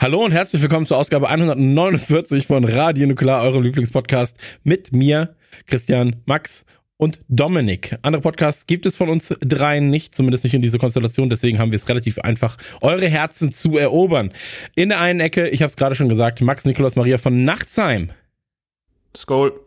[0.00, 5.34] Hallo und herzlich willkommen zur Ausgabe 149 von Radio Nukular, eurem Lieblingspodcast mit mir,
[5.66, 6.64] Christian, Max
[6.98, 7.98] und Dominik.
[8.02, 11.30] Andere Podcasts gibt es von uns dreien nicht, zumindest nicht in dieser Konstellation.
[11.30, 14.30] Deswegen haben wir es relativ einfach, eure Herzen zu erobern.
[14.76, 18.10] In der einen Ecke, ich habe es gerade schon gesagt, Max Nikolaus Maria von Nachtsheim.
[19.16, 19.60] Skoll.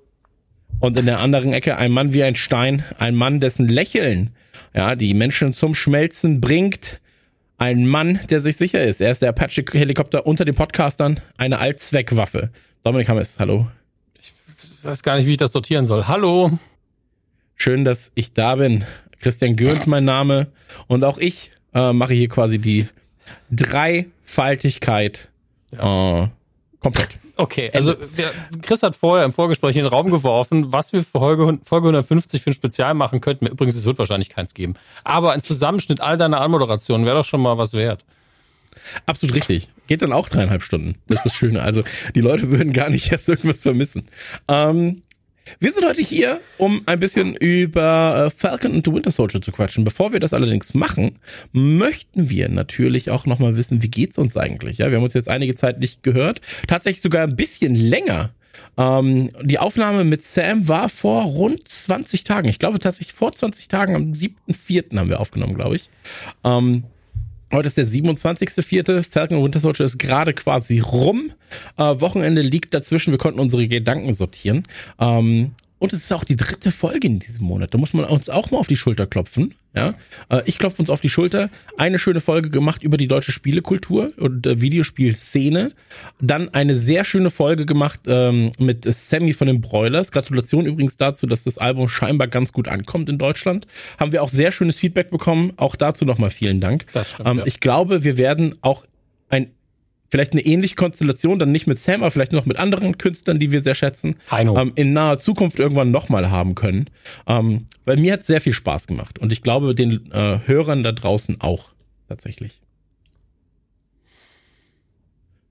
[0.80, 4.30] Und in der anderen Ecke ein Mann wie ein Stein, ein Mann, dessen Lächeln
[4.73, 7.02] ja die Menschen zum Schmelzen bringt.
[7.62, 9.02] Ein Mann, der sich sicher ist.
[9.02, 12.50] Er ist der Apache-Helikopter unter den Podcastern, eine Allzweckwaffe.
[12.84, 13.68] Dominik Hammes, hallo.
[14.20, 14.34] Ich
[14.81, 16.08] weiß gar nicht, wie ich das sortieren soll.
[16.08, 16.58] Hallo.
[17.56, 18.84] Schön, dass ich da bin.
[19.20, 20.48] Christian Gürnt mein Name.
[20.88, 22.88] Und auch ich äh, mache hier quasi die
[23.52, 25.30] Dreifaltigkeit
[25.72, 26.23] ja.
[26.23, 26.28] äh,
[26.82, 27.10] komplett.
[27.38, 31.20] Okay, also wir, Chris hat vorher im Vorgespräch in den Raum geworfen, was wir für
[31.20, 33.48] Folge, Folge 150 für ein Spezial machen könnten.
[33.48, 34.76] Übrigens, es wird wahrscheinlich keins geben.
[35.04, 38.04] Aber ein Zusammenschnitt all deiner Anmoderationen wäre doch schon mal was wert.
[39.06, 39.70] Absolut richtig.
[39.88, 40.96] Geht dann auch dreieinhalb Stunden.
[41.08, 41.62] Das ist das Schöne.
[41.62, 41.84] Also
[42.16, 44.06] die Leute würden gar nicht erst irgendwas vermissen.
[44.48, 45.02] Ähm,
[45.59, 49.52] wir sind heute hier, um ein bisschen über äh, Falcon und the Winter Soldier zu
[49.52, 49.83] quatschen.
[49.83, 51.19] Bevor wir das allerdings machen,
[51.52, 54.77] möchten wir natürlich auch nochmal wissen, wie geht's uns eigentlich?
[54.77, 56.41] Ja, wir haben uns jetzt einige Zeit nicht gehört.
[56.67, 58.31] Tatsächlich sogar ein bisschen länger.
[58.78, 62.47] Ähm, die Aufnahme mit Sam war vor rund 20 Tagen.
[62.47, 64.97] Ich glaube tatsächlich vor 20 Tagen, am 7.4.
[64.97, 65.90] haben wir aufgenommen, glaube ich.
[66.44, 66.84] Ähm,
[67.53, 69.03] Heute ist der 27.04.
[69.03, 71.31] Falcon Winter Soldier ist gerade quasi rum.
[71.75, 73.12] Äh, Wochenende liegt dazwischen.
[73.12, 74.63] Wir konnten unsere Gedanken sortieren.
[75.00, 75.51] Ähm,
[75.81, 77.74] und es ist auch die dritte Folge in diesem Monat.
[77.74, 79.56] Da muss man uns auch mal auf die Schulter klopfen.
[79.75, 79.96] Ja,
[80.30, 81.50] äh, ich klopfe uns auf die Schulter.
[81.75, 85.72] Eine schöne Folge gemacht über die deutsche Spielekultur und äh, Videospielszene.
[86.20, 90.12] Dann eine sehr schöne Folge gemacht ähm, mit Sammy von den Broilers.
[90.12, 93.66] Gratulation übrigens dazu, dass das Album scheinbar ganz gut ankommt in Deutschland.
[94.00, 95.53] Haben wir auch sehr schönes Feedback bekommen.
[95.58, 96.86] Auch dazu nochmal vielen Dank.
[96.91, 97.46] Stimmt, ähm, ja.
[97.47, 98.86] Ich glaube, wir werden auch
[99.30, 99.50] ein
[100.11, 103.51] vielleicht eine ähnliche Konstellation, dann nicht mit Sam, aber vielleicht noch mit anderen Künstlern, die
[103.51, 106.89] wir sehr schätzen, ähm, in naher Zukunft irgendwann nochmal haben können.
[107.25, 110.91] Ähm, weil mir hat sehr viel Spaß gemacht und ich glaube den äh, Hörern da
[110.91, 111.69] draußen auch
[112.09, 112.61] tatsächlich.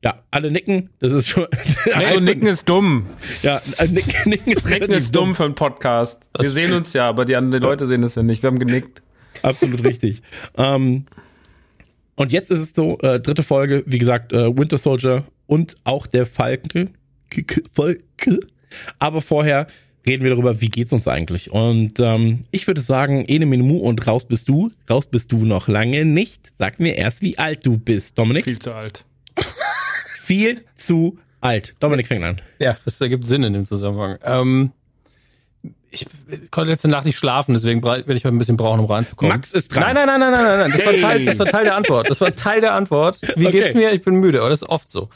[0.02, 1.46] Ja, alle nicken, das ist schon.
[1.92, 3.06] Also nicken ist dumm.
[3.42, 6.28] Ja, äh, nicken, nicken ist, nicken ist dumm für einen Podcast.
[6.38, 8.42] Wir sehen uns ja, aber die anderen Leute sehen es ja nicht.
[8.42, 9.02] Wir haben genickt.
[9.42, 10.22] Absolut richtig.
[10.56, 11.06] ähm,
[12.20, 16.06] und jetzt ist es so, äh, dritte Folge, wie gesagt, äh, Winter Soldier und auch
[16.06, 16.90] der Falke.
[17.72, 18.40] Falke.
[18.98, 19.68] Aber vorher
[20.06, 21.50] reden wir darüber, wie geht's uns eigentlich.
[21.50, 24.70] Und ähm, ich würde sagen, ene Minu und raus bist du.
[24.90, 26.50] Raus bist du noch lange nicht.
[26.58, 28.44] Sag mir erst, wie alt du bist, Dominik.
[28.44, 29.06] Viel zu alt.
[30.22, 31.74] Viel zu alt.
[31.80, 32.36] Dominik fängt an.
[32.58, 34.18] Ja, das ergibt Sinn in dem Zusammenhang.
[34.24, 34.72] Ähm,
[35.90, 36.06] ich
[36.50, 39.34] konnte letzte Nacht nicht schlafen, deswegen werde ich heute ein bisschen brauchen, um reinzukommen.
[39.34, 39.94] Max ist dran.
[39.94, 40.70] Nein, nein, nein, nein, nein, nein.
[40.70, 41.02] Das, hey.
[41.02, 42.08] war Teil, das war Teil der Antwort.
[42.08, 43.20] Das war Teil der Antwort.
[43.36, 43.60] Wie okay.
[43.60, 43.92] geht's mir?
[43.92, 45.08] Ich bin müde, aber das ist oft so.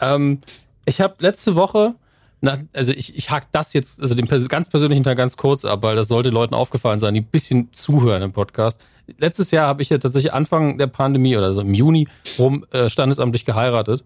[0.00, 0.40] Ähm,
[0.84, 1.94] ich habe letzte Woche,
[2.40, 5.82] na, also ich, ich hack das jetzt, also den ganz persönlichen Teil ganz kurz ab,
[5.82, 8.80] weil das sollte Leuten aufgefallen sein, die ein bisschen zuhören im Podcast.
[9.18, 12.08] Letztes Jahr habe ich ja tatsächlich Anfang der Pandemie oder so im Juni
[12.38, 14.04] rum äh, standesamtlich geheiratet.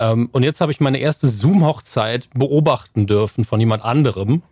[0.00, 4.42] Ähm, und jetzt habe ich meine erste Zoom-Hochzeit beobachten dürfen von jemand anderem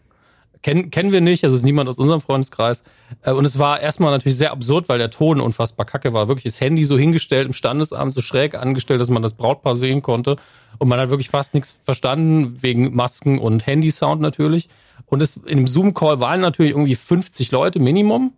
[0.63, 2.82] kennen, kennen wir nicht, es ist niemand aus unserem Freundeskreis.
[3.23, 6.29] Äh, und es war erstmal natürlich sehr absurd, weil der Ton unfassbar kacke war.
[6.29, 10.03] Wirklich das Handy so hingestellt im Standesamt, so schräg angestellt, dass man das Brautpaar sehen
[10.03, 10.37] konnte.
[10.79, 14.69] Und man hat wirklich fast nichts verstanden, wegen Masken und Handysound natürlich.
[15.06, 18.35] Und es, in dem Zoom-Call waren natürlich irgendwie 50 Leute Minimum.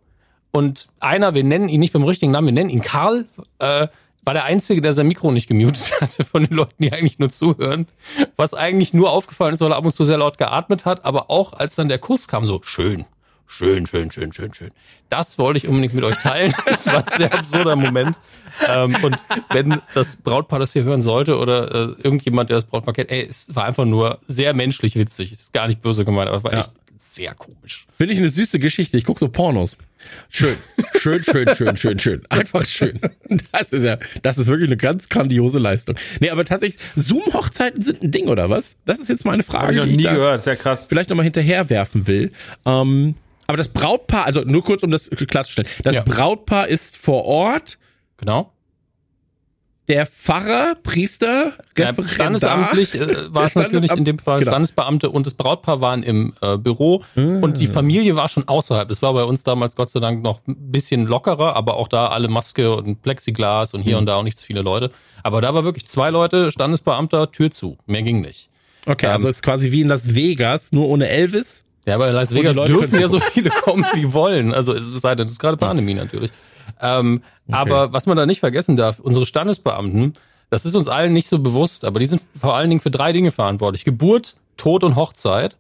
[0.53, 3.27] Und einer, wir nennen ihn nicht beim richtigen Namen, wir nennen ihn Karl,
[3.61, 3.87] äh,
[4.23, 7.31] war der Einzige, der sein Mikro nicht gemutet hatte von den Leuten, die eigentlich nur
[7.31, 7.87] zuhören.
[8.37, 11.31] Was eigentlich nur aufgefallen ist, weil er ab und zu sehr laut geatmet hat, aber
[11.31, 13.05] auch als dann der Kuss kam, so schön,
[13.47, 14.71] schön, schön, schön, schön, schön.
[15.09, 16.53] Das wollte ich unbedingt mit euch teilen.
[16.67, 18.19] Das war ein sehr absurder Moment.
[18.69, 19.17] Ähm, und
[19.51, 23.27] wenn das Brautpaar das hier hören sollte oder äh, irgendjemand, der das Brautpaar kennt, ey,
[23.29, 25.33] es war einfach nur sehr menschlich witzig.
[25.33, 26.61] Ist gar nicht böse gemeint, aber es war ja.
[26.61, 27.87] echt sehr komisch.
[27.97, 28.99] Finde ich eine süße Geschichte.
[28.99, 29.77] Ich gucke so Pornos.
[30.29, 30.57] Schön,
[30.99, 32.23] Schön, schön, schön, schön, schön.
[32.29, 33.01] Einfach schön.
[33.53, 35.97] Das ist ja, das ist wirklich eine ganz grandiose Leistung.
[36.21, 38.77] Nee, aber tatsächlich, Zoom-Hochzeiten sind ein Ding, oder was?
[38.87, 39.63] Das ist jetzt meine Frage.
[39.63, 40.87] Habe ich noch die nie da gehört, sehr krass.
[40.89, 42.33] Vielleicht nochmal hinterherwerfen will.
[42.67, 43.15] Ähm,
[43.47, 45.69] aber das Brautpaar, also nur kurz, um das klarzustellen.
[45.83, 46.03] Das Ja.
[46.03, 47.79] Brautpaar ist vor Ort,
[48.19, 48.53] Genau.
[49.91, 52.09] Der Pfarrer, Priester, Ja, Referendar.
[52.09, 54.53] standesamtlich äh, war es natürlich in dem Fall Genau.
[54.53, 58.91] Standesbeamte und das Brautpaar waren im äh, Büro und die Familie war schon außerhalb.
[58.91, 62.07] Es war bei uns damals Gott sei Dank noch ein bisschen lockerer, aber auch da
[62.07, 64.91] alle Maske und Plexiglas und hier und da auch nicht so viele Leute.
[65.23, 67.77] Aber da war wirklich zwei Leute, Standesbeamter, Tür zu.
[67.87, 68.49] Mehr ging nicht.
[68.87, 71.65] Okay, Ähm, also ist quasi wie in Las Vegas, nur ohne Elvis.
[71.87, 74.55] Ja, aber in Las die Vegas dürfen ja so viele kommen, wie wollen.
[74.55, 76.31] Also es sei denn, es ist gerade Pandemie natürlich.
[76.81, 80.13] Ähm, Aber was man da nicht vergessen darf, unsere Standesbeamten,
[80.51, 83.13] das ist uns allen nicht so bewusst, aber die sind vor allen Dingen für drei
[83.13, 83.85] Dinge verantwortlich.
[83.85, 85.57] Geburt, Tod und Hochzeit.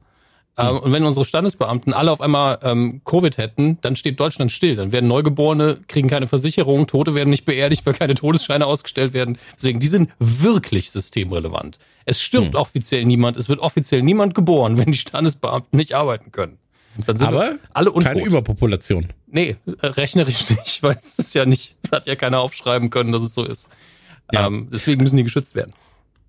[0.59, 4.77] Ähm, und wenn unsere Standesbeamten alle auf einmal ähm, Covid hätten, dann steht Deutschland still.
[4.77, 9.39] Dann werden Neugeborene, kriegen keine Versicherung, Tote werden nicht beerdigt, weil keine Todesscheine ausgestellt werden.
[9.57, 11.79] Deswegen, die sind wirklich systemrelevant.
[12.05, 16.59] Es stirbt offiziell niemand, es wird offiziell niemand geboren, wenn die Standesbeamten nicht arbeiten können.
[17.07, 18.13] Dann sind Aber alle untot.
[18.13, 19.09] keine Überpopulation.
[19.27, 23.23] Nee, äh, rechnerisch nicht, weil es ist ja nicht, hat ja keiner aufschreiben können, dass
[23.23, 23.71] es so ist.
[24.33, 24.47] Ja.
[24.47, 25.73] Ähm, deswegen müssen die geschützt werden.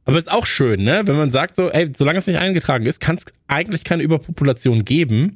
[0.05, 1.03] Aber ist auch schön, ne?
[1.05, 4.83] Wenn man sagt so, ey, solange es nicht eingetragen ist, kann es eigentlich keine Überpopulation
[4.83, 5.35] geben,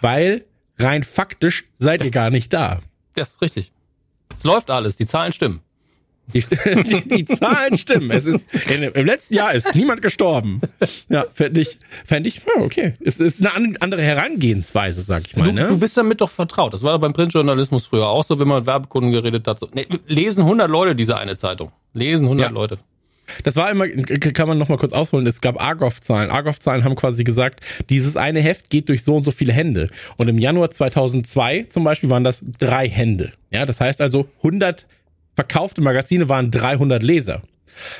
[0.00, 0.44] weil
[0.78, 2.80] rein faktisch seid ihr gar nicht da.
[3.14, 3.72] Das ist richtig.
[4.34, 5.60] Es läuft alles, die Zahlen stimmen.
[6.34, 6.44] Die,
[6.82, 8.10] die, die Zahlen stimmen.
[8.10, 8.44] Es ist
[8.74, 10.60] in, im letzten Jahr ist niemand gestorben.
[11.08, 12.94] Ja, fände ich, fänd ich, okay.
[13.04, 15.44] Es ist eine an- andere Herangehensweise, sag ich mal.
[15.44, 15.68] Du, ne?
[15.68, 16.74] du bist damit doch vertraut.
[16.74, 19.60] Das war doch beim Printjournalismus früher auch so, wenn man mit Werbekunden geredet hat.
[19.60, 21.70] So, nee, lesen 100 Leute diese eine Zeitung.
[21.94, 22.52] Lesen 100 Ja.
[22.52, 22.78] Leute.
[23.42, 26.30] Das war immer, kann man noch mal kurz ausholen, es gab Argov-Zahlen.
[26.30, 29.88] Argov-Zahlen haben quasi gesagt, dieses eine Heft geht durch so und so viele Hände.
[30.16, 33.32] Und im Januar 2002 zum Beispiel waren das drei Hände.
[33.50, 34.86] Ja, das heißt also 100
[35.36, 37.42] verkaufte Magazine waren 300 Leser.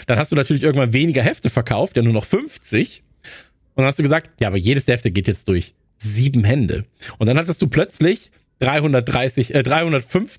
[0.06, 3.02] Dann hast du natürlich irgendwann weniger Hefte verkauft, ja nur noch 50.
[3.74, 6.84] Und dann hast du gesagt, ja, aber jedes Hefte geht jetzt durch sieben Hände.
[7.18, 8.30] Und dann hattest du plötzlich
[8.60, 10.38] 330, äh, 305,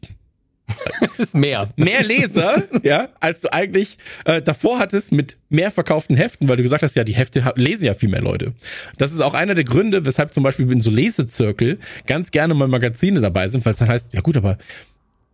[1.17, 1.69] ist mehr.
[1.77, 6.63] mehr Leser, ja, als du eigentlich äh, davor hattest mit mehr verkauften Heften, weil du
[6.63, 8.53] gesagt hast, ja, die Hefte lesen ja viel mehr Leute.
[8.97, 12.67] Das ist auch einer der Gründe, weshalb zum Beispiel in so Lesezirkel ganz gerne mal
[12.67, 14.57] Magazine dabei sind, weil es dann heißt, ja gut, aber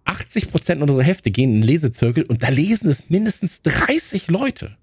[0.06, 4.76] 80 Prozent unserer Hefte gehen in Lesezirkel und da lesen es mindestens 30 Leute.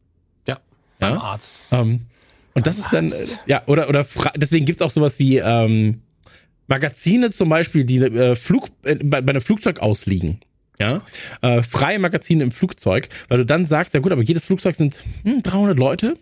[0.46, 0.54] Ja,
[1.00, 1.10] Ja?
[1.10, 1.60] beim Arzt.
[1.70, 2.02] Ähm,
[2.54, 3.12] und das ist dann,
[3.46, 4.06] ja, oder, oder
[4.36, 6.02] deswegen gibt's auch sowas wie ähm,
[6.66, 10.40] Magazine zum Beispiel, die äh, Flug, äh, bei, bei einem Flugzeug ausliegen.
[10.80, 11.02] Ja,
[11.42, 14.98] äh, freie Magazine im Flugzeug, weil du dann sagst, ja gut, aber jedes Flugzeug sind
[15.24, 16.14] hm, 300 Leute.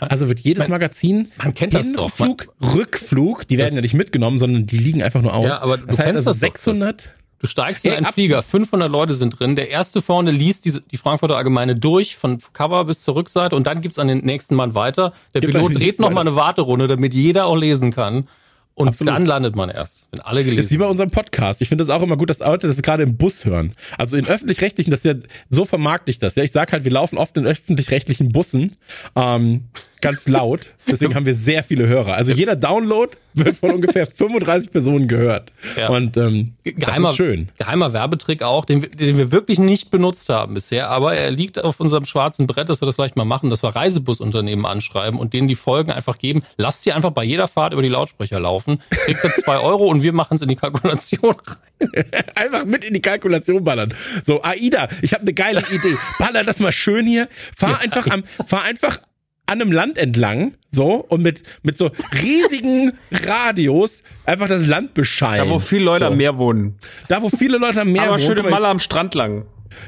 [0.00, 2.16] Also wird jedes mein, Magazin man kennt das doch.
[2.16, 5.48] Hinflug, Rückflug, die werden ja nicht mitgenommen, sondern die liegen einfach nur aus.
[5.48, 7.14] Ja, aber du das heißt kennst also das doch, 600.
[7.40, 9.54] Du steigst in einen ab- Flieger, 500 Leute sind drin.
[9.54, 13.66] Der erste vorne liest diese, die Frankfurter Allgemeine durch, von Cover bis zur Rückseite und
[13.66, 15.12] dann gibt's an den nächsten Mann weiter.
[15.34, 18.28] Der Gibt Pilot dreht nächsten noch mal eine Warterunde, damit jeder auch lesen kann.
[18.74, 19.12] Und Absolut.
[19.12, 21.60] dann landet man erst, wenn alle gelesen ist wie bei unserem Podcast.
[21.60, 23.72] Ich finde das auch immer gut, dass Leute das gerade im Bus hören.
[23.98, 25.14] Also in öffentlich-rechtlichen, das ist ja,
[25.48, 26.36] so vermarkte ich das.
[26.36, 28.76] Ja, ich sag halt, wir laufen oft in öffentlich-rechtlichen Bussen,
[29.16, 29.64] ähm,
[30.00, 30.72] ganz laut.
[30.86, 32.14] Deswegen haben wir sehr viele Hörer.
[32.14, 35.52] Also jeder Download wird von ungefähr 35 Personen gehört.
[35.76, 35.88] Ja.
[35.90, 37.48] Und ähm, Geheimer, das ist schön.
[37.58, 41.62] geheimer Werbetrick auch, den, wir- den wir wirklich nicht benutzt haben bisher, aber er liegt
[41.62, 45.34] auf unserem schwarzen Brett, dass wir das vielleicht mal machen, dass wir Reisebusunternehmen anschreiben und
[45.34, 46.42] denen die Folgen einfach geben.
[46.56, 50.02] Lasst sie einfach bei jeder Fahrt über die Lautsprecher laufen, kriegt ihr zwei Euro und
[50.02, 51.56] wir machen es in die Kalkulation rein.
[52.34, 53.94] Einfach mit in die Kalkulation ballern.
[54.24, 55.96] So, AIDA, ich habe eine geile Idee.
[56.18, 57.28] Baller das mal schön hier.
[57.56, 58.98] Fahr einfach am, fahr einfach
[59.48, 61.90] an einem Land entlang, so, und mit, mit so
[62.22, 65.48] riesigen Radios einfach das Land bescheiden.
[65.48, 66.10] Da, wo viele Leute so.
[66.12, 66.76] am Meer wohnen.
[67.08, 68.26] Da, wo viele Leute am Meer Aber wohnen.
[68.26, 69.46] schön Guck mal, am Strand lang.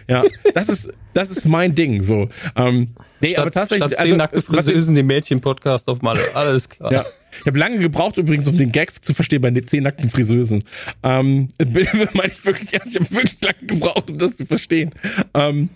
[0.08, 0.24] Ja,
[0.54, 2.28] das ist, das ist mein Ding, so.
[2.56, 2.88] Ähm,
[3.20, 6.22] nee, aber Statt, tatsächlich, statt zehn also, nackte Friseusen, die Mädchen-Podcast auf Malle.
[6.34, 6.92] Alles klar.
[6.92, 7.04] Ja.
[7.40, 10.64] Ich habe lange gebraucht übrigens, um den Gag zu verstehen bei den zehn nackten Friseusen.
[11.02, 14.92] Ähm, bin- meine ich wirklich ernst, ich habe wirklich lange gebraucht, um das zu verstehen.
[15.34, 15.70] Ähm,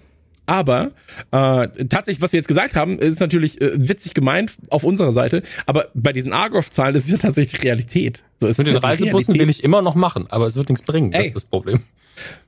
[0.46, 0.92] aber
[1.30, 5.42] äh, tatsächlich, was wir jetzt gesagt haben, ist natürlich äh, witzig gemeint auf unserer Seite,
[5.66, 8.22] aber bei diesen Argov-Zahlen das ist ja tatsächlich Realität.
[8.40, 9.60] So, es Mit den Reisebussen will Realität.
[9.60, 11.12] ich immer noch machen, aber es wird nichts bringen.
[11.12, 11.26] Das Ey.
[11.28, 11.80] ist das Problem.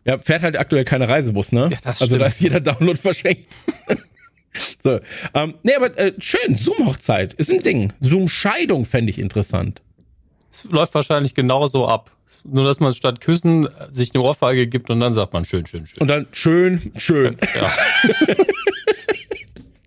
[0.04, 1.68] Ja, fährt halt aktuell keine Reisebus, ne?
[1.72, 2.22] Ja, das also stimmt.
[2.22, 3.56] da ist jeder Download verschenkt.
[4.82, 5.00] so,
[5.34, 7.92] ähm, nee, aber äh, schön, Zoom-Hochzeit ist ein Ding.
[8.00, 9.82] Zoom-Scheidung fände ich interessant.
[10.50, 12.15] Es läuft wahrscheinlich genauso ab.
[12.44, 15.86] Nur, dass man statt Küssen sich eine Ohrfeige gibt und dann sagt man schön, schön,
[15.86, 15.98] schön.
[16.00, 17.36] Und dann schön, schön.
[17.54, 17.72] Ja.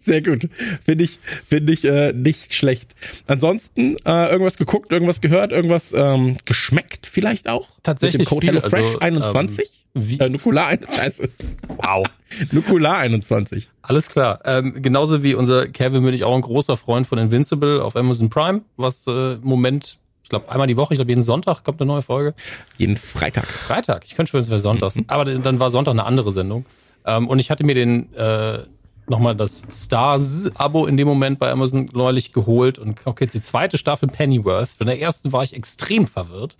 [0.01, 0.47] Sehr gut.
[0.85, 2.95] Finde ich, finde ich äh, nicht schlecht.
[3.27, 7.67] Ansonsten äh, irgendwas geguckt, irgendwas gehört, irgendwas ähm, geschmeckt vielleicht auch?
[7.83, 9.69] Tatsächlich Mit dem Code viel, HelloFresh also, 21?
[9.95, 10.97] ähm, wie- äh, Nukular 21.
[10.97, 11.29] Scheiße.
[11.67, 12.05] Wow.
[12.51, 13.69] Nukular 21.
[13.83, 14.39] Alles klar.
[14.45, 18.29] Ähm, genauso wie unser Kevin bin ich auch ein großer Freund von Invincible auf Amazon
[18.31, 19.97] Prime, was äh, im Moment,
[20.29, 22.35] ich glaube, einmal die Woche, ich glaube, jeden Sonntag kommt eine neue Folge.
[22.77, 23.47] Jeden Freitag.
[23.47, 24.05] Freitag.
[24.05, 24.95] Ich könnte schon, es wäre Sonntags.
[24.95, 25.05] Mhm.
[25.07, 26.67] Aber dann war Sonntag eine andere Sendung.
[27.03, 28.59] Ähm, und ich hatte mir den äh,
[29.07, 33.79] nochmal das Stars-Abo in dem Moment bei Amazon neulich geholt und gucke jetzt die zweite
[33.79, 34.69] Staffel Pennyworth.
[34.69, 36.57] Von der ersten war ich extrem verwirrt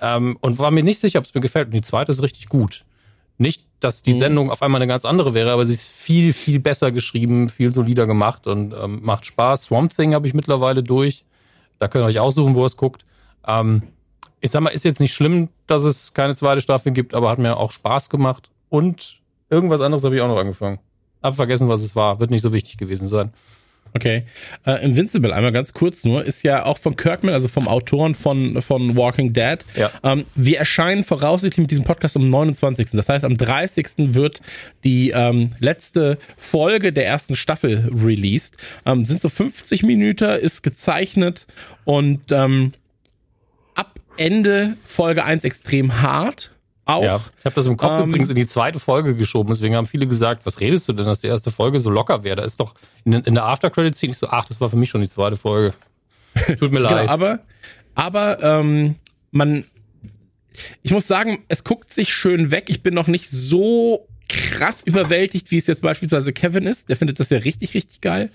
[0.00, 1.66] ähm, und war mir nicht sicher, ob es mir gefällt.
[1.66, 2.86] Und die zweite ist richtig gut.
[3.36, 4.18] Nicht, dass die Mhm.
[4.20, 7.70] Sendung auf einmal eine ganz andere wäre, aber sie ist viel, viel besser geschrieben, viel
[7.70, 9.64] solider gemacht und ähm, macht Spaß.
[9.64, 11.26] Swamp Thing habe ich mittlerweile durch.
[11.84, 13.04] Da könnt ihr euch aussuchen, wo ihr es guckt.
[13.46, 13.82] Ähm,
[14.40, 17.38] ich sag mal, ist jetzt nicht schlimm, dass es keine zweite Staffel gibt, aber hat
[17.38, 18.50] mir auch Spaß gemacht.
[18.70, 20.78] Und irgendwas anderes habe ich auch noch angefangen.
[21.22, 22.20] Hab vergessen, was es war.
[22.20, 23.34] Wird nicht so wichtig gewesen sein.
[23.96, 24.24] Okay.
[24.66, 28.60] Äh, Invincible, einmal ganz kurz nur, ist ja auch von Kirkman, also vom Autoren von,
[28.60, 29.58] von Walking Dead.
[29.76, 29.92] Ja.
[30.02, 32.90] Ähm, wir erscheinen voraussichtlich mit diesem Podcast am 29.
[32.90, 33.86] Das heißt, am 30.
[34.14, 34.40] wird
[34.82, 38.56] die ähm, letzte Folge der ersten Staffel released.
[38.84, 41.46] Ähm, sind so 50 Minuten, ist gezeichnet
[41.84, 42.72] und ähm,
[43.76, 46.50] ab Ende Folge 1 extrem hart.
[46.86, 47.02] Auch.
[47.02, 47.20] Ja.
[47.38, 49.50] Ich habe das im Kopf Ähm, übrigens in die zweite Folge geschoben.
[49.52, 52.36] Deswegen haben viele gesagt, was redest du denn, dass die erste Folge so locker wäre?
[52.36, 52.74] Da ist doch
[53.04, 55.74] in, in der After-Credit-Scene ich so, ach, das war für mich schon die zweite Folge.
[56.58, 57.00] Tut mir leid.
[57.00, 57.38] Genau, aber,
[57.94, 58.96] aber ähm,
[59.30, 59.64] man,
[60.82, 62.64] ich muss sagen, es guckt sich schön weg.
[62.68, 66.88] Ich bin noch nicht so krass überwältigt, wie es jetzt beispielsweise Kevin ist.
[66.88, 68.30] Der findet das ja richtig, richtig geil.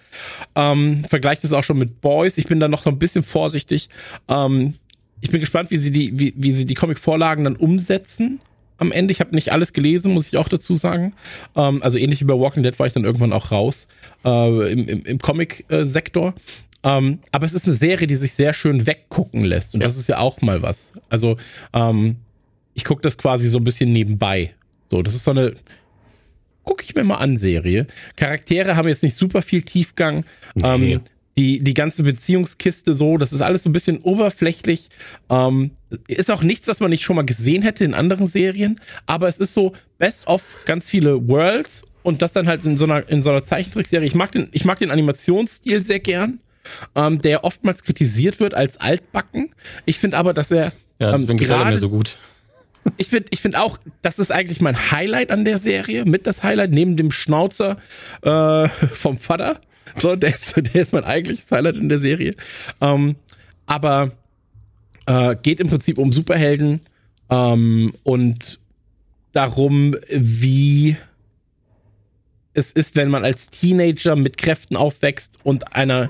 [0.55, 2.37] Ähm, vergleicht es auch schon mit Boys.
[2.37, 3.89] Ich bin da noch so ein bisschen vorsichtig.
[4.27, 4.75] Ähm,
[5.21, 8.39] ich bin gespannt, wie sie die, wie, wie sie die Comic-Vorlagen dann umsetzen.
[8.77, 11.13] Am Ende, ich habe nicht alles gelesen, muss ich auch dazu sagen.
[11.55, 13.87] Ähm, also ähnlich wie bei Walking Dead war ich dann irgendwann auch raus
[14.23, 16.33] äh, im, im, im Comic-Sektor.
[16.83, 19.73] Ähm, aber es ist eine Serie, die sich sehr schön weggucken lässt.
[19.73, 19.87] Und Ja.
[19.87, 20.93] das ist ja auch mal was.
[21.09, 21.35] Also,
[21.73, 22.15] ähm,
[22.73, 24.53] ich gucke das quasi so ein bisschen nebenbei.
[24.89, 25.55] So, das ist so eine,
[26.63, 27.85] gucke ich mir mal an, Serie.
[28.15, 30.23] Charaktere haben jetzt nicht super viel Tiefgang.
[30.55, 30.99] Nee.
[31.39, 34.89] Ähm, die, die ganze Beziehungskiste so, das ist alles so ein bisschen oberflächlich.
[35.29, 35.71] Ähm,
[36.07, 39.39] ist auch nichts, was man nicht schon mal gesehen hätte in anderen Serien, aber es
[39.39, 43.21] ist so best of ganz viele Worlds und das dann halt in so einer, in
[43.23, 44.05] so einer Zeichentrickserie.
[44.05, 46.39] Ich mag den, ich mag den Animationsstil sehr gern,
[46.95, 49.53] ähm, der oftmals kritisiert wird als altbacken.
[49.85, 52.17] Ich finde aber, dass er ja, ähm, deswegen gefällt er gerade mir so gut.
[52.97, 56.43] ich finde ich find auch, das ist eigentlich mein Highlight an der Serie, mit das
[56.43, 57.77] Highlight, neben dem Schnauzer
[58.21, 59.61] äh, vom Vater.
[59.95, 62.33] So, der ist, der ist mein eigentliches Highlight in der Serie.
[62.81, 63.15] Ähm,
[63.65, 64.11] aber
[65.05, 66.81] äh, geht im Prinzip um Superhelden
[67.29, 68.59] ähm, und
[69.31, 70.95] darum, wie
[72.53, 76.09] es ist, wenn man als Teenager mit Kräften aufwächst und einer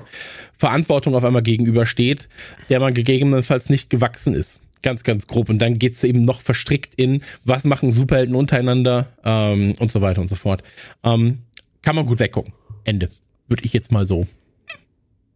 [0.58, 2.28] Verantwortung auf einmal gegenübersteht,
[2.70, 4.60] der man gegebenenfalls nicht gewachsen ist.
[4.82, 5.50] Ganz, ganz grob.
[5.50, 10.22] Und dann geht's eben noch verstrickt in, was machen Superhelden untereinander ähm, und so weiter
[10.22, 10.64] und so fort.
[11.04, 11.40] Ähm,
[11.82, 12.54] kann man gut weggucken.
[12.86, 13.10] Ende.
[13.50, 14.28] Würde ich jetzt mal so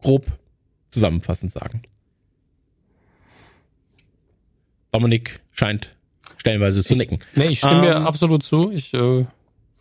[0.01, 0.25] grob
[0.89, 1.81] zusammenfassend sagen.
[4.91, 5.89] Dominik scheint
[6.37, 7.19] stellenweise zu nicken.
[7.35, 8.71] Nee, ich stimme dir Ähm, absolut zu.
[8.71, 9.25] Ich äh,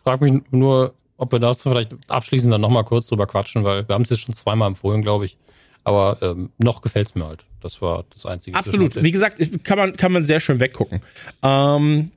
[0.03, 3.95] frage mich nur, ob wir dazu vielleicht abschließend dann nochmal kurz drüber quatschen, weil wir
[3.95, 5.37] haben es jetzt schon zweimal empfohlen, glaube ich.
[5.85, 7.45] Aber ähm, noch gefällt's mir halt.
[7.61, 8.57] Das war das Einzige.
[8.57, 8.95] Absolut.
[9.03, 11.01] Wie gesagt, ich- kann man, kann man sehr schön weggucken.
[11.43, 12.11] Ähm,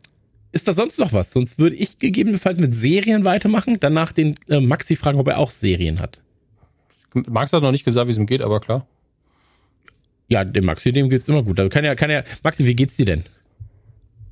[0.55, 1.31] ist da sonst noch was?
[1.31, 3.75] Sonst würde ich gegebenenfalls mit Serien weitermachen.
[3.81, 6.21] Danach den äh, Maxi fragen, ob er auch Serien hat.
[7.13, 8.87] Max hat noch nicht gesagt, wie es ihm geht, aber klar.
[10.29, 11.59] Ja, dem Maxi, dem geht's immer gut.
[11.59, 12.23] Also kann ja, kann ja.
[12.41, 13.25] Maxi, wie geht's dir denn?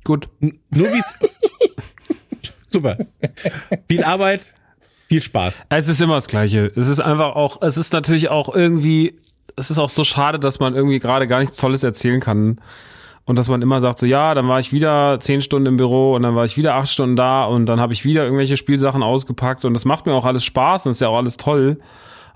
[0.02, 0.30] Gut.
[0.40, 1.04] N nur wie's.
[2.72, 2.96] Super.
[3.88, 4.46] Viel Arbeit,
[5.08, 5.62] viel Spaß.
[5.68, 6.72] Es ist immer das Gleiche.
[6.74, 9.14] Es ist einfach auch, es ist natürlich auch irgendwie,
[9.56, 12.60] es ist auch so schade, dass man irgendwie gerade gar nichts Tolles erzählen kann.
[13.26, 16.14] Und dass man immer sagt, so ja, dann war ich wieder zehn Stunden im Büro
[16.14, 19.02] und dann war ich wieder acht Stunden da und dann habe ich wieder irgendwelche Spielsachen
[19.02, 21.78] ausgepackt und das macht mir auch alles Spaß und ist ja auch alles toll.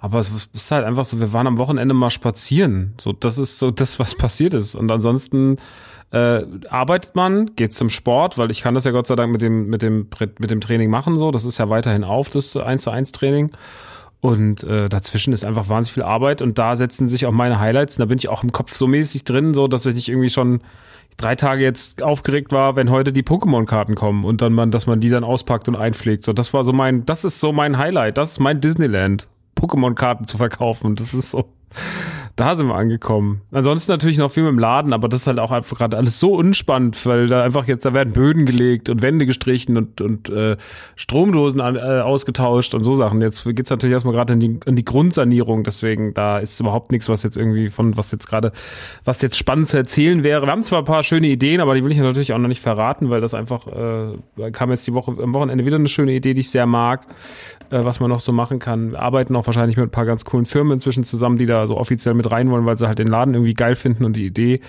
[0.01, 2.95] Aber es ist halt einfach so, wir waren am Wochenende mal spazieren.
[2.99, 4.77] So, das ist so das, was passiert ist.
[4.77, 5.57] Und ansonsten
[6.13, 9.43] äh, arbeitet man, geht zum Sport, weil ich kann das ja Gott sei Dank mit
[9.43, 11.19] dem, mit dem, mit dem Training machen.
[11.19, 13.51] So, das ist ja weiterhin auf, das 1 zu 1 Training.
[14.21, 17.97] Und äh, dazwischen ist einfach wahnsinnig viel Arbeit und da setzen sich auch meine Highlights.
[17.97, 20.61] Und da bin ich auch im Kopf so mäßig drin, so dass ich irgendwie schon
[21.17, 25.01] drei Tage jetzt aufgeregt war, wenn heute die Pokémon-Karten kommen und dann man, dass man
[25.01, 26.25] die dann auspackt und einpflegt.
[26.25, 30.27] So, das war so mein, das ist so mein Highlight, das ist mein Disneyland, Pokémon-Karten
[30.27, 30.95] zu verkaufen.
[30.97, 31.53] Das ist so,
[32.39, 33.41] Da sind wir angekommen.
[33.51, 36.21] Ansonsten natürlich noch viel mit dem Laden, aber das ist halt auch einfach gerade alles
[36.21, 40.31] so unspannend, weil da einfach jetzt, da werden Böden gelegt und Wände gestrichen und, und
[40.31, 40.57] äh,
[40.95, 43.21] Stromdosen an, äh, ausgetauscht und so Sachen.
[43.23, 47.09] Jetzt geht's natürlich erstmal gerade in die, in die Grundsanierung, deswegen da ist überhaupt nichts,
[47.09, 48.53] was jetzt irgendwie von, was jetzt gerade,
[49.05, 50.47] was jetzt spannend zu erzählen wäre.
[50.47, 52.63] Wir haben zwar ein paar schöne Ideen, aber die will ich natürlich auch noch nicht
[52.63, 56.35] verraten, weil das einfach, äh, kam jetzt die Woche, am Wochenende wieder eine schöne Idee,
[56.35, 57.05] die ich sehr mag,
[57.71, 58.93] äh, was man noch so machen kann.
[58.93, 61.77] Wir arbeiten auch wahrscheinlich mit ein paar ganz coolen Firmen inzwischen zusammen, die da so
[61.77, 64.61] offiziell mit rein wollen, weil sie halt den Laden irgendwie geil finden und die Idee.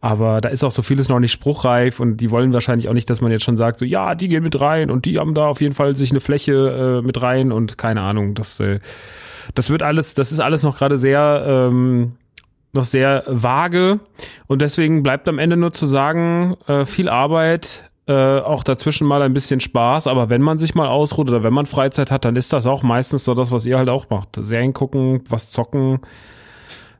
[0.00, 3.10] Aber da ist auch so vieles noch nicht spruchreif und die wollen wahrscheinlich auch nicht,
[3.10, 5.46] dass man jetzt schon sagt, so ja, die gehen mit rein und die haben da
[5.46, 8.34] auf jeden Fall sich eine Fläche äh, mit rein und keine Ahnung.
[8.34, 8.80] Das, äh,
[9.54, 12.12] das wird alles, das ist alles noch gerade sehr ähm,
[12.72, 13.98] noch sehr vage
[14.46, 19.22] und deswegen bleibt am Ende nur zu sagen, äh, viel Arbeit, äh, auch dazwischen mal
[19.22, 22.36] ein bisschen Spaß, aber wenn man sich mal ausruht oder wenn man Freizeit hat, dann
[22.36, 24.38] ist das auch meistens so das, was ihr halt auch macht.
[24.40, 26.00] Serien gucken, was zocken,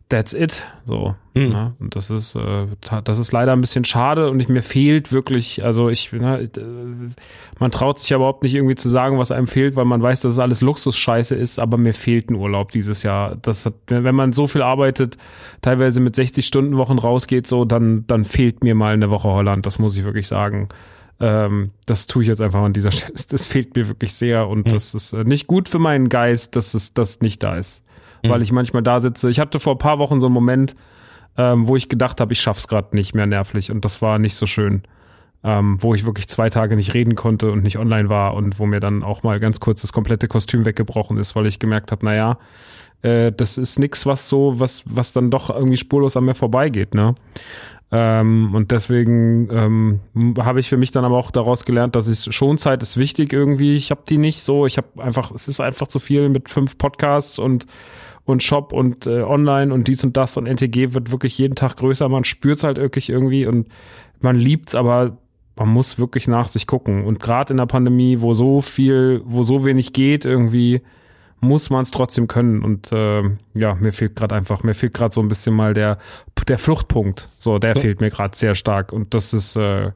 [0.09, 0.62] that's it.
[0.87, 1.15] So.
[1.35, 1.53] Mhm.
[1.53, 2.67] Ja, und das ist, äh,
[3.05, 6.49] das ist leider ein bisschen schade und ich, mir fehlt wirklich, also ich, ne, äh,
[7.59, 10.21] man traut sich ja überhaupt nicht irgendwie zu sagen, was einem fehlt, weil man weiß,
[10.21, 13.37] dass es alles Luxusscheiße ist, aber mir fehlt ein Urlaub dieses Jahr.
[13.37, 15.19] Das hat, wenn man so viel arbeitet,
[15.61, 19.67] teilweise mit 60 Stunden Wochen rausgeht, so, dann, dann fehlt mir mal eine Woche Holland,
[19.67, 20.69] das muss ich wirklich sagen.
[21.21, 23.15] Ähm, das tue ich jetzt einfach an dieser Stelle.
[23.29, 24.71] Das fehlt mir wirklich sehr und mhm.
[24.71, 27.83] das ist äh, nicht gut für meinen Geist, dass es das nicht da ist
[28.22, 28.30] mhm.
[28.30, 29.30] weil ich manchmal da sitze.
[29.30, 30.75] Ich hatte vor ein paar Wochen so einen Moment,
[31.37, 34.34] ähm, wo ich gedacht habe, ich schaff's gerade nicht mehr nervlich und das war nicht
[34.34, 34.82] so schön.
[35.44, 38.66] Ähm, wo ich wirklich zwei Tage nicht reden konnte und nicht online war und wo
[38.66, 42.04] mir dann auch mal ganz kurz das komplette Kostüm weggebrochen ist, weil ich gemerkt habe,
[42.04, 42.38] naja,
[43.02, 46.94] äh, das ist nix, was so, was, was dann doch irgendwie spurlos an mir vorbeigeht,
[46.94, 47.14] ne?
[47.90, 50.00] Ähm, und deswegen ähm,
[50.44, 53.76] habe ich für mich dann aber auch daraus gelernt, dass es Schonzeit ist wichtig irgendwie.
[53.76, 54.66] Ich habe die nicht so.
[54.66, 57.66] Ich habe einfach, es ist einfach zu viel mit fünf Podcasts und
[58.28, 61.76] und Shop und äh, online und dies und das und NTG wird wirklich jeden Tag
[61.76, 62.08] größer.
[62.11, 63.68] Man spürt es halt wirklich irgendwie und
[64.20, 65.16] man liebt es, aber
[65.56, 67.04] man muss wirklich nach sich gucken.
[67.04, 70.82] Und gerade in der Pandemie, wo so viel, wo so wenig geht, irgendwie
[71.40, 72.62] muss man es trotzdem können.
[72.62, 73.23] Und äh,
[73.54, 75.97] ja, mir fehlt gerade einfach, mir fehlt gerade so ein bisschen mal der,
[76.47, 77.28] der Fluchtpunkt.
[77.40, 77.80] So, der ja.
[77.80, 78.92] fehlt mir gerade sehr stark.
[78.92, 79.92] Und das ist äh,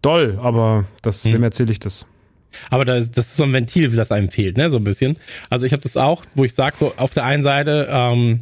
[0.00, 1.34] doll, aber das, hm.
[1.34, 2.06] wem erzähle ich das?
[2.70, 5.16] Aber das, das ist so ein Ventil, das einem fehlt, ne, so ein bisschen.
[5.50, 8.40] Also ich habe das auch, wo ich sage, so auf der einen Seite ähm,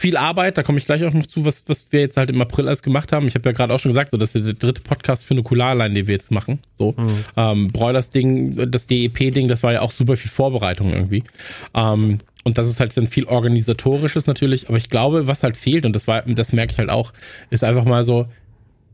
[0.00, 2.40] viel Arbeit, da komme ich gleich auch noch zu, was, was wir jetzt halt im
[2.40, 3.28] April alles gemacht haben.
[3.28, 5.94] Ich habe ja gerade auch schon gesagt, so das ist der dritte Podcast für Nukularline,
[5.94, 6.60] den wir jetzt machen.
[6.72, 7.24] So mhm.
[7.36, 11.22] ähm, Broilers Ding, das DEP-Ding, das war ja auch super viel Vorbereitung irgendwie.
[11.74, 15.84] Ähm, und das ist halt dann viel organisatorisches natürlich, aber ich glaube, was halt fehlt
[15.84, 17.12] und das war, das merke ich halt auch,
[17.50, 18.26] ist einfach mal so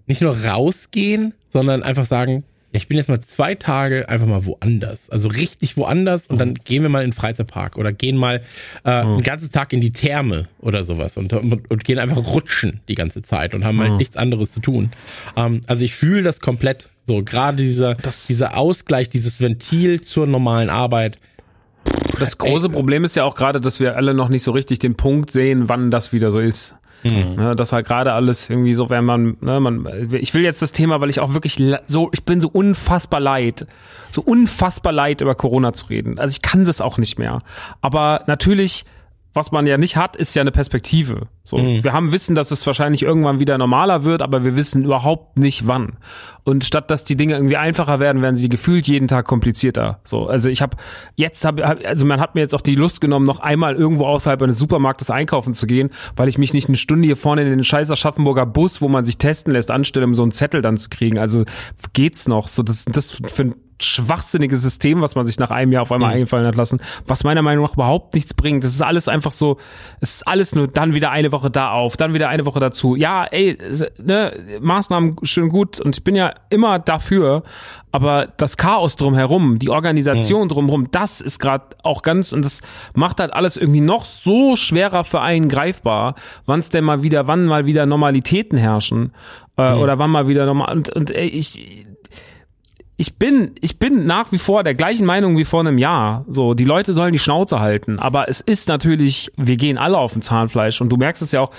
[0.08, 2.42] nicht nur rausgehen, sondern einfach sagen,
[2.76, 5.10] ich bin jetzt mal zwei Tage einfach mal woanders.
[5.10, 8.42] Also richtig woanders und dann gehen wir mal in den Freizeitpark oder gehen mal
[8.84, 9.08] äh, mhm.
[9.08, 12.94] einen ganzen Tag in die Therme oder sowas und, und, und, gehen einfach rutschen die
[12.94, 13.82] ganze Zeit und haben mhm.
[13.82, 14.90] halt nichts anderes zu tun.
[15.36, 17.22] Ähm, also ich fühle das komplett so.
[17.22, 21.16] Gerade dieser, das dieser Ausgleich, dieses Ventil zur normalen Arbeit.
[22.18, 24.78] Das große Ey, Problem ist ja auch gerade, dass wir alle noch nicht so richtig
[24.80, 26.74] den Punkt sehen, wann das wieder so ist.
[27.10, 27.34] Mhm.
[27.36, 30.72] Ne, das halt gerade alles irgendwie so, wenn man, ne, man, ich will jetzt das
[30.72, 33.66] Thema, weil ich auch wirklich so, ich bin so unfassbar leid,
[34.10, 36.18] so unfassbar leid über Corona zu reden.
[36.18, 37.40] Also ich kann das auch nicht mehr.
[37.80, 38.84] Aber natürlich
[39.36, 41.28] was man ja nicht hat, ist ja eine Perspektive.
[41.44, 41.84] So, mhm.
[41.84, 45.66] wir haben wissen, dass es wahrscheinlich irgendwann wieder normaler wird, aber wir wissen überhaupt nicht
[45.66, 45.98] wann.
[46.44, 50.00] Und statt dass die Dinge irgendwie einfacher werden, werden sie gefühlt jeden Tag komplizierter.
[50.04, 50.76] So, also ich habe
[51.14, 54.42] jetzt hab, also man hat mir jetzt auch die Lust genommen, noch einmal irgendwo außerhalb
[54.42, 57.64] eines Supermarktes einkaufen zu gehen, weil ich mich nicht eine Stunde hier vorne in den
[57.64, 60.88] scheiß Aschaffenburger Bus, wo man sich testen lässt, anstelle, um so einen Zettel dann zu
[60.88, 61.18] kriegen.
[61.18, 61.44] Also
[61.92, 62.48] geht's noch?
[62.48, 66.10] So, das das für ein schwachsinnige System, was man sich nach einem Jahr auf einmal
[66.10, 66.16] mhm.
[66.16, 68.64] eingefallen hat lassen, was meiner Meinung nach überhaupt nichts bringt.
[68.64, 69.58] Das ist alles einfach so,
[70.00, 72.96] es ist alles nur dann wieder eine Woche da auf, dann wieder eine Woche dazu.
[72.96, 73.58] Ja, ey,
[74.02, 77.42] ne, Maßnahmen schön gut und ich bin ja immer dafür,
[77.92, 80.48] aber das Chaos drumherum, die Organisation mhm.
[80.48, 82.60] drumherum, das ist gerade auch ganz und das
[82.94, 86.14] macht halt alles irgendwie noch so schwerer für einen greifbar,
[86.46, 89.12] wann es denn mal wieder, wann mal wieder Normalitäten herrschen
[89.56, 89.80] äh, mhm.
[89.80, 91.85] oder wann mal wieder normal und, und ey, ich
[92.96, 96.24] ich bin, ich bin nach wie vor der gleichen Meinung wie vor einem Jahr.
[96.28, 97.98] So, die Leute sollen die Schnauze halten.
[97.98, 100.80] Aber es ist natürlich, wir gehen alle auf dem Zahnfleisch.
[100.80, 101.50] Und du merkst es ja auch,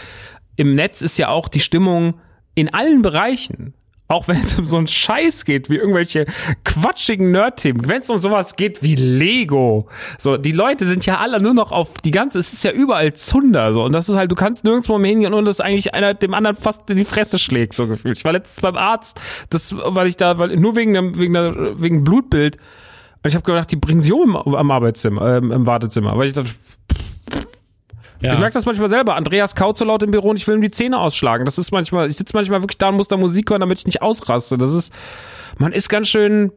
[0.55, 2.15] im Netz ist ja auch die Stimmung
[2.55, 3.75] in allen Bereichen
[4.07, 6.25] auch wenn es um so einen Scheiß geht, wie irgendwelche
[6.63, 9.87] quatschigen Nerd-Themen, wenn es um sowas geht wie Lego.
[10.17, 13.13] So, die Leute sind ja alle nur noch auf die ganze, es ist ja überall
[13.13, 13.83] Zunder, so.
[13.83, 16.55] Und das ist halt, du kannst nirgendwo mehr hingehen, ohne dass eigentlich einer dem anderen
[16.55, 18.17] fast in die Fresse schlägt, so gefühlt.
[18.17, 21.81] Ich war letztens beim Arzt, das, weil ich da, weil, nur wegen dem, wegen der,
[21.81, 22.57] wegen Blutbild.
[23.23, 26.17] Und ich habe gedacht, die bringen sie um am Arbeitszimmer, ähm, im Wartezimmer.
[26.17, 26.49] Weil ich dachte,
[28.21, 28.33] Ja.
[28.33, 29.15] Ich merke das manchmal selber.
[29.15, 31.45] Andreas kaut so laut im Büro und ich will ihm die Zähne ausschlagen.
[31.45, 33.85] Das ist manchmal, ich sitze manchmal wirklich da und muss da Musik hören, damit ich
[33.85, 34.57] nicht ausraste.
[34.57, 34.93] Das ist,
[35.57, 36.51] man ist ganz schön,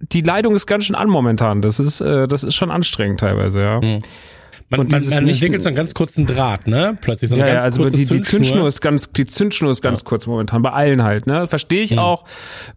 [0.00, 1.62] die Leitung ist ganz schön an momentan.
[1.62, 3.80] Das ist, äh, das ist schon anstrengend teilweise, ja.
[3.80, 3.98] Mhm.
[4.68, 6.98] Man, man, man entwickelt so einen ganz kurzen Draht, ne?
[7.00, 8.24] Plötzlich so eine ja, ganz ja, also die, die Zündschnur.
[8.24, 10.08] Zündschnur ist ganz, die Zündschnur ist ganz ja.
[10.08, 11.46] kurz momentan, bei allen halt, ne?
[11.46, 12.00] Verstehe ich Mhm.
[12.00, 12.24] auch.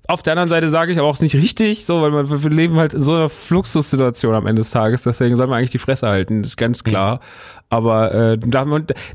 [0.07, 2.75] Auf der anderen Seite sage ich aber auch nicht richtig, so, weil man, wir leben
[2.75, 6.07] halt in so einer Fluxussituation am Ende des Tages, deswegen soll man eigentlich die Fresse
[6.07, 7.21] halten, das ist ganz klar.
[7.71, 8.65] Aber äh, da,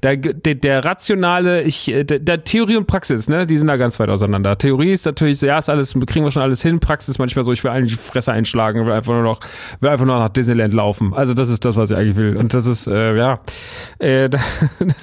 [0.00, 3.76] da, der, der rationale, ich, äh, der, der Theorie und Praxis, ne, die sind da
[3.76, 4.56] ganz weit auseinander.
[4.56, 6.78] Theorie ist natürlich so, ja, ist alles, kriegen wir schon alles hin.
[6.78, 9.40] Praxis manchmal so, ich will eigentlich die Fresse einschlagen, will einfach nur noch,
[9.80, 11.12] will einfach nur nach Disneyland laufen.
[11.14, 12.36] Also das ist das, was ich eigentlich will.
[12.36, 13.40] Und das ist, äh, ja.
[13.98, 14.38] Äh, da,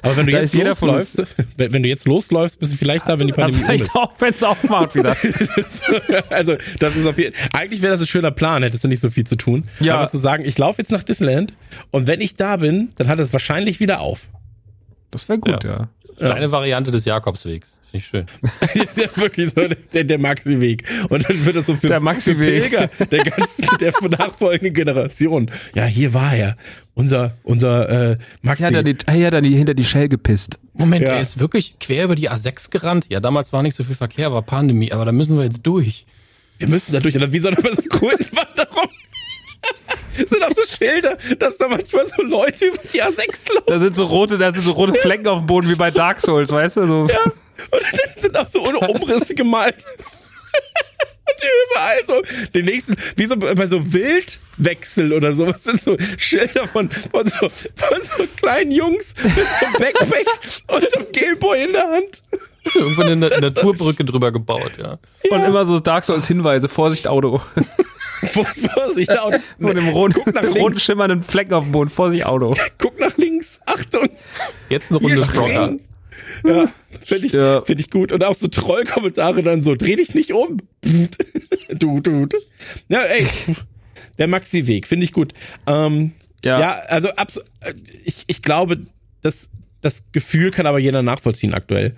[0.01, 1.21] Aber wenn du jetzt losläufst,
[1.57, 3.95] wenn wenn du jetzt losläufst, bist du vielleicht da, wenn die Pandemie vielleicht ist.
[3.95, 5.17] auch, wenn es aufmacht wieder.
[6.29, 9.09] also, das ist auf jeden Eigentlich wäre das ein schöner Plan, hättest du nicht so
[9.09, 9.65] viel zu tun.
[9.81, 9.97] Ja.
[9.97, 11.53] Aber zu sagen, ich laufe jetzt nach Disneyland
[11.91, 13.40] und wenn ich da bin, dann hat es wahrscheinlich
[13.79, 14.29] wieder auf.
[15.11, 15.89] Das wäre gut, ja.
[16.17, 17.77] Kleine Variante des Jakobswegs.
[17.91, 18.25] Finde ich schön.
[18.95, 20.83] ja, wirklich so der, der Maxi-Weg.
[21.09, 22.69] Und dann wird das so für, Der für Maxi-Weg.
[22.69, 25.51] Pilger der ganzen, der nachfolgenden Generation.
[25.75, 26.55] Ja, hier war er.
[26.93, 28.63] Unser, unser äh, Maxi.
[28.63, 30.57] Ja, dann die, ah, ja, dann die, hinter die Shell gepisst.
[30.73, 31.15] Moment, Ja.
[31.15, 33.07] er ist wirklich quer über die A6 gerannt.
[33.09, 36.05] Ja, damals war nicht so viel Verkehr, war Pandemie, aber da müssen wir jetzt durch.
[36.59, 37.15] Wir müssen da durch.
[37.15, 38.87] Wie so eine Kurvenwanderung.
[40.15, 43.65] Sind auch so Schilder, dass da manchmal so Leute über die A6 laufen.
[43.67, 46.21] Da sind so rote, da sind so rote Flecken auf dem Boden wie bei Dark
[46.21, 46.87] Souls, weißt du?
[46.87, 47.07] So.
[47.07, 47.23] Ja.
[47.69, 49.85] Und das sind auch so ohne Umrisse gemalt.
[51.31, 55.95] Und überall so den nächsten, wie so bei so Wildwechsel oder so, was sind so
[56.17, 60.27] Schilder von, von, so, von so kleinen Jungs mit so einem Backpack
[60.67, 62.23] und so einem Gameboy in der Hand.
[62.75, 64.99] Irgendwann eine Naturbrücke drüber gebaut, ja.
[65.29, 67.41] Und immer so Dark Souls Hinweise, Vorsicht Auto.
[68.75, 71.89] Vorsicht, da und, Mit dem roten, guck nach roten links, schimmernden Flecken auf dem Boden,
[71.89, 72.55] Vorsicht Auto.
[72.77, 74.09] guck nach links, Achtung,
[74.69, 75.77] Jetzt eine Runde Stronger.
[76.45, 76.71] Ja,
[77.03, 77.61] finde ich, Ja.
[77.63, 78.11] find ich gut.
[78.11, 80.57] Und auch so Trollkommentare dann so, dreh dich nicht um.
[81.69, 82.27] du, du.
[82.89, 83.27] Ja, ey,
[84.17, 85.33] der Maxi-Weg, finde ich gut.
[85.67, 86.59] Ähm, ja.
[86.59, 86.71] Ja.
[86.87, 87.73] also äh,
[88.05, 88.81] ich, ich glaube,
[89.21, 89.49] das,
[89.81, 91.95] das Gefühl kann aber jeder nachvollziehen aktuell.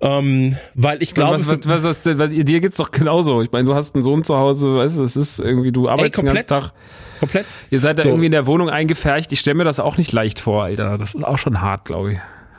[0.00, 3.42] Ähm, weil ich glaube, was, was, was, was, dir geht's doch genauso.
[3.42, 6.18] Ich meine, du hast einen Sohn zu Hause, weißt du, es ist irgendwie, du arbeitest
[6.18, 6.46] den ganzen.
[6.46, 6.72] Tag.
[7.18, 7.46] komplett.
[7.70, 8.10] Ihr seid da So.
[8.10, 9.32] irgendwie in der Wohnung eingefercht.
[9.32, 10.98] Ich stelle mir das auch nicht leicht vor, Alter.
[10.98, 12.18] Das ist auch schon hart, glaube ich.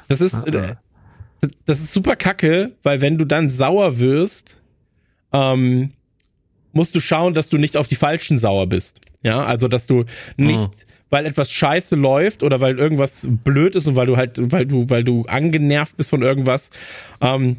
[0.10, 0.76] Das ist, äh,
[1.66, 4.58] das ist super kacke, weil wenn du dann sauer wirst,
[5.32, 5.92] ähm,
[6.74, 9.00] musst du schauen, dass du nicht auf die falschen sauer bist.
[9.24, 10.04] Ja, also dass du
[10.38, 10.70] nicht,
[11.10, 14.90] weil etwas scheiße läuft oder weil irgendwas blöd ist und weil du halt, weil du,
[14.90, 16.70] weil du angenervt bist von irgendwas,
[17.22, 17.58] ähm,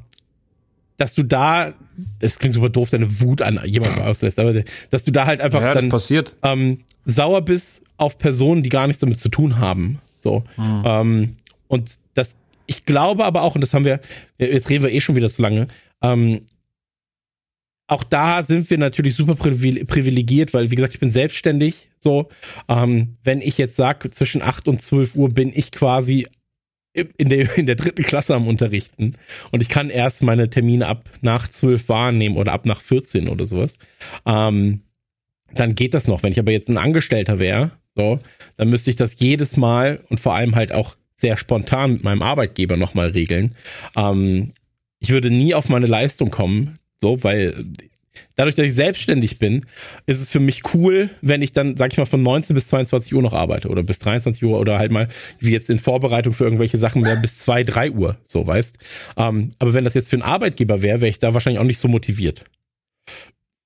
[0.97, 1.73] dass du da,
[2.19, 5.63] das klingt super doof, deine Wut an jemandem auslässt, aber dass du da halt einfach
[5.63, 6.37] Ja, dann passiert.
[6.43, 9.99] ähm, sauer bist auf Personen, die gar nichts damit zu tun haben.
[10.21, 10.45] So.
[10.59, 11.37] Ähm,
[11.69, 12.37] und das,
[12.67, 14.01] ich glaube aber auch, und das haben wir,
[14.39, 15.69] jetzt reden wir eh schon wieder zu lange,
[16.03, 16.43] ähm,
[17.87, 21.89] auch da sind wir natürlich super privile- privilegiert, weil, wie gesagt, ich bin selbstständig.
[22.03, 22.29] So,
[22.69, 26.27] ähm, wenn ich jetzt sage, zwischen 8 und 12 Uhr bin ich quasi
[26.95, 29.15] in der, in der dritten Klasse am Unterrichten
[29.53, 33.45] und ich kann erst meine Termine ab nach 12 wahrnehmen oder ab nach 14 oder
[33.45, 33.79] sowas.
[34.27, 34.81] Ähm,
[35.53, 36.23] dann geht das noch.
[36.23, 38.19] Wenn ich aber jetzt ein Angestellter wäre, so,
[38.57, 42.23] dann müsste ich das jedes Mal und vor allem halt auch sehr spontan mit meinem
[42.23, 43.55] Arbeitgeber nochmal regeln.
[43.97, 44.53] Ähm,
[45.01, 47.67] ich würde nie auf meine Leistung kommen, so, weil
[48.37, 49.67] dadurch, dass ich selbstständig bin,
[50.07, 53.15] ist es für mich cool, wenn ich dann, sag ich mal, von 19 bis 22
[53.15, 56.45] Uhr noch arbeite oder bis 23 Uhr oder halt mal, wie jetzt in Vorbereitung für
[56.45, 58.77] irgendwelche Sachen mehr bis 2, 3 Uhr, so, weißt.
[59.17, 61.79] Ähm, aber wenn das jetzt für einen Arbeitgeber wäre, wäre ich da wahrscheinlich auch nicht
[61.79, 62.45] so motiviert.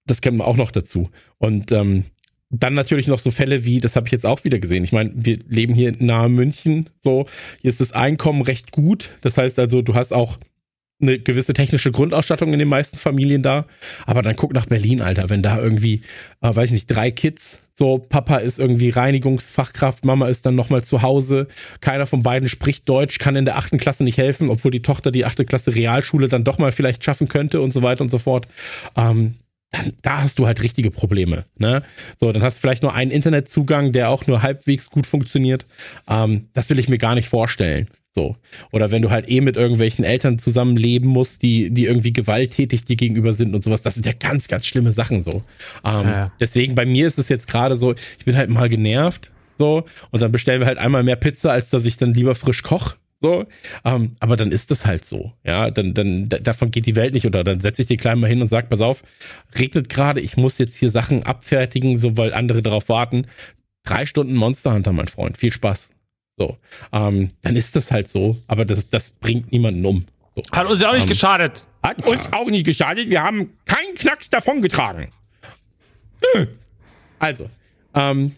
[0.06, 1.10] Das man auch noch dazu.
[1.38, 2.04] Und ähm,
[2.50, 4.84] dann natürlich noch so Fälle wie, das habe ich jetzt auch wieder gesehen.
[4.84, 7.26] Ich meine, wir leben hier nahe München, so,
[7.60, 9.10] hier ist das Einkommen recht gut.
[9.22, 10.38] Das heißt also, du hast auch
[11.06, 13.66] eine gewisse technische Grundausstattung in den meisten Familien da.
[14.06, 16.02] Aber dann guck nach Berlin, Alter, wenn da irgendwie,
[16.42, 20.84] äh, weiß ich nicht, drei Kids, so Papa ist irgendwie Reinigungsfachkraft, Mama ist dann nochmal
[20.84, 21.48] zu Hause,
[21.80, 25.10] keiner von beiden spricht Deutsch, kann in der achten Klasse nicht helfen, obwohl die Tochter
[25.10, 28.18] die achte Klasse Realschule dann doch mal vielleicht schaffen könnte und so weiter und so
[28.18, 28.46] fort.
[28.96, 29.34] Ähm,
[29.74, 31.44] dann, da hast du halt richtige Probleme.
[31.58, 31.82] Ne?
[32.18, 35.66] So, dann hast du vielleicht nur einen Internetzugang, der auch nur halbwegs gut funktioniert.
[36.08, 37.88] Ähm, das will ich mir gar nicht vorstellen.
[38.10, 38.36] So.
[38.70, 42.94] Oder wenn du halt eh mit irgendwelchen Eltern zusammenleben musst, die, die irgendwie gewalttätig dir
[42.94, 45.42] gegenüber sind und sowas, das sind ja ganz, ganz schlimme Sachen so.
[45.84, 46.32] Ähm, Ja.
[46.38, 50.22] Deswegen bei mir ist es jetzt gerade so, ich bin halt mal genervt, so, und
[50.22, 52.96] dann bestellen wir halt einmal mehr Pizza, als dass ich dann lieber frisch koch.
[53.24, 53.46] So,
[53.86, 55.32] ähm, aber dann ist es halt so.
[55.44, 57.42] Ja, dann, dann da- davon geht die Welt nicht unter.
[57.42, 59.02] Dann setze ich den Kleinen mal hin und sag, pass auf,
[59.58, 63.24] regnet gerade, ich muss jetzt hier Sachen abfertigen, so weil andere darauf warten.
[63.86, 65.38] Drei Stunden Monster Hunter, mein Freund.
[65.38, 65.88] Viel Spaß.
[66.36, 66.58] So,
[66.92, 70.04] ähm, dann ist das halt so, aber das, das bringt niemanden um.
[70.34, 70.42] So.
[70.52, 71.64] Hat uns ja auch nicht Ähm, geschadet.
[71.82, 73.08] Hat uns auch nicht geschadet.
[73.08, 75.08] Wir haben keinen Knacks davongetragen.
[77.18, 77.48] Also,
[77.94, 78.32] ähm,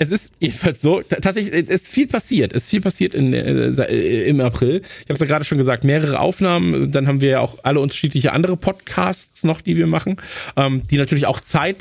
[0.00, 2.54] es ist jedenfalls so, tatsächlich, es ist viel passiert.
[2.54, 4.80] Es ist viel passiert in, äh, äh, im April.
[4.80, 6.90] Ich habe es ja gerade schon gesagt, mehrere Aufnahmen.
[6.90, 10.16] Dann haben wir ja auch alle unterschiedliche andere Podcasts noch, die wir machen,
[10.56, 11.76] ähm, die natürlich auch Zeit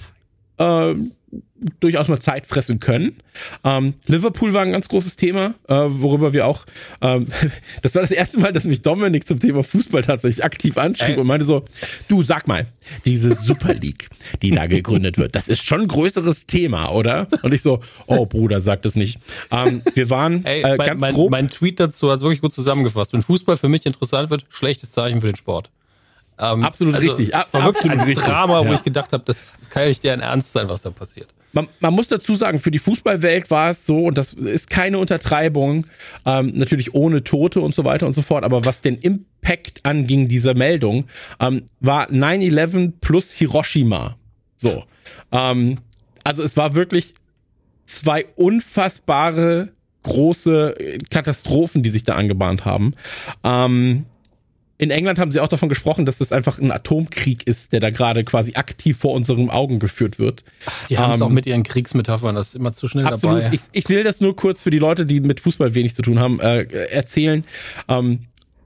[0.57, 0.95] äh,
[1.79, 3.17] durchaus mal Zeit fressen können.
[3.63, 6.65] Ähm, Liverpool war ein ganz großes Thema, äh, worüber wir auch,
[7.01, 7.27] ähm,
[7.81, 11.17] das war das erste Mal, dass mich Dominik zum Thema Fußball tatsächlich aktiv anschrieb Ey.
[11.17, 11.65] und meinte so,
[12.07, 12.67] du sag mal,
[13.05, 14.07] diese Super League,
[14.41, 17.27] die da gegründet wird, das ist schon ein größeres Thema, oder?
[17.41, 19.19] Und ich so, oh Bruder, sag das nicht.
[19.51, 21.31] Ähm, wir waren Ey, äh, mein, ganz mein, grob.
[21.31, 23.13] mein Tweet dazu hat es wirklich gut zusammengefasst.
[23.13, 25.69] Wenn Fußball für mich interessant wird, schlechtes Zeichen für den Sport.
[26.41, 27.33] Ähm, Absolut richtig.
[27.33, 28.25] Es war wirklich ein richtig.
[28.25, 28.73] Drama, wo Ja.
[28.75, 31.33] ich gedacht habe, das kann ja nicht deren Ernst sein, was da passiert.
[31.51, 34.99] man, man muss dazu sagen, für die Fußballwelt war es so, und das ist keine
[34.99, 35.85] Untertreibung,
[36.25, 40.27] ähm, natürlich ohne Tote und so weiter und so fort, aber was den Impact anging
[40.29, 41.05] dieser Meldung,
[41.39, 44.15] ähm, war 9-11 plus Hiroshima.
[44.55, 44.83] So.
[45.31, 45.77] Ähm,
[46.23, 47.13] also es war wirklich
[47.85, 49.69] zwei unfassbare
[50.03, 50.75] große
[51.09, 52.93] Katastrophen, die sich da angebahnt haben.
[53.43, 54.05] Ähm,
[54.79, 57.89] in England haben sie auch davon gesprochen, dass das einfach ein Atomkrieg ist, der da
[57.89, 60.45] gerade quasi aktiv vor unseren Augen geführt wird.
[60.89, 63.43] Die haben es Ähm, auch mit ihren Kriegsmetaphern, das ist immer zu schnell Absolut.
[63.43, 63.53] dabei.
[63.53, 66.17] Ich, ich will das nur kurz für die Leute, die mit Fußball wenig zu tun
[66.19, 67.43] haben, äh, erzählen.
[67.89, 68.21] Ähm,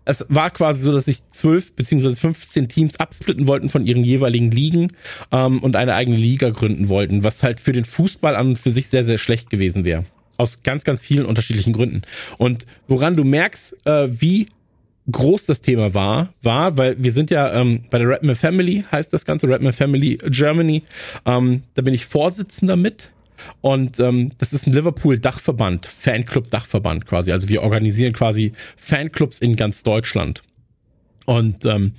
[0.05, 4.51] es war quasi so, dass sich zwölf beziehungsweise 15 Teams absplitten wollten von ihren jeweiligen
[4.51, 4.89] Ligen
[5.31, 8.69] ähm, und eine eigene Liga gründen wollten, was halt für den Fußball an und für
[8.69, 10.05] sich sehr, sehr schlecht gewesen wäre.
[10.37, 12.03] Aus ganz, ganz vielen unterschiedlichen Gründen.
[12.37, 14.47] Und woran du merkst, äh, wie
[15.11, 19.11] groß das Thema war, war, weil wir sind ja ähm, bei der Redman Family, heißt
[19.11, 20.83] das Ganze, Redman Family Germany.
[21.25, 23.09] Ähm, da bin ich Vorsitzender mit.
[23.59, 27.31] Und ähm, das ist ein Liverpool-Dachverband, Fanclub-Dachverband quasi.
[27.33, 30.41] Also wir organisieren quasi Fanclubs in ganz Deutschland.
[31.25, 31.93] Und ähm,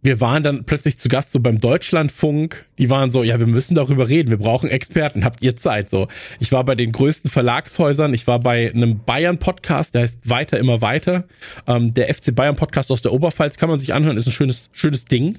[0.00, 2.66] wir waren dann plötzlich zu Gast so beim Deutschlandfunk.
[2.78, 4.30] Die waren so, ja, wir müssen darüber reden.
[4.30, 5.24] Wir brauchen Experten.
[5.24, 5.90] Habt ihr Zeit?
[5.90, 6.06] So,
[6.38, 8.14] ich war bei den größten Verlagshäusern.
[8.14, 11.24] Ich war bei einem Bayern-Podcast, der heißt Weiter immer weiter.
[11.66, 14.16] Ähm, der FC Bayern-Podcast aus der Oberpfalz kann man sich anhören.
[14.16, 15.38] Ist ein schönes, schönes Ding.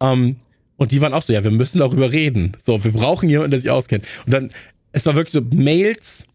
[0.00, 0.36] Ähm,
[0.76, 2.56] und die waren auch so, ja, wir müssen darüber reden.
[2.60, 4.04] So, wir brauchen jemanden, der sich auskennt.
[4.26, 4.50] Und dann,
[4.92, 6.26] es war wirklich so Mails.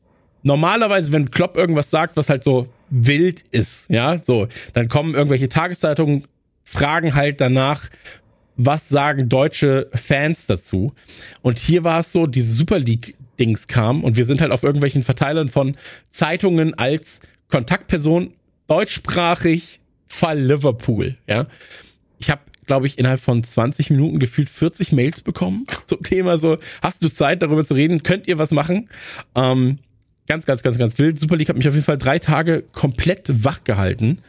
[0.43, 5.49] Normalerweise, wenn Klopp irgendwas sagt, was halt so wild ist, ja, so, dann kommen irgendwelche
[5.49, 6.25] Tageszeitungen,
[6.65, 7.89] fragen halt danach,
[8.57, 10.93] was sagen deutsche Fans dazu?
[11.41, 15.03] Und hier war es so, diese Super League-Dings kam und wir sind halt auf irgendwelchen
[15.03, 15.75] Verteilern von
[16.09, 18.33] Zeitungen als Kontaktperson
[18.67, 21.47] deutschsprachig Fall Liverpool, ja.
[22.19, 26.57] Ich habe, glaube ich, innerhalb von 20 Minuten gefühlt 40 Mails bekommen zum Thema so,
[26.81, 28.03] hast du Zeit darüber zu reden?
[28.03, 28.89] Könnt ihr was machen?
[29.35, 29.77] Ähm,
[30.27, 31.19] ganz, ganz, ganz, ganz wild.
[31.19, 34.19] Super League hat mich auf jeden Fall drei Tage komplett wach gehalten,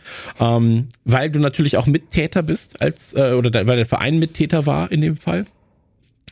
[0.40, 4.66] ähm, weil du natürlich auch Mittäter bist, als äh, oder da, weil der Verein Mittäter
[4.66, 5.46] war in dem Fall.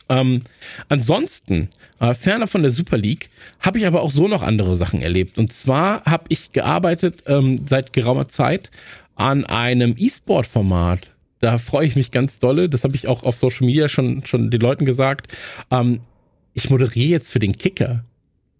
[0.07, 0.41] Ähm,
[0.87, 5.01] ansonsten, äh, ferner von der Super League, habe ich aber auch so noch andere Sachen
[5.01, 5.37] erlebt.
[5.37, 8.69] Und zwar habe ich gearbeitet ähm, seit geraumer Zeit
[9.15, 11.11] an einem E-Sport-Format.
[11.39, 12.69] Da freue ich mich ganz dolle.
[12.69, 15.27] Das habe ich auch auf Social Media schon, schon den Leuten gesagt.
[15.71, 16.01] Ähm,
[16.53, 18.03] ich moderiere jetzt für den Kicker.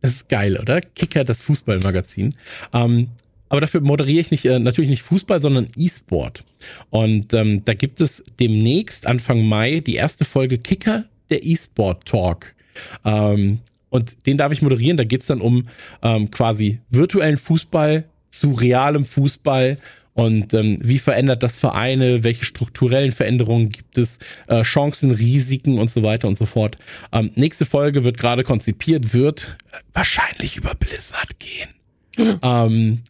[0.01, 0.81] Das ist geil, oder?
[0.81, 2.35] Kicker, das Fußballmagazin.
[2.73, 3.09] Ähm,
[3.49, 6.43] aber dafür moderiere ich nicht, äh, natürlich nicht Fußball, sondern E-Sport.
[6.89, 12.55] Und ähm, da gibt es demnächst, Anfang Mai, die erste Folge Kicker, der E-Sport Talk.
[13.03, 14.97] Ähm, und den darf ich moderieren.
[14.97, 15.67] Da geht's dann um
[16.01, 19.77] ähm, quasi virtuellen Fußball zu realem Fußball.
[20.15, 22.23] Und ähm, wie verändert das Vereine?
[22.23, 24.17] Welche strukturellen Veränderungen gibt es?
[24.47, 26.77] Äh, Chancen, Risiken und so weiter und so fort.
[27.11, 29.57] Ähm, nächste Folge wird gerade konzipiert, wird
[29.91, 32.39] wahrscheinlich über Blizzard gehen.
[32.41, 33.01] ähm,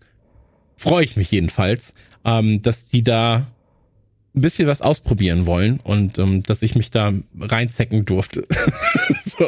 [0.78, 1.94] Freue ich mich jedenfalls,
[2.26, 3.46] ähm, dass die da
[4.36, 8.46] ein bisschen was ausprobieren wollen und ähm, dass ich mich da reinzecken durfte.
[9.26, 9.48] so,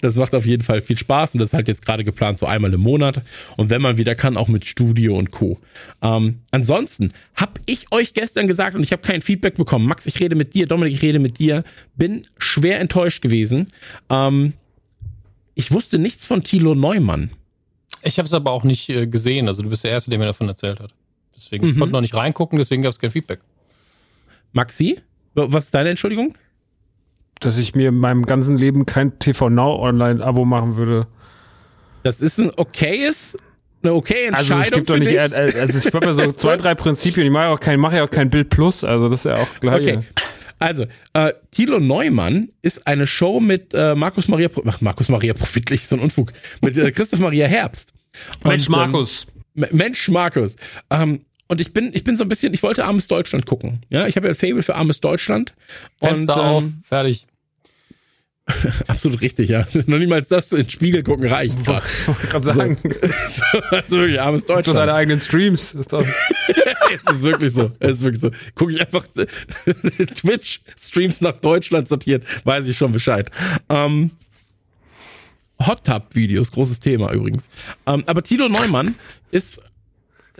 [0.00, 2.46] das macht auf jeden Fall viel Spaß und das ist halt jetzt gerade geplant so
[2.46, 3.22] einmal im Monat
[3.56, 5.58] und wenn man wieder kann, auch mit Studio und Co.
[6.00, 9.86] Ähm, ansonsten habe ich euch gestern gesagt und ich habe kein Feedback bekommen.
[9.86, 11.64] Max, ich rede mit dir, Dominik, ich rede mit dir.
[11.96, 13.66] Bin schwer enttäuscht gewesen.
[14.10, 14.52] Ähm,
[15.54, 17.30] ich wusste nichts von Thilo Neumann.
[18.02, 19.48] Ich habe es aber auch nicht äh, gesehen.
[19.48, 20.94] Also du bist der Erste, der mir davon erzählt hat.
[21.34, 21.78] Deswegen ich Mhm.
[21.80, 23.40] konnte noch nicht reingucken, deswegen gab es kein Feedback.
[24.52, 25.00] Maxi,
[25.34, 26.34] was ist deine Entschuldigung?
[27.40, 31.06] Dass ich mir in meinem ganzen Leben kein TV Now Online-Abo machen würde.
[32.02, 33.36] Das ist ein okayes,
[33.82, 35.16] eine okay Also Entscheidung es gibt doch nicht, dich.
[35.18, 37.26] äh, also ich habe ja so zwei, drei Prinzipien.
[37.26, 39.36] Ich mache ja auch kein, mache ja auch kein Bild Plus, also das ist ja
[39.36, 39.82] auch gleich.
[39.82, 40.00] Okay.
[40.58, 40.84] Also,
[41.14, 45.86] äh, Thilo Neumann ist eine Show mit äh, Markus Maria, Pro- ach, Markus Maria Profitlich,
[45.86, 47.94] so ein Unfug, mit äh, Christoph Maria Herbst.
[48.44, 49.26] Mensch, Markus.
[49.56, 50.56] Ähm, Mensch, Markus.
[50.90, 53.80] Ähm, und ich bin, ich bin so ein bisschen, ich wollte Armes Deutschland gucken.
[53.88, 55.52] Ja, ich habe ja ein Fable für Armes Deutschland.
[55.98, 57.26] Fenster und, auf, ähm, fertig.
[58.86, 59.66] Absolut richtig, ja.
[59.86, 61.56] Noch niemals das in den Spiegel gucken reicht.
[61.58, 62.78] Ich gerade sagen.
[62.80, 64.68] So, also wirklich armes Deutschland.
[64.68, 65.74] Du deine eigenen Streams.
[65.74, 66.06] Ist doch
[67.08, 67.72] es ist wirklich so.
[67.80, 68.30] Es ist wirklich so.
[68.54, 69.04] Gucke ich einfach
[70.14, 73.28] Twitch-Streams nach Deutschland sortiert, weiß ich schon Bescheid.
[73.68, 74.12] Ähm,
[75.66, 77.50] Hot Tub-Videos, großes Thema übrigens.
[77.86, 78.94] Ähm, aber Tilo Neumann
[79.32, 79.58] ist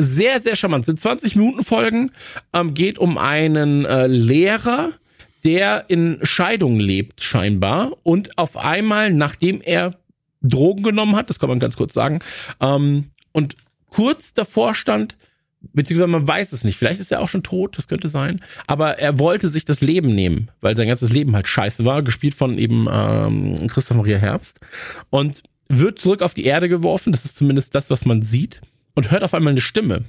[0.00, 0.86] sehr, sehr charmant.
[0.86, 2.10] Sind 20 Minuten Folgen,
[2.52, 4.92] ähm, geht um einen äh, Lehrer,
[5.44, 7.92] der in Scheidung lebt, scheinbar.
[8.02, 9.94] Und auf einmal, nachdem er
[10.42, 12.20] Drogen genommen hat, das kann man ganz kurz sagen,
[12.60, 13.56] ähm, und
[13.90, 15.16] kurz davor stand,
[15.60, 18.98] beziehungsweise man weiß es nicht, vielleicht ist er auch schon tot, das könnte sein, aber
[18.98, 22.56] er wollte sich das Leben nehmen, weil sein ganzes Leben halt scheiße war, gespielt von
[22.56, 24.60] eben ähm, Christoph Maria Herbst
[25.10, 28.62] und wird zurück auf die Erde geworfen, das ist zumindest das, was man sieht
[28.94, 30.04] und hört auf einmal eine Stimme.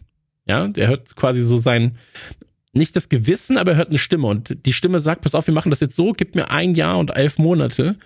[0.48, 1.98] Ja, der hört quasi so sein,
[2.74, 5.54] nicht das Gewissen, aber er hört eine Stimme und die Stimme sagt, pass auf, wir
[5.54, 7.98] machen das jetzt so, gib mir ein Jahr und elf Monate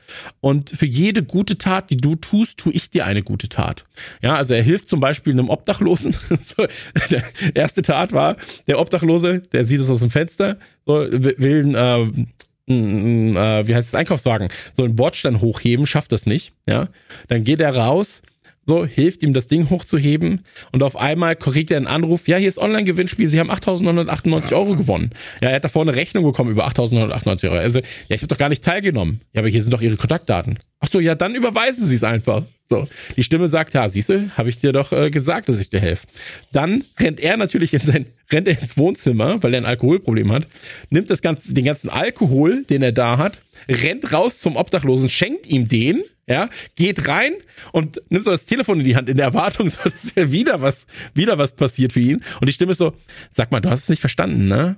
[0.42, 3.86] und für jede gute Tat, die du tust, tue ich dir eine gute Tat.
[4.24, 6.16] Ja, also er hilft zum Beispiel einem Obdachlosen.
[6.44, 6.66] so,
[7.12, 12.26] der erste Tat war, der Obdachlose, der sieht es aus dem Fenster, so, will ein,
[12.68, 16.90] äh, äh, wie heißt es, Einkaufswagen, so einen Bordstein hochheben, schafft das nicht, ja.
[17.28, 18.24] Dann geht er raus,
[18.66, 22.48] so hilft ihm das Ding hochzuheben und auf einmal kriegt er einen Anruf, ja, hier
[22.48, 25.12] ist Online-Gewinnspiel, Sie haben 8.998 Euro gewonnen.
[25.42, 27.56] Ja, er hat davor eine Rechnung bekommen über 8.998 Euro.
[27.56, 29.22] Also, ja, ich habe doch gar nicht teilgenommen.
[29.34, 30.60] Ja, aber hier sind doch Ihre Kontaktdaten.
[30.80, 32.44] Ach so, ja, dann überweisen Sie es einfach.
[32.68, 35.80] So, die Stimme sagt, ja, siehste, habe ich dir doch äh, gesagt, dass ich dir
[35.80, 36.08] helfe.
[36.52, 40.48] Dann rennt er natürlich in sein, rennt er ins Wohnzimmer, weil er ein Alkoholproblem hat,
[40.90, 43.38] nimmt das ganze, den ganzen Alkohol, den er da hat,
[43.70, 47.34] rennt raus zum Obdachlosen, schenkt ihm den, ja, geht rein
[47.72, 50.62] und nimmt so das Telefon in die Hand in der Erwartung, so, dass ja wieder
[50.62, 52.24] was, wieder was passiert für ihn.
[52.42, 52.94] Und die Stimme ist so,
[53.32, 54.78] sag mal, du hast es nicht verstanden, ne?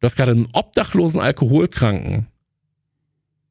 [0.00, 2.26] Du hast gerade einen obdachlosen Alkoholkranken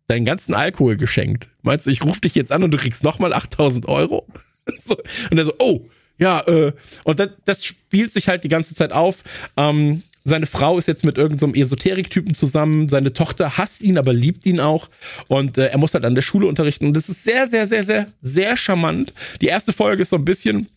[0.07, 1.49] deinen ganzen Alkohol geschenkt.
[1.61, 4.27] Meinst du, ich rufe dich jetzt an und du kriegst nochmal 8000 Euro?
[4.81, 4.97] so.
[5.31, 6.73] Und er so, oh, ja, äh,
[7.03, 9.23] und das, das spielt sich halt die ganze Zeit auf.
[9.57, 12.87] Ähm, seine Frau ist jetzt mit irgendeinem so Esoterik-Typen zusammen.
[12.87, 14.89] Seine Tochter hasst ihn, aber liebt ihn auch.
[15.27, 16.87] Und äh, er muss halt an der Schule unterrichten.
[16.87, 19.13] Und das ist sehr, sehr, sehr, sehr, sehr charmant.
[19.41, 20.67] Die erste Folge ist so ein bisschen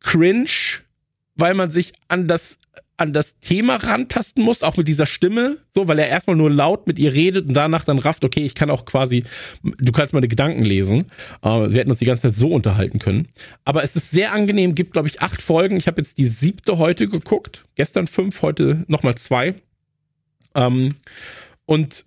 [0.00, 0.48] cringe,
[1.34, 2.58] weil man sich an das
[2.96, 6.86] an das Thema rantasten muss, auch mit dieser Stimme, so, weil er erstmal nur laut
[6.86, 9.24] mit ihr redet und danach dann rafft, okay, ich kann auch quasi,
[9.62, 11.06] du kannst meine Gedanken lesen.
[11.42, 13.28] Äh, wir hätten uns die ganze Zeit so unterhalten können.
[13.64, 15.76] Aber es ist sehr angenehm, gibt, glaube ich, acht Folgen.
[15.76, 19.54] Ich habe jetzt die siebte heute geguckt, gestern fünf, heute nochmal zwei.
[20.54, 20.90] Ähm,
[21.66, 22.04] und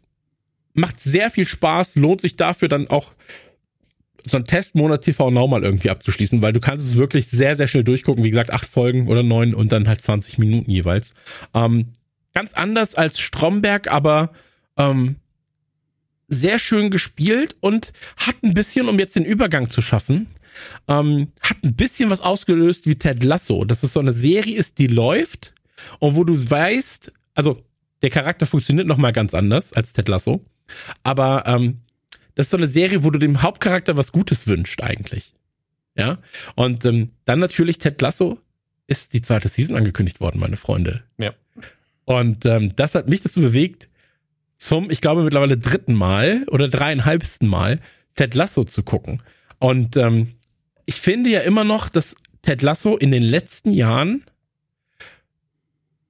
[0.73, 3.11] macht sehr viel Spaß, lohnt sich dafür dann auch
[4.29, 7.67] so einen Testmonat TV Now mal irgendwie abzuschließen, weil du kannst es wirklich sehr, sehr
[7.67, 8.23] schnell durchgucken.
[8.23, 11.13] Wie gesagt, acht Folgen oder neun und dann halt 20 Minuten jeweils.
[11.53, 11.93] Ähm,
[12.33, 14.31] ganz anders als Stromberg, aber
[14.77, 15.15] ähm,
[16.27, 20.27] sehr schön gespielt und hat ein bisschen, um jetzt den Übergang zu schaffen,
[20.87, 23.65] ähm, hat ein bisschen was ausgelöst wie Ted Lasso.
[23.65, 25.53] Dass es so eine Serie ist, die läuft
[25.99, 27.63] und wo du weißt, also
[28.01, 30.43] der Charakter funktioniert nochmal ganz anders als Ted Lasso,
[31.03, 31.81] aber ähm,
[32.37, 35.33] das ist so eine Serie, wo du dem Hauptcharakter was Gutes wünscht eigentlich.
[35.95, 36.19] Ja.
[36.53, 38.37] Und ähm, dann natürlich Ted Lasso
[38.85, 41.03] ist die zweite Season angekündigt worden, meine Freunde.
[41.17, 41.33] Ja.
[42.05, 43.89] Und ähm, das hat mich dazu bewegt,
[44.55, 47.79] zum, ich glaube, mittlerweile dritten Mal oder dreieinhalbsten Mal
[48.13, 49.23] Ted Lasso zu gucken.
[49.57, 50.35] Und ähm,
[50.85, 54.25] ich finde ja immer noch, dass Ted Lasso in den letzten Jahren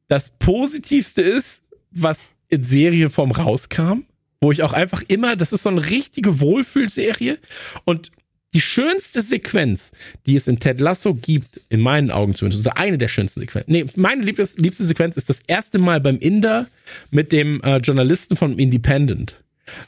[0.10, 4.04] das Positivste ist, was in Serienform rauskam
[4.41, 7.38] wo ich auch einfach immer, das ist so eine richtige Wohlfühlserie
[7.86, 8.12] und
[8.54, 9.91] die schönste Sequenz,
[10.26, 13.71] die es in Ted Lasso gibt, in meinen Augen zumindest, oder eine der schönsten Sequenzen.
[13.71, 16.67] Nee, meine liebste, liebste Sequenz ist das erste Mal beim Inder
[17.12, 19.36] mit dem äh, Journalisten von Independent.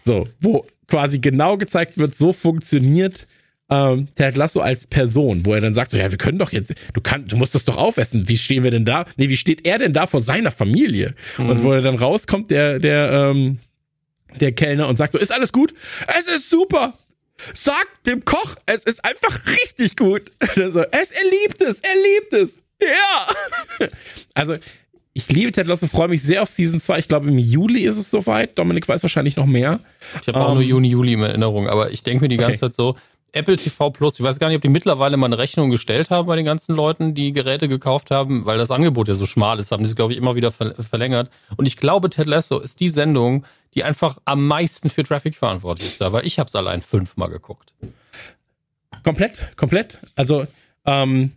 [0.05, 3.27] So, wo quasi genau gezeigt wird, so funktioniert
[3.69, 6.73] ähm, Ted Lasso als Person, wo er dann sagt, so, ja, wir können doch jetzt,
[6.93, 8.27] du kannst, du musst das doch aufessen.
[8.27, 9.05] Wie stehen wir denn da?
[9.15, 11.13] Nee, wie steht er denn da vor seiner Familie?
[11.38, 11.49] Mhm.
[11.49, 13.59] Und wo er dann rauskommt, der, der, ähm,
[14.39, 15.73] der Kellner und sagt so, ist alles gut?
[16.07, 16.97] Es ist super!
[17.53, 20.32] Sag dem Koch, es ist einfach richtig gut.
[20.55, 22.57] so, es, er liebt es, er liebt es.
[22.82, 23.88] Ja!
[24.34, 24.55] also,
[25.13, 26.99] ich liebe Ted Lasso, freue mich sehr auf Season 2.
[26.99, 28.57] Ich glaube, im Juli ist es soweit.
[28.57, 29.80] Dominik weiß wahrscheinlich noch mehr.
[30.21, 32.51] Ich habe auch nur ähm, Juni, Juli in Erinnerung, aber ich denke mir die ganze
[32.51, 32.59] okay.
[32.59, 32.95] Zeit so,
[33.32, 36.27] Apple TV Plus, ich weiß gar nicht, ob die mittlerweile mal eine Rechnung gestellt haben
[36.27, 39.71] bei den ganzen Leuten, die Geräte gekauft haben, weil das Angebot ja so schmal ist,
[39.71, 41.30] haben die es, glaube ich, immer wieder verlängert.
[41.57, 45.89] Und ich glaube, Ted Lasso ist die Sendung, die einfach am meisten für Traffic verantwortlich
[45.89, 47.73] ist, da, weil ich habe es allein fünfmal geguckt.
[49.03, 49.99] Komplett, komplett.
[50.15, 50.45] Also,
[50.86, 51.32] ähm,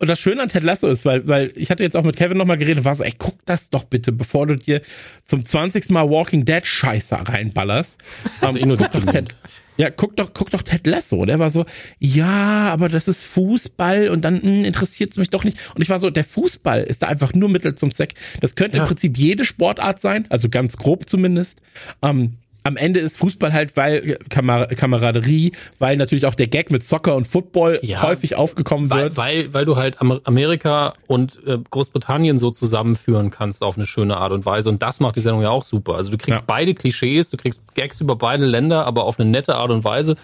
[0.00, 2.38] und das Schöne an Ted Lasso ist, weil, weil ich hatte jetzt auch mit Kevin
[2.38, 4.80] nochmal geredet und war so, ey, guck das doch bitte, bevor du dir
[5.24, 5.90] zum 20.
[5.90, 7.98] Mal Walking Dead Scheiße reinballerst.
[8.40, 9.34] Also Ähm, eh nur guck doch Ted,
[9.78, 11.24] ja, guck doch, guck doch Ted Lasso.
[11.24, 11.64] Der war so,
[11.98, 15.58] ja, aber das ist Fußball und dann interessiert es mich doch nicht.
[15.74, 18.14] Und ich war so, der Fußball ist da einfach nur Mittel zum Zweck.
[18.40, 18.82] Das könnte Ja.
[18.82, 21.60] im Prinzip jede Sportart sein, also ganz grob zumindest.
[22.02, 26.84] Ähm, am Ende ist Fußball halt, weil Kamar Kameraderie, weil natürlich auch der Gag mit
[26.84, 29.16] Soccer und Football Ja, häufig aufgekommen Weil, wird.
[29.16, 34.16] weil, weil du halt Amer- Amerika und äh, Großbritannien so zusammenführen kannst auf eine schöne
[34.18, 34.68] Art und Weise.
[34.68, 35.94] Und das macht die Sendung ja auch super.
[35.94, 36.44] Also du kriegst Ja.
[36.46, 40.16] beide Klischees, du kriegst Gags über beide Länder, aber auf eine nette Art und Weise.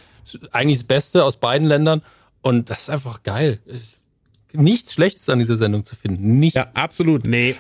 [0.52, 2.02] Eigentlich das Beste aus beiden Ländern.
[2.42, 3.60] Und das ist einfach geil.
[4.52, 6.38] Nichts Schlechtes an dieser Sendung zu finden.
[6.38, 6.54] Nichts.
[6.56, 7.26] Ja, absolut.
[7.26, 7.56] Nee.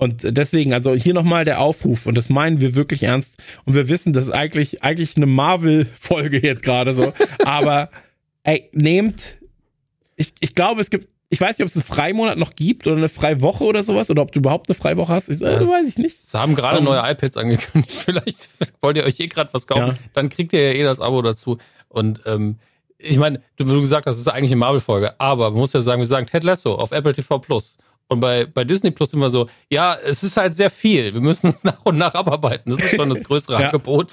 [0.00, 3.34] Und deswegen, also hier nochmal der Aufruf, und das meinen wir wirklich ernst.
[3.66, 7.12] Und wir wissen, das ist eigentlich, eigentlich eine Marvel-Folge jetzt gerade so.
[7.44, 7.90] Aber
[8.42, 9.20] ey, nehmt,
[10.16, 12.96] ich, ich glaube, es gibt, ich weiß nicht, ob es einen Freimonat noch gibt oder
[12.96, 15.28] eine Freiwoche oder sowas, oder ob du überhaupt eine Freiwoche hast.
[15.28, 16.20] Ich, äh, Das- weiß ich nicht.
[16.20, 17.92] Sie haben gerade Ähm, neue iPads angekündigt.
[18.04, 18.48] Vielleicht
[18.80, 19.88] wollt ihr euch eh gerade was kaufen.
[19.88, 19.94] Ja.
[20.14, 21.58] Dann kriegt ihr ja eh das Abo dazu.
[21.88, 22.56] Und ähm,
[22.96, 25.14] ich meine, du, du gesagt hast, das ist eigentlich eine Marvel-Folge.
[25.20, 27.76] Aber man muss ja sagen, wir sagen Ted Lasso auf Apple TV Plus.
[28.10, 31.14] Und bei, bei Disney Plus sind wir so, ja, es ist halt sehr viel.
[31.14, 32.70] Wir müssen es nach und nach abarbeiten.
[32.72, 33.66] Das ist schon das größere Ja.
[33.68, 34.12] Angebot.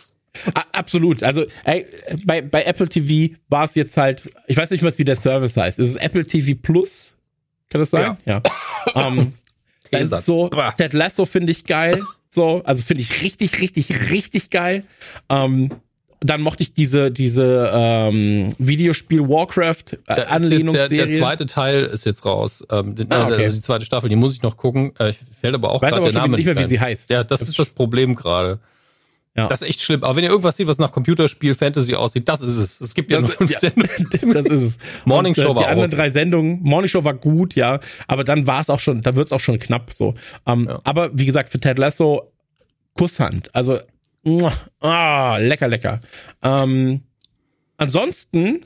[0.53, 1.23] A absolut.
[1.23, 1.87] Also ey,
[2.23, 5.57] bei, bei Apple TV war es jetzt halt, ich weiß nicht mal, wie der Service
[5.57, 5.79] heißt.
[5.79, 7.17] Ist es Apple TV Plus?
[7.69, 8.17] Kann das sein?
[8.25, 8.43] Ja.
[8.93, 9.33] ähm,
[9.91, 10.49] das ist so.
[10.77, 12.03] Ted Lasso finde ich geil.
[12.29, 14.83] So, also finde ich richtig, richtig, richtig geil.
[15.27, 15.71] Ähm,
[16.21, 21.05] dann mochte ich diese, diese ähm, Videospiel Warcraft äh, jetzt der, Anlehnungsserie.
[21.07, 22.65] der zweite Teil ist jetzt raus.
[22.71, 23.43] Ähm, Ah, okay.
[23.43, 24.93] Also die zweite Staffel, die muss ich noch gucken.
[24.99, 27.09] Äh, fällt aber auch gerade der Name nicht mehr, wie sie heißt.
[27.11, 28.59] Ja, das ist das Problem gerade.
[29.35, 29.47] Ja.
[29.47, 30.03] Das ist echt schlimm.
[30.03, 32.81] Aber wenn ihr irgendwas seht, was nach Computerspiel Fantasy aussieht, das ist es.
[32.81, 33.59] Es gibt ja Das- nur fünf ja.
[33.59, 34.09] Sendungen.
[34.33, 34.77] das ist es.
[35.05, 38.23] Morning Und, äh, Show war Die anderen drei Sendungen, Morning Show war gut, ja, aber
[38.23, 40.15] dann war es auch schon, da wird es auch schon knapp so.
[40.47, 40.81] Ähm, Ja.
[40.83, 42.31] Aber wie gesagt, für Ted Lasso
[42.95, 43.53] Kusshand.
[43.53, 43.77] Also,
[44.81, 46.01] ah, lecker, lecker.
[46.41, 47.01] Ähm,
[47.77, 48.65] ansonsten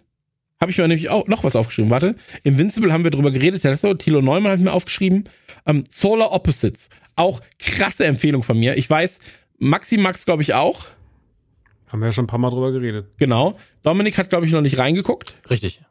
[0.60, 1.90] habe ich mir nämlich auch noch was aufgeschrieben.
[1.90, 3.62] Warte, Invincible haben wir drüber geredet.
[3.62, 5.24] Ted Lasso, Thilo Neumann hat mir aufgeschrieben.
[5.66, 6.90] Ähm, Solar Opposites.
[7.16, 8.78] Auch krasse Empfehlung von mir.
[8.78, 9.20] Ich weiß,
[9.58, 10.86] Maxi Max, glaube ich, auch.
[11.92, 13.08] Haben wir ja schon ein paar Mal drüber geredet.
[13.18, 13.58] Genau.
[13.84, 15.36] Dominik hat, glaube ich, noch nicht reingeguckt.
[15.50, 15.82] Richtig.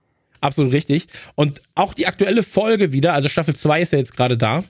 [0.40, 1.08] Absolut richtig.
[1.34, 4.64] Und auch die aktuelle Folge wieder, also Staffel 2 ist ja jetzt gerade da.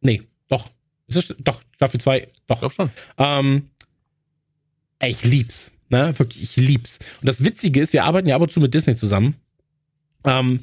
[0.00, 0.68] Nee, doch.
[1.06, 2.58] Ist es, doch, Staffel 2, Ich doch.
[2.58, 2.90] glaube schon.
[3.16, 3.70] Ähm,
[4.98, 5.70] ey, ich lieb's.
[5.90, 6.18] Ne?
[6.18, 6.98] Wirklich, ich lieb's.
[7.20, 9.36] Und das Witzige ist, wir arbeiten ja ab und zu mit Disney zusammen.
[10.24, 10.60] Ähm,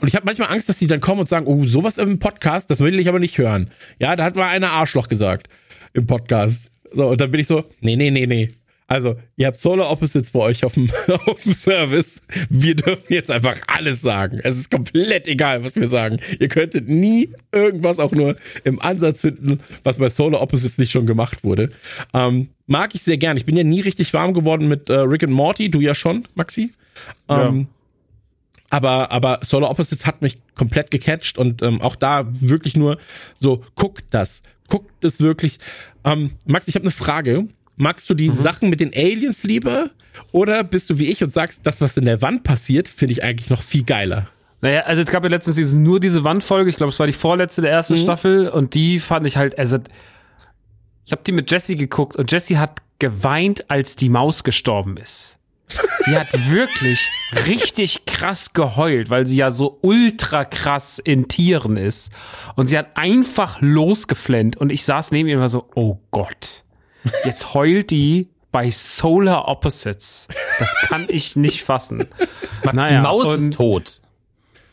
[0.00, 2.70] und ich habe manchmal Angst, dass die dann kommen und sagen, oh, sowas im Podcast,
[2.70, 3.70] das will ich aber nicht hören.
[3.98, 5.48] Ja, da hat mal einer Arschloch gesagt
[5.92, 6.70] im Podcast.
[6.92, 8.50] So, und dann bin ich so, nee, nee, nee, nee.
[8.90, 10.90] Also, ihr habt Solar Opposites bei euch auf dem,
[11.26, 12.14] auf dem Service.
[12.48, 14.40] Wir dürfen jetzt einfach alles sagen.
[14.42, 16.18] Es ist komplett egal, was wir sagen.
[16.40, 18.34] Ihr könntet nie irgendwas auch nur
[18.64, 21.70] im Ansatz finden, was bei Solar Opposites nicht schon gemacht wurde.
[22.12, 23.36] Ähm, mag ich sehr gern.
[23.36, 25.70] Ich bin ja nie richtig warm geworden mit äh, Rick and Morty.
[25.70, 26.72] Du ja schon, Maxi.
[27.28, 27.68] Ähm,
[28.70, 32.98] aber, aber Solar Opposites hat mich komplett gecatcht und ähm, auch da wirklich nur
[33.38, 34.42] so, guckt das.
[34.66, 35.60] Guckt es wirklich.
[36.02, 37.46] Ähm, Max, ich habe eine Frage.
[37.80, 39.88] Magst du die Sachen mit den Aliens lieber?
[40.32, 43.24] Oder bist du wie ich und sagst, das, was in der Wand passiert, finde ich
[43.24, 44.28] eigentlich noch viel geiler?
[44.60, 47.14] Naja, also es gab ja letztens diese, nur diese Wandfolge, ich glaube, es war die
[47.14, 49.78] vorletzte der ersten Staffel und die fand ich halt, also
[51.06, 55.38] ich habe die mit Jessie geguckt und Jessie hat geweint, als die Maus gestorben ist.
[56.04, 57.08] Sie hat wirklich
[57.46, 62.12] richtig krass geheult, weil sie ja so ultra krass in Tieren ist.
[62.56, 66.64] Und sie hat einfach losgeflennt und ich saß neben ihr und war so, oh Gott,
[67.24, 70.26] jetzt heult die bei Solar Opposites.
[70.58, 72.06] Das kann ich nicht fassen.
[72.64, 74.00] Max, Naja, die Maus ist tot.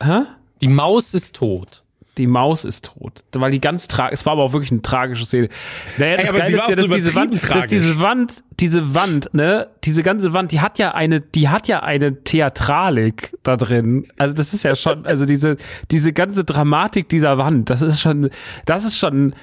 [0.01, 0.21] Hä?
[0.61, 1.83] Die Maus ist tot.
[2.17, 3.23] Die Maus ist tot.
[3.33, 5.49] Weil die ganz tragisch, es war aber auch wirklich eine tragische Szene.
[5.97, 9.67] Naja, das aber Geile ist ja, dass diese Wand, dass diese Wand, diese Wand, ne,
[9.83, 14.07] diese ganze Wand, die hat ja eine, die hat ja eine Theatralik da drin.
[14.17, 15.57] Also das ist ja schon, also diese,
[15.91, 18.31] diese ganze Dramatik dieser Wand, das ist schon,
[18.65, 19.35] das ist schon,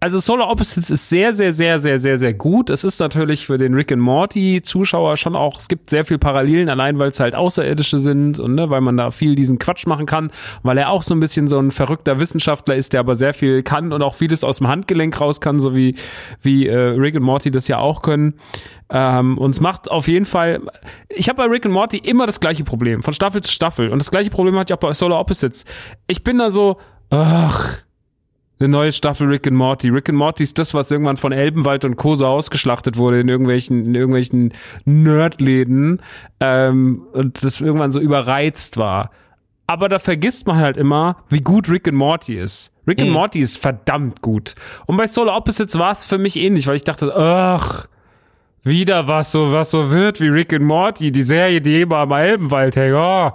[0.00, 2.70] also Solar Opposites ist sehr, sehr, sehr, sehr, sehr, sehr gut.
[2.70, 6.18] Es ist natürlich für den Rick and Morty Zuschauer schon auch, es gibt sehr viel
[6.18, 9.86] Parallelen, allein weil es halt Außerirdische sind und ne, weil man da viel diesen Quatsch
[9.86, 10.30] machen kann,
[10.62, 13.62] weil er auch so ein bisschen so ein verrückter Wissenschaftler ist, der aber sehr viel
[13.62, 15.94] kann und auch vieles aus dem Handgelenk raus kann, so wie,
[16.40, 18.34] wie äh, Rick and Morty das ja auch können.
[18.88, 20.60] Ähm, und es macht auf jeden Fall,
[21.10, 23.90] ich habe bei Rick and Morty immer das gleiche Problem, von Staffel zu Staffel.
[23.90, 25.66] Und das gleiche Problem hatte ich auch bei Solar Opposites.
[26.06, 26.78] Ich bin da so,
[27.10, 27.82] ach,
[28.60, 29.88] Eine neue Staffel Rick and Morty.
[29.88, 32.14] Rick and Morty ist das, was irgendwann von Elbenwald und Co.
[32.14, 34.52] so ausgeschlachtet wurde in irgendwelchen, in irgendwelchen
[34.84, 36.02] Nerdläden
[36.40, 39.10] ähm, und das irgendwann so überreizt war.
[39.66, 42.70] Aber da vergisst man halt immer, wie gut Rick and Morty ist.
[42.86, 43.14] Rick and Mhm.
[43.14, 44.54] Morty ist verdammt gut.
[44.86, 47.86] Und bei Solar Opposites war es für mich ähnlich, weil ich dachte, ach,
[48.62, 52.12] wieder was so, was so wird wie Rick and Morty, die Serie, die immer am
[52.12, 52.94] Elbenwald hängt.
[52.96, 53.30] Oh.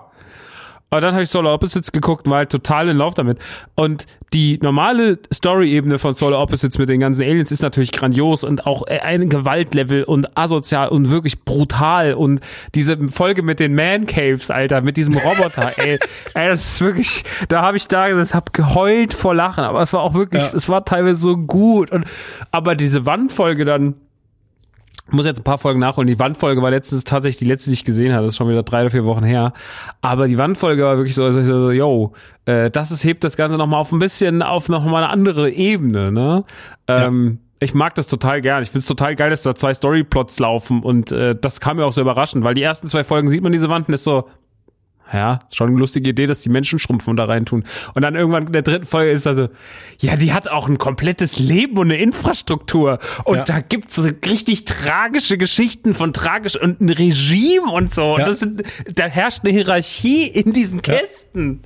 [0.95, 3.37] Aber dann habe ich Solar Opposites geguckt und war halt total in Lauf damit.
[3.75, 8.65] Und die normale Story-Ebene von Solar Opposites mit den ganzen Aliens ist natürlich grandios und
[8.65, 12.13] auch äh, ein Gewaltlevel und asozial und wirklich brutal.
[12.13, 12.39] Und
[12.75, 15.99] diese Folge mit den Man-Caves, Alter, mit diesem Roboter, ey,
[16.33, 19.65] ey, das ist wirklich, da habe ich da gesagt, hab geheult vor Lachen.
[19.65, 20.57] Aber es war auch wirklich, Ja.
[20.57, 21.91] es war teilweise so gut.
[21.91, 22.05] Und,
[22.51, 23.95] aber diese Wandfolge dann,
[25.11, 26.07] muss jetzt ein paar Folgen nachholen.
[26.07, 28.25] Die Wandfolge war letztens tatsächlich die letzte, die ich gesehen habe.
[28.25, 29.53] Das ist schon wieder drei oder vier Wochen her.
[30.01, 32.13] Aber die Wandfolge war wirklich so, also ich so, yo,
[32.45, 36.11] äh, das ist, hebt das Ganze nochmal auf ein bisschen, auf nochmal eine andere Ebene,
[36.11, 36.43] ne?
[36.87, 38.63] Ähm, Ich mag das total gern.
[38.63, 41.93] Ich find's total geil, dass da zwei Storyplots laufen und äh, das kam mir auch
[41.93, 44.27] so überraschend, weil die ersten zwei Folgen sieht man diese Wand und ist so,
[45.13, 47.63] ja, schon eine lustige Idee, dass die Menschen schrumpfen und da rein tun.
[47.93, 49.49] Und dann irgendwann in der dritten Folge ist also,
[49.99, 52.99] ja, die hat auch ein komplettes Leben und eine Infrastruktur.
[53.23, 53.43] Und Ja.
[53.45, 58.13] da gibt's so richtig tragische Geschichten von tragisch und ein Regime und so.
[58.15, 58.25] Und Ja.
[58.25, 58.63] das sind,
[58.95, 61.61] da herrscht eine Hierarchie in diesen Kästen.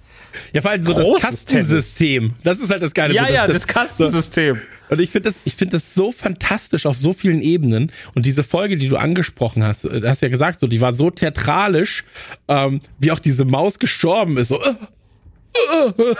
[0.53, 2.33] Ja, vor allem so das Großes Kastensystem.
[2.43, 3.13] Das ist halt das Geile.
[3.13, 4.59] Ja, so, ja, das Kastensystem.
[4.89, 7.91] Und ich finde das, ich finde das so fantastisch auf so vielen Ebenen.
[8.15, 11.09] Und diese Folge, die du angesprochen hast, äh, hast ja gesagt, so, die war so
[11.11, 12.03] theatralisch,
[12.47, 14.49] ähm, wie auch diese Maus gestorben ist.
[14.49, 16.15] So, äh, äh,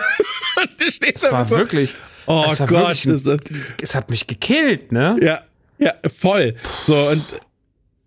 [0.90, 1.94] stehst Das war so, wirklich,
[2.26, 5.16] oh das war Gott, wirklich ein- es hat mich gekillt, ne?
[5.22, 5.40] ja,
[5.78, 6.54] ja, voll.
[6.86, 7.24] So, und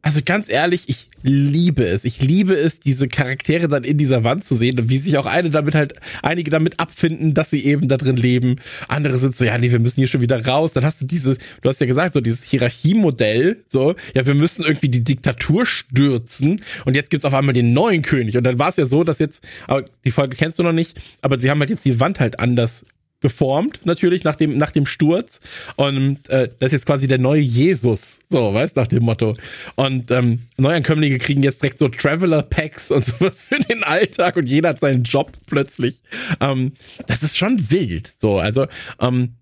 [0.03, 2.03] also ganz ehrlich, ich liebe es.
[2.03, 5.25] Ich liebe es, diese Charaktere dann in dieser Wand zu sehen und wie sich auch
[5.25, 8.57] eine damit halt, einige damit abfinden, dass sie eben da drin leben.
[8.89, 10.73] Andere sind so, ja, nee, wir müssen hier schon wieder raus.
[10.73, 14.65] Dann hast du dieses, du hast ja gesagt, so dieses Hierarchiemodell, so, ja, wir müssen
[14.65, 18.35] irgendwie die Diktatur stürzen und jetzt gibt's auf einmal den neuen König.
[18.35, 20.99] Und dann war es ja so, dass jetzt, aber die Folge kennst du noch nicht,
[21.21, 22.83] aber sie haben halt jetzt die Wand halt anders
[23.23, 25.39] geformt, natürlich, nach dem, nach dem Sturz.
[25.77, 29.33] Und äh, das ist jetzt quasi der neue Jesus, so, weißt nach dem Motto.
[29.75, 34.69] Und ähm, Neuankömmlinge kriegen jetzt direkt so Traveler-Packs und sowas für den Alltag und jeder
[34.69, 36.03] hat seinen Job plötzlich.
[36.39, 36.73] Ähm,
[37.07, 38.11] das ist schon wild.
[38.15, 38.67] So, also
[38.99, 39.35] ähm,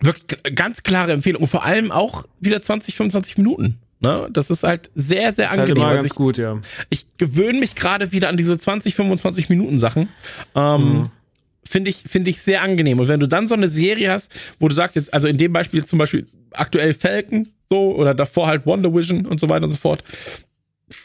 [0.00, 1.42] wirklich ganz klare Empfehlung.
[1.42, 3.78] Und vor allem auch wieder 20, 25 Minuten.
[4.00, 4.28] Ne?
[4.30, 5.82] Das ist halt sehr, sehr Das halt angenehm.
[5.82, 6.60] immer Also ich, gut, ja.
[6.90, 10.08] ich gewöhne mich gerade wieder an diese 20, 25 Minuten Sachen.
[10.54, 11.04] Ähm,
[11.68, 13.00] Finde ich, finde ich sehr angenehm.
[13.00, 15.52] Und wenn du dann so eine Serie hast, wo du sagst jetzt, also in dem
[15.52, 19.70] Beispiel zum Beispiel aktuell Falcon, so, oder davor halt Wonder Vision und so weiter und
[19.70, 20.02] so fort,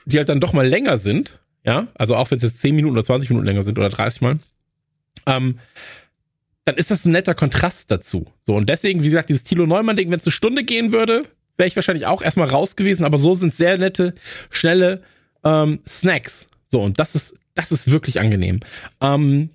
[0.05, 2.93] die halt dann doch mal länger sind, ja, also auch wenn es jetzt 10 Minuten
[2.93, 4.37] oder 20 Minuten länger sind oder 30 Mal,
[5.25, 5.59] ähm,
[6.65, 8.25] dann ist das ein netter Kontrast dazu.
[8.41, 11.23] So, und deswegen, wie gesagt, dieses Thilo Neumann-Ding, wenn es eine Stunde gehen würde,
[11.57, 14.13] wäre ich wahrscheinlich auch erstmal raus gewesen, aber so sind sehr nette,
[14.49, 15.01] schnelle
[15.43, 16.47] ähm, Snacks.
[16.67, 18.59] So, und das ist, das ist wirklich angenehm.
[19.01, 19.49] Ähm,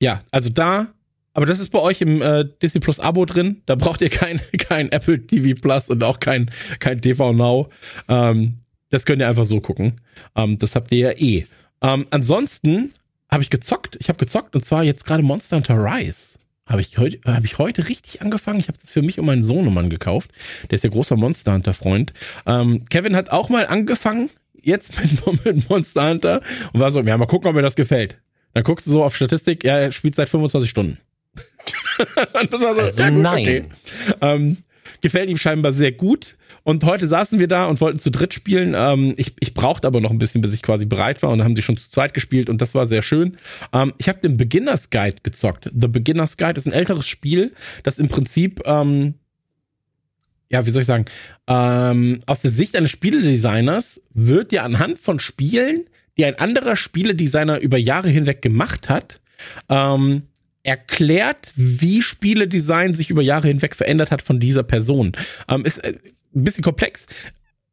[0.00, 0.88] ja, also da,
[1.32, 3.62] aber das ist bei euch im äh, Disney Plus Abo drin.
[3.66, 7.68] Da braucht ihr kein, kein Apple TV Plus und auch kein, kein TV Now.
[8.08, 8.54] Ähm,
[8.90, 10.00] das könnt ihr einfach so gucken.
[10.34, 11.46] Ähm, das habt ihr ja eh.
[11.82, 12.90] Ähm, ansonsten
[13.30, 13.96] habe ich gezockt.
[14.00, 16.38] Ich habe gezockt und zwar jetzt gerade Monster Hunter Rise.
[16.66, 18.58] Habe ich, heute, hab ich heute richtig angefangen.
[18.58, 20.30] Ich habe das für mich und meinen Sohnemann gekauft.
[20.70, 22.12] Der ist ja großer Monster Hunter Freund.
[22.46, 26.40] Ähm, Kevin hat auch mal angefangen, jetzt mit, mit Monster Hunter
[26.72, 28.16] und war so, ja, mal gucken, ob mir das gefällt.
[28.56, 30.98] Dann guckst du so auf Statistik, ja, er spielt seit 25 Stunden.
[32.40, 33.42] Und das war so, Also ja, gut, nein.
[33.42, 33.64] okay.
[34.22, 34.56] Ähm,
[35.02, 36.36] gefällt ihm scheinbar sehr gut.
[36.62, 38.72] Und heute saßen wir da und wollten zu dritt spielen.
[38.74, 41.32] Ähm, ich, ich brauchte aber noch ein bisschen, bis ich quasi bereit war.
[41.32, 43.36] Und haben sie schon zu zweit gespielt und das war sehr schön.
[43.74, 45.68] Ähm, ich habe den Beginners Guide gezockt.
[45.78, 47.52] The Beginners Guide ist ein älteres Spiel,
[47.82, 49.16] das im Prinzip, ähm,
[50.48, 51.04] ja, wie soll ich sagen,
[51.46, 55.84] ähm, aus der Sicht eines Spieledesigners wird dir anhand von Spielen,
[56.16, 59.20] die ein anderer Spieledesigner über Jahre hinweg gemacht hat,
[59.68, 60.22] ähm,
[60.62, 65.12] erklärt, wie Spieledesign sich über Jahre hinweg verändert hat von dieser Person.
[65.48, 65.94] Ähm, ist äh,
[66.34, 67.06] ein bisschen komplex,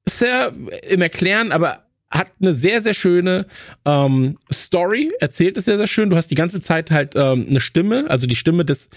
[0.08, 0.54] sehr
[0.88, 3.48] im Erklären, aber hat eine sehr, sehr schöne
[3.86, 6.12] ähm, Story, erzählt es sehr, sehr schön.
[6.12, 8.90] Du hast die ganze Zeit halt ähm, eine Stimme, also die Stimme des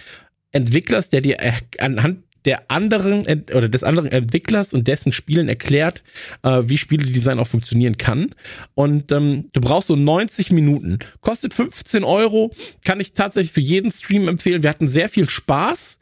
[0.51, 1.39] Entwicklers, der dir
[1.79, 6.03] anhand der anderen oder des anderen Entwicklers und dessen Spielen erklärt,
[6.43, 8.35] äh, wie Spieledesign auch funktionieren kann.
[8.75, 11.01] Und ähm, du brauchst so 90 Minuten.
[11.21, 12.53] Kostet 15 Euro,
[12.85, 14.63] kann ich tatsächlich für jeden Stream empfehlen.
[14.63, 15.99] Wir hatten sehr viel Spaß.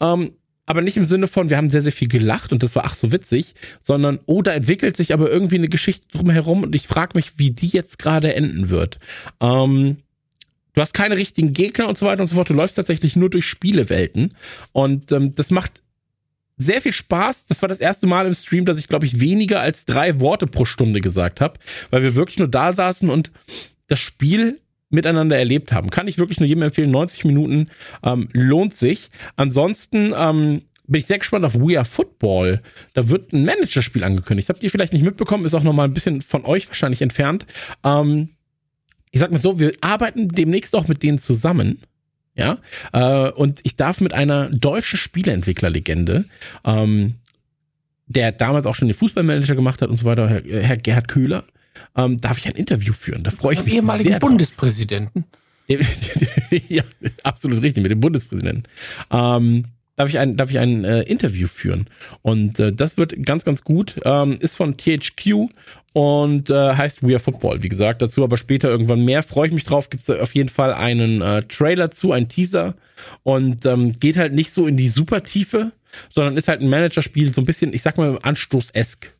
[0.00, 0.32] Ähm,
[0.66, 2.94] aber nicht im Sinne von, wir haben sehr, sehr viel gelacht und das war ach
[2.94, 7.12] so witzig, sondern, oh, da entwickelt sich aber irgendwie eine Geschichte drumherum und ich frage
[7.14, 8.98] mich, wie die jetzt gerade enden wird.
[9.40, 9.96] Ähm,
[10.78, 12.50] Du hast keine richtigen Gegner und so weiter und so fort.
[12.50, 14.36] Du läufst tatsächlich nur durch Spielewelten.
[14.70, 15.82] Und ähm, das macht
[16.58, 17.46] sehr viel Spaß.
[17.46, 20.46] Das war das erste Mal im Stream, dass ich, glaube ich, weniger als drei Worte
[20.46, 21.58] pro Stunde gesagt habe,
[21.90, 23.30] weil wir wirklich nur da saßen und
[23.86, 25.90] das Spiel miteinander erlebt haben.
[25.90, 26.90] Kann ich wirklich nur jedem empfehlen.
[26.90, 27.66] 90 Minuten
[28.02, 29.08] ähm, lohnt sich.
[29.36, 32.62] Ansonsten ähm, bin ich sehr gespannt auf We Are Football.
[32.94, 34.48] Da wird ein Managerspiel angekündigt.
[34.48, 37.46] Habt ihr vielleicht nicht mitbekommen, ist auch noch mal ein bisschen von euch wahrscheinlich entfernt.
[37.84, 38.30] Ähm,
[39.10, 41.82] ich sag mal so, wir arbeiten demnächst auch mit denen zusammen.
[42.38, 42.58] Ja,
[42.92, 46.24] äh, und ich darf mit einer deutschen Spieleentwicklerlegende,
[46.64, 47.14] ähm,
[48.06, 51.42] der damals auch schon den Fußballmanager gemacht hat und so weiter, Herr, Herr Gerhard Köhler,
[51.96, 53.24] ähm, darf ich ein Interview führen.
[53.24, 55.24] Da freue ich mich ehemaligen sehr Bundespräsidenten.
[56.68, 56.84] ja,
[57.24, 58.64] absolut richtig, mit dem Bundespräsidenten.
[59.10, 59.64] Ähm,
[59.98, 61.88] darf ich ein, darf ich ein äh, Interview führen.
[62.22, 63.96] Und äh, das wird ganz, ganz gut.
[64.04, 65.50] Ähm, ist von THQ
[65.92, 67.62] und äh, heißt We Are Football.
[67.62, 69.24] Wie gesagt, dazu aber später irgendwann mehr.
[69.24, 69.90] Freue ich mich drauf.
[69.90, 72.76] Gibt es auf jeden Fall einen äh, Trailer zu, einen Teaser.
[73.24, 75.72] Und ähm, geht halt nicht so in die Supertiefe,
[76.08, 79.10] sondern ist halt ein Managerspiel, so ein bisschen, ich sag mal, Anstoß-esk.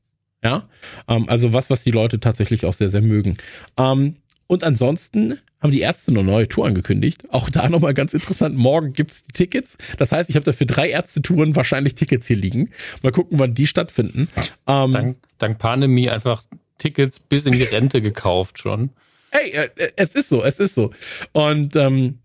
[0.45, 0.69] Ja,
[1.09, 3.37] ähm, also was, was die Leute tatsächlich auch sehr, sehr mögen.
[3.77, 4.17] Ähm,
[4.47, 7.25] und ansonsten haben die Ärzte eine neue Tour angekündigt.
[7.31, 8.57] Auch da nochmal ganz interessant.
[8.57, 9.77] Morgen gibt's die Tickets.
[9.97, 12.71] Das heißt, ich habe da für drei Ärztetouren wahrscheinlich Tickets hier liegen.
[13.03, 14.29] Mal gucken, wann die stattfinden.
[14.67, 16.45] Ähm, dank, dank Pandemie einfach
[16.79, 18.91] Tickets bis in die Rente gekauft schon.
[19.31, 20.93] Hey, äh, äh, es ist so, es ist so.
[21.33, 22.21] Und ähm,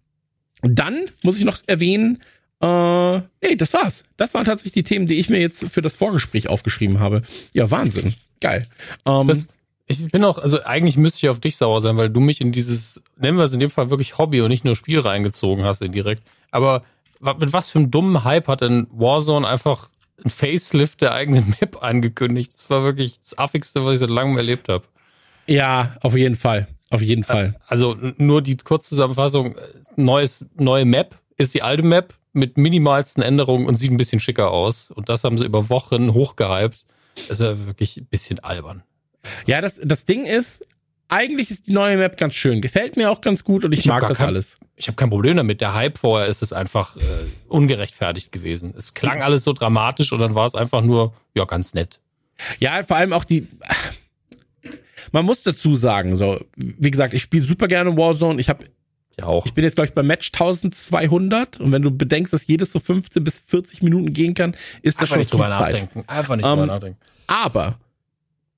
[0.61, 2.21] dann muss ich noch erwähnen,
[2.61, 4.05] äh, nee, das war's.
[4.15, 7.23] Das waren tatsächlich die Themen, die ich mir jetzt für das Vorgespräch aufgeschrieben habe.
[7.51, 8.13] Ja, Wahnsinn.
[8.39, 8.65] Geil.
[9.05, 9.49] Ähm, das,
[9.85, 12.51] ich bin auch, also eigentlich müsste ich auf dich sauer sein, weil du mich in
[12.51, 15.81] dieses, nennen wir es in dem Fall wirklich Hobby und nicht nur Spiel reingezogen hast
[15.81, 16.23] indirekt.
[16.51, 16.83] Aber
[17.19, 19.89] mit was für einem dummen Hype hat denn Warzone einfach
[20.23, 22.53] ein Facelift der eigenen Map angekündigt?
[22.53, 24.85] Das war wirklich das affigste, was ich seit langem erlebt habe.
[25.47, 26.67] Ja, auf jeden Fall.
[26.89, 27.59] Auf jeden Fall.
[27.67, 29.55] Also nur die Kurzzusammenfassung,
[29.95, 34.51] neues, neue Map ist die alte Map mit minimalsten Änderungen und sieht ein bisschen schicker
[34.51, 34.91] aus.
[34.91, 36.85] Und das haben sie über Wochen hochgehypt.
[37.15, 38.83] Das ist ja wirklich ein bisschen albern.
[39.45, 40.67] Ja, das, das Ding ist,
[41.07, 42.61] eigentlich ist die neue Map ganz schön.
[42.61, 44.57] Gefällt mir auch ganz gut und ich, ich mag das kein, alles.
[44.75, 45.61] Ich habe kein Problem damit.
[45.61, 47.01] Der Hype vorher ist es einfach äh,
[47.47, 48.73] ungerechtfertigt gewesen.
[48.77, 51.99] Es klang alles so dramatisch und dann war es einfach nur, ja, ganz nett.
[52.59, 53.47] Ja, vor allem auch die.
[55.11, 58.41] Man muss dazu sagen, so, wie gesagt, ich spiele super gerne Warzone.
[58.41, 58.65] Ich habe
[59.19, 59.45] ja, auch.
[59.45, 62.79] Ich bin jetzt, glaube ich, bei Match 1200 und wenn du bedenkst, dass jedes so
[62.79, 65.59] 15 bis 40 Minuten gehen kann, ist das Einfach schon nicht drüber Zeit.
[65.59, 66.03] nachdenken.
[66.07, 66.97] Einfach nicht ähm, drüber nachdenken.
[67.27, 67.77] Aber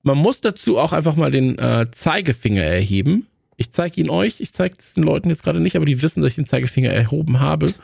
[0.06, 3.26] man muss dazu auch einfach mal den äh, Zeigefinger erheben.
[3.56, 6.22] Ich zeige ihn euch, ich zeige es den Leuten jetzt gerade nicht, aber die wissen,
[6.22, 7.74] dass ich den Zeigefinger erhoben habe.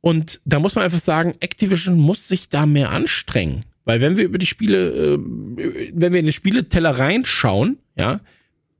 [0.00, 3.60] Und da muss man einfach sagen, Activision muss sich da mehr anstrengen.
[3.84, 8.20] Weil wenn wir über die Spiele, äh, wenn wir in den Spieleteller reinschauen, ja,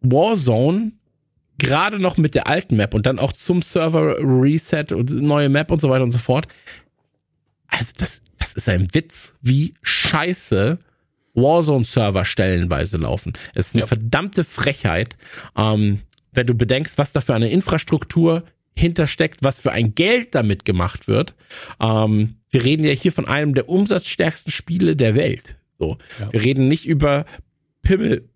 [0.00, 0.92] Warzone
[1.58, 5.70] gerade noch mit der alten Map und dann auch zum Server Reset und neue Map
[5.70, 6.48] und so weiter und so fort.
[7.66, 10.78] Also das, das ist ein Witz, wie scheiße
[11.34, 13.32] Warzone-Server stellenweise laufen.
[13.54, 13.86] Es ist eine ja.
[13.86, 15.16] verdammte Frechheit,
[15.56, 16.00] ähm,
[16.32, 18.44] wenn du bedenkst, was da für eine Infrastruktur
[18.76, 21.34] hintersteckt, was für ein Geld damit gemacht wird.
[21.80, 25.56] Ähm, wir reden ja hier von einem der umsatzstärksten Spiele der Welt.
[25.78, 26.32] So, ja.
[26.32, 27.24] wir reden nicht über
[27.82, 28.28] Pimmel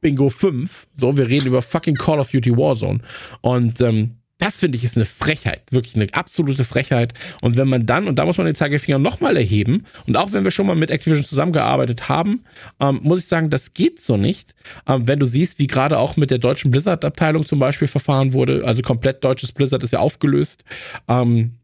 [0.00, 0.88] Bingo 5.
[0.94, 3.00] So, wir reden über fucking Call of Duty Warzone.
[3.40, 7.14] Und ähm, das finde ich ist eine Frechheit, wirklich eine absolute Frechheit.
[7.42, 10.42] Und wenn man dann, und da muss man den Zeigefinger nochmal erheben, und auch wenn
[10.42, 12.42] wir schon mal mit Activision zusammengearbeitet haben,
[12.80, 14.56] ähm, muss ich sagen, das geht so nicht.
[14.88, 18.64] Ähm, wenn du siehst, wie gerade auch mit der deutschen Blizzard-Abteilung zum Beispiel verfahren wurde,
[18.64, 20.64] also komplett deutsches Blizzard ist ja aufgelöst,
[21.06, 21.58] ähm,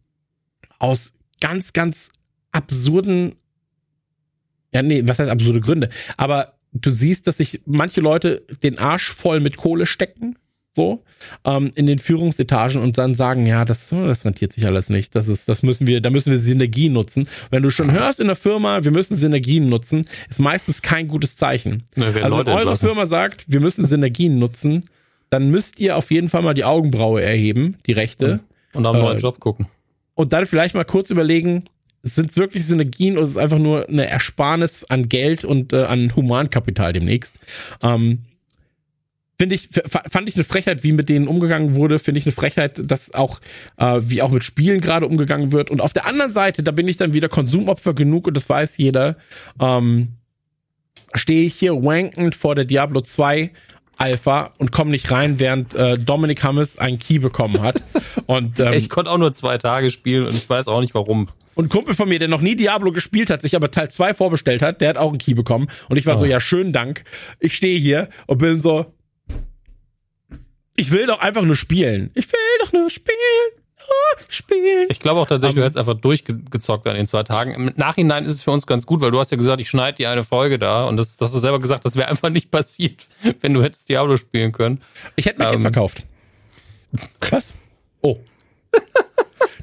[0.78, 2.10] aus ganz, ganz
[2.52, 3.34] absurden,
[4.72, 9.12] ja, nee, was heißt absurde Gründe, aber du siehst, dass sich manche Leute den Arsch
[9.12, 10.36] voll mit Kohle stecken
[10.74, 11.02] so
[11.44, 15.14] ähm, in den Führungsetagen und dann sagen, ja, das, das rentiert sich alles nicht.
[15.14, 17.28] Das ist, das müssen wir, da müssen wir Synergien nutzen.
[17.50, 21.36] Wenn du schon hörst in der Firma, wir müssen Synergien nutzen, ist meistens kein gutes
[21.36, 21.84] Zeichen.
[21.96, 22.88] Na, also Leute wenn eure entlassen.
[22.88, 24.84] Firma sagt, wir müssen Synergien nutzen,
[25.30, 28.40] dann müsst ihr auf jeden Fall mal die Augenbraue erheben, die rechte.
[28.72, 29.66] Und nach einem neuen äh, Job gucken.
[30.14, 31.64] Und dann vielleicht mal kurz überlegen,
[32.02, 35.84] sind es wirklich Synergien oder ist es einfach nur eine Ersparnis an Geld und äh,
[35.84, 37.38] an Humankapital demnächst?
[37.82, 38.20] Ähm,
[39.38, 42.80] finde ich, fand ich eine Frechheit, wie mit denen umgegangen wurde, finde ich eine Frechheit,
[42.90, 43.40] dass auch,
[43.76, 45.70] äh, wie auch mit Spielen gerade umgegangen wird.
[45.70, 48.76] Und auf der anderen Seite, da bin ich dann wieder Konsumopfer genug und das weiß
[48.78, 49.16] jeder,
[49.60, 50.08] ähm,
[51.14, 53.52] stehe ich hier wankend vor der Diablo 2
[53.96, 57.82] Alpha und komme nicht rein, während äh, Dominic Hammes einen Key bekommen hat.
[58.26, 61.28] Und, ähm, ich konnte auch nur zwei Tage spielen und ich weiß auch nicht warum.
[61.54, 64.12] Und ein Kumpel von mir, der noch nie Diablo gespielt hat, sich aber Teil 2
[64.12, 65.68] vorbestellt hat, der hat auch einen Key bekommen.
[65.88, 66.20] Und ich war oh.
[66.20, 67.04] so, ja, schönen Dank.
[67.40, 68.92] Ich stehe hier und bin so,
[70.78, 72.10] Ich will doch einfach nur spielen.
[72.14, 73.16] Ich will doch nur spielen.
[73.80, 74.86] Nur spielen.
[74.90, 75.64] Ich glaube auch tatsächlich, du Ähm.
[75.64, 77.52] hättest einfach durchgezockt an den zwei Tagen.
[77.52, 79.96] Im Nachhinein ist es für uns ganz gut, weil du hast ja gesagt, ich schneide
[79.96, 82.50] dir eine Folge da und das, das hast du selber gesagt, das wäre einfach nicht
[82.50, 83.08] passiert,
[83.40, 84.80] wenn du hättest Diablo spielen können.
[85.16, 85.62] Ich hätte mir Ähm.
[85.62, 86.04] verkauft.
[87.30, 87.52] Was?
[88.02, 88.18] Oh.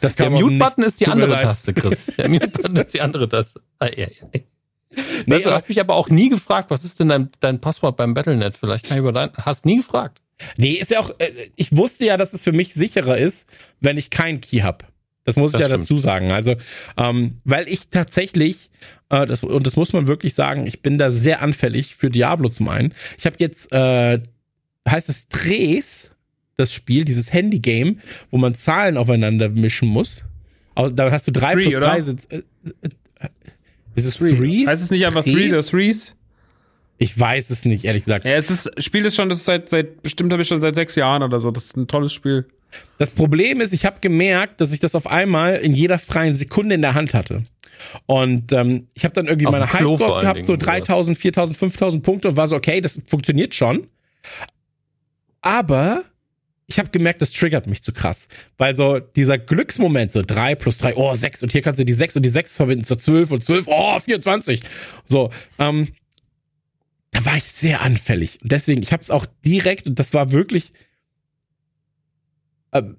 [0.01, 1.33] Das Der aus dem Mute-Button ist die andere.
[1.41, 2.07] Taste, Chris.
[2.17, 3.61] Der Mute-Button ist die andere Taste.
[3.79, 4.07] Ah, ja, ja.
[4.31, 4.45] Nee,
[5.27, 7.95] weißt du, du hast mich aber auch nie gefragt, was ist denn dein, dein Passwort
[7.97, 8.55] beim Battlenet?
[8.57, 9.31] Vielleicht kann ich über dein.
[9.37, 10.21] Hast nie gefragt.
[10.57, 13.47] Nee, ist ja auch, äh, ich wusste ja, dass es für mich sicherer ist,
[13.79, 14.91] wenn ich keinen Key hab.
[15.23, 15.83] Das muss Das ich ja stimmt.
[15.83, 16.31] dazu sagen.
[16.31, 16.55] Also,
[16.97, 18.69] ähm, weil ich tatsächlich,
[19.09, 22.49] äh, das, und das muss man wirklich sagen, ich bin da sehr anfällig für Diablo
[22.49, 22.93] zum einen.
[23.17, 24.19] Ich habe jetzt, äh,
[24.87, 26.11] heißt es Tres,
[26.57, 30.23] das Spiel, dieses Handy-Game, wo man Zahlen aufeinander mischen muss.
[30.75, 31.87] Au- Da hast du drei Three, plus oder?
[31.87, 32.01] drei.
[32.01, 33.29] Sitz, äh, äh,
[33.95, 34.65] ist es Three?
[34.67, 35.33] Heißt es nicht einfach Threes?
[35.35, 36.14] Three oder Threes?
[36.97, 38.25] Ich weiß es nicht, ehrlich gesagt.
[38.25, 40.75] Ja, es ist, Spiel ist schon, das ist seit, seit, bestimmt habe ich schon seit
[40.75, 41.51] sechs Jahren oder so.
[41.51, 42.45] Das ist ein tolles Spiel.
[42.97, 46.75] Das Problem ist, ich habe gemerkt, dass ich das auf einmal in jeder freien Sekunde
[46.75, 47.43] in der Hand hatte.
[48.05, 50.87] Und ähm, ich habe dann irgendwie Auf meine Highscores gehabt, Dingen, so oder was?
[50.87, 53.87] 3000, 4000, 5000 Punkte und war so, okay, das funktioniert schon.
[55.41, 56.03] Aber
[56.67, 58.27] ich habe gemerkt, das triggert mich zu krass.
[58.57, 61.93] Weil so dieser Glücksmoment, so 3 plus 3, oh, 6 und hier kannst du die
[61.93, 64.61] 6 und die 6 verbinden zu 12 und 12, oh, 24.
[65.05, 65.29] So,
[65.59, 65.89] ähm,
[67.15, 68.39] da war ich sehr anfällig.
[68.41, 70.73] Und deswegen, ich habe es auch direkt, und das war wirklich
[72.73, 72.97] ähm,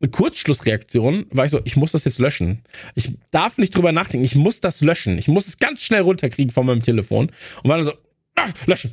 [0.00, 2.62] eine Kurzschlussreaktion, war ich so, ich muss das jetzt löschen.
[2.94, 5.18] Ich darf nicht drüber nachdenken, ich muss das löschen.
[5.18, 7.32] Ich muss es ganz schnell runterkriegen von meinem Telefon.
[7.62, 7.92] Und war dann so,
[8.36, 8.92] ah, löschen.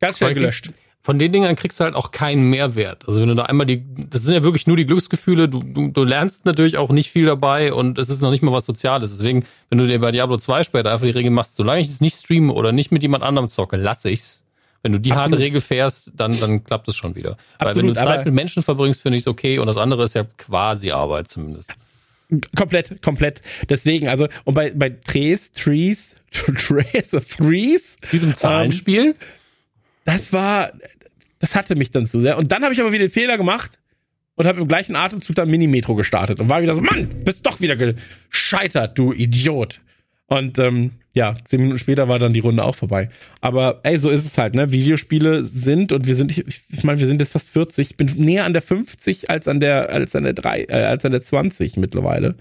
[0.00, 0.70] Ganz schnell gelöscht.
[1.04, 3.06] Von den Dingern kriegst du halt auch keinen Mehrwert.
[3.06, 5.90] Also wenn du da einmal die, das sind ja wirklich nur die Glücksgefühle, du, du,
[5.90, 9.10] du lernst natürlich auch nicht viel dabei und es ist noch nicht mal was Soziales.
[9.10, 12.00] Deswegen, wenn du dir bei Diablo 2 später einfach die Regel machst, solange ich es
[12.00, 14.44] nicht streame oder nicht mit jemand anderem zocke, lasse ich's.
[14.82, 15.44] Wenn du die harte Absolut.
[15.44, 17.36] Regel fährst, dann, dann klappt es schon wieder.
[17.58, 20.04] Weil Absolut, wenn du Zeit mit Menschen verbringst, finde ich es okay und das andere
[20.04, 21.70] ist ja quasi Arbeit zumindest.
[22.56, 23.42] Komplett, komplett.
[23.68, 29.14] Deswegen, also, und bei, bei Tres, Trees, Tres, Threes, Diesem Zahlenspiel,
[30.04, 30.72] das war,
[31.38, 32.38] das hatte mich dann zu sehr.
[32.38, 33.78] Und dann habe ich aber wieder den Fehler gemacht
[34.36, 37.60] und habe im gleichen Atemzug dann Mini-Metro gestartet und war wieder so, Mann, bist doch
[37.60, 39.80] wieder gescheitert, du Idiot.
[40.26, 43.10] Und ähm, ja, zehn Minuten später war dann die Runde auch vorbei.
[43.40, 44.72] Aber ey, so ist es halt, ne?
[44.72, 48.10] Videospiele sind, und wir sind, ich, ich meine, wir sind jetzt fast 40, ich bin
[48.16, 51.22] näher an der 50 als an der, als an der 3, äh, als an der
[51.22, 52.36] 20 mittlerweile.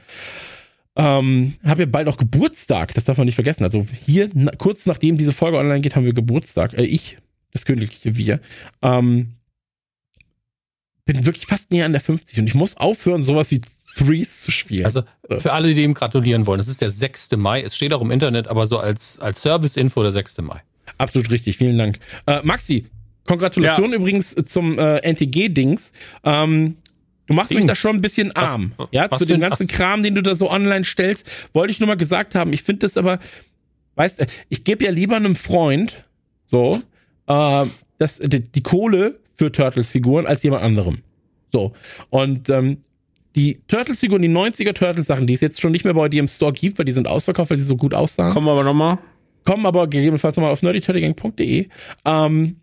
[0.96, 3.64] Ähm, haben wir bald auch Geburtstag, das darf man nicht vergessen.
[3.64, 6.74] Also hier, na, kurz nachdem diese Folge online geht, haben wir Geburtstag.
[6.74, 7.18] Äh, ich,
[7.54, 8.40] das königliche Wir.
[8.82, 9.34] Ähm,
[11.06, 13.62] bin wirklich fast näher an der 50 und ich muss aufhören, sowas wie
[13.96, 14.86] Threes zu spielen.
[14.86, 15.04] also
[15.40, 17.32] für alle, die ihm gratulieren wollen, es ist der 6.
[17.38, 20.40] Mai, es steht auch im Internet, aber so als, als Service-Info der 6.
[20.42, 20.62] Mai.
[20.98, 22.00] Absolut richtig, vielen Dank.
[22.26, 22.88] Äh, Maxi,
[23.26, 25.92] Kongratulationen übrigens zum äh, NTG-Dings.
[26.24, 26.78] Ähm,
[27.28, 27.72] du machst mich Dings.
[27.72, 28.72] da schon ein bisschen Was- arm.
[28.78, 31.72] was ja, zu für dem ganzen was- Kram, den du da so online stellst, wollte
[31.72, 32.52] ich nur mal gesagt haben.
[32.54, 33.20] Ich finde das aber,
[33.96, 36.04] weißt du, ich gebe ja lieber einem Freund
[36.46, 36.82] so
[37.28, 37.66] äh,
[37.98, 41.00] das, die, die Kohle für Turtles-Figuren als jemand anderem.
[41.52, 41.74] So.
[42.10, 42.78] Und ähm,
[43.36, 46.54] die Turtles-Figuren, die 90er Turtles-Sachen, die es jetzt schon nicht mehr bei dir im Store
[46.54, 49.00] gibt, weil die sind ausverkauft, weil sie so gut aussahen Kommen wir aber nochmal.
[49.44, 51.68] kommen aber gegebenenfalls nochmal auf nerdyturtlegang.de.
[52.06, 52.58] Ähm,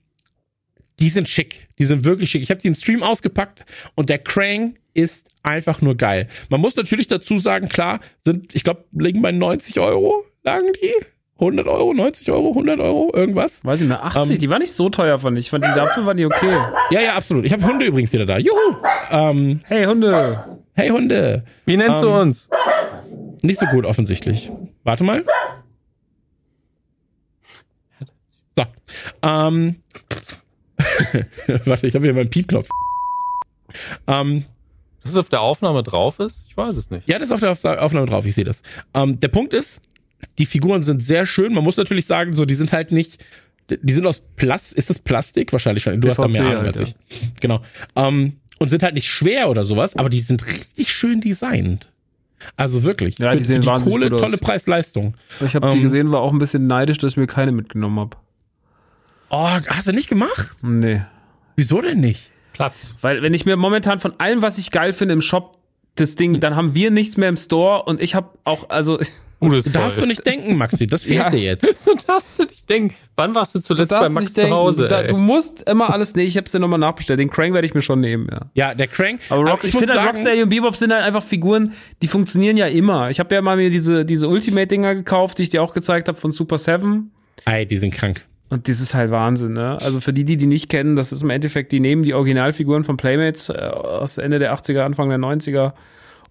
[1.00, 1.68] die sind schick.
[1.78, 2.42] Die sind wirklich schick.
[2.42, 6.26] Ich habe die im Stream ausgepackt und der Krang ist einfach nur geil.
[6.50, 10.92] Man muss natürlich dazu sagen, klar, sind, ich glaube, liegen bei 90 Euro, lagen die?
[11.41, 13.64] 100 Euro, 90 Euro, 100 Euro, irgendwas?
[13.64, 15.47] Weiß ich mehr, 80, Ähm, die war nicht so teuer, fand ich.
[15.47, 16.55] Ich fand die dafür waren die okay.
[16.91, 17.45] Ja, ja, absolut.
[17.47, 18.38] Ich habe Hunde übrigens wieder da.
[18.38, 18.57] Juhu!
[19.11, 20.45] Ähm, Hey, Hunde.
[20.74, 21.45] hey Hunde.
[21.64, 22.49] Wie nennst du Ähm, uns?
[23.43, 24.51] Nicht so gut offensichtlich.
[24.84, 25.24] Warte mal.
[28.57, 28.64] So.
[29.22, 29.76] Ähm.
[31.64, 32.68] Warte, ich habe hier meinen Piepknopf.
[34.07, 34.45] Ähm,
[35.03, 36.45] Dass es auf der Aufnahme drauf ist?
[36.49, 37.09] Ich weiß es nicht.
[37.09, 38.62] ja, das ist auf der Auf- Aufnahme drauf, ich sehe das.
[38.95, 39.80] Ähm, der Punkt ist,
[40.38, 41.52] die Figuren sind sehr schön.
[41.54, 43.18] Man muss natürlich sagen, so, die sind halt nicht,
[43.70, 44.78] die sind aus Plastik.
[44.78, 45.52] Ist das Plastik?
[45.52, 46.00] Wahrscheinlich schon.
[46.00, 46.94] Du hast da PVC mehr Ahnung halt, als ich.
[47.40, 47.60] Genau.
[47.96, 51.88] Ähm, und sind halt nicht schwer oder sowas, aber die sind richtig schön designt.
[52.56, 53.18] Also wirklich.
[53.18, 54.20] Ja, die sehen die wahnsinnig Kohle, gut aus.
[54.22, 55.14] tolle Preis-Leistung.
[55.44, 57.98] Ich habe die Ähm, gesehen, war auch ein bisschen neidisch, dass ich mir keine mitgenommen
[58.00, 58.16] habe.
[59.30, 60.56] Oh, hast du nicht gemacht?
[60.62, 61.02] Nee.
[61.56, 62.30] Wieso denn nicht?
[62.52, 62.98] Platz.
[63.00, 65.58] Weil wenn ich mir momentan von allem, was ich geil finde im Shop,
[65.94, 68.98] das Ding, dann haben wir nichts mehr im Store und ich habe auch, also
[69.41, 70.86] Gutes Du darfst du nicht denken, Maxi.
[70.86, 71.30] Das fehlt Ja.
[71.30, 71.66] dir jetzt.
[71.80, 72.95] So darfst du nicht denken.
[73.16, 74.55] Wann warst du zuletzt bei Max zu denken.
[74.55, 74.86] Hause?
[74.88, 77.18] Da, du musst immer alles, nee, ich hab's dir nochmal nachbestellt.
[77.18, 78.41] Den Crank werde ich mir schon nehmen, ja.
[78.55, 79.20] Ja, der Crank.
[79.30, 81.72] Aber Rock, ich, muss finde halt Rocksteady und Bebop sind halt einfach Figuren,
[82.03, 83.09] die funktionieren ja immer.
[83.11, 86.18] Ich habe ja mal mir diese, diese Ultimate-Dinger gekauft, die ich dir auch gezeigt habe
[86.18, 87.11] von Super 7.
[87.47, 88.26] Ey, die sind krank.
[88.51, 89.78] Und das ist halt Wahnsinn, ne?
[89.80, 92.82] Also für die, die die nicht kennen, das ist im Endeffekt, die nehmen die Originalfiguren
[92.84, 95.72] von Playmates äh, aus Ende der 80er, Anfang der 90er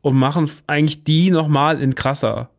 [0.02, 2.50] und machen eigentlich die nochmal in krasser.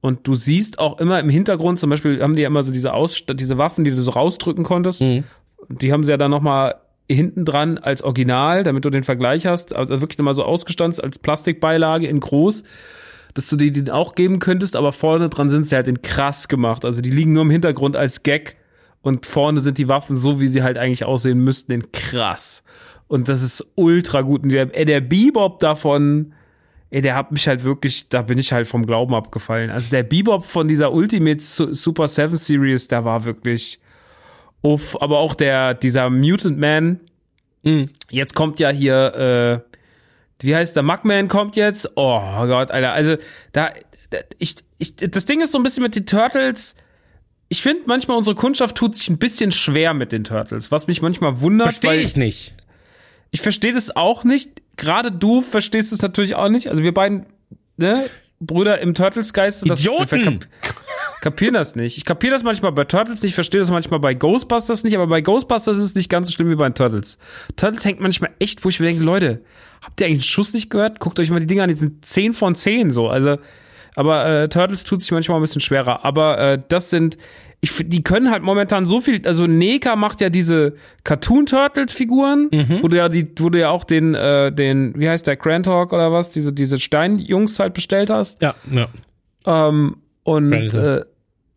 [0.00, 2.94] Und du siehst auch immer im Hintergrund, zum Beispiel haben die ja immer so diese
[2.94, 5.02] Ausst diese Waffen, die du so rausdrücken konntest.
[5.02, 5.24] Mhm.
[5.68, 6.76] Die haben sie ja dann nochmal
[7.10, 9.74] hinten dran als Original, damit du den Vergleich hast.
[9.74, 12.62] Also wirklich nochmal so ausgestanzt als Plastikbeilage in groß,
[13.34, 16.48] dass du die den auch geben könntest, aber vorne dran sind sie halt in krass
[16.48, 16.84] gemacht.
[16.84, 18.56] Also die liegen nur im Hintergrund als Gag
[19.02, 22.62] und vorne sind die Waffen so, wie sie halt eigentlich aussehen müssten, in krass.
[23.08, 24.42] Und das ist ultra gut.
[24.42, 26.32] Und der, ey, der Bebop davon,
[26.90, 29.70] ey, der hat mich halt wirklich, da bin ich halt vom Glauben abgefallen.
[29.70, 33.78] Also der Bebop von dieser Ultimate Su- Super 7 Series, der war wirklich
[34.62, 34.96] uff.
[35.00, 37.00] Aber auch der, dieser Mutant Man,
[38.10, 39.74] jetzt kommt ja hier, äh,
[40.44, 41.88] wie heißt der, Mugman kommt jetzt.
[41.96, 43.16] Oh Gott, Alter, also
[43.52, 43.70] da,
[44.10, 46.74] da ich, ich, das Ding ist so ein bisschen mit den Turtles,
[47.50, 51.02] ich finde manchmal unsere Kundschaft tut sich ein bisschen schwer mit den Turtles, was mich
[51.02, 52.54] manchmal wundert, Verstehe ich nicht.
[53.30, 54.62] Ich verstehe das auch nicht.
[54.76, 56.68] Gerade du verstehst es natürlich auch nicht.
[56.68, 57.26] Also wir beiden,
[57.76, 58.06] ne,
[58.40, 59.68] Brüder im Turtles-Geist.
[59.68, 60.40] das- Idioten!
[61.20, 61.98] kapieren das nicht.
[61.98, 65.06] Ich kapiere das manchmal bei Turtles nicht, ich verstehe das manchmal bei Ghostbusters nicht, aber
[65.06, 67.18] bei Ghostbusters ist es nicht ganz so schlimm wie bei Turtles.
[67.56, 69.42] Turtles hängt manchmal echt, wo ich mir denke, Leute,
[69.82, 70.98] habt ihr eigentlich einen Schuss nicht gehört?
[70.98, 73.08] Guckt euch mal die Dinger an, die sind 10 von 10 so.
[73.08, 73.36] Also,
[73.96, 76.04] aber äh, Turtles tut sich manchmal ein bisschen schwerer.
[76.06, 77.18] Aber äh, das sind,
[77.62, 82.48] ich, die können halt momentan so viel, also Neka macht ja diese Cartoon Turtles Figuren,
[82.80, 85.66] wo du ja die, wo du ja auch den, äh, den, wie heißt der, Grand
[85.66, 88.40] Hawk oder was, diese, diese Steinjungs halt bestellt hast.
[88.40, 88.88] Ja, ja.
[89.44, 91.04] Ähm, und, äh,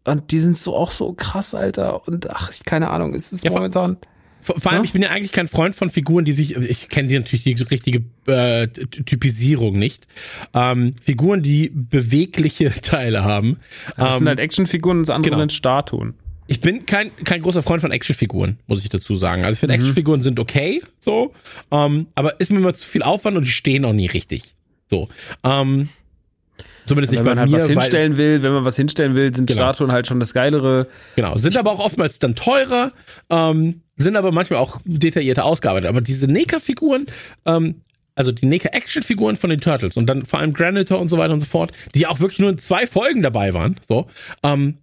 [0.06, 2.06] und die sind so auch so krass, Alter.
[2.06, 3.98] Und ach, ich, keine Ahnung, es ist Ja, momentan.
[4.44, 4.86] Vor, vor allem, Ja?
[4.86, 7.54] ich bin ja eigentlich kein Freund von Figuren, die sich, ich kenne die natürlich die
[7.54, 10.08] richtige äh, Typisierung nicht.
[10.54, 13.58] Ähm, Figuren, die bewegliche Teile haben.
[13.98, 15.42] Das ähm, sind halt Actionfiguren und das andere genau.
[15.42, 16.14] sind Statuen.
[16.48, 19.46] Ich bin kein, kein großer Freund von Actionfiguren, muss ich dazu sagen.
[19.46, 19.60] Also ich Mhm.
[19.62, 21.34] finde, Actionfiguren sind okay, so,
[21.72, 24.54] ähm, aber ist mir immer zu viel Aufwand und die stehen auch nie richtig.
[24.86, 25.08] So.
[25.46, 25.88] Ähm,
[26.86, 29.34] zumindest Wenn nicht man bei halt mir, was hinstellen will, wenn man was hinstellen will,
[29.34, 29.62] sind Genau.
[29.62, 30.88] Statuen halt schon das Geilere.
[31.16, 32.92] Genau, sind aber auch oftmals dann teurer,
[33.30, 35.90] ähm, sind aber manchmal auch detaillierter ausgearbeitet.
[35.90, 37.06] Aber diese NECA-Figuren,
[37.46, 37.76] ähm,
[38.16, 41.42] also die NECA-Action-Figuren von den Turtles und dann vor allem Granitor und so weiter und
[41.42, 44.08] so fort, die ja auch wirklich nur in zwei Folgen dabei waren, so,
[44.44, 44.78] ähm,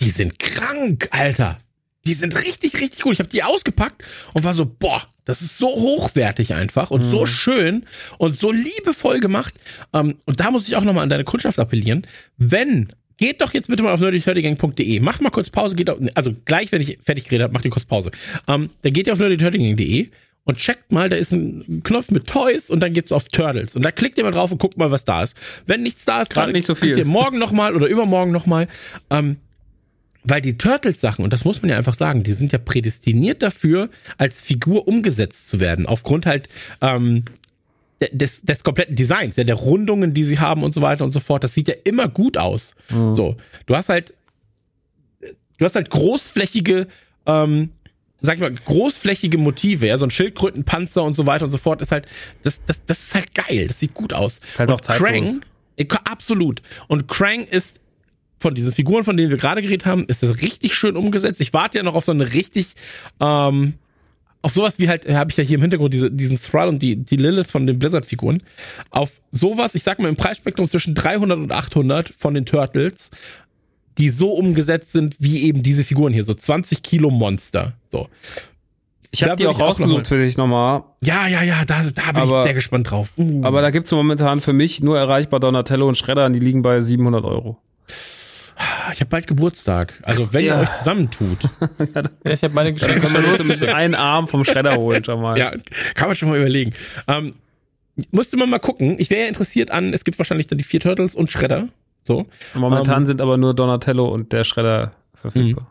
[0.00, 1.58] die sind krank, Alter.
[2.06, 3.12] Die sind richtig, richtig gut.
[3.12, 7.26] Ich habe die ausgepackt und war so, boah, das ist so hochwertig einfach und so
[7.26, 7.84] schön
[8.16, 9.54] und so liebevoll gemacht.
[9.92, 12.06] Ähm, und da muss ich auch nochmal an deine Kundschaft appellieren.
[12.38, 12.88] Wenn,
[13.20, 14.98] geht doch jetzt bitte mal auf nerdyturdygang.de.
[15.00, 17.70] Macht mal kurz Pause, geht auf, also gleich, wenn ich fertig geredet habe, macht ihr
[17.70, 18.10] kurz Pause.
[18.48, 20.08] Ähm, dann geht ihr auf nerdyturdygang.de
[20.44, 23.76] und checkt mal, da ist ein Knopf mit Toys und dann geht's auf Turtles.
[23.76, 25.36] Und da klickt ihr mal drauf und guckt mal, was da ist.
[25.66, 26.94] Wenn nichts da ist, Gerade dann nicht so viel.
[26.94, 28.66] klickt ihr morgen nochmal oder übermorgen nochmal.
[29.10, 29.36] Ähm,
[30.24, 33.88] weil die Turtles-Sachen, und das muss man ja einfach sagen, die sind ja prädestiniert dafür,
[34.18, 35.86] als Figur umgesetzt zu werden.
[35.86, 36.48] Aufgrund halt
[36.80, 37.24] ähm,
[38.00, 41.20] des, des kompletten Designs, ja, der Rundungen, die sie haben und so weiter und so
[41.20, 41.44] fort.
[41.44, 42.74] Das sieht ja immer gut aus.
[43.14, 43.36] So,
[43.66, 44.14] du hast halt,
[45.58, 46.86] du hast halt großflächige,
[47.26, 47.70] ähm,
[48.22, 51.82] sag ich mal, großflächige Motive, ja, so ein Schildkrötenpanzer und so weiter und so fort,
[51.82, 52.06] ist halt,
[52.42, 54.38] das, das, das ist halt geil, das sieht gut aus.
[54.38, 55.10] Ist halt Und auch zeitlos.
[55.10, 56.62] Krang, absolut.
[56.88, 57.80] Und Krang ist
[58.38, 61.42] von diesen Figuren, von denen wir gerade geredet haben, ist das richtig schön umgesetzt.
[61.42, 62.74] Ich warte ja noch auf so eine richtig,
[63.20, 63.74] ähm,
[64.42, 66.96] auf sowas wie halt, habe ich ja hier im Hintergrund diese, diesen Thrall und die,
[66.96, 68.42] die Lilith von den Blizzard-Figuren.
[68.90, 73.10] Auf sowas, ich sag mal im Preisspektrum zwischen 300 und 800 von den Turtles,
[73.98, 77.74] die so umgesetzt sind wie eben diese Figuren hier, so 20 Kilo Monster.
[77.90, 78.08] So.
[79.10, 80.84] Ich habe die auch rausgesucht noch für dich nochmal.
[81.02, 83.10] Ja, ja, ja, da, da bin Aber- ich sehr gespannt drauf.
[83.16, 83.42] Uh.
[83.44, 86.80] Aber da gibt's momentan für mich nur erreichbar Donatello und Shredder und die liegen bei
[86.80, 87.58] 700 Euro.
[88.92, 89.94] Ich habe bald Geburtstag.
[90.02, 90.56] Also wenn Ja.
[90.56, 91.38] ihr euch zusammentut,
[92.24, 95.02] Ja, ich habe meine Geschenke Können wir schon los mit einen Arm vom Shredder holen
[95.04, 95.38] schon mal.
[95.38, 95.52] ja,
[95.94, 96.72] kann man schon mal überlegen.
[97.08, 97.34] Ähm,
[98.10, 98.96] musste man mal gucken.
[98.98, 101.68] Ich wäre ja interessiert an, es gibt wahrscheinlich dann die vier Turtles und Shredder.
[102.04, 102.26] So.
[102.54, 105.66] Momentan Ähm, sind aber nur Donatello und der Shredder verfügbar.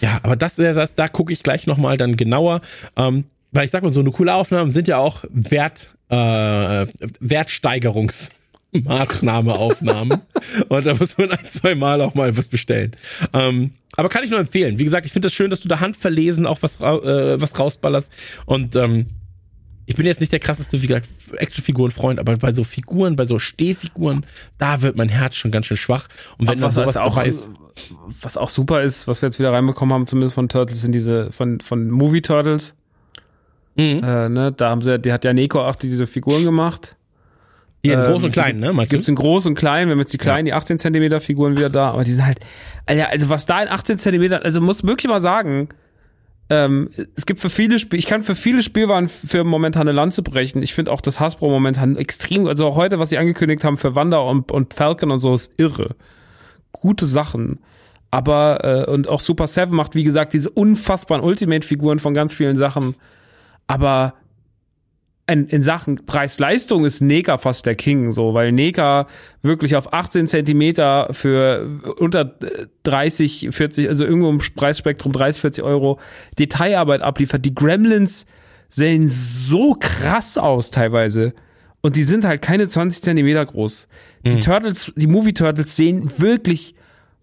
[0.00, 2.60] Ja, aber das, äh, das da gucke ich gleich nochmal dann genauer.
[2.96, 6.86] Ähm, weil ich sag mal, so eine coole Aufnahmen sind ja auch Wert, äh,
[8.82, 10.22] Wertsteigerungsmaßnahmeaufnahmen.
[10.68, 12.96] Und da muss man ein, zwei Mal auch mal was bestellen.
[13.32, 14.78] Ähm, aber kann ich nur empfehlen.
[14.78, 17.58] Wie gesagt, ich finde es das schön, dass du da handverlesen auch was, äh, was
[17.58, 18.10] rausballerst.
[18.46, 19.06] Und ähm,
[19.84, 23.38] ich bin jetzt nicht der krasseste, wie gesagt, Actionfiguren-Freund, aber bei so Figuren, bei so
[23.38, 24.24] Stehfiguren,
[24.56, 26.08] da wird mein Herz schon ganz schön schwach.
[26.38, 27.50] Und wenn dann was, sowas was, auch, ist,
[28.22, 31.30] was auch super ist, was wir jetzt wieder reinbekommen haben, zumindest von Turtles, sind diese
[31.30, 32.74] von, von Movie Turtles.
[33.74, 34.02] Mhm.
[34.02, 36.96] Äh, ne, da haben sie, die hat ja Neko auch diese Figuren gemacht.
[37.84, 38.72] Die in Ähm, groß und klein, ne?
[38.72, 41.56] Meinst Gibt's in groß und klein, wir haben jetzt die kleinen, die 18 Zentimeter Figuren
[41.56, 42.40] wieder da, aber die sind halt,
[42.86, 45.68] Alter, also was da in 18 Zentimeter, also muss wirklich mal sagen,
[46.52, 50.22] ähm, es gibt für viele Spiele, ich kann für viele Spielwaren für momentan eine Lanze
[50.22, 50.62] brechen.
[50.62, 53.94] Ich finde auch das Hasbro momentan extrem, also auch heute, was sie angekündigt haben für
[53.94, 55.96] Wanda und, und Falcon und so, ist irre.
[56.72, 57.60] Gute Sachen.
[58.10, 62.56] Aber, äh, und auch Super Seven macht, wie gesagt, diese unfassbaren Ultimate-Figuren von ganz vielen
[62.56, 62.96] Sachen.
[63.66, 64.12] Aber
[65.26, 69.06] in, in Sachen Preis-Leistung ist Neka fast der King, so, weil Neka
[69.42, 71.68] wirklich auf 18 Zentimeter für
[71.98, 72.36] unter
[72.82, 76.00] 30, 40, also irgendwo im Preisspektrum 30, 40 Euro
[76.38, 77.44] Detailarbeit abliefert.
[77.44, 78.26] Die Gremlins
[78.68, 81.34] sehen so krass aus teilweise.
[81.82, 83.88] Und die sind halt keine 20 Zentimeter groß.
[84.24, 86.74] Die Turtles, die Movie Turtles sehen wirklich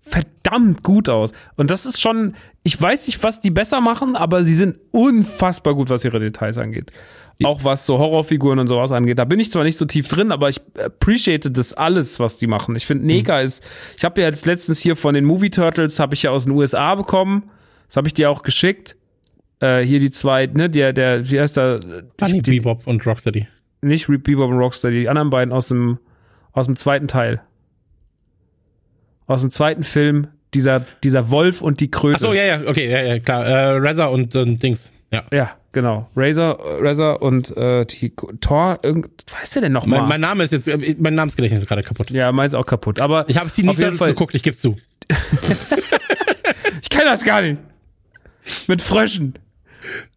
[0.09, 1.31] verdammt gut aus.
[1.55, 5.75] Und das ist schon, ich weiß nicht, was die besser machen, aber sie sind unfassbar
[5.75, 6.91] gut, was ihre Details angeht.
[7.43, 9.17] Auch was so Horrorfiguren und sowas angeht.
[9.17, 12.47] Da bin ich zwar nicht so tief drin, aber ich appreciate das alles, was die
[12.47, 12.75] machen.
[12.75, 13.63] Ich finde, Neka ist,
[13.97, 16.53] ich habe ja jetzt letztens hier von den Movie Turtles, habe ich ja aus den
[16.53, 17.49] USA bekommen.
[17.87, 18.97] Das habe ich dir auch geschickt.
[19.61, 21.79] Äh, hier die zwei, ne, der, der, wie heißt der?
[22.17, 23.47] Bunny Bebop und Rocksteady.
[23.81, 25.99] nicht Bebop und Rockstar, die anderen beiden aus dem,
[26.51, 27.41] aus dem zweiten Teil.
[29.29, 32.17] Aus dem zweiten Film, dieser, dieser Wolf und die Kröte.
[32.17, 33.45] Ach so, ja, ja, okay, ja, ja, klar.
[33.45, 34.91] Äh, Reza und, und Dings.
[35.11, 35.23] Ja.
[35.31, 36.09] Ja, genau.
[36.15, 38.11] Razor, Razor und äh, die
[38.41, 39.99] Thor, irgend, was heißt der denn nochmal?
[40.01, 42.09] Mein, mein Name ist jetzt, äh, mein Namensgedächtnis ist gerade kaputt.
[42.09, 43.01] ja, meins auch kaputt.
[43.01, 44.75] Aber Ich habe die nicht auf Fall, geguckt, ich geb's zu.
[46.81, 47.59] ich kenne das gar nicht.
[48.67, 49.35] Mit Fröschen.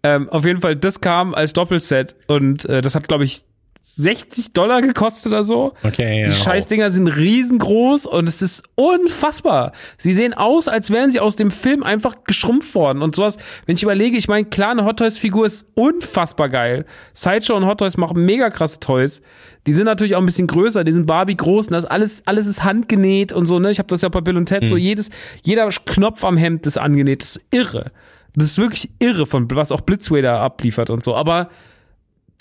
[0.03, 3.43] Ähm, auf jeden Fall, das kam als Doppelset und äh, das hat, glaube ich,
[3.85, 5.73] 60 Dollar gekostet oder so.
[5.83, 6.29] Okay, ja.
[6.29, 9.73] Die Scheißdinger sind riesengroß und es ist unfassbar.
[9.99, 13.39] Sie sehen aus, als wären sie aus dem Film einfach geschrumpft worden und sowas.
[13.67, 16.87] Wenn ich überlege, ich meine, klar, eine Hot Toys Figur ist unfassbar geil.
[17.13, 19.21] Sideshow und Hot Toys machen mega krasse Toys.
[19.67, 22.47] Die sind natürlich auch ein bisschen größer, die sind Barbie groß und das alles, alles
[22.47, 23.71] ist handgenäht und so, ne?
[23.71, 25.11] Ich habe das ja bei Bill und Ted so jedes,
[25.45, 27.23] jeder Knopf am Hemd ist angenäht.
[27.23, 27.91] Das ist irre.
[28.35, 31.15] Das ist wirklich irre von, was auch Blitzway da abliefert und so.
[31.15, 31.49] Aber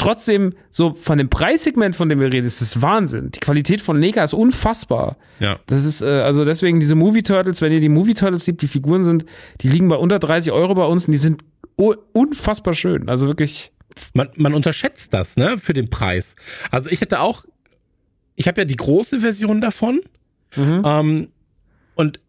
[0.01, 3.31] trotzdem, so von dem Preissegment, von dem wir reden, ist das Wahnsinn.
[3.31, 5.17] Die Qualität von Neka ist unfassbar.
[5.39, 5.59] Ja.
[5.67, 8.67] Das ist, äh, also deswegen diese Movie Turtles, wenn ihr die Movie Turtles liebt, die
[8.67, 9.25] Figuren sind,
[9.61, 11.43] die liegen bei unter 30 Euro bei uns und die sind
[11.75, 13.09] unfassbar schön.
[13.09, 13.71] Also wirklich,
[14.13, 16.35] Man, man unterschätzt das, ne, für den Preis.
[16.71, 17.45] Also ich hätte auch,
[18.35, 20.01] ich habe ja die große Version davon.
[20.55, 20.81] Mhm.
[20.85, 21.27] Ähm,
[21.95, 22.19] und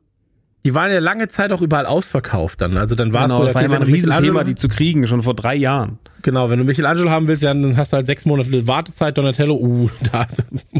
[0.64, 2.76] die waren ja lange Zeit auch überall ausverkauft dann.
[2.76, 5.22] Also dann war es so, genau, war okay, immer ein Riesenthema, die zu kriegen, schon
[5.22, 5.98] vor drei Jahren.
[6.22, 9.90] Genau, wenn du Michelangelo haben willst, dann hast du halt sechs Monate Wartezeit, Donatello, uh,
[10.12, 10.28] da,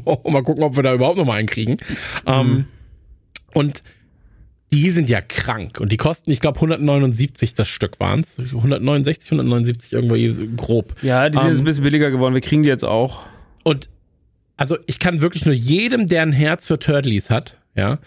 [0.05, 1.79] mal gucken, ob wir da überhaupt noch mal einen kriegen.
[2.27, 2.67] Ähm,
[3.55, 3.81] und
[4.73, 8.39] die sind ja krank und die kosten, ich glaube, 179 das Stück waren's.
[8.39, 10.95] 169, 179 irgendwo hier so grob.
[11.03, 12.35] Ja, die sind Ähm, jetzt ein bisschen billiger geworden.
[12.35, 13.25] Wir kriegen die jetzt auch.
[13.65, 13.91] Und
[14.57, 17.99] also ich kann wirklich nur jedem, der ein Herz für Turtles hat, ja,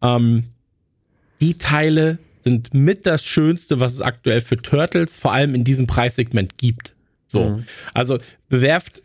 [0.00, 0.44] ähm,
[1.40, 5.86] die Teile sind mit das Schönste, was es aktuell für Turtles, vor allem in diesem
[5.86, 6.92] Preissegment gibt.
[7.26, 7.50] So.
[7.50, 7.64] Mhm.
[7.94, 8.18] Also
[8.48, 9.02] bewerft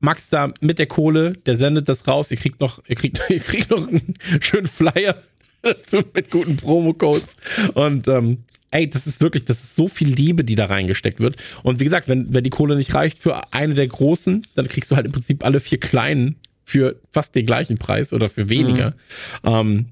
[0.00, 3.40] Max da mit der Kohle, der sendet das raus, ihr kriegt noch, ihr kriegt, ihr
[3.40, 5.16] kriegt noch einen schönen Flyer
[5.62, 7.36] dazu mit guten Promo-Codes.
[7.74, 8.38] Und ähm,
[8.70, 11.36] ey, das ist wirklich, das ist so viel Liebe, die da reingesteckt wird.
[11.62, 14.90] Und wie gesagt, wenn, wenn die Kohle nicht reicht für eine der großen, dann kriegst
[14.90, 18.94] du halt im Prinzip alle vier kleinen für fast den gleichen Preis oder für weniger.
[19.44, 19.86] Ähm,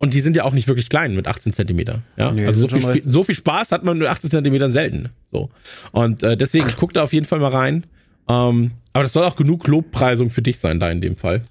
[0.00, 2.02] und die sind ja auch nicht wirklich klein mit 18 Zentimeter.
[2.16, 2.32] Ja?
[2.32, 5.10] Nee, also so viel, Sp- so viel Spaß hat man mit 18 Zentimetern selten.
[5.30, 5.50] So.
[5.92, 7.84] Und äh, deswegen guck da auf jeden Fall mal rein.
[8.28, 11.42] Ähm, aber das soll auch genug Lobpreisung für dich sein, da in dem Fall.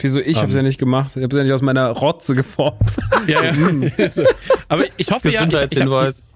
[0.00, 0.18] Wieso?
[0.20, 0.42] Ich Ähm.
[0.44, 1.14] hab's ja nicht gemacht.
[1.16, 2.80] Ich hab's ja nicht aus meiner Rotze geformt.
[3.28, 3.52] Ja, ja.
[4.68, 6.28] aber ich hoffe ja, ich, ich, hab- Gesundheitshinweis.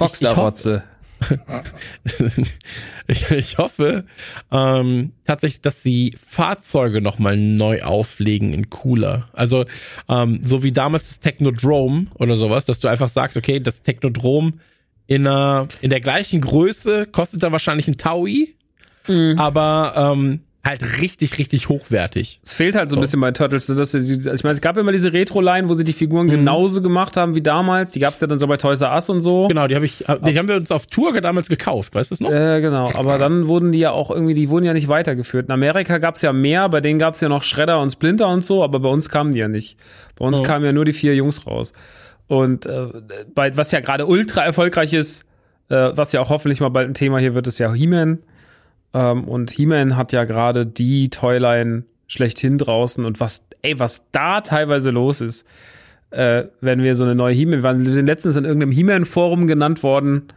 [0.00, 0.82] Rockstar-Rotze.
[3.06, 4.04] ich, ich hoffe
[4.50, 9.28] ähm, tatsächlich, dass sie Fahrzeuge nochmal neu auflegen in cooler.
[9.32, 9.64] Also
[10.08, 14.54] ähm, so wie damals das Technodrome oder sowas, dass du einfach sagst, okay, das Technodrome
[15.06, 18.54] in, einer, in der gleichen Größe kostet dann wahrscheinlich ein Taui,
[19.36, 22.40] aber ähm, halt richtig, richtig hochwertig.
[22.42, 23.66] Es fehlt halt so ein bisschen bei Turtles.
[23.66, 26.80] Dass sie, also ich meine, es gab immer diese Retro-Line, wo sie die Figuren genauso
[26.80, 27.92] gemacht haben wie damals.
[27.92, 29.48] Die gab's ja dann so bei Toys R Us und so.
[29.48, 32.20] Genau, die habe ich, die haben wir uns auf Tour damals gekauft, weißt du es
[32.20, 32.30] noch?
[32.30, 35.46] Äh, genau, aber dann wurden die ja auch irgendwie, die wurden ja nicht weitergeführt.
[35.48, 38.64] In Amerika gab's ja mehr, bei denen gab's ja noch Shredder und Splinter und so,
[38.64, 39.76] aber bei uns kamen die ja nicht.
[40.16, 40.42] Bei uns Oh.
[40.42, 41.72] kamen ja nur die vier Jungs raus.
[42.26, 42.86] Und äh,
[43.34, 45.24] bei, was ja gerade ultra erfolgreich ist,
[45.68, 48.18] äh, was ja auch hoffentlich mal bald ein Thema hier wird, ist ja He-Man.
[48.94, 54.40] Ähm, und He-Man hat ja gerade die Toyline schlechthin draußen und was, ey, was da
[54.40, 55.46] teilweise los ist,
[56.10, 60.28] äh, wenn wir so eine neue He-Man, wir sind letztens in irgendeinem He-Man-Forum genannt worden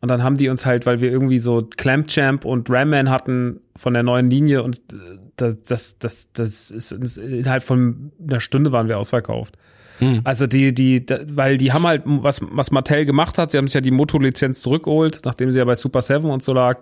[0.00, 3.10] und dann haben die uns halt, weil wir irgendwie so Clamp Champ und Ram Man
[3.10, 8.12] hatten von der neuen Linie und äh, das, das, das, das ist, ist innerhalb von
[8.20, 9.56] einer Stunde waren wir ausverkauft.
[9.98, 10.22] Hm.
[10.24, 13.74] Also die, die, weil die haben halt, was, was Mattel gemacht hat, sie haben sich
[13.74, 16.80] ja die Moto-Lizenz zurückgeholt, nachdem sie ja bei Super Seven und so lag.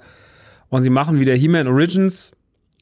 [0.70, 2.32] Und sie machen wieder He-Man Origins.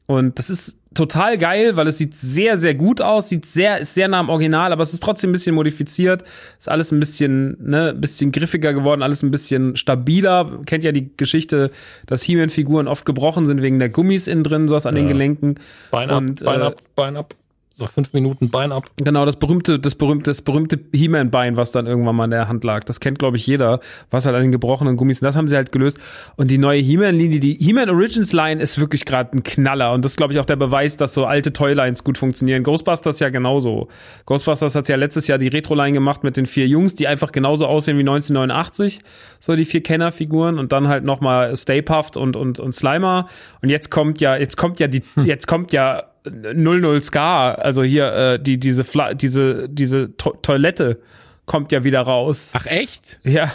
[0.05, 3.93] Und das ist total geil, weil es sieht sehr, sehr gut aus, sieht sehr, ist
[3.93, 6.23] sehr nah am Original, aber es ist trotzdem ein bisschen modifiziert.
[6.57, 10.61] Ist alles ein bisschen, ne, ein bisschen griffiger geworden, alles ein bisschen stabiler.
[10.65, 11.71] Kennt ja die Geschichte,
[12.07, 15.03] dass He-Man-Figuren oft gebrochen sind wegen der Gummis innen drin, sowas an ja.
[15.03, 15.55] den Gelenken.
[15.91, 17.35] Bein ab, und, Bein äh, ab, Bein ab
[17.77, 18.85] so fünf Minuten Bein ab.
[18.97, 22.63] Genau, das berühmte, das berühmte, das berühmte He-Man-Bein, was dann irgendwann mal in der Hand
[22.63, 22.83] lag.
[22.83, 25.21] Das kennt, glaube ich, jeder, was halt an den gebrochenen Gummis.
[25.21, 25.99] Und das haben sie halt gelöst.
[26.37, 29.93] Und die neue He-Man-Linie, die He-Man Origins Line ist wirklich gerade ein Knaller.
[29.93, 32.63] Und das ist, glaube ich, auch der Beweis, dass so alte Toylines gut funktionieren.
[32.63, 33.89] Ghostbusters ja genauso.
[34.25, 37.67] Ghostbusters hat ja letztes Jahr die Retro-Line gemacht mit den vier Jungs, die einfach genauso
[37.67, 39.01] aussehen wie 1989.
[39.39, 40.57] So die vier Kenner-Figuren.
[40.57, 43.27] Und dann halt nochmal Stay Puft und, und, und Slimer.
[43.61, 45.25] Und jetzt kommt ja, jetzt kommt ja die, hm.
[45.25, 50.99] jetzt kommt ja 00 Scar, also hier äh, die diese Fla diese diese to Toilette
[51.45, 52.51] kommt ja wieder raus.
[52.53, 53.19] Ach echt?
[53.23, 53.51] Ja.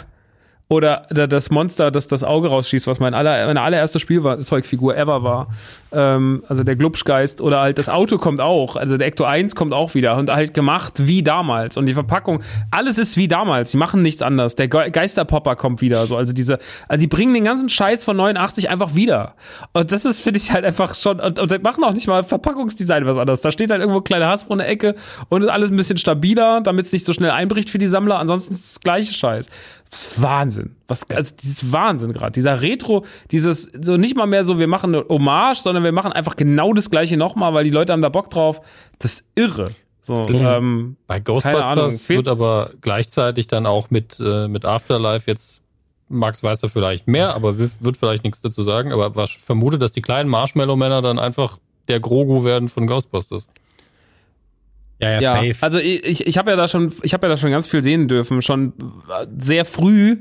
[0.69, 5.47] Oder das Monster, das das Auge rausschießt, was mein aller, meine allererste Spielzeugfigur ever war.
[5.93, 7.41] Ähm, also der Glubschgeist.
[7.41, 8.75] Oder halt das Auto kommt auch.
[8.75, 10.17] Also der Ecto 1 kommt auch wieder.
[10.17, 11.77] Und halt gemacht wie damals.
[11.77, 12.41] Und die Verpackung,
[12.71, 13.71] alles ist wie damals.
[13.71, 14.55] Die machen nichts anders.
[14.55, 16.05] Der Ge Geisterpopper kommt wieder.
[16.07, 16.17] So.
[16.17, 19.35] Also diese, also die bringen den ganzen Scheiß von 89 einfach wieder.
[19.73, 23.05] Und das ist, finde ich halt einfach schon, und, und machen auch nicht mal Verpackungsdesign
[23.05, 23.41] was anderes.
[23.41, 24.95] Da steht halt irgendwo kleine Hasbro in der Ecke
[25.29, 28.19] und ist alles ein bisschen stabiler, damit es nicht so schnell einbricht für die Sammler.
[28.19, 29.47] Ansonsten ist das gleiche Scheiß.
[29.89, 30.75] Das ist Wahnsinn.
[30.87, 32.33] Was, also dieses Wahnsinn gerade.
[32.33, 36.11] Dieser Retro, dieses, so nicht mal mehr so, wir machen eine Hommage, sondern wir machen
[36.11, 38.61] einfach genau das gleiche nochmal, weil die Leute haben da Bock drauf.
[38.99, 39.71] Das ist irre.
[40.01, 40.35] So, mhm.
[40.35, 45.61] ähm, Bei Ghostbusters wird aber gleichzeitig dann auch mit, äh, mit Afterlife jetzt,
[46.09, 49.93] Max weiß da vielleicht mehr, aber wird vielleicht nichts dazu sagen, aber was vermutet, dass
[49.93, 51.57] die kleinen Marshmallow-Männer dann einfach
[51.87, 53.47] der Grogu werden von Ghostbusters.
[54.99, 55.35] Ja, ja, ja.
[55.35, 55.55] safe.
[55.61, 58.09] Also ich, ich habe ja da schon, ich habe ja da schon ganz viel sehen
[58.09, 58.73] dürfen, schon
[59.39, 60.17] sehr früh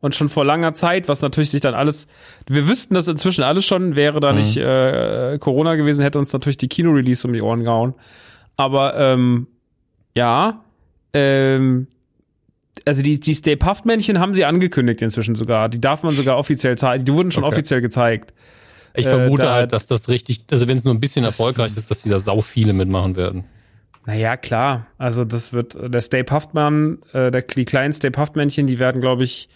[0.00, 2.06] und schon vor langer Zeit, was natürlich sich dann alles,
[2.46, 4.38] wir wüssten das inzwischen alles schon, wäre da mhm.
[4.38, 7.94] nicht äh, Corona gewesen, hätte uns natürlich die Kino-Release um die Ohren gehauen.
[8.56, 9.46] Aber ähm,
[10.14, 10.64] ja,
[11.12, 11.88] ähm,
[12.84, 15.68] also die, die Stay Puft Männchen haben sie angekündigt inzwischen sogar.
[15.68, 17.04] Die darf man sogar offiziell zeigen.
[17.04, 17.54] Die wurden schon okay.
[17.54, 18.32] offiziell gezeigt.
[18.94, 21.76] Ich vermute äh, da, halt, dass das richtig, also wenn es nur ein bisschen erfolgreich
[21.76, 23.44] ist, dass die da sau viele mitmachen werden.
[24.06, 24.86] Naja, klar.
[24.98, 29.24] Also das wird der Stay Puftmann, äh, der, die kleinen Stay Puft-Männchen, die werden, glaube
[29.24, 29.48] ich,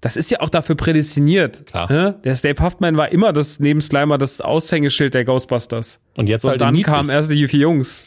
[0.00, 1.66] das ist ja auch dafür prädestiniert.
[1.66, 1.90] Klar.
[1.90, 2.20] Ne?
[2.24, 5.98] Der Stay Puftman war immer das neben Slimer das Aushängeschild der Ghostbusters.
[6.16, 6.86] Und jetzt so, halt dann niedlich.
[6.86, 8.04] kamen erst die vier Jungs.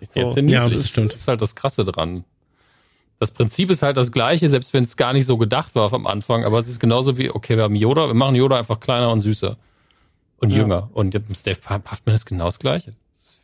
[0.00, 2.24] Jetzt sind ja, das, das ist halt das Krasse dran.
[3.18, 6.06] Das Prinzip ist halt das gleiche, selbst wenn es gar nicht so gedacht war am
[6.06, 9.10] Anfang, aber es ist genauso wie, okay, wir haben Yoda, wir machen Yoda einfach kleiner
[9.10, 9.56] und süßer
[10.38, 10.58] und ja.
[10.58, 10.88] jünger.
[10.92, 12.92] Und Steve Puftman ist genau das Gleiche.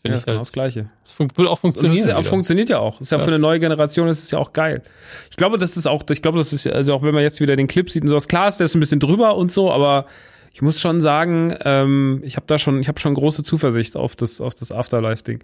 [0.05, 0.91] Finde ja, ich genau halt, das Gleiche.
[1.03, 2.09] Das will auch funktionieren.
[2.09, 3.01] Das ja, funktioniert ja auch.
[3.01, 4.83] Ist ja, ja, für eine neue Generation ist es ja auch geil.
[5.31, 7.57] Ich glaube, das ist auch, ich glaube, das ist, also auch wenn man jetzt wieder
[7.57, 10.05] den Clip sieht und sowas, klar ist der ist ein bisschen drüber und so, aber
[10.53, 14.15] ich muss schon sagen, ähm, ich habe da schon, ich habe schon große Zuversicht auf
[14.15, 15.43] das, auf das Afterlife-Ding.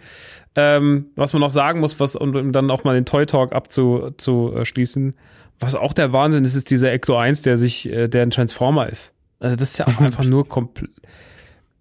[0.57, 5.17] Ähm, was man noch sagen muss, was, um dann auch mal den Toy Talk abzuschließen,
[5.59, 8.91] was auch der Wahnsinn ist, ist dieser Ecto 1, der sich, äh, der ein Transformer
[8.91, 9.15] ist.
[9.39, 10.91] Also das ist ja auch einfach nur komplett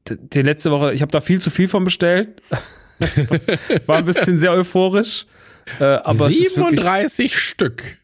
[0.08, 2.41] die letzte Woche, ich habe da viel zu viel von bestellt.
[3.86, 5.26] War ein bisschen sehr euphorisch.
[5.80, 8.00] Äh, aber 37 Stück.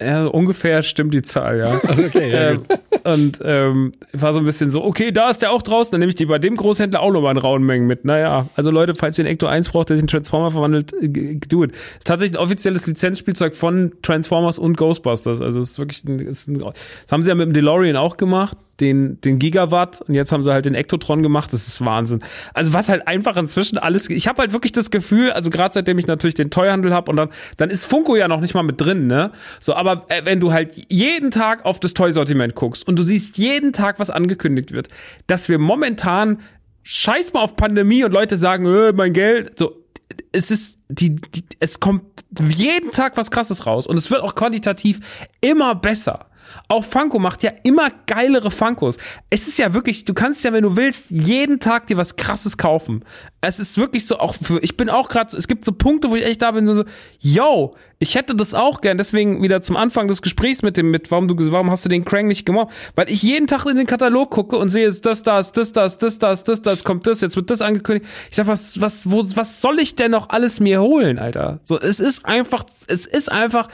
[0.00, 1.80] Ja, ungefähr stimmt die Zahl, ja.
[1.88, 2.62] Okay, ja ähm,
[3.04, 6.10] und ähm, war so ein bisschen so, okay, da ist der auch draußen, dann nehme
[6.10, 8.04] ich die bei dem Großhändler auch nochmal in rauen Mengen mit.
[8.04, 11.36] Naja, also Leute, falls ihr einen Ecto 1 braucht, der sich in Transformer verwandelt, äh,
[11.48, 11.72] do it.
[11.72, 15.40] Ist tatsächlich ein offizielles Lizenzspielzeug von Transformers und Ghostbusters.
[15.40, 16.74] Also es ist wirklich, ein, ist ein, das
[17.10, 20.52] haben sie ja mit dem DeLorean auch gemacht den, den Gigawatt und jetzt haben sie
[20.52, 21.52] halt den Ektotron gemacht.
[21.52, 22.20] Das ist Wahnsinn.
[22.54, 24.10] Also was halt einfach inzwischen alles.
[24.10, 27.16] Ich habe halt wirklich das Gefühl, also gerade seitdem ich natürlich den Teuhandel habe und
[27.16, 29.32] dann, dann ist Funko ja noch nicht mal mit drin, ne?
[29.60, 33.38] So, aber äh, wenn du halt jeden Tag auf das Toy-Sortiment guckst und du siehst
[33.38, 34.88] jeden Tag, was angekündigt wird,
[35.26, 36.40] dass wir momentan
[36.82, 39.84] scheiß mal auf Pandemie und Leute sagen, äh, mein Geld, so,
[40.32, 42.04] es ist die, die, es kommt
[42.38, 45.00] jeden Tag was krasses raus und es wird auch qualitativ
[45.40, 46.26] immer besser.
[46.68, 48.98] Auch Funko macht ja immer geilere Funkos.
[49.30, 52.56] Es ist ja wirklich, du kannst ja, wenn du willst, jeden Tag dir was krasses
[52.56, 53.04] kaufen.
[53.40, 56.16] Es ist wirklich so auch für, ich bin auch gerade, es gibt so Punkte, wo
[56.16, 56.84] ich echt da bin, so,
[57.20, 58.98] yo, ich hätte das auch gern.
[58.98, 62.04] Deswegen wieder zum Anfang des Gesprächs mit dem, mit, warum du, warum hast du den
[62.04, 62.68] Crank nicht gemacht?
[62.94, 65.98] Weil ich jeden Tag in den Katalog gucke und sehe, ist das, das das das,
[65.98, 68.10] das das das, das, kommt das, jetzt wird das angekündigt.
[68.30, 71.60] Ich sag, was, was, wo, was soll ich denn noch alles mir holen, Alter?
[71.64, 73.68] So, es ist einfach, es ist einfach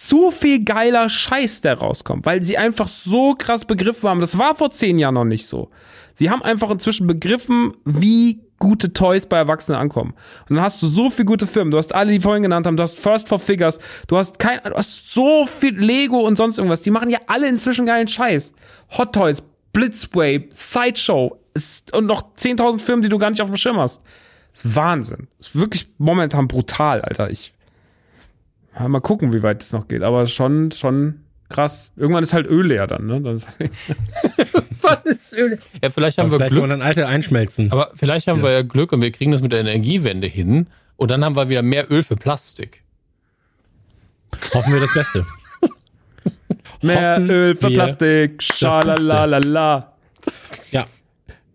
[0.00, 4.22] zu viel geiler Scheiß, der rauskommt, weil sie einfach so krass begriffen haben.
[4.22, 5.68] Das war vor zehn Jahren noch nicht so.
[6.14, 10.14] Sie haben einfach inzwischen begriffen, wie gute Toys bei Erwachsenen ankommen.
[10.48, 11.70] Und dann hast du so viele gute Firmen.
[11.70, 12.78] Du hast alle, die vorhin genannt haben.
[12.78, 13.78] Du hast First for Figures.
[14.06, 16.80] Du hast kein, du hast so viel Lego und sonst irgendwas.
[16.80, 18.54] Die machen ja alle inzwischen geilen Scheiß.
[18.96, 19.42] Hot Toys,
[19.74, 21.38] Blitzway, Sideshow
[21.92, 24.00] und noch 10.000 Firmen, die du gar nicht auf dem Schirm hast.
[24.52, 25.28] Das ist Wahnsinn.
[25.36, 27.28] Das ist wirklich momentan brutal, Alter.
[27.28, 27.52] Ich
[28.78, 30.02] mal gucken, wie weit es noch geht.
[30.02, 31.92] Aber schon, schon krass.
[31.96, 33.20] Irgendwann ist halt Öl leer dann, ne?
[33.20, 33.70] Dann ist halt
[34.82, 35.58] Wann ist Öl?
[35.82, 36.68] Ja, vielleicht haben Aber wir vielleicht Glück.
[36.68, 37.70] dann alte einschmelzen.
[37.72, 40.68] Aber vielleicht haben wir ja Glück und wir kriegen das mit der Energiewende hin.
[40.96, 42.82] Und dann haben wir wieder mehr Öl für Plastik.
[44.54, 45.26] Hoffen wir das Beste.
[46.82, 48.42] mehr Hoffen Öl für Plastik.
[48.42, 49.94] Schalalalala.
[50.70, 50.86] Ja.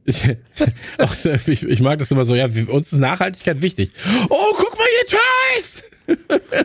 [0.99, 1.15] Auch,
[1.47, 3.91] ich, ich mag das immer so, ja, uns ist Nachhaltigkeit wichtig.
[4.29, 5.83] Oh, guck mal hier, Toys!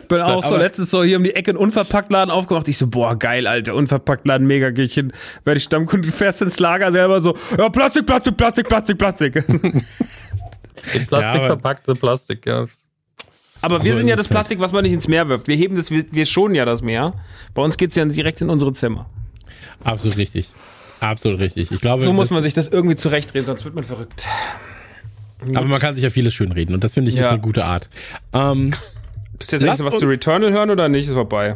[0.07, 2.67] Bin auch so letztens so hier um die Ecke einen Unverpacktladen aufgemacht.
[2.67, 5.11] Ich so, boah, geil, Alter, Unverpacktladen, mega, geh ich hin.
[5.43, 9.35] Werde ich Stammkunde, fährst ins Lager selber so, ja, Plastik, Plastik, Plastik, Plastik, Plastik.
[9.35, 9.47] In
[11.07, 12.65] Plastik aber- verpackte Plastik, ja.
[13.63, 14.31] Aber wir So sind ist ja es das halt.
[14.31, 15.47] Plastik, was man nicht ins Meer wirft.
[15.47, 17.13] Wir heben das, wir, wir schonen ja das Meer.
[17.53, 19.07] Bei uns geht's ja direkt in unsere Zimmer.
[19.83, 20.49] Absolut richtig.
[20.99, 21.71] Absolut richtig.
[21.71, 24.27] Ich glaube, So muss man sich das irgendwie zurechtdrehen, sonst wird man verrückt.
[25.55, 27.29] aber man kann sich ja vieles schönreden und das finde ich ist Ja.
[27.31, 27.87] eine gute Art.
[28.33, 28.71] Ähm,
[29.41, 31.07] Bist du jetzt Lass eigentlich was zu Returnal hören oder nicht?
[31.07, 31.55] Ist vorbei.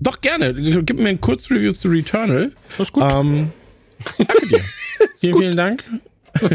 [0.00, 0.52] doch gerne.
[0.52, 2.50] Gib mir ein Kurzreview zu Returnal.
[2.76, 3.04] Das ist gut.
[3.04, 3.52] Ähm,
[4.18, 4.60] danke dir.
[5.20, 5.84] vielen, vielen Dank.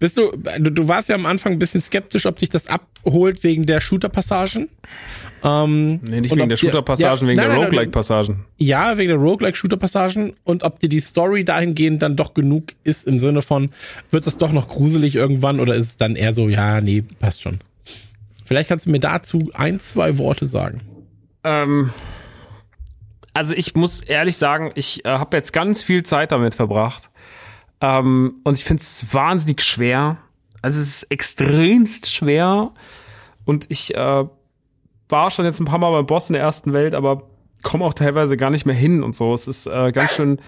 [0.00, 3.44] Bist du, du, du warst ja am Anfang ein bisschen skeptisch, ob dich das abholt
[3.44, 4.68] wegen der Shooter-Passagen.
[5.44, 8.44] Ähm, nee, nicht wegen der Shooter-Passagen, ja, wegen nein, der Roguelike-Passagen.
[8.56, 13.20] Ja, wegen der Roguelike-Shooter-Passagen und ob dir die Story dahingehend dann doch genug ist im
[13.20, 13.70] Sinne von,
[14.10, 17.42] wird das doch noch gruselig irgendwann oder ist es dann eher so, ja, nee, passt
[17.42, 17.60] schon.
[18.48, 20.80] Vielleicht kannst du mir dazu ein, zwei Worte sagen.
[21.44, 21.92] Ähm,
[23.34, 27.10] also ich muss ehrlich sagen, ich äh, habe jetzt ganz viel Zeit damit verbracht.
[27.82, 30.16] Ähm, und ich finde es wahnsinnig schwer.
[30.62, 32.72] Also es ist extremst schwer.
[33.44, 34.24] Und ich äh,
[35.10, 37.24] war schon jetzt ein paar Mal beim Boss in der ersten Welt, aber
[37.62, 39.34] komme auch teilweise gar nicht mehr hin und so.
[39.34, 40.40] Es ist äh, ganz schön.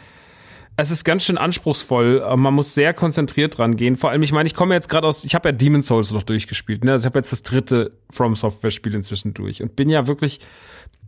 [0.81, 2.25] Es ist ganz schön anspruchsvoll.
[2.27, 3.97] Äh, Man muss sehr konzentriert dran gehen.
[3.97, 6.23] Vor allem, ich meine, ich komme jetzt gerade aus, ich habe ja Demon's Souls noch
[6.23, 6.85] durchgespielt.
[6.85, 6.93] Ne?
[6.93, 10.41] Also ich habe jetzt das dritte From Software Spiel inzwischen durch und bin ja wirklich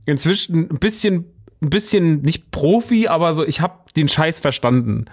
[0.05, 1.24] inzwischen ein bisschen,
[1.62, 5.07] ein bisschen nicht Profi, aber so, ich habe den Scheiß verstanden.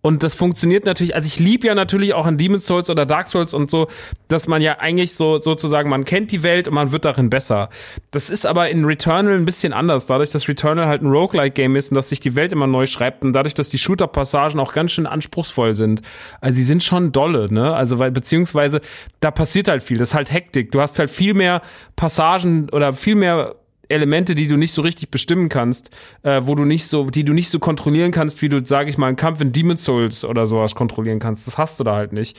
[0.00, 3.28] Und das funktioniert natürlich, also ich liebe ja natürlich auch an Demon's Souls oder Dark
[3.28, 3.88] Souls und so,
[4.28, 7.68] dass man ja eigentlich so sozusagen, man kennt die Welt und man wird darin besser.
[8.12, 11.90] Das ist aber in Returnal ein bisschen anders, dadurch, dass Returnal halt ein Roguelike-Game ist
[11.90, 14.92] und dass sich die Welt immer neu schreibt und dadurch, dass die Shooter-Passagen auch ganz
[14.92, 16.02] schön anspruchsvoll sind.
[16.40, 17.74] Also die sind schon dolle, ne?
[17.74, 18.80] Also weil, beziehungsweise,
[19.18, 20.70] da passiert halt viel, das ist halt Hektik.
[20.70, 21.60] Du hast halt viel mehr
[21.96, 23.56] Passagen oder viel mehr
[23.88, 25.90] Elemente, die du nicht so richtig bestimmen kannst,
[26.22, 28.98] äh, wo du nicht so, die du nicht so kontrollieren kannst, wie du, sage ich
[28.98, 31.46] mal, einen Kampf in Demon's Souls oder sowas kontrollieren kannst.
[31.46, 32.36] Das hast du da halt nicht.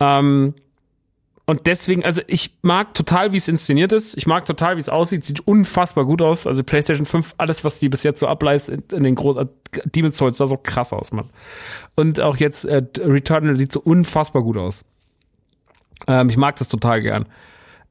[0.00, 0.54] Ähm,
[1.44, 4.16] und deswegen, also ich mag total, wie es inszeniert ist.
[4.16, 5.24] Ich mag total, wie es aussieht.
[5.24, 6.46] Sieht unfassbar gut aus.
[6.46, 9.48] Also PlayStation 5, alles, was die bis jetzt so ableistet in den großen
[9.84, 11.30] Demon's Souls, sah so krass aus, Mann.
[11.96, 14.84] Und auch jetzt äh, Returnal sieht so unfassbar gut aus.
[16.06, 17.26] Ähm, ich mag das total gern.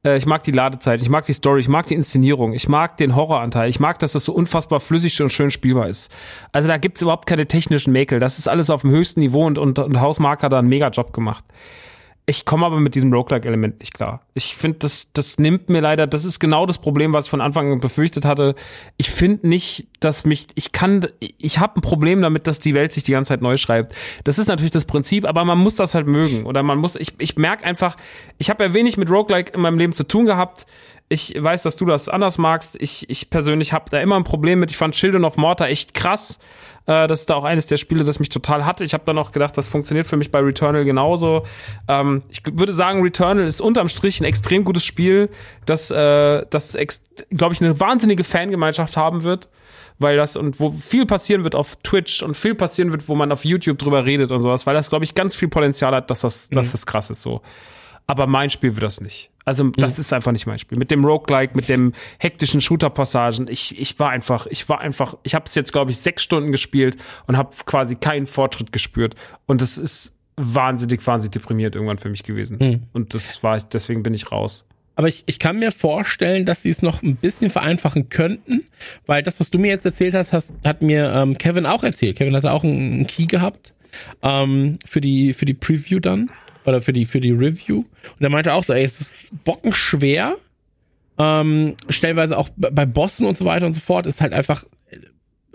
[0.05, 2.97] Äh, ich mag die Ladezeit, ich mag die Story, ich mag die Inszenierung, ich mag
[2.97, 6.11] den Horroranteil, ich mag, dass das so unfassbar flüssig und schön spielbar ist.
[6.51, 8.19] Also da gibt's überhaupt keine technischen Mäkel.
[8.19, 11.45] Das ist alles auf dem höchsten Niveau und, und, und Hausmarker da einen Mega-Job gemacht.
[12.27, 14.21] Ich komme aber mit diesem Roguelike-Element nicht klar.
[14.35, 17.41] Ich finde, das, das nimmt mir leider, das ist genau das Problem, was ich von
[17.41, 18.55] Anfang an befürchtet hatte.
[18.97, 22.93] Ich finde nicht, dass mich, ich kann, ich habe ein Problem damit, dass die Welt
[22.93, 23.95] sich die ganze Zeit neu schreibt.
[24.23, 26.45] Das ist natürlich das Prinzip, aber man muss das halt mögen.
[26.45, 27.97] Oder man muss, ich, ich merke einfach,
[28.37, 30.67] ich habe ja wenig mit Roguelike in meinem Leben zu tun gehabt.
[31.09, 32.81] Ich weiß, dass du das anders magst.
[32.81, 34.69] Ich, ich persönlich habe da immer ein Problem mit.
[34.69, 36.39] Ich fand Children of Mortar echt krass.
[36.85, 38.83] Äh, das ist da auch eines der Spiele, das mich total hatte.
[38.83, 41.43] Ich habe dann noch gedacht, das funktioniert für mich bei Returnal genauso.
[41.87, 45.29] Ähm, ich würde sagen, Returnal ist unterm Strich ein extrem gutes Spiel,
[45.65, 46.77] das, äh, das
[47.29, 49.49] glaube ich, eine wahnsinnige Fangemeinschaft haben wird.
[49.99, 53.31] Weil das und wo viel passieren wird auf Twitch und viel passieren wird, wo man
[53.31, 56.21] auf YouTube drüber redet und sowas, weil das, glaube ich, ganz viel Potenzial hat, dass
[56.21, 57.41] das, dass das krass ist so.
[58.07, 59.30] Aber mein Spiel wird das nicht.
[59.45, 60.77] Also das ist einfach nicht mein Spiel.
[60.77, 65.33] Mit dem Roguelike, mit dem hektischen Shooter-Passagen, ich, ich war einfach, ich war einfach, ich
[65.35, 66.97] habe es jetzt, glaube ich, sechs Stunden gespielt
[67.27, 69.15] und habe quasi keinen Fortschritt gespürt.
[69.47, 72.87] Und das ist wahnsinnig, wahnsinnig deprimiert irgendwann für mich gewesen.
[72.93, 74.65] Und das war, deswegen bin ich raus.
[74.95, 78.63] Aber ich, ich kann mir vorstellen, dass sie es noch ein bisschen vereinfachen könnten,
[79.05, 82.17] weil das, was du mir jetzt erzählt hast, hast hat mir ähm, Kevin auch erzählt.
[82.17, 83.73] Kevin hatte auch einen, einen Key gehabt
[84.21, 86.29] ähm, für die für die Preview dann
[86.65, 90.35] oder für die für die Review und er meinte auch so, ey, es ist bockenschwer,
[91.17, 94.65] ähm, stellenweise auch bei Bossen und so weiter und so fort, ist halt einfach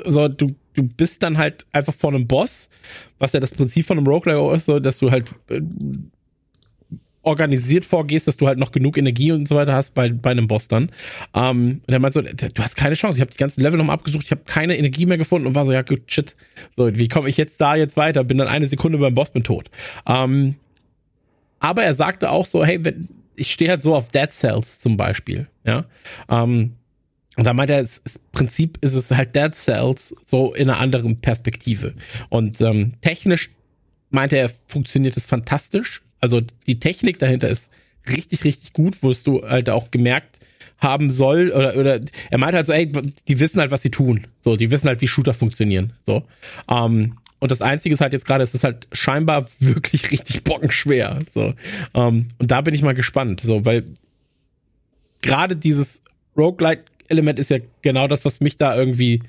[0.04, 2.68] so, du, du bist dann halt einfach vor einem Boss,
[3.18, 5.60] was ja das Prinzip von einem Roguelike ist, so, dass du halt äh,
[7.22, 10.46] organisiert vorgehst, dass du halt noch genug Energie und so weiter hast bei, bei einem
[10.46, 10.90] Boss dann.
[11.34, 13.18] Ähm, und er meint so, du hast keine Chance.
[13.18, 15.66] Ich habe die ganzen Level nochmal abgesucht, ich habe keine Energie mehr gefunden und war
[15.66, 16.36] so, ja gut, shit.
[16.76, 18.22] So, wie komme ich jetzt da jetzt weiter?
[18.22, 19.70] Bin dann eine Sekunde beim Boss, bin tot.
[20.06, 20.54] Ähm,
[21.60, 24.96] aber er sagte auch so, hey, wenn, ich stehe halt so auf Dead Cells zum
[24.96, 25.84] Beispiel, ja.
[26.28, 26.72] Ähm,
[27.36, 28.00] und da meint er, das
[28.32, 31.94] Prinzip ist es halt Dead Cells so in einer anderen Perspektive.
[32.30, 33.50] Und ähm, technisch
[34.10, 36.02] meinte er, funktioniert es fantastisch.
[36.20, 37.70] Also die Technik dahinter ist
[38.08, 40.38] richtig, richtig gut, wo du halt auch gemerkt
[40.78, 42.00] haben soll, oder, oder
[42.30, 42.90] er meinte halt so, ey,
[43.28, 44.26] die wissen halt, was sie tun.
[44.38, 45.92] So, die wissen halt, wie Shooter funktionieren.
[46.00, 46.22] So.
[46.70, 51.18] Ähm, und das Einzige ist halt jetzt gerade, es ist halt scheinbar wirklich richtig bockenschwer.
[51.30, 51.54] So.
[51.94, 53.40] Ähm, und da bin ich mal gespannt.
[53.42, 53.84] So, weil
[55.22, 56.02] gerade dieses
[56.36, 59.22] Roguelike-Element ist ja genau das, was mich da irgendwie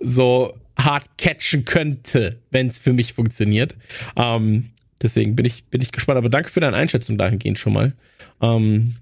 [0.00, 3.74] so hart catchen könnte, wenn es für mich funktioniert.
[4.16, 4.70] Ähm,
[5.02, 6.18] deswegen bin ich, bin ich gespannt.
[6.18, 7.92] Aber danke für deine Einschätzung dahingehend schon mal.
[8.40, 8.94] Ähm,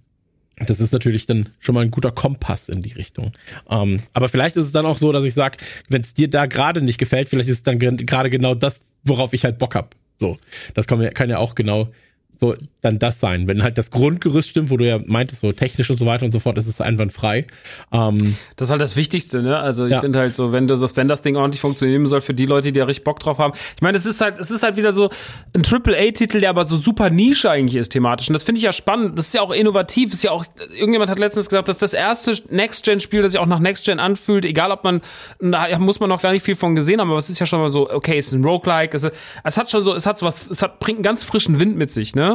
[0.65, 3.33] das ist natürlich dann schon mal ein guter Kompass in die Richtung.
[3.69, 5.59] Ähm, aber vielleicht ist es dann auch so, dass ich sage,
[5.89, 9.35] wenn es dir da gerade nicht gefällt, vielleicht ist es dann gerade genau das, worauf
[9.35, 9.95] ich halt Bock hab.
[10.19, 10.39] So,
[10.73, 11.93] das kann, kann ja auch genau
[12.39, 13.47] so dann das sein.
[13.47, 16.33] Wenn halt das Grundgerüst stimmt, wo du ja meintest, so technisch und so weiter und
[16.33, 17.47] so fort, ist es einwandfrei.
[17.93, 19.59] Ähm, das ist halt das Wichtigste, ne?
[19.59, 20.01] Also ich ja.
[20.01, 22.79] finde halt so, wenn das, wenn das Ding ordentlich funktionieren soll für die Leute, die
[22.79, 23.53] da richtig Bock drauf haben.
[23.77, 25.11] Ich meine, es ist halt, es ist halt wieder so
[25.55, 28.29] ein Triple-A-Titel, der aber so super Nische eigentlich ist thematisch.
[28.29, 29.19] Und das finde ich ja spannend.
[29.19, 30.13] Das ist ja auch innovativ.
[30.13, 30.45] Ist ja auch,
[30.75, 34.71] irgendjemand hat letztens gesagt, dass das erste Next-Gen-Spiel, das sich auch nach Next-Gen anfühlt, egal
[34.71, 35.01] ob man,
[35.41, 37.61] da muss man noch gar nicht viel von gesehen haben, aber es ist ja schon
[37.61, 39.07] mal so, okay, es ist ein Roguelike, es,
[39.45, 41.77] es hat schon so, es hat so was, es hat, bringt einen ganz frischen Wind
[41.77, 42.26] mit sich, ne?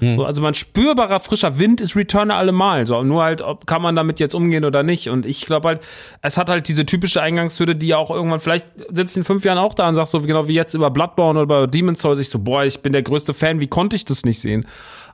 [0.00, 0.14] Mhm.
[0.14, 2.86] So, also man spürbarer frischer Wind ist Returner allemal.
[2.86, 5.08] So, nur halt, ob kann man damit jetzt umgehen oder nicht.
[5.08, 5.80] Und ich glaube halt,
[6.22, 9.58] es hat halt diese typische Eingangshürde, die ja auch irgendwann, vielleicht sitzt in fünf Jahren
[9.58, 12.28] auch da und sagt so, genau wie jetzt über Bloodborne oder über Demon's Souls, ich
[12.28, 14.66] so, boah, ich bin der größte Fan, wie konnte ich das nicht sehen?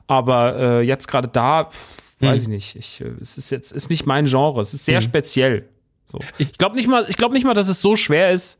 [0.07, 2.53] Aber äh, jetzt gerade da, pff, weiß mhm.
[2.53, 2.75] ich nicht.
[2.75, 4.61] Ich, äh, es ist jetzt, ist nicht mein Genre.
[4.61, 5.05] Es ist sehr mhm.
[5.05, 5.69] speziell.
[6.11, 6.19] So.
[6.37, 8.59] Ich glaube nicht mal, ich glaube nicht mal, dass es so schwer ist.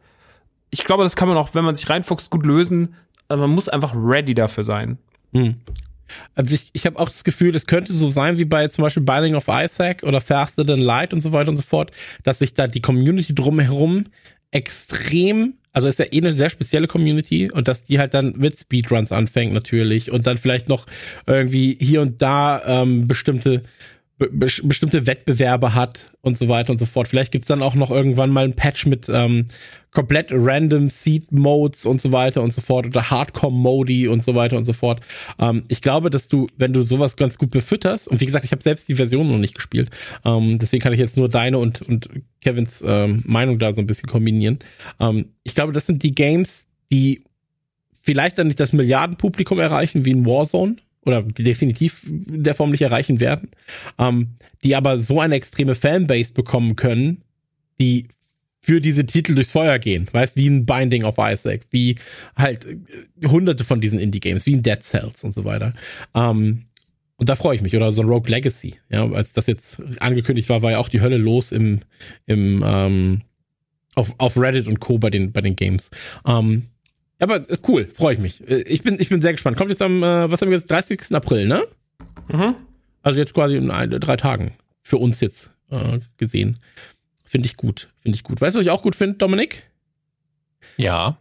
[0.72, 2.96] Ich glaube, das kann man auch, wenn man sich reinfuchst, gut lösen.
[3.28, 4.98] Aber man muss einfach ready dafür sein.
[5.36, 5.56] Hm.
[6.34, 9.04] Also ich, ich habe auch das Gefühl, es könnte so sein wie bei zum Beispiel
[9.04, 11.92] Binding of Isaac oder Faster Than Light und so weiter und so fort,
[12.24, 14.06] dass sich da die Community drumherum
[14.52, 18.60] extrem, also ist ja eh eine sehr spezielle Community und dass die halt dann mit
[18.60, 20.86] Speedruns anfängt natürlich und dann vielleicht noch
[21.28, 23.64] irgendwie hier und da ähm, bestimmte
[24.18, 27.10] be bestimmte Wettbewerbe hat und so weiter und so fort.
[27.10, 29.48] Vielleicht gibt's dann auch noch irgendwann mal ein Patch mit ähm,
[29.96, 34.36] komplett random Seed Modes und so weiter und so fort oder Hardcore Modi und so
[34.36, 35.02] weiter und so fort.
[35.40, 38.52] Ähm, ich glaube, dass du, wenn du sowas ganz gut befütterst, und wie gesagt, ich
[38.52, 39.90] habe selbst die Version noch nicht gespielt,
[40.24, 42.10] ähm, deswegen kann ich jetzt nur deine und, und
[42.42, 44.60] Kevins ähm, Meinung da so ein bisschen kombinieren.
[45.00, 47.24] Ähm, ich glaube, das sind die Games, die
[48.04, 52.82] vielleicht dann nicht das Milliardenpublikum erreichen wie in Warzone, oder definitiv in der Form nicht
[52.82, 53.50] erreichen werden,
[54.00, 57.22] ähm, die aber so eine extreme Fanbase bekommen können,
[57.80, 58.08] die
[58.66, 61.96] für diese Titel durchs Feuer gehen, weißt, wie ein Binding of Isaac, wie
[62.36, 65.74] halt äh, hunderte von diesen Indie-Games, wie ein Dead Cells und so weiter.
[66.16, 66.64] Ähm,
[67.18, 67.76] und da freue ich mich.
[67.76, 68.76] Oder so ein Rogue Legacy.
[68.90, 71.82] Ja, als das jetzt angekündigt war, war ja auch die Hölle los im,
[72.26, 73.22] im ähm,
[73.94, 74.98] auf, auf Reddit und Co.
[74.98, 75.92] bei den, bei den Games.
[76.26, 76.64] Ähm,
[77.20, 78.50] aber äh, cool, freue ich mich.
[78.50, 79.58] Äh, ich bin, ich bin sehr gespannt.
[79.58, 81.14] Kommt jetzt am, äh, was haben wir jetzt, 30.
[81.14, 81.66] April, ne?
[82.30, 82.56] Mhm.
[83.04, 84.56] Also jetzt quasi in ein, drei Tagen.
[84.82, 86.58] Für uns jetzt äh, gesehen.
[87.26, 87.90] Finde ich gut.
[88.02, 88.40] Finde ich gut.
[88.40, 89.64] Weißt du, was ich auch gut finde, Dominik?
[90.78, 91.18] Ja.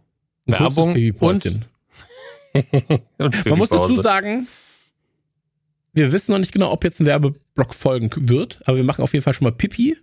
[0.47, 1.45] Ein Werbung und,
[3.17, 4.47] und Man muss dazu sagen,
[5.93, 9.13] wir wissen noch nicht genau, ob jetzt ein Werbeblock folgen wird, aber wir machen auf
[9.13, 9.97] jeden Fall schon mal Pipi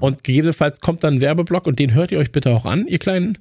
[0.00, 2.98] und gegebenenfalls kommt dann ein Werbeblock und den hört ihr euch bitte auch an, ihr
[2.98, 3.38] kleinen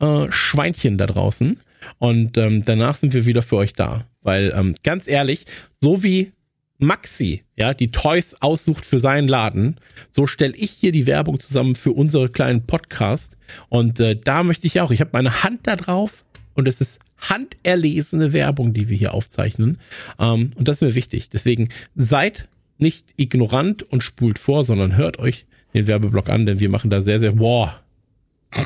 [0.00, 1.58] äh, Schweinchen da draußen.
[1.98, 4.06] Und ähm, danach sind wir wieder für euch da.
[4.22, 5.46] Weil ähm, ganz ehrlich,
[5.76, 6.32] so wie
[6.78, 9.76] Maxi, ja, die Toys aussucht für seinen Laden,
[10.08, 13.36] so stelle ich hier die Werbung zusammen für unsere kleinen Podcast.
[13.68, 16.24] Und äh, da möchte ich auch, ich habe meine Hand da drauf
[16.54, 19.78] und es ist handerlesene Werbung, die wir hier aufzeichnen.
[20.18, 21.30] Ähm, und das ist mir wichtig.
[21.30, 22.48] Deswegen seid
[22.78, 27.00] nicht ignorant und spult vor, sondern hört euch den Werbeblock an, denn wir machen da
[27.00, 27.80] sehr, sehr, boah.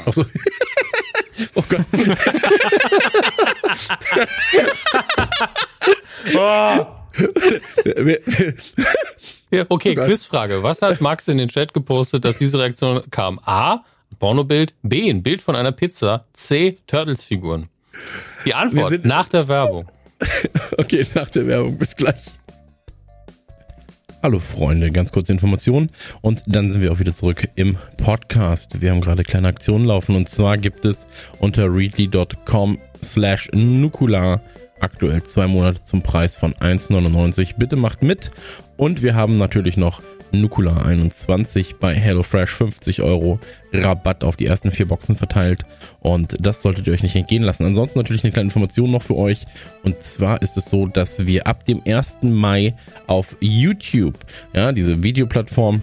[0.06, 0.24] Auch so.
[1.54, 1.86] oh Gott.
[6.36, 6.86] oh.
[9.50, 10.62] Ja, okay, oh Quizfrage.
[10.62, 13.40] Was hat Max in den Chat gepostet, dass diese Reaktion kam?
[13.44, 13.84] A.
[14.18, 14.74] Pornobild.
[14.82, 15.08] B.
[15.10, 16.26] Ein Bild von einer Pizza.
[16.32, 16.78] C.
[16.86, 17.68] Turtles-Figuren.
[18.44, 19.88] Die Antwort nach der Werbung.
[20.78, 21.78] okay, nach der Werbung.
[21.78, 22.22] Bis gleich.
[24.22, 25.88] Hallo Freunde, ganz kurze Information
[26.20, 28.82] und dann sind wir auch wieder zurück im Podcast.
[28.82, 31.06] Wir haben gerade kleine Aktionen laufen und zwar gibt es
[31.38, 34.42] unter readly.com slash nukular
[34.80, 37.54] aktuell zwei Monate zum Preis von 1,99.
[37.58, 38.30] Bitte macht mit
[38.76, 40.02] und wir haben natürlich noch
[40.32, 43.40] Nukular 21 bei HelloFresh 50 Euro
[43.72, 45.64] Rabatt auf die ersten vier Boxen verteilt
[46.00, 47.64] und das solltet ihr euch nicht entgehen lassen.
[47.64, 49.44] Ansonsten natürlich eine kleine Information noch für euch
[49.82, 52.18] und zwar ist es so, dass wir ab dem 1.
[52.22, 52.74] Mai
[53.06, 54.18] auf YouTube,
[54.52, 55.82] ja, diese Videoplattform,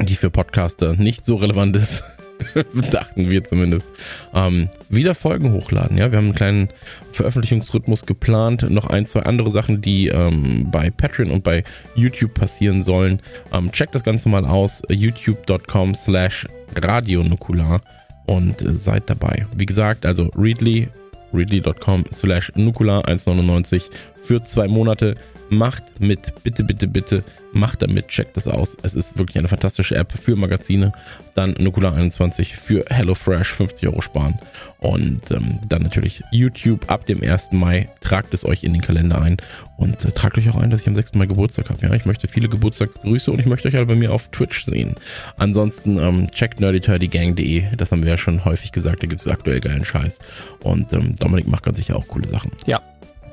[0.00, 2.04] die für Podcaster nicht so relevant ist,
[2.90, 3.88] dachten wir zumindest,
[4.34, 5.98] ähm, wieder Folgen hochladen.
[5.98, 6.68] Ja, wir haben einen kleinen
[7.12, 11.64] Veröffentlichungsrhythmus geplant, noch ein, zwei andere Sachen, die ähm, bei Patreon und bei
[11.94, 13.20] YouTube passieren sollen.
[13.52, 16.46] Ähm, checkt das Ganze mal aus, youtube.com slash
[16.76, 17.80] radionukular
[18.26, 19.46] und äh, seid dabei.
[19.56, 20.88] Wie gesagt, also Readly,
[21.32, 23.82] readly.com slash nukular 1,99
[24.22, 25.14] für zwei Monate.
[25.50, 28.76] Macht mit, bitte, bitte, bitte Macht damit, checkt das aus.
[28.82, 30.92] Es ist wirklich eine fantastische App für Magazine.
[31.34, 34.38] Dann Nukular 21 für HelloFresh, 50 Euro sparen.
[34.78, 37.52] Und ähm, dann natürlich YouTube ab dem 1.
[37.52, 37.90] Mai.
[38.00, 39.36] Tragt es euch in den Kalender ein
[39.76, 41.14] und äh, tragt euch auch ein, dass ich am 6.
[41.14, 41.78] Mai Geburtstag habe.
[41.82, 44.94] Ja, ich möchte viele Geburtstagsgrüße und ich möchte euch alle bei mir auf Twitch sehen.
[45.36, 47.76] Ansonsten ähm, checkt nerdyturdygang.de.
[47.76, 49.02] Das haben wir ja schon häufig gesagt.
[49.02, 50.20] Da gibt es aktuell geilen Scheiß.
[50.64, 52.50] Und ähm, Dominik macht ganz sicher auch coole Sachen.
[52.66, 52.80] Ja.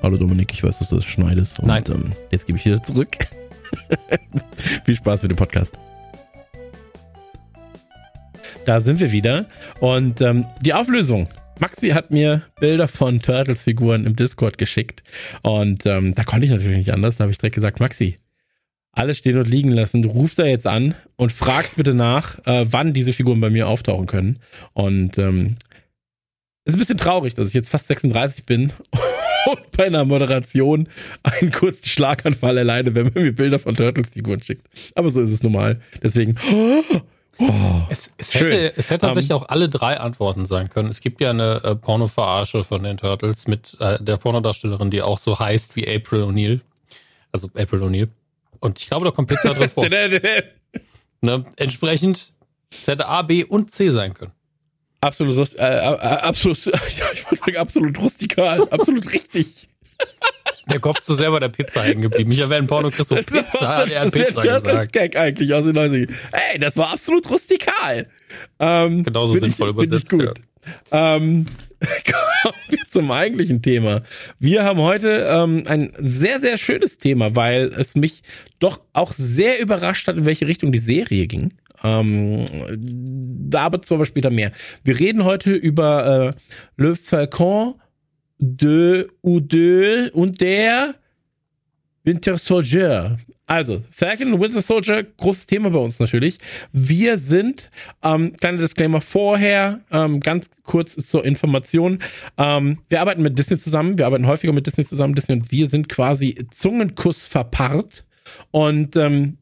[0.02, 1.60] Hallo Dominik, ich weiß, dass du das schneidest.
[1.60, 1.84] Und, Nein.
[1.90, 3.18] Ähm, jetzt gebe ich wieder zurück.
[4.86, 5.80] Viel Spaß mit dem Podcast.
[8.66, 9.46] Da sind wir wieder.
[9.80, 11.28] Und ähm, die Auflösung.
[11.60, 15.04] Maxi hat mir Bilder von Turtles-Figuren im Discord geschickt.
[15.42, 17.18] Und ähm, da konnte ich natürlich nicht anders.
[17.18, 18.18] Da habe ich direkt gesagt, Maxi,
[18.92, 20.02] alles stehen und liegen lassen.
[20.02, 23.68] Du rufst da jetzt an und fragst bitte nach, äh, wann diese Figuren bei mir
[23.68, 24.40] auftauchen können.
[24.74, 25.58] Und ähm,
[26.66, 28.72] ist ein bisschen traurig, dass ich jetzt fast 36 bin
[29.48, 30.88] und bei einer Moderation
[31.24, 34.66] einen kurzen Schlaganfall erleide, wenn man mir Bilder von Turtles-Figuren schickt.
[34.96, 35.80] Aber so ist es normal.
[36.04, 36.36] Deswegen.
[37.42, 37.46] Oh,
[37.90, 40.90] Es, es, hätte, es hätte tatsächlich Ähm, auch alle drei Antworten sein können.
[40.90, 45.18] Es gibt ja eine äh, Porno-Verarsche von den Turtles mit äh, der Pornodarstellerin, die auch
[45.18, 46.60] so heißt wie April O'Neil.
[47.32, 48.10] Also April O'Neil.
[48.60, 49.84] Und ich glaube, da kommt Pizza drin vor.
[51.22, 51.46] ne?
[51.56, 52.34] Entsprechend,
[52.72, 54.32] es hätte A, B und C sein können.
[55.02, 56.74] Absolut, rust- äh, äh, absolut, ja,
[57.14, 59.68] ich wollte sagen, absolut rustikal, absolut richtig.
[60.72, 62.32] Der Kopf zu sehr bei der Pizza hängen geblieben.
[62.32, 64.94] Ich erwähne Porno Chris so Pizza, hat er das wäre Pizza ein Turtles gesagt.
[64.94, 68.08] Gag eigentlich aus den 90 Ey, das war absolut rustikal.
[68.60, 70.42] Ähm, Genauso sinnvoll ich, find ich übersetzt, gut.
[70.92, 71.46] Ähm,
[71.82, 74.04] kommen wir zum eigentlichen Thema.
[74.38, 78.22] Wir haben heute ähm, ein sehr, sehr schönes Thema, weil es mich
[78.60, 81.54] doch auch sehr überrascht hat, in welche Richtung die Serie ging.
[81.84, 82.46] Ähm,
[83.50, 84.52] da aber später mehr.
[84.84, 87.76] Wir reden heute über äh, Le Falcon
[88.38, 90.96] de ou de und der
[92.04, 93.18] Winter Soldier.
[93.46, 96.38] Also, Falcon und Winter Soldier, großes Thema bei uns natürlich.
[96.72, 97.72] Wir sind,
[98.04, 101.98] ähm, kleiner Disclaimer vorher, ähm, ganz kurz zur Information.
[102.38, 105.16] Ähm, wir arbeiten mit Disney zusammen, wir arbeiten häufiger mit Disney zusammen.
[105.16, 108.06] Disney und wir sind quasi Zungenkuss verpaart.
[108.52, 109.39] Und ähm,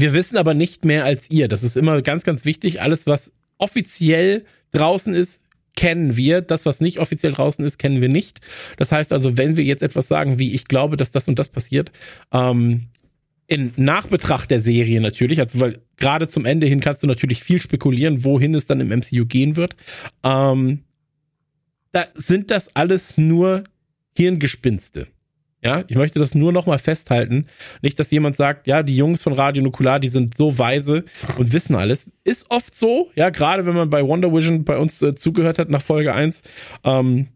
[0.00, 1.48] wir wissen aber nicht mehr als ihr.
[1.48, 2.82] Das ist immer ganz, ganz wichtig.
[2.82, 5.42] Alles, was offiziell draußen ist,
[5.76, 6.40] kennen wir.
[6.40, 8.40] Das, was nicht offiziell draußen ist, kennen wir nicht.
[8.76, 11.48] Das heißt also, wenn wir jetzt etwas sagen, wie ich glaube, dass das und das
[11.48, 11.92] passiert,
[12.32, 12.88] ähm,
[13.46, 17.60] in Nachbetracht der Serie natürlich, also weil gerade zum Ende hin kannst du natürlich viel
[17.62, 19.74] spekulieren, wohin es dann im MCU gehen wird.
[20.22, 20.80] Ähm,
[21.92, 23.64] da sind das alles nur
[24.16, 25.06] Hirngespinste.
[25.62, 27.46] Ja, ich möchte das nur noch mal festhalten.
[27.82, 31.04] Nicht, dass jemand sagt, ja, die Jungs von Radio Nukular, die sind so weise
[31.36, 32.12] und wissen alles.
[32.22, 35.68] Ist oft so, ja, gerade wenn man bei Wonder Vision bei uns äh, zugehört hat
[35.68, 36.42] nach Folge 1,
[36.84, 37.28] ähm,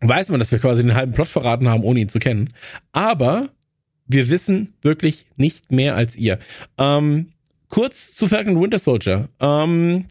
[0.00, 2.54] weiß man, dass wir quasi den halben Plot verraten haben, ohne ihn zu kennen.
[2.92, 3.50] Aber
[4.06, 6.38] wir wissen wirklich nicht mehr als ihr.
[6.78, 7.32] Ähm,
[7.68, 9.28] kurz zu Falcon Winter Soldier.
[9.38, 10.06] Ähm,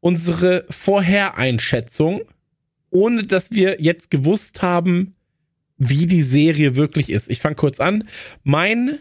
[0.00, 2.20] unsere Vorhereinschätzung,
[2.90, 5.14] ohne dass wir jetzt gewusst haben,
[5.76, 7.30] wie die Serie wirklich ist.
[7.30, 8.08] Ich fange kurz an.
[8.42, 8.98] Mein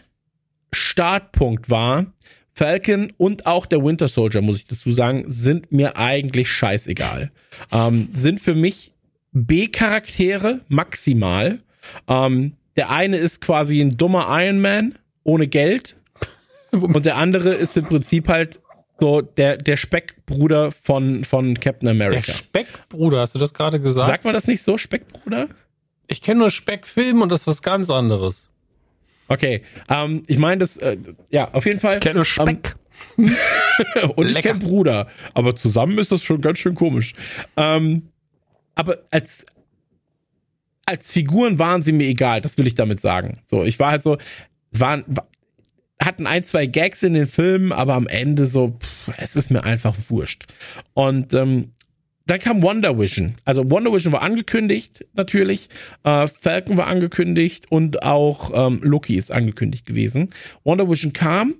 [0.71, 2.07] Startpunkt war,
[2.53, 7.31] Falcon und auch der Winter Soldier, muss ich dazu sagen, sind mir eigentlich scheißegal.
[7.71, 8.91] Ähm, sind für mich
[9.31, 11.59] B-Charaktere maximal.
[12.07, 15.95] Ähm, der eine ist quasi ein dummer Iron Man ohne Geld.
[16.71, 18.59] Und der andere ist im Prinzip halt
[18.99, 22.31] so der, der Speckbruder von, von Captain Der America.
[22.31, 24.07] Speckbruder, hast du das gerade gesagt?
[24.07, 25.49] Sagt man das nicht so, Speckbruder?
[26.07, 28.49] Ich kenne nur Speckfilm und das ist was ganz anderes.
[29.27, 30.97] Okay, ähm, ich meine das, äh,
[31.29, 31.95] ja, auf jeden Fall.
[31.95, 32.75] Ich kenne nur Speck.
[33.17, 34.49] und ich Lecker.
[34.49, 35.07] kenne Bruder.
[35.33, 37.13] Aber zusammen ist das schon ganz schön komisch.
[37.57, 38.09] Ähm,
[38.75, 39.45] aber als,
[40.85, 43.39] als Figuren waren sie mir egal, das will ich damit sagen.
[43.43, 44.17] So, ich war halt so,
[44.71, 45.27] waren, wa-
[46.01, 49.63] hatten ein, zwei Gags in den Filmen, aber am Ende so, pff, es ist mir
[49.63, 50.45] einfach wurscht.
[50.93, 51.71] Und ähm,
[52.25, 53.35] dann kam Wonder Vision.
[53.43, 55.69] Also Wonder Vision war angekündigt, natürlich.
[56.03, 60.29] Äh, Falcon war angekündigt und auch ähm, Loki ist angekündigt gewesen.
[60.63, 61.55] Wonder Vision kam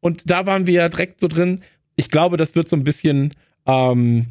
[0.00, 1.62] und da waren wir ja direkt so drin.
[1.96, 3.34] Ich glaube, das wird so ein bisschen
[3.66, 4.26] ähm,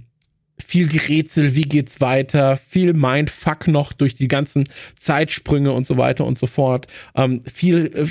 [0.63, 6.25] viel Gerätsel, wie geht's weiter, viel Mindfuck noch durch die ganzen Zeitsprünge und so weiter
[6.25, 6.87] und so fort.
[7.15, 8.07] Ähm, viel, äh,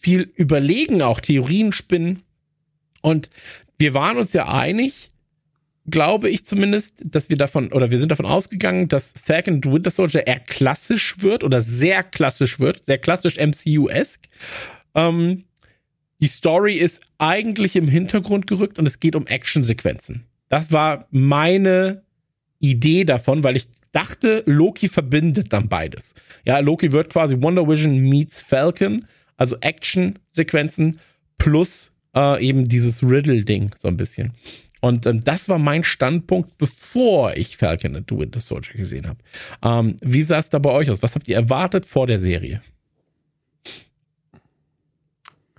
[0.00, 2.22] viel überlegen, auch Theorien spinnen.
[3.02, 3.28] Und
[3.78, 5.08] wir waren uns ja einig,
[5.90, 9.90] glaube ich zumindest, dass wir davon, oder wir sind davon ausgegangen, dass Falcon and Winter
[9.90, 14.28] Soldier eher klassisch wird oder sehr klassisch wird, sehr klassisch MCU-esque.
[14.94, 15.44] Ähm,
[16.20, 20.24] die Story ist eigentlich im Hintergrund gerückt und es geht um Actionsequenzen.
[20.48, 22.02] Das war meine
[22.58, 26.14] Idee davon, weil ich dachte, Loki verbindet dann beides.
[26.44, 29.04] Ja, Loki wird quasi Wonder Vision meets Falcon,
[29.36, 30.98] also Action-Sequenzen
[31.38, 34.32] plus äh, eben dieses Riddle-Ding so ein bisschen.
[34.80, 39.18] Und ähm, das war mein Standpunkt, bevor ich Falcon and the Winter Soldier gesehen habe.
[39.62, 41.02] Ähm, wie sah es da bei euch aus?
[41.02, 42.62] Was habt ihr erwartet vor der Serie?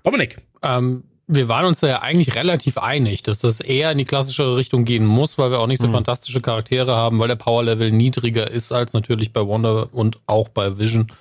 [0.04, 0.38] Dominik.
[0.64, 4.58] Ähm, wir waren uns da ja eigentlich relativ einig, dass das eher in die klassischere
[4.58, 5.94] Richtung gehen muss, weil wir auch nicht so mhm.
[5.94, 10.80] fantastische Charaktere haben, weil der Power-Level niedriger ist als natürlich bei Wonder und auch bei
[10.80, 11.12] Vision.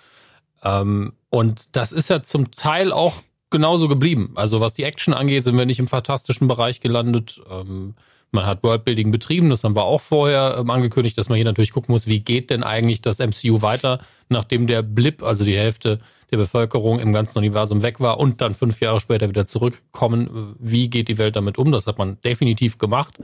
[0.62, 3.16] Ähm, und das ist ja zum Teil auch
[3.50, 4.32] genauso geblieben.
[4.34, 7.40] Also was die Action angeht, sind wir nicht im fantastischen Bereich gelandet.
[7.50, 7.94] Ähm,
[8.30, 11.72] man hat Worldbuilding betrieben, das haben wir auch vorher ähm, angekündigt, dass man hier natürlich
[11.72, 16.00] gucken muss, wie geht denn eigentlich das MCU weiter, nachdem der Blip, also die Hälfte
[16.30, 20.56] der Bevölkerung im ganzen Universum weg war und dann fünf Jahre später wieder zurückkommen.
[20.58, 21.72] Wie geht die Welt damit um?
[21.72, 23.14] Das hat man definitiv gemacht.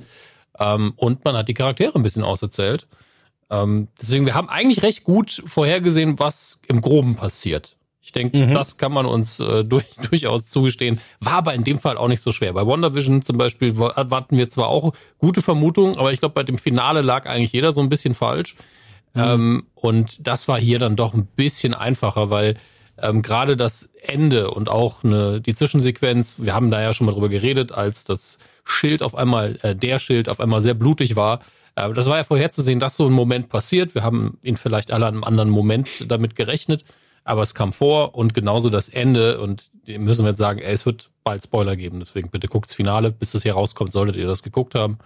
[0.59, 2.87] Ähm, und man hat die Charaktere ein bisschen auserzählt.
[3.51, 7.77] Ähm, deswegen, wir haben eigentlich recht gut vorhergesehen, was im Groben passiert.
[8.05, 8.53] Ich denke, mhm.
[8.53, 11.01] das kann man uns äh, durch, durchaus zugestehen.
[11.21, 12.53] War aber in dem Fall auch nicht so schwer.
[12.53, 16.59] Bei WandaVision zum Beispiel erwarten wir zwar auch gute Vermutungen, aber ich glaube, bei dem
[16.59, 18.57] Finale lag eigentlich jeder so ein bisschen falsch.
[19.15, 19.23] Mhm.
[19.23, 22.57] Ähm, und das war hier dann doch ein bisschen einfacher, weil
[22.99, 27.13] ähm, gerade das Ende und auch eine, die Zwischensequenz, wir haben da ja schon mal
[27.13, 31.41] drüber geredet, als das Schild auf einmal, äh, der Schild auf einmal sehr blutig war.
[31.75, 33.95] Äh, das war ja vorherzusehen, dass so ein Moment passiert.
[33.95, 36.85] Wir haben ihn vielleicht alle an einem anderen Moment damit gerechnet
[37.25, 40.73] aber es kam vor und genauso das Ende und dem müssen wir jetzt sagen, ey,
[40.73, 44.27] es wird bald Spoiler geben, deswegen bitte guckt's Finale, bis das hier rauskommt, solltet ihr
[44.27, 44.99] das geguckt haben.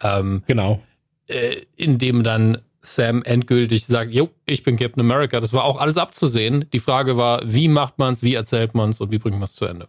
[0.00, 0.80] Ähm, genau.
[1.26, 5.40] Äh, in dem dann Sam endgültig sagt, jo, ich bin Captain America.
[5.40, 6.66] Das war auch alles abzusehen.
[6.72, 9.88] Die Frage war, wie macht man's, wie erzählt man's und wie bringt man's zu Ende?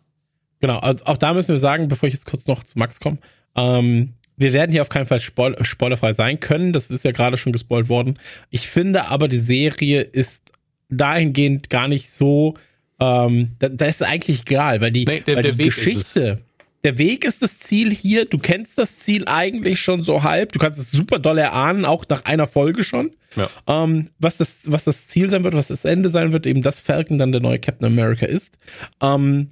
[0.60, 3.20] Genau, also auch da müssen wir sagen, bevor ich jetzt kurz noch zu Max komme,
[3.56, 6.74] ähm, wir werden hier auf keinen Fall spoil spoilerfrei sein können.
[6.74, 8.20] Das ist ja gerade schon gespoilt worden.
[8.50, 10.52] Ich finde aber, die Serie ist
[10.90, 12.56] dahingehend gar nicht so,
[13.00, 15.76] ähm, da, da ist es eigentlich egal, weil die, nee, der, weil der die Weg
[15.76, 16.42] Geschichte,
[16.84, 18.26] der Weg ist das Ziel hier.
[18.26, 20.54] Du kennst das Ziel eigentlich schon so halb.
[20.54, 23.12] Du kannst es super doll erahnen, auch nach einer Folge schon.
[23.36, 23.50] Ja.
[23.68, 26.80] Ähm, was, das, was das Ziel sein wird, was das Ende sein wird, eben dass
[26.80, 28.58] Falcon dann der neue Captain America ist.
[29.02, 29.50] Ähm,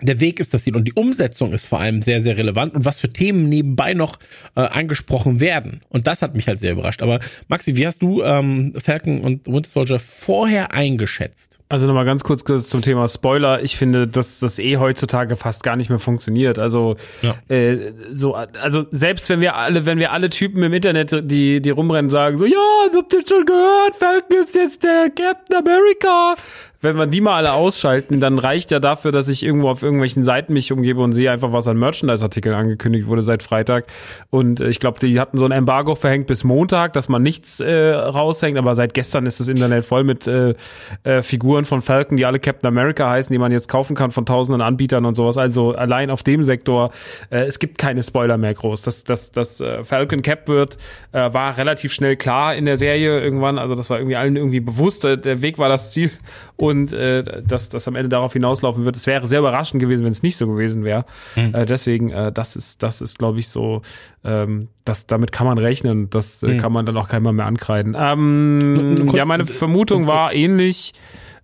[0.00, 2.84] der Weg ist das Ziel und die Umsetzung ist vor allem sehr, sehr relevant und
[2.84, 4.18] was für Themen nebenbei noch
[4.56, 5.82] äh, angesprochen werden.
[5.88, 7.02] Und das hat mich halt sehr überrascht.
[7.02, 11.58] Aber Maxi, wie hast du ähm, Falcon und Winter Soldier vorher eingeschätzt?
[11.74, 13.60] Also nochmal ganz kurz, kurz zum Thema Spoiler.
[13.60, 16.60] Ich finde, dass das eh heutzutage fast gar nicht mehr funktioniert.
[16.60, 17.34] Also ja.
[17.48, 21.70] äh, so, also selbst wenn wir alle, wenn wir alle Typen im Internet, die die
[21.70, 22.58] rumrennen, sagen so, ja,
[22.94, 26.36] habt ihr schon gehört, Falcon ist jetzt der Captain America
[26.84, 30.22] wenn wir die mal alle ausschalten, dann reicht ja dafür, dass ich irgendwo auf irgendwelchen
[30.22, 33.86] Seiten mich umgebe und sehe einfach, was an Merchandise-Artikeln angekündigt wurde seit Freitag.
[34.30, 37.58] Und äh, ich glaube, die hatten so ein Embargo verhängt bis Montag, dass man nichts
[37.58, 40.54] äh, raushängt, aber seit gestern ist das Internet voll mit äh,
[41.02, 44.26] äh, Figuren von Falcon, die alle Captain America heißen, die man jetzt kaufen kann von
[44.26, 45.36] tausenden Anbietern und sowas.
[45.36, 46.90] Also allein auf dem Sektor,
[47.30, 48.82] äh, es gibt keine Spoiler mehr groß.
[48.82, 50.78] Dass, dass, dass äh, Falcon Cap wird,
[51.12, 53.58] äh, war relativ schnell klar in der Serie irgendwann.
[53.58, 55.04] Also das war irgendwie allen irgendwie bewusst.
[55.04, 56.10] Äh, der Weg war das Ziel.
[56.56, 58.96] Und und äh, dass das am Ende darauf hinauslaufen wird.
[58.96, 61.04] Es wäre sehr überraschend gewesen, wenn es nicht so gewesen wäre.
[61.36, 61.54] Mhm.
[61.54, 63.82] Äh, deswegen, äh, das ist, das ist, glaube ich, so,
[64.24, 66.10] ähm, das, damit kann man rechnen.
[66.10, 66.58] Das äh, mhm.
[66.58, 67.96] kann man dann auch keiner mehr ankreiden.
[67.98, 70.92] Ähm, ja, meine Vermutung war ähnlich.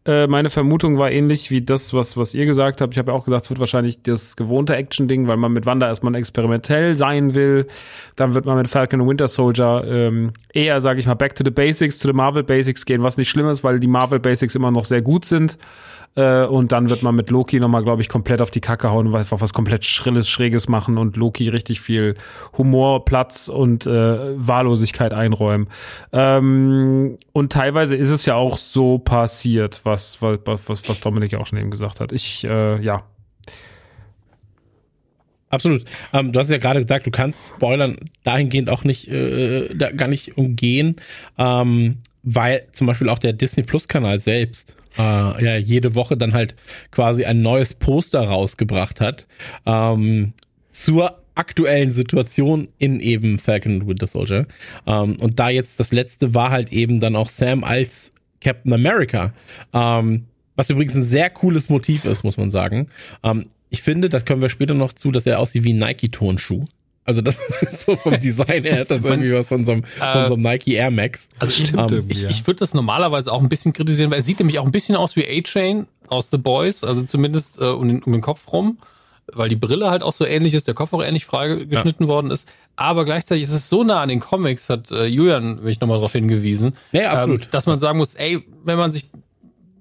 [0.06, 2.94] Äh, meine Vermutung war ähnlich wie das, was, was ihr gesagt habt.
[2.94, 5.86] Ich habe ja auch gesagt, es wird wahrscheinlich das gewohnte Action-Ding, weil man mit Wanda
[5.88, 7.66] erstmal experimentell sein will.
[8.16, 11.44] Dann wird man mit Falcon und Winter Soldier ähm, eher, sage ich mal, back to
[11.44, 14.54] the basics, zu den Marvel Basics gehen, was nicht schlimm ist, weil die Marvel Basics
[14.54, 15.58] immer noch sehr gut sind.
[16.16, 19.06] Äh, und dann wird man mit Loki nochmal, glaube ich, komplett auf die Kacke hauen
[19.06, 22.14] und einfach was komplett Schrilles, Schräges machen und Loki richtig viel
[22.58, 25.68] Humor, Platz und äh, Wahllosigkeit einräumen.
[26.12, 31.38] Ähm, und teilweise ist es ja auch so passiert, was, was, was, was Dominik ja
[31.38, 32.12] auch schon eben gesagt hat.
[32.12, 33.04] Ich, äh, ja.
[35.48, 35.84] absolut.
[36.12, 40.08] Ähm, du hast ja gerade gesagt, du kannst Spoilern dahingehend auch nicht, äh, da gar
[40.08, 40.96] nicht umgehen,
[41.38, 46.32] ähm, weil zum Beispiel auch der Disney Plus Kanal selbst äh, ja jede Woche dann
[46.32, 46.54] halt
[46.90, 49.26] quasi ein neues Poster rausgebracht hat
[49.66, 50.32] ähm,
[50.72, 54.46] zur aktuellen Situation in eben Falcon and Winter Soldier.
[54.86, 58.10] Ähm, und da jetzt das letzte war halt eben dann auch Sam als
[58.40, 59.32] Captain America.
[59.72, 60.26] Ähm,
[60.56, 62.88] was übrigens ein sehr cooles Motiv ist, muss man sagen.
[63.22, 66.64] Ähm, ich finde, das können wir später noch zu, dass er aussieht wie ein Nike-Tonschuh.
[67.04, 67.38] Also das
[67.76, 70.74] so vom Design her hat das irgendwie was von so einem, von so einem Nike
[70.74, 71.28] Air Max.
[71.38, 74.38] Also ich, Ähm, ich, ich würde das normalerweise auch ein bisschen kritisieren, weil er sieht
[74.38, 78.02] nämlich auch ein bisschen aus wie A-Train aus The Boys, also zumindest äh, um, den,
[78.02, 78.78] um den Kopf rum,
[79.32, 82.48] weil die Brille halt auch so ähnlich ist, der Kopf auch ähnlich freigeschnitten worden ist.
[82.76, 86.12] Aber gleichzeitig ist es so nah an den Comics, hat äh, Julian mich nochmal darauf
[86.12, 87.42] hingewiesen, Ja, absolut.
[87.42, 89.10] Ähm, dass man sagen muss, ey, wenn man sich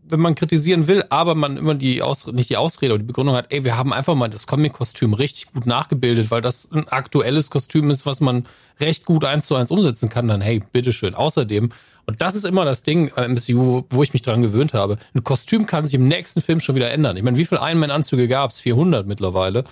[0.10, 3.36] wenn man kritisieren will, aber man immer die Ausrede, nicht die Ausrede, aber die Begründung
[3.36, 7.50] hat, ey, wir haben einfach mal das Comic-Kostüm richtig gut nachgebildet, weil das ein aktuelles
[7.50, 8.46] Kostüm ist, was man
[8.80, 11.16] recht gut eins zu eins umsetzen kann, dann hey, bitteschön.
[11.16, 11.72] Außerdem,
[12.06, 14.98] und das ist immer das Ding äh, im MCU, wo ich mich dran gewöhnt habe,
[15.14, 17.18] ein Kostüm kann sich im nächsten Film schon wieder ändern.
[17.18, 18.60] Ich meine, wie viele Iron-Man-Anzüge gab es?
[18.62, 19.64] 400 mittlerweile.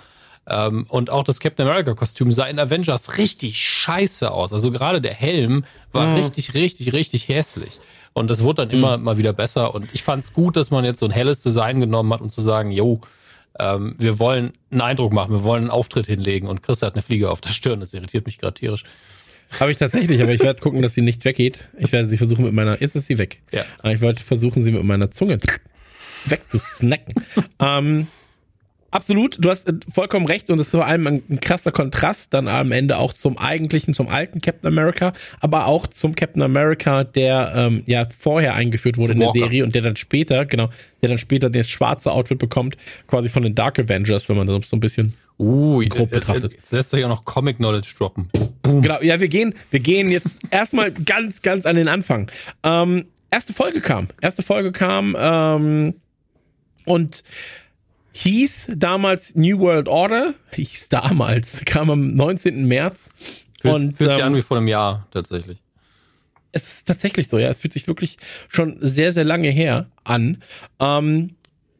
[0.50, 4.54] Ähm, und auch das Captain America-Kostüm sah in Avengers richtig scheiße aus.
[4.54, 7.80] Also gerade der Helm war richtig, richtig, richtig hässlich.
[8.18, 9.76] Und das wurde dann immer mal wieder besser.
[9.76, 12.32] Und ich fand es gut, dass man jetzt so ein helles Design genommen hat, um
[12.32, 13.00] zu sagen, yo,
[13.60, 16.48] ähm, wir wollen einen Eindruck machen, wir wollen einen Auftritt hinlegen.
[16.48, 18.86] Und Chris hat eine Fliege auf der Stirn, das irritiert mich gerade tierisch.
[19.60, 21.60] Habe ich tatsächlich, aber ich werde gucken, dass sie nicht weggeht.
[21.78, 22.82] Ich werde sie versuchen mit meiner.
[22.82, 23.42] Ist es sie weg?
[23.52, 23.66] Ja.
[23.80, 25.38] Aber ich wollte versuchen, sie mit meiner Zunge
[26.26, 27.14] wegzusnacken.
[27.60, 28.08] ähm,
[28.92, 32.34] absolut, du hast äh, vollkommen recht und es ist vor allem ein, ein krasser Kontrast
[32.34, 37.04] dann am Ende auch zum eigentlichen, zum alten Captain America, aber auch zum Captain America,
[37.04, 39.40] der ähm, ja vorher eingeführt wurde Zum in der Walker.
[39.40, 40.70] Serie und der dann später, genau,
[41.02, 42.78] der dann später das schwarze Outfit bekommt,
[43.08, 46.54] quasi von den Dark Avengers, wenn man das so ein bisschen Uh, Grob äh, betrachtet.
[46.54, 48.28] Äh, jetzt lässt sich auch noch Comic Knowledge droppen.
[48.64, 52.32] Genau, ja, wir gehen, wir gehen jetzt erstmal ganz, ganz an den Anfang.
[52.64, 54.08] Ähm, erste Folge kam.
[54.20, 55.94] Erste Folge kam ähm,
[56.86, 57.24] und
[58.24, 60.34] hieß damals New World Order.
[60.52, 62.66] Hieß damals, kam am 19.
[62.68, 63.10] März.
[63.62, 65.58] Fühlt, und fühlt sich ähm, an wie vor einem Jahr, tatsächlich.
[66.52, 67.50] es ist tatsächlich so, ja.
[67.50, 68.18] Es fühlt sich wirklich
[68.50, 70.44] schon sehr, sehr lange her an.
[70.80, 71.36] Ähm,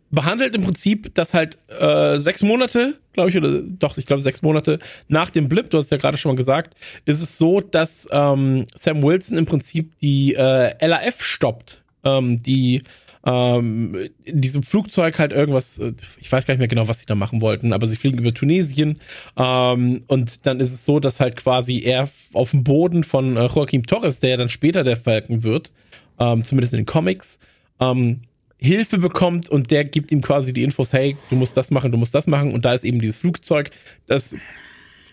[0.10, 4.42] behandelt im Prinzip, dass halt äh, sechs Monate, glaube ich, oder doch, ich glaube sechs
[4.42, 8.08] Monate nach dem Blip, du hast ja gerade schon mal gesagt, ist es so, dass
[8.12, 12.84] ähm, Sam Wilson im Prinzip die äh, LAF stoppt, ähm, die
[13.28, 17.06] ähm, in diesem Flugzeug halt irgendwas, äh, ich weiß gar nicht mehr genau, was sie
[17.06, 19.00] da machen wollten, aber sie fliegen über Tunesien.
[19.36, 23.48] Ähm, und dann ist es so, dass halt quasi er auf dem Boden von äh,
[23.48, 25.72] Joaquim Torres, der ja dann später der Falcon wird,
[26.20, 27.38] ähm, zumindest in den Comics,
[27.82, 28.22] ähm,
[28.60, 31.98] Hilfe bekommt und der gibt ihm quasi die Infos, hey, du musst das machen, du
[31.98, 32.54] musst das machen.
[32.54, 33.72] Und da ist eben dieses Flugzeug,
[34.08, 34.36] das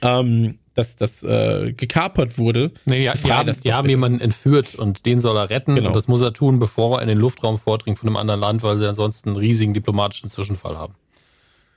[0.02, 2.72] ähm, das, das äh, gekapert wurde.
[2.84, 5.76] Nee, ja, die, haben, das die haben jemanden entführt und den soll er retten.
[5.76, 5.88] Genau.
[5.88, 8.62] Und das muss er tun, bevor er in den Luftraum vordringt von einem anderen Land,
[8.62, 10.94] weil sie ansonsten einen riesigen diplomatischen Zwischenfall haben.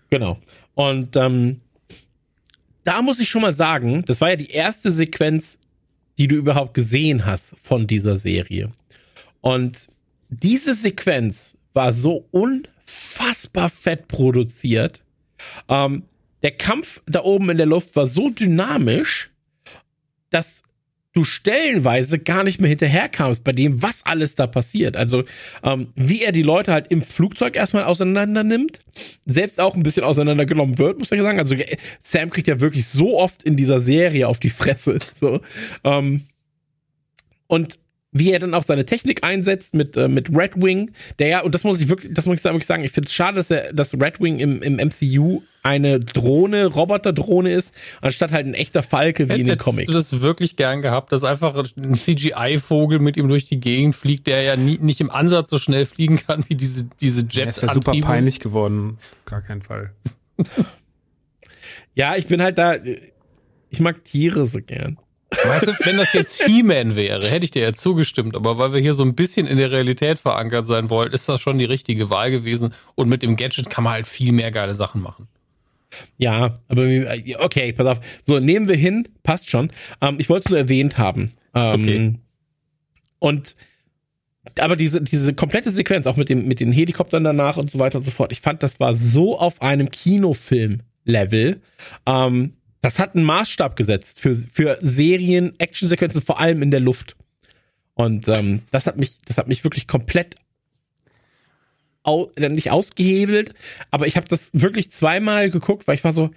[0.09, 0.37] Genau.
[0.73, 1.61] Und ähm,
[2.83, 5.59] da muss ich schon mal sagen, das war ja die erste Sequenz,
[6.17, 8.71] die du überhaupt gesehen hast von dieser Serie.
[9.41, 9.89] Und
[10.29, 15.03] diese Sequenz war so unfassbar fett produziert.
[15.69, 16.03] Ähm,
[16.43, 19.31] der Kampf da oben in der Luft war so dynamisch,
[20.29, 20.63] dass
[21.17, 24.95] du stellenweise gar nicht mehr hinterherkamst bei dem, was alles da passiert.
[24.95, 25.23] Also
[25.63, 28.79] ähm, wie er die Leute halt im Flugzeug erstmal auseinander nimmt,
[29.25, 31.39] selbst auch ein bisschen auseinandergenommen wird, muss ich sagen.
[31.39, 31.55] Also
[32.01, 34.99] Sam kriegt ja wirklich so oft in dieser Serie auf die Fresse.
[35.19, 35.41] So.
[35.83, 36.25] Ähm,
[37.47, 37.79] und
[38.11, 41.55] wie er dann auch seine Technik einsetzt mit, äh, mit Red Wing, der ja, und
[41.55, 43.73] das muss ich wirklich, das muss ich wirklich sagen, ich finde es schade, dass, er,
[43.73, 49.29] dass Red Wing im, im MCU eine Drohne, Roboterdrohne ist, anstatt halt ein echter Falke
[49.29, 49.87] wie in den Hättest Comics.
[49.87, 54.27] du das wirklich gern gehabt, dass einfach ein CGI-Vogel mit ihm durch die Gegend fliegt,
[54.27, 57.61] der ja nie, nicht im Ansatz so schnell fliegen kann wie diese, diese jet Es
[57.61, 58.97] wäre super peinlich geworden.
[58.97, 59.91] Auf Gar keinen Fall.
[61.95, 62.75] Ja, ich bin halt da,
[63.69, 64.99] ich mag Tiere so gern.
[65.43, 68.79] Weißt du, wenn das jetzt He-Man wäre, hätte ich dir ja zugestimmt, aber weil wir
[68.79, 72.09] hier so ein bisschen in der Realität verankert sein wollen, ist das schon die richtige
[72.09, 75.27] Wahl gewesen und mit dem Gadget kann man halt viel mehr geile Sachen machen.
[76.17, 77.99] Ja, aber äh, okay, pass auf.
[78.25, 79.71] So, nehmen wir hin, passt schon.
[80.01, 81.31] Ähm, ich wollte es nur erwähnt haben.
[81.53, 82.13] Ähm, okay.
[83.19, 83.55] Und
[84.59, 87.97] aber diese, diese komplette Sequenz, auch mit, dem, mit den Helikoptern danach und so weiter
[87.97, 91.61] und so fort, ich fand, das war so auf einem Kinofilm-Level.
[92.05, 97.15] Ähm, das hat einen Maßstab gesetzt für, für Serien, Actionsequenzen, vor allem in der Luft.
[97.93, 100.35] Und ähm, das hat mich, das hat mich wirklich komplett
[102.07, 103.53] au, nicht ausgehebelt,
[103.91, 106.31] aber ich habe das wirklich zweimal geguckt, weil ich war so,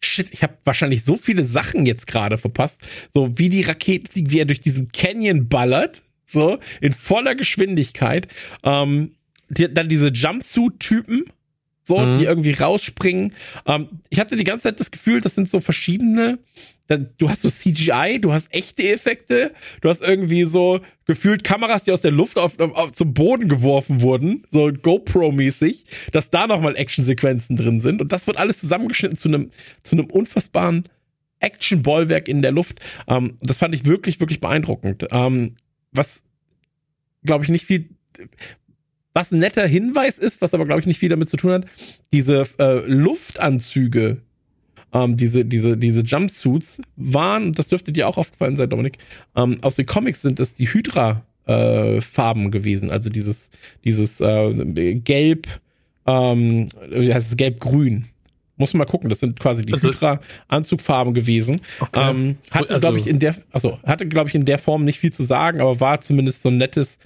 [0.00, 2.80] shit, ich habe wahrscheinlich so viele Sachen jetzt gerade verpasst.
[3.08, 8.28] So wie die Rakete, wie er durch diesen Canyon ballert, so in voller Geschwindigkeit.
[8.62, 9.12] Ähm,
[9.48, 11.26] die, dann diese Jumpsuit-Typen,
[11.84, 12.18] so, mhm.
[12.18, 13.34] die irgendwie rausspringen.
[13.66, 16.38] Ähm, ich hatte die ganze Zeit das Gefühl, das sind so verschiedene.
[16.86, 21.92] Du hast so CGI, du hast echte Effekte, du hast irgendwie so gefühlt Kameras, die
[21.92, 26.76] aus der Luft auf, auf, auf zum Boden geworfen wurden, so GoPro-mäßig, dass da nochmal
[26.76, 28.02] Actionsequenzen drin sind.
[28.02, 29.48] Und das wird alles zusammengeschnitten zu einem
[29.82, 30.84] zu einem unfassbaren
[31.40, 32.80] Action-Bollwerk in der Luft.
[33.08, 35.06] Ähm, das fand ich wirklich, wirklich beeindruckend.
[35.10, 35.56] Ähm,
[35.92, 36.22] was,
[37.22, 37.88] glaube ich, nicht viel
[39.14, 41.66] was ein netter Hinweis ist, was aber, glaube ich, nicht viel damit zu tun hat,
[42.12, 44.22] diese äh, Luftanzüge,
[44.94, 48.98] ähm, diese, diese, diese Jumpsuits waren, das dürfte dir auch aufgefallen sein, Dominik,
[49.36, 53.50] ähm, aus den Comics sind es die Hydra äh, gewesen, also dieses,
[53.84, 55.48] dieses äh, Gelb,
[56.06, 58.06] ähm, wie heißt es, Gelb-Grün.
[58.56, 61.60] Muss man mal gucken, das sind quasi die also, Hydra-Anzugfarben gewesen.
[61.80, 62.10] Okay.
[62.10, 65.00] Ähm, hatte, also, glaube ich, in der, also hatte, glaube ich, in der Form nicht
[65.00, 67.00] viel zu sagen, aber war zumindest so ein nettes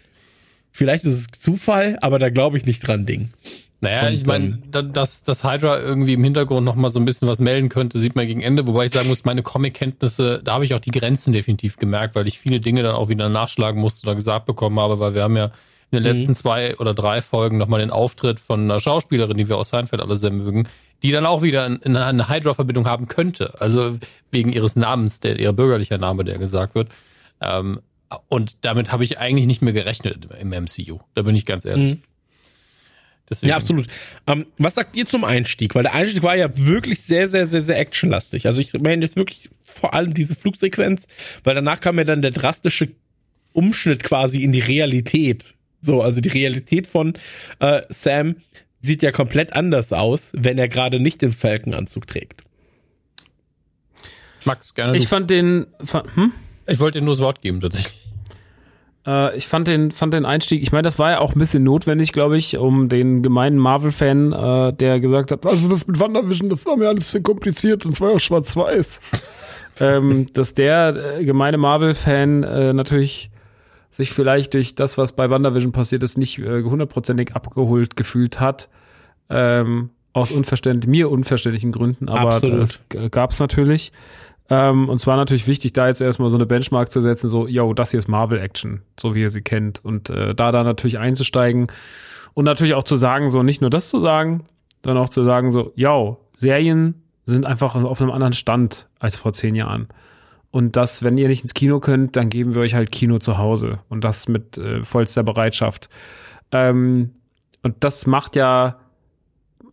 [0.70, 3.30] Vielleicht ist es Zufall, aber da glaube ich nicht dran, Ding.
[3.80, 7.28] Naja, und, ich meine, dass, dass Hydra irgendwie im Hintergrund noch mal so ein bisschen
[7.28, 8.66] was melden könnte, sieht man gegen Ende.
[8.66, 12.26] Wobei ich sagen muss, meine Comic-Kenntnisse, da habe ich auch die Grenzen definitiv gemerkt, weil
[12.26, 15.36] ich viele Dinge dann auch wieder nachschlagen musste oder gesagt bekommen habe, weil wir haben
[15.36, 15.52] ja
[15.90, 16.18] in den mhm.
[16.18, 20.02] letzten zwei oder drei Folgen nochmal den Auftritt von einer Schauspielerin, die wir aus Seinfeld
[20.02, 20.68] alle sehr mögen,
[21.04, 23.54] die dann auch wieder eine Hydra-Verbindung haben könnte.
[23.60, 23.96] Also
[24.32, 26.88] wegen ihres Namens, der ihr bürgerlicher Name, der gesagt wird.
[27.40, 27.80] Ähm,
[28.28, 30.98] und damit habe ich eigentlich nicht mehr gerechnet im MCU.
[31.14, 31.94] Da bin ich ganz ehrlich.
[31.94, 32.02] Mhm.
[33.30, 33.50] Deswegen.
[33.50, 33.86] Ja, absolut.
[34.26, 35.74] Ähm, was sagt ihr zum Einstieg?
[35.74, 38.46] Weil der Einstieg war ja wirklich sehr, sehr, sehr, sehr actionlastig.
[38.46, 41.06] Also ich meine jetzt wirklich vor allem diese Flugsequenz,
[41.44, 42.88] weil danach kam ja dann der drastische
[43.52, 45.54] Umschnitt quasi in die Realität.
[45.80, 47.14] So, also die Realität von
[47.60, 48.36] äh, Sam
[48.80, 52.42] sieht ja komplett anders aus, wenn er gerade nicht den Falkenanzug trägt.
[54.44, 54.96] Max, gerne.
[54.96, 55.66] Ich fand den.
[56.14, 56.32] Hm?
[56.66, 58.07] Ich wollte dir nur das Wort geben, tatsächlich.
[59.08, 61.64] Äh, ich fand den, fand den Einstieg, ich meine, das war ja auch ein bisschen
[61.64, 66.50] notwendig, glaube ich, um den gemeinen Marvel-Fan, äh, der gesagt hat, also das mit WandaVision,
[66.50, 69.00] das war mir alles bisschen kompliziert und zwar auch schwarz-weiß.
[69.80, 73.30] ähm, dass der äh, gemeine Marvel-Fan äh, natürlich
[73.90, 78.68] sich vielleicht durch das, was bei WandaVision passiert ist, nicht äh, hundertprozentig abgeholt gefühlt hat.
[79.30, 82.80] Ähm, aus unverständlichen, mir unverständlichen Gründen, aber Absolut.
[82.90, 83.92] das gab es natürlich.
[84.50, 87.74] Ähm, und zwar natürlich wichtig, da jetzt erstmal so eine Benchmark zu setzen, so, yo,
[87.74, 89.84] das hier ist Marvel-Action, so wie ihr sie kennt.
[89.84, 91.66] Und äh, da da natürlich einzusteigen
[92.34, 94.44] und natürlich auch zu sagen, so nicht nur das zu sagen,
[94.84, 99.34] sondern auch zu sagen, so, yo, Serien sind einfach auf einem anderen Stand als vor
[99.34, 99.88] zehn Jahren.
[100.50, 103.36] Und das, wenn ihr nicht ins Kino könnt, dann geben wir euch halt Kino zu
[103.36, 103.80] Hause.
[103.90, 105.90] Und das mit äh, vollster Bereitschaft.
[106.52, 107.10] Ähm,
[107.62, 108.78] und das macht ja,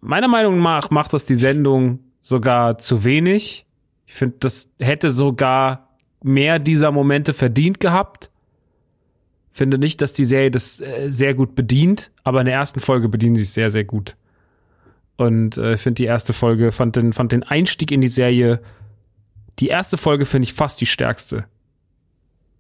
[0.02, 3.66] meiner Meinung nach, macht das die Sendung sogar zu wenig
[4.06, 8.30] ich finde, das hätte sogar mehr dieser Momente verdient gehabt.
[9.52, 13.10] Finde nicht, dass die Serie das äh, sehr gut bedient, aber in der ersten Folge
[13.10, 14.16] bedienen sie es sehr, sehr gut.
[15.18, 18.62] Und äh, ich finde die erste Folge, fand den, fand den Einstieg in die Serie,
[19.60, 21.46] die erste Folge finde ich fast die stärkste.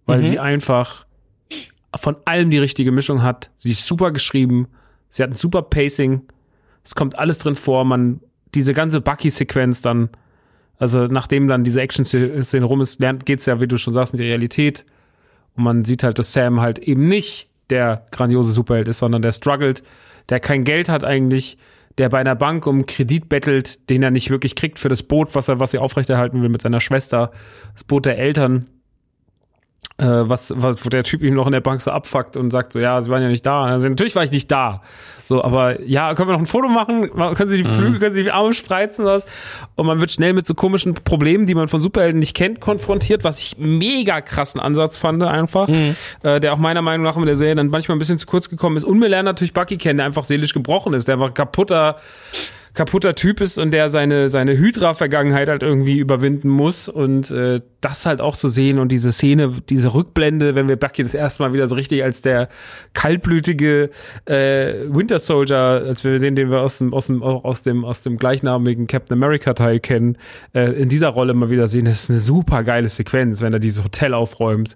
[0.05, 0.23] Weil mhm.
[0.23, 1.05] sie einfach
[1.95, 3.51] von allem die richtige Mischung hat.
[3.57, 4.67] Sie ist super geschrieben,
[5.09, 6.21] sie hat ein super Pacing,
[6.83, 8.21] es kommt alles drin vor, man,
[8.53, 10.09] diese ganze Bucky-Sequenz dann,
[10.77, 14.17] also nachdem dann diese Action-Szene rum ist, lernt, geht's ja, wie du schon sagst, in
[14.17, 14.85] die Realität.
[15.55, 19.31] Und man sieht halt, dass Sam halt eben nicht der grandiose Superheld ist, sondern der
[19.31, 19.83] struggelt,
[20.29, 21.57] der kein Geld hat eigentlich,
[21.97, 25.33] der bei einer Bank um Kredit bettelt, den er nicht wirklich kriegt für das Boot,
[25.33, 27.31] was er, was er aufrechterhalten will mit seiner Schwester,
[27.73, 28.67] das Boot der Eltern
[29.97, 32.73] äh, was, was, wo der Typ ihm noch in der Bank so abfuckt und sagt
[32.73, 33.63] so, ja, sie waren ja nicht da.
[33.63, 34.81] Also, natürlich war ich nicht da.
[35.25, 37.09] So, aber ja, können wir noch ein Foto machen?
[37.09, 37.99] Können Sie die Flügel, mhm.
[37.99, 39.05] können Sie die Arme spreizen?
[39.05, 39.25] Was?
[39.75, 43.23] Und man wird schnell mit so komischen Problemen, die man von Superhelden nicht kennt, konfrontiert,
[43.23, 45.95] was ich mega krassen Ansatz fand einfach, mhm.
[46.21, 48.49] äh, der auch meiner Meinung nach in der Serie dann manchmal ein bisschen zu kurz
[48.49, 48.83] gekommen ist.
[48.83, 51.97] Und wir lernen natürlich Bucky kennen, der einfach seelisch gebrochen ist, der einfach kaputter
[52.75, 56.87] kaputter Typ ist und der seine, seine Hydra-Vergangenheit halt irgendwie überwinden muss.
[56.87, 61.03] Und äh, das halt auch zu sehen und diese Szene, diese Rückblende, wenn wir Bucky
[61.03, 62.49] das erste Mal wieder so richtig als der
[62.93, 63.89] kaltblütige
[64.25, 68.01] äh, Winter Soldier, als wir sehen, den wir aus dem, aus dem, aus dem, aus
[68.01, 70.17] dem gleichnamigen Captain America-Teil kennen,
[70.53, 71.85] äh, in dieser Rolle mal wieder sehen.
[71.85, 74.75] Das ist eine super geile Sequenz, wenn er dieses Hotel aufräumt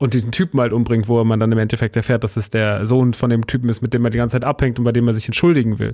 [0.00, 3.12] und diesen Typen halt umbringt, wo man dann im Endeffekt erfährt, dass es der Sohn
[3.12, 5.12] von dem Typen ist, mit dem er die ganze Zeit abhängt und bei dem er
[5.12, 5.92] sich entschuldigen will.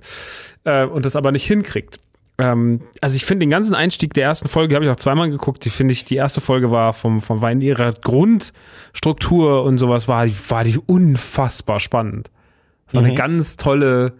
[0.62, 1.98] Äh, und das aber nicht hinkriegt.
[2.38, 5.64] Ähm, also ich finde den ganzen Einstieg der ersten Folge, habe ich auch zweimal geguckt,
[5.64, 10.06] die finde ich, die erste Folge war vom, vom war in ihrer Grundstruktur und sowas
[10.06, 12.30] war, war die unfassbar spannend.
[12.86, 13.08] Es war mhm.
[13.08, 14.12] eine ganz tolle,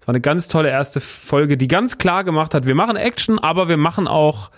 [0.00, 3.38] Es war eine ganz tolle erste Folge, die ganz klar gemacht hat, wir machen Action,
[3.38, 4.50] aber wir machen auch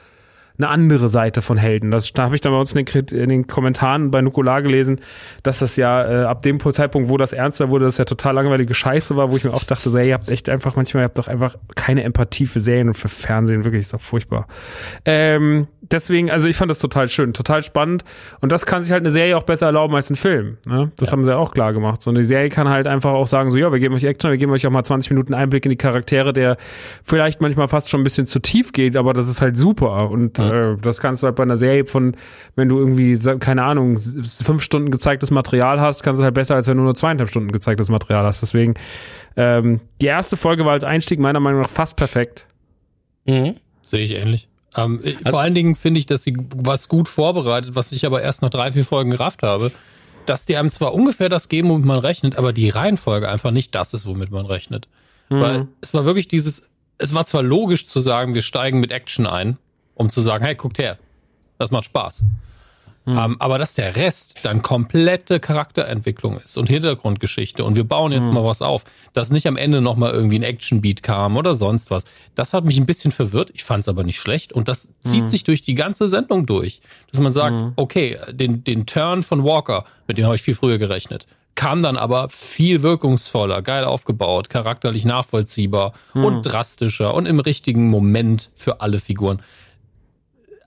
[0.59, 1.91] eine andere Seite von Helden.
[1.91, 5.01] Das da habe ich dann bei uns in den, in den Kommentaren bei Nukular gelesen,
[5.43, 8.75] dass das ja äh, ab dem Zeitpunkt, wo das ernster wurde, das ja total langweilige
[8.75, 11.05] Scheiße war, wo ich mir auch dachte, so, ey, ihr habt echt einfach manchmal, ihr
[11.05, 14.49] habt doch einfach keine Empathie für Serien und für Fernsehen, wirklich, ist doch furchtbar.
[15.05, 18.05] Ähm, deswegen, also ich fand das total schön, total spannend
[18.41, 20.59] und das kann sich halt eine Serie auch besser erlauben als ein Film.
[20.67, 20.93] Ne?
[20.99, 21.13] Das ja.
[21.13, 22.03] haben sie ja auch klar gemacht.
[22.03, 24.39] So eine Serie kann halt einfach auch sagen, so, ja, wir geben euch Action, wir
[24.39, 26.57] geben euch auch mal 20 Minuten Einblick in die Charaktere, der
[27.03, 30.39] vielleicht manchmal fast schon ein bisschen zu tief geht, aber das ist halt super und
[30.39, 32.17] ja äh, das kannst du halt bei einer Serie von,
[32.57, 36.69] wenn du irgendwie, keine Ahnung, fünf Stunden gezeigtes Material hast, kannst du halt besser, als
[36.69, 38.43] wenn du nur zweieinhalb Stunden gezeigtes Material hast.
[38.43, 38.75] Deswegen,
[39.37, 42.47] ähm, die erste Folge war als Einstieg meiner Meinung nach fast perfekt.
[43.27, 43.55] Mhm.
[43.83, 44.49] Sehe ich ähnlich.
[44.77, 48.23] Ähm, also, vor allen Dingen finde ich, dass sie was gut vorbereitet, was ich aber
[48.23, 49.73] erst nach drei, vier Folgen gerafft habe,
[50.27, 53.75] dass die einem zwar ungefähr das geben, womit man rechnet, aber die Reihenfolge einfach nicht
[53.75, 54.89] das ist, womit man rechnet.
[55.31, 55.41] Mhm.
[55.41, 56.69] Weil es war wirklich dieses,
[56.99, 59.57] es war zwar logisch zu sagen, wir steigen mit Action ein,
[59.95, 60.99] um zu sagen, hey, guckt her,
[61.59, 62.25] das macht Spaß.
[63.09, 63.17] Hm.
[63.17, 68.27] Um, aber dass der Rest dann komplette Charakterentwicklung ist und Hintergrundgeschichte und wir bauen jetzt
[68.27, 68.35] hm.
[68.35, 72.05] mal was auf, dass nicht am Ende nochmal irgendwie ein Actionbeat kam oder sonst was.
[72.35, 73.51] Das hat mich ein bisschen verwirrt.
[73.55, 75.29] Ich fand es aber nicht schlecht und das zieht hm.
[75.31, 76.83] sich durch die ganze Sendung durch.
[77.11, 77.73] Dass man sagt, hm.
[77.77, 81.97] okay, den, den Turn von Walker, mit dem habe ich viel früher gerechnet kam dann
[81.97, 86.25] aber viel wirkungsvoller, geil aufgebaut, charakterlich nachvollziehbar hm.
[86.25, 89.43] und drastischer und im richtigen Moment für alle Figuren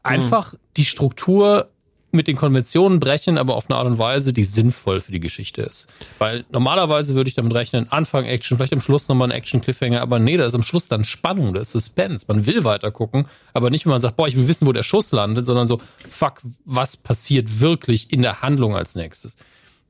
[0.03, 0.57] einfach mhm.
[0.77, 1.69] die Struktur
[2.13, 5.61] mit den Konventionen brechen, aber auf eine Art und Weise, die sinnvoll für die Geschichte
[5.61, 5.87] ist.
[6.19, 10.19] Weil normalerweise würde ich damit rechnen, Anfang Action, vielleicht am Schluss nochmal ein Action-Cliffhanger, aber
[10.19, 12.25] nee, da ist am Schluss dann Spannung, da ist Suspense.
[12.27, 14.83] Man will weiter gucken, aber nicht, wenn man sagt, boah, ich will wissen, wo der
[14.83, 15.79] Schuss landet, sondern so,
[16.09, 19.35] fuck, was passiert wirklich in der Handlung als nächstes.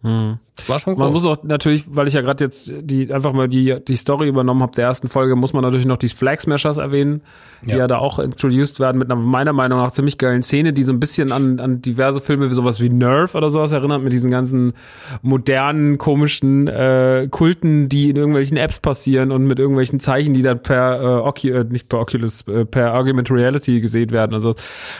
[0.04, 0.40] Hm.
[0.68, 1.00] War schon cool.
[1.00, 4.28] Man muss auch natürlich, weil ich ja gerade jetzt die einfach mal die die Story
[4.28, 7.22] übernommen habe der ersten Folge, muss man natürlich noch die Flag Smashers erwähnen,
[7.62, 7.78] die ja.
[7.78, 10.92] ja da auch introduced werden mit einer meiner Meinung nach ziemlich geilen Szene, die so
[10.92, 14.32] ein bisschen an, an diverse Filme wie sowas wie Nerf oder sowas erinnert, mit diesen
[14.32, 14.74] ganzen
[15.22, 20.64] modernen, komischen äh, Kulten, die in irgendwelchen Apps passieren und mit irgendwelchen Zeichen, die dann
[20.64, 24.34] per äh, Ocu äh, nicht per Oculus, äh, per Argument Reality gesehen werden.
[24.34, 24.56] Also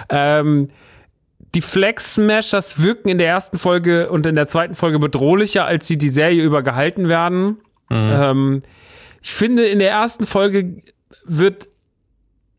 [0.10, 0.68] ähm,
[1.54, 5.88] die Flex Smashers wirken in der ersten Folge und in der zweiten Folge bedrohlicher, als
[5.88, 7.58] sie die Serie über gehalten werden.
[7.90, 8.12] Mhm.
[8.14, 8.60] Ähm,
[9.22, 10.82] ich finde, in der ersten Folge
[11.26, 11.68] wird,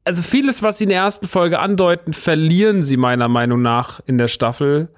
[0.04, 4.18] also vieles, was sie in der ersten Folge andeuten, verlieren sie meiner Meinung nach in
[4.18, 4.90] der Staffel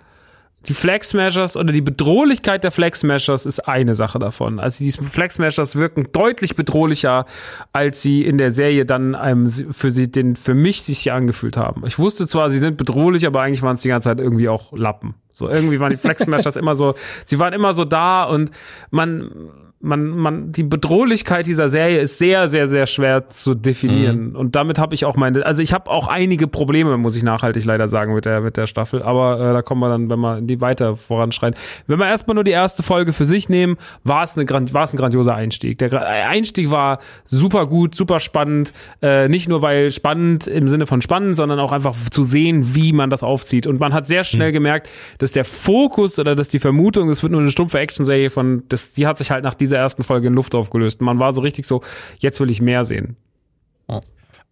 [0.67, 4.59] die Flag Smashers oder die Bedrohlichkeit der Flag Smashers ist eine Sache davon.
[4.59, 7.27] Also die Flag Smashers wirken deutlich bedrohlicher,
[7.73, 11.57] als sie in der Serie dann einem für sie den für mich sich hier angefühlt
[11.57, 11.85] haben.
[11.87, 14.73] Ich wusste zwar, sie sind bedrohlich, aber eigentlich waren es die ganze Zeit irgendwie auch
[14.73, 15.15] Lappen.
[15.33, 18.51] So irgendwie waren die Flag Smashers immer so, sie waren immer so da und
[18.91, 19.51] man
[19.85, 24.31] man, man, die Bedrohlichkeit dieser Serie ist sehr, sehr, sehr schwer zu definieren.
[24.31, 24.37] Mhm.
[24.37, 27.65] Und damit habe ich auch meine, also ich habe auch einige Probleme, muss ich nachhaltig
[27.65, 29.03] leider sagen, mit der, mit der Staffel.
[29.03, 31.55] Aber äh, da kommen wir dann, wenn wir in die weiter voranschreien.
[31.87, 34.95] Wenn wir erstmal nur die erste Folge für sich nehmen, war es, eine, war es
[34.95, 35.79] ein grandioser Einstieg.
[35.79, 38.73] Der Einstieg war super gut, super spannend.
[39.03, 42.93] Äh, nicht nur weil spannend im Sinne von spannend, sondern auch einfach zu sehen, wie
[42.93, 43.67] man das aufzieht.
[43.67, 44.55] Und man hat sehr schnell mhm.
[44.55, 48.63] gemerkt, dass der Fokus oder dass die Vermutung, es wird nur eine stumpfe Actionserie von,
[48.71, 51.01] das, die hat sich halt nach dieser dieser ersten Folge in Luft aufgelöst.
[51.01, 51.83] man war so richtig so,
[52.19, 53.17] jetzt will ich mehr sehen.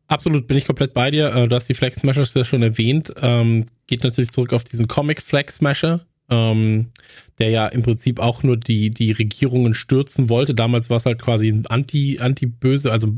[0.09, 1.35] Absolut, bin ich komplett bei dir.
[1.35, 3.15] Äh, du hast die Flag Smashers ja schon erwähnt.
[3.23, 6.01] Ähm, geht natürlich zurück auf diesen Comic Flag Smasher,
[6.32, 6.86] ähm,
[7.38, 10.54] der ja im Prinzip auch nur die, die Regierungen stürzen wollte.
[10.54, 13.09] Damals war es halt quasi ein Anti, Anti-Böse, also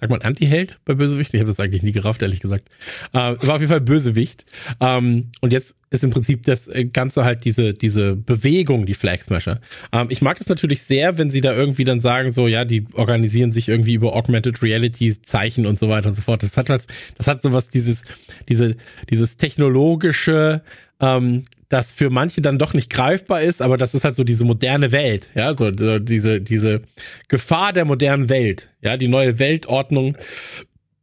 [0.00, 1.32] sag mal Anti-Held bei Bösewicht.
[1.34, 2.68] Ich habe das eigentlich nie gerafft, ehrlich gesagt.
[3.12, 4.44] Äh, war auf jeden Fall Bösewicht.
[4.80, 9.60] Ähm, und jetzt ist im Prinzip das Ganze halt diese, diese Bewegung, die Flag Smasher.
[9.92, 12.86] Ähm, ich mag das natürlich sehr, wenn sie da irgendwie dann sagen, so, ja, die
[12.92, 16.42] organisieren sich irgendwie über Augmented Reality Zeichen und so weiter und so fort.
[16.42, 16.86] Das hat was,
[17.16, 18.02] das hat sowas, dieses,
[18.48, 18.76] diese,
[19.08, 20.62] dieses technologische,
[21.00, 24.44] ähm, das für manche dann doch nicht greifbar ist, aber das ist halt so diese
[24.44, 26.82] moderne Welt, ja, so, so diese, diese
[27.28, 30.18] Gefahr der modernen Welt, ja, die neue Weltordnung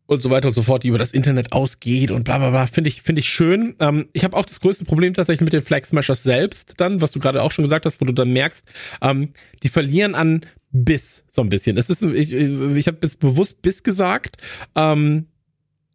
[0.07, 2.67] und so weiter und so fort, die über das Internet ausgeht und bla bla bla,
[2.67, 3.75] finde ich, finde ich schön.
[3.79, 7.11] Ähm, ich habe auch das größte Problem tatsächlich mit den Flag Smashers selbst dann, was
[7.11, 8.67] du gerade auch schon gesagt hast, wo du dann merkst,
[9.01, 9.29] ähm,
[9.63, 10.41] die verlieren an
[10.71, 11.77] Biss so ein bisschen.
[11.77, 14.41] Es ist, ich, ich habe bis bewusst Biss gesagt,
[14.75, 15.27] ähm,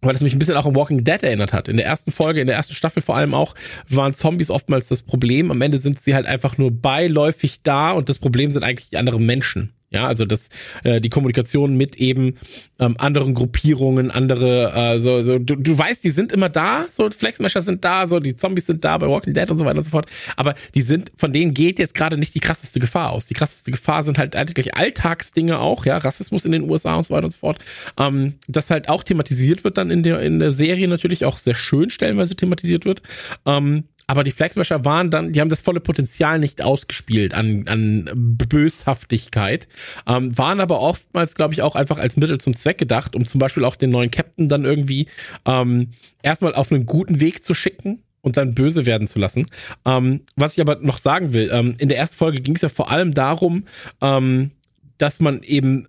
[0.02, 1.68] weil das mich ein bisschen auch an Walking Dead erinnert hat.
[1.68, 3.54] In der ersten Folge, in der ersten Staffel vor allem auch,
[3.88, 5.50] waren Zombies oftmals das Problem.
[5.50, 8.96] Am Ende sind sie halt einfach nur beiläufig da und das Problem sind eigentlich die
[8.98, 9.72] anderen Menschen.
[9.92, 10.48] Ja, also das,
[10.84, 12.36] äh, die Kommunikation mit eben
[12.78, 17.10] ähm, anderen Gruppierungen, andere, äh, so, so du, du weißt, die sind immer da, so
[17.10, 19.84] Flexmesher sind da, so die Zombies sind da bei Walking Dead und so weiter und
[19.84, 20.06] so fort.
[20.36, 23.26] Aber die sind, von denen geht jetzt gerade nicht die krasseste Gefahr aus.
[23.26, 27.14] Die krasseste Gefahr sind halt eigentlich Alltagsdinge auch, ja, Rassismus in den USA und so
[27.14, 27.58] weiter und so fort.
[27.98, 31.54] Ähm, das halt auch thematisiert wird dann in der, in der Serie natürlich auch sehr
[31.54, 33.02] schön stellenweise thematisiert wird.
[33.46, 38.10] Ähm, aber die Flagsmasher waren dann, die haben das volle Potenzial nicht ausgespielt an, an
[38.14, 39.66] Böshaftigkeit,
[40.06, 43.38] ähm, waren aber oftmals, glaube ich, auch einfach als Mittel zum Zweck gedacht, um zum
[43.38, 45.06] Beispiel auch den neuen Captain dann irgendwie
[45.46, 49.46] ähm, erstmal auf einen guten Weg zu schicken und dann böse werden zu lassen.
[49.86, 52.68] Ähm, was ich aber noch sagen will, ähm, in der ersten Folge ging es ja
[52.68, 53.64] vor allem darum,
[54.02, 54.50] ähm,
[54.98, 55.88] dass man eben,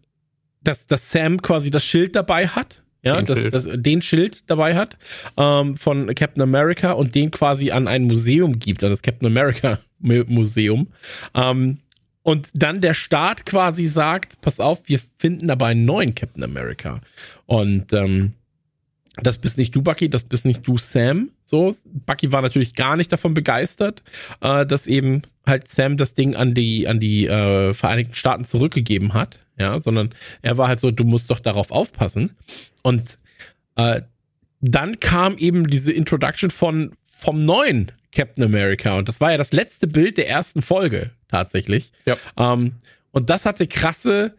[0.62, 3.54] dass, dass Sam quasi das Schild dabei hat ja, den, das, Schild.
[3.54, 4.98] Das, den Schild dabei hat
[5.38, 9.80] ähm, von Captain America und den quasi an ein Museum gibt, an das Captain America
[10.00, 10.88] Museum.
[11.34, 11.80] Ähm,
[12.24, 17.02] und dann der Staat quasi sagt, pass auf, wir finden aber einen neuen Captain America.
[17.46, 18.34] Und ähm,
[19.22, 21.32] das bist nicht du, Bucky, das bist nicht du, Sam.
[21.42, 21.76] So,
[22.06, 24.02] Bucky war natürlich gar nicht davon begeistert,
[24.40, 29.14] äh, dass eben halt Sam das Ding an die an die äh, Vereinigten Staaten zurückgegeben
[29.14, 32.36] hat ja, sondern er war halt so, du musst doch darauf aufpassen.
[32.82, 33.20] Und
[33.76, 34.02] äh,
[34.62, 39.54] dann kam eben diese Introduction von vom neuen Captain America und das war ja das
[39.54, 41.92] letzte Bild der ersten Folge tatsächlich.
[42.06, 42.18] Ja.
[42.38, 42.74] Ähm,
[43.12, 44.36] und das hatte krasse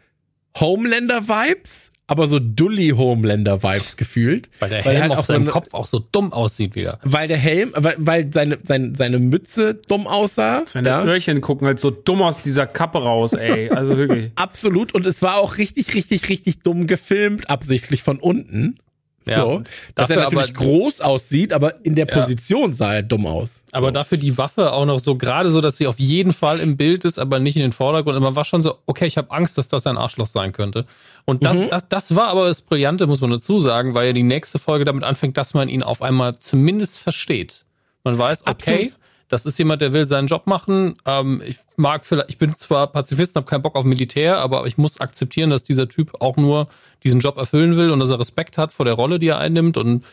[0.58, 4.48] Homelander-Vibes, aber so Dully Homelander Vibes gefühlt.
[4.60, 6.98] Weil der Helm weil halt auf seinem so Kopf auch so dumm aussieht wieder.
[7.02, 10.62] Weil der Helm, weil, weil seine, seine, seine Mütze dumm aussah.
[10.66, 11.04] Seine ja.
[11.04, 13.70] Öhrchen gucken halt so dumm aus dieser Kappe raus, ey.
[13.70, 14.32] Also wirklich.
[14.36, 14.94] Absolut.
[14.94, 18.78] Und es war auch richtig, richtig, richtig dumm gefilmt, absichtlich von unten.
[19.26, 19.62] Ja, so,
[19.94, 22.76] dass er natürlich aber, groß aussieht, aber in der Position ja.
[22.76, 23.62] sah er dumm aus.
[23.72, 23.92] Aber so.
[23.92, 27.04] dafür die Waffe auch noch so gerade so, dass sie auf jeden Fall im Bild
[27.04, 28.16] ist, aber nicht in den Vordergrund.
[28.16, 30.84] Und man war schon so, okay, ich habe Angst, dass das ein Arschloch sein könnte.
[31.24, 31.68] Und das, mhm.
[31.70, 34.84] das, das war aber das Brillante, muss man dazu sagen, weil ja die nächste Folge
[34.84, 37.64] damit anfängt, dass man ihn auf einmal zumindest versteht.
[38.04, 38.92] Man weiß, okay, Absolut.
[39.34, 40.94] Das ist jemand, der will seinen Job machen.
[41.04, 44.64] Ähm, ich mag vielleicht, ich bin zwar Pazifist und habe keinen Bock auf Militär, aber
[44.66, 46.68] ich muss akzeptieren, dass dieser Typ auch nur
[47.02, 49.76] diesen Job erfüllen will und dass er Respekt hat vor der Rolle, die er einnimmt
[49.76, 50.04] und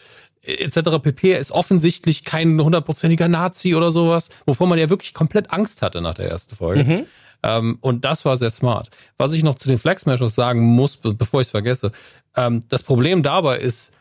[0.42, 0.98] etc.
[1.04, 1.34] pp.
[1.34, 6.02] Er ist offensichtlich kein hundertprozentiger Nazi oder sowas, wovor man ja wirklich komplett Angst hatte
[6.02, 6.84] nach der ersten Folge.
[6.84, 7.06] Mhm.
[7.44, 8.90] Ähm, und das war sehr smart.
[9.20, 11.92] Was ich noch zu den Flag Smashers sagen muss, bevor ich es vergesse,
[12.36, 13.94] ähm, das Problem dabei ist,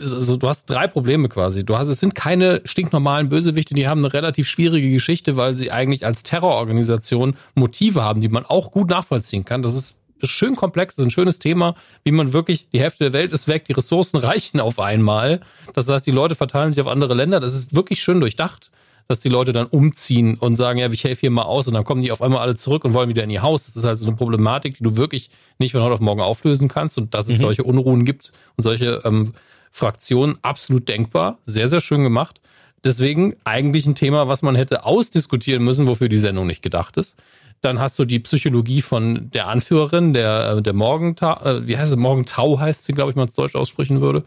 [0.00, 1.64] also du hast drei Probleme quasi.
[1.64, 5.70] Du hast, es sind keine stinknormalen Bösewichte, die haben eine relativ schwierige Geschichte, weil sie
[5.70, 9.62] eigentlich als Terrororganisation Motive haben, die man auch gut nachvollziehen kann.
[9.62, 11.74] Das ist schön komplex, das ist ein schönes Thema,
[12.04, 15.40] wie man wirklich, die Hälfte der Welt ist weg, die Ressourcen reichen auf einmal.
[15.74, 17.40] Das heißt, die Leute verteilen sich auf andere Länder.
[17.40, 18.70] Das ist wirklich schön durchdacht,
[19.08, 21.84] dass die Leute dann umziehen und sagen, ja, ich helfe hier mal aus und dann
[21.84, 23.66] kommen die auf einmal alle zurück und wollen wieder in ihr Haus.
[23.66, 26.68] Das ist halt so eine Problematik, die du wirklich nicht von heute auf morgen auflösen
[26.68, 27.42] kannst und dass es mhm.
[27.42, 29.34] solche Unruhen gibt und solche ähm,
[29.72, 31.38] Fraktion absolut denkbar.
[31.42, 32.40] Sehr, sehr schön gemacht.
[32.84, 37.16] Deswegen eigentlich ein Thema, was man hätte ausdiskutieren müssen, wofür die Sendung nicht gedacht ist.
[37.60, 41.92] Dann hast du die Psychologie von der Anführerin, der, äh, der Morgentau, äh, wie heißt
[41.92, 41.96] sie?
[41.96, 44.24] Morgentau heißt sie, glaube ich, wenn man es deutsch aussprechen würde,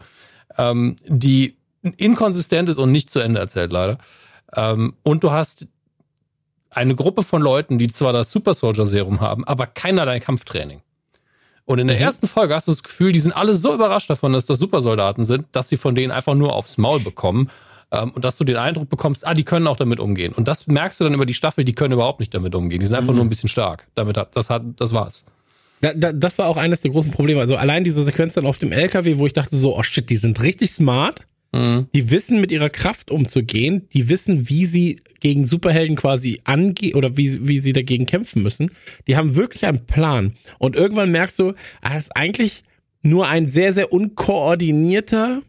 [0.56, 3.98] ähm, die inkonsistent ist und nicht zu Ende erzählt, leider.
[4.54, 5.68] Ähm, und du hast
[6.70, 10.82] eine Gruppe von Leuten, die zwar das Super Soldier Serum haben, aber keinerlei Kampftraining.
[11.66, 12.02] Und in der mhm.
[12.02, 15.24] ersten Folge hast du das Gefühl, die sind alle so überrascht davon, dass das Supersoldaten
[15.24, 17.50] sind, dass sie von denen einfach nur aufs Maul bekommen.
[17.92, 20.32] Ähm, und dass du den Eindruck bekommst, ah, die können auch damit umgehen.
[20.32, 22.80] Und das merkst du dann über die Staffel, die können überhaupt nicht damit umgehen.
[22.80, 23.16] Die sind einfach mhm.
[23.16, 23.86] nur ein bisschen stark.
[23.94, 25.26] Damit hat, das hat, das war's.
[25.80, 27.40] Da, da, das war auch eines der großen Probleme.
[27.40, 30.16] Also allein diese Sequenz dann auf dem LKW, wo ich dachte so, oh shit, die
[30.16, 31.26] sind richtig smart.
[31.52, 31.88] Mhm.
[31.94, 33.88] Die wissen mit ihrer Kraft umzugehen.
[33.92, 38.70] Die wissen, wie sie gegen Superhelden quasi angehen oder wie, wie sie dagegen kämpfen müssen.
[39.06, 40.34] Die haben wirklich einen Plan.
[40.58, 41.50] Und irgendwann merkst du,
[41.82, 42.62] ah, das ist eigentlich
[43.02, 45.42] nur ein sehr, sehr unkoordinierter,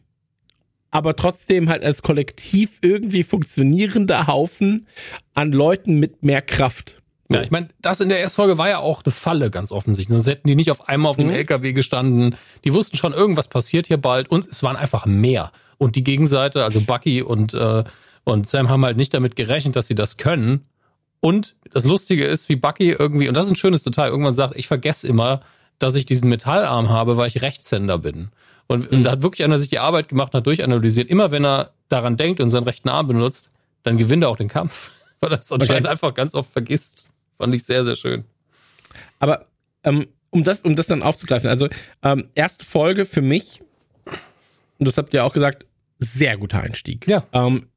[0.91, 4.87] aber trotzdem halt als Kollektiv irgendwie funktionierender Haufen
[5.33, 7.01] an Leuten mit mehr Kraft.
[7.29, 7.35] So.
[7.35, 10.13] Ja, ich meine, das in der ersten Folge war ja auch eine Falle, ganz offensichtlich.
[10.13, 11.33] Sonst hätten die nicht auf einmal auf dem mhm.
[11.33, 12.35] LKW gestanden.
[12.63, 15.51] Die wussten schon, irgendwas passiert hier bald und es waren einfach mehr.
[15.77, 17.83] Und die Gegenseite, also Bucky und äh,
[18.27, 20.65] und Sam haben halt nicht damit gerechnet, dass sie das können.
[21.21, 24.57] Und das Lustige ist, wie Bucky irgendwie, und das ist ein schönes Detail, irgendwann sagt,
[24.57, 25.39] ich vergesse immer,
[25.79, 28.27] dass ich diesen Metallarm habe, weil ich Rechtshänder bin.
[28.67, 28.97] Und, mhm.
[28.97, 31.09] und da hat wirklich einer sich die Arbeit gemacht hat durchanalysiert.
[31.09, 33.49] Immer wenn er daran denkt und seinen rechten Arm benutzt,
[33.83, 34.91] dann gewinnt er auch den Kampf.
[35.21, 35.91] Weil er es anscheinend okay.
[35.93, 37.07] einfach ganz oft vergisst.
[37.37, 38.25] Fand ich sehr, sehr schön.
[39.19, 39.45] Aber
[39.85, 41.69] ähm, um, das, um das dann aufzugreifen, also
[42.03, 43.61] ähm, erste Folge für mich,
[44.79, 45.65] und das habt ihr auch gesagt,
[45.99, 47.07] sehr guter Einstieg.
[47.07, 47.23] Ja.
[47.31, 47.67] Ähm,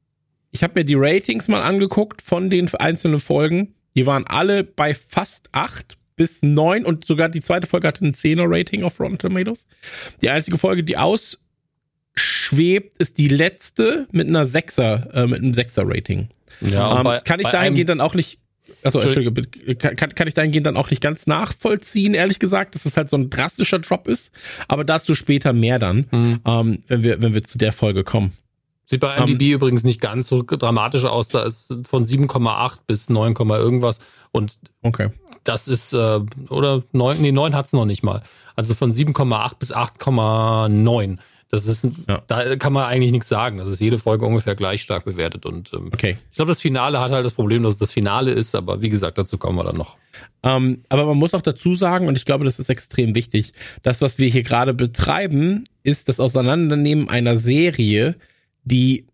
[0.51, 3.73] ich habe mir die Ratings mal angeguckt von den einzelnen Folgen.
[3.95, 8.13] Die waren alle bei fast acht bis neun und sogar die zweite Folge hatte ein
[8.13, 9.67] 10er Rating auf Rotten Tomatoes.
[10.21, 15.83] Die einzige Folge, die ausschwebt, ist die letzte mit einer Sechser, äh, mit einem Sechser
[15.85, 16.29] Rating.
[16.61, 18.39] Ja, ähm, bei- kann ich dahingehend dann auch nicht.
[18.83, 18.99] Achso.
[18.99, 23.09] Entschuldige, kann, kann ich dahingehend dann auch nicht ganz nachvollziehen, ehrlich gesagt, dass es halt
[23.11, 24.31] so ein drastischer Drop ist.
[24.67, 26.39] Aber dazu später mehr dann, Mhm.
[26.47, 28.31] ähm, wenn wir, wenn wir zu der Folge kommen.
[28.91, 31.29] Sieht bei Ähm, IMDb übrigens nicht ganz so dramatisch aus.
[31.29, 33.99] Da ist von 7,8 bis 9, irgendwas.
[34.31, 35.09] Und Okay.
[35.45, 36.19] das ist, äh,
[36.49, 38.21] oder 9, nee, 9 hat's noch nicht mal.
[38.55, 41.19] Also von 7,8 bis 8,9.
[41.49, 42.21] Das ist, Ja.
[42.27, 43.57] da kann man eigentlich nichts sagen.
[43.57, 45.45] Das ist jede Folge ungefähr gleich stark bewertet.
[45.45, 46.17] Und ähm, Okay.
[46.29, 48.55] ich glaube, das Finale hat halt das Problem, dass es das Finale ist.
[48.55, 49.97] Aber wie gesagt, dazu kommen wir dann noch.
[50.43, 53.53] Ähm, aber man muss auch dazu sagen, und ich glaube, das ist extrem wichtig,
[53.83, 58.15] das, was wir hier gerade betreiben, ist das Auseinandernehmen einer Serie,
[58.63, 59.05] die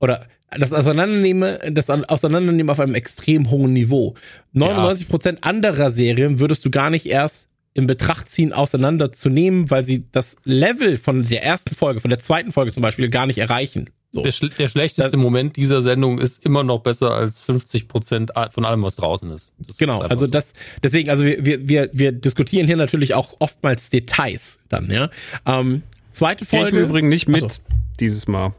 [0.00, 0.26] oder
[0.58, 4.14] das Auseinandernehmen, das Auseinandernehmen auf einem extrem hohen Niveau.
[4.54, 10.36] 99% anderer Serien würdest du gar nicht erst in Betracht ziehen, auseinanderzunehmen, weil sie das
[10.44, 13.88] Level von der ersten Folge, von der zweiten Folge zum Beispiel, gar nicht erreichen.
[14.10, 14.22] So.
[14.22, 18.66] Der, der schlechteste Das- Moment dieser Sendung ist immer noch besser als 50 Prozent von
[18.66, 19.54] allem, was draußen ist.
[19.58, 20.30] Das Genau, ist also so.
[20.30, 20.52] das,
[20.82, 25.08] deswegen, also wir, wir, wir, diskutieren hier natürlich auch oftmals Details dann, ja.
[25.46, 25.80] Ähm,
[26.12, 26.76] zweite Gehe Folge.
[26.76, 27.60] ich im Übrigen nicht mit Achso.
[28.02, 28.52] Dieses Mal.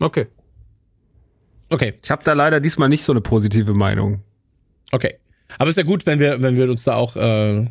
[0.00, 0.26] Okay.
[1.68, 4.22] Okay, Ich habe da leider diesmal nicht so eine positive Meinung.
[4.92, 5.16] okay.
[5.58, 7.66] Aber ist ja gut, wenn wir, wenn wir uns da auch äh,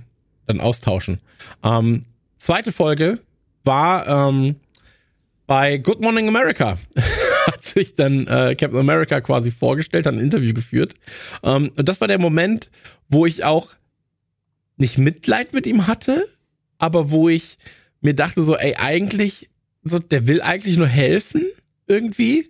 [0.47, 1.19] dann austauschen.
[1.61, 2.03] Ähm,
[2.37, 3.19] zweite Folge
[3.65, 4.55] war ähm,
[5.45, 6.77] bei Good Morning America.
[7.47, 10.95] Hat sich dann äh, Captain America quasi vorgestellt, hat ein Interview geführt.
[11.43, 12.71] Ähm, und das war der Moment,
[13.09, 13.75] wo ich auch
[14.77, 16.27] nicht Mitleid mit ihm hatte,
[16.77, 17.57] aber wo ich
[18.01, 19.49] mir dachte so, ey, eigentlich,
[19.85, 21.45] so, der will eigentlich nur helfen,
[21.87, 22.49] irgendwie.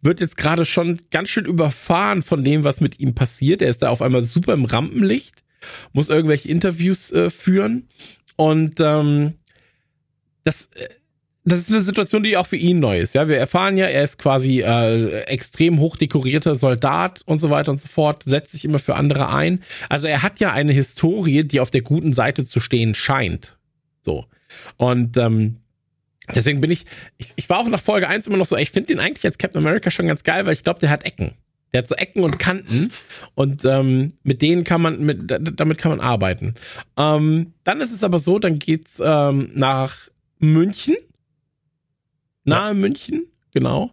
[0.00, 3.60] Wird jetzt gerade schon ganz schön überfahren von dem, was mit ihm passiert.
[3.60, 5.44] Er ist da auf einmal super im Rampenlicht,
[5.92, 7.88] muss irgendwelche Interviews äh, führen.
[8.36, 9.34] Und ähm,
[10.44, 10.88] das, äh,
[11.44, 13.14] das ist eine Situation, die auch für ihn neu ist.
[13.14, 17.80] Ja, wir erfahren ja, er ist quasi äh, extrem hochdekorierter Soldat und so weiter und
[17.80, 19.62] so fort, setzt sich immer für andere ein.
[19.88, 23.58] Also er hat ja eine Historie, die auf der guten Seite zu stehen scheint.
[24.00, 24.24] So.
[24.76, 25.58] Und ähm,
[26.34, 26.86] deswegen bin ich,
[27.18, 29.38] ich, ich war auch nach Folge 1 immer noch so, ich finde den eigentlich als
[29.38, 31.32] Captain America schon ganz geil, weil ich glaube, der hat Ecken.
[31.72, 32.90] Der hat so Ecken und Kanten
[33.34, 36.54] und ähm, mit denen kann man, mit, da- damit kann man arbeiten.
[36.96, 39.96] Ähm, dann ist es aber so, dann geht's ähm, nach
[40.38, 40.96] München.
[42.44, 43.90] Nahe München, genau.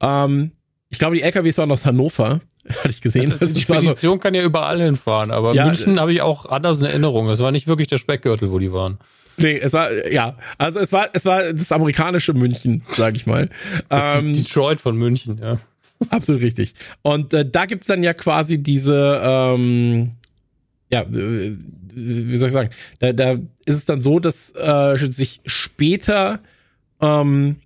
[0.00, 0.52] Ähm,
[0.90, 3.30] ich glaube, die LKWs waren aus Hannover, hatte ich gesehen.
[3.30, 6.46] Die Das war so, Spedition kann ja überall hinfahren, aber Ja, München habe ich auch
[6.46, 7.28] anders in Erinnerung.
[7.30, 8.98] Es war nicht wirklich der Speckgürtel, wo die waren.
[9.36, 13.48] Nee, es war, ja, also es war, es war das amerikanische München, sag ich mal.
[13.90, 15.58] Ähm, Detroit von München, ja.
[16.10, 16.74] Absolut richtig.
[17.02, 20.12] Und äh, da gibt's dann ja quasi diese, ähm,
[20.90, 21.56] ja, äh,
[21.94, 23.32] wie soll ich sagen, da, da
[23.64, 26.40] ist es dann so, dass äh, sich später,
[27.00, 27.56] ähm,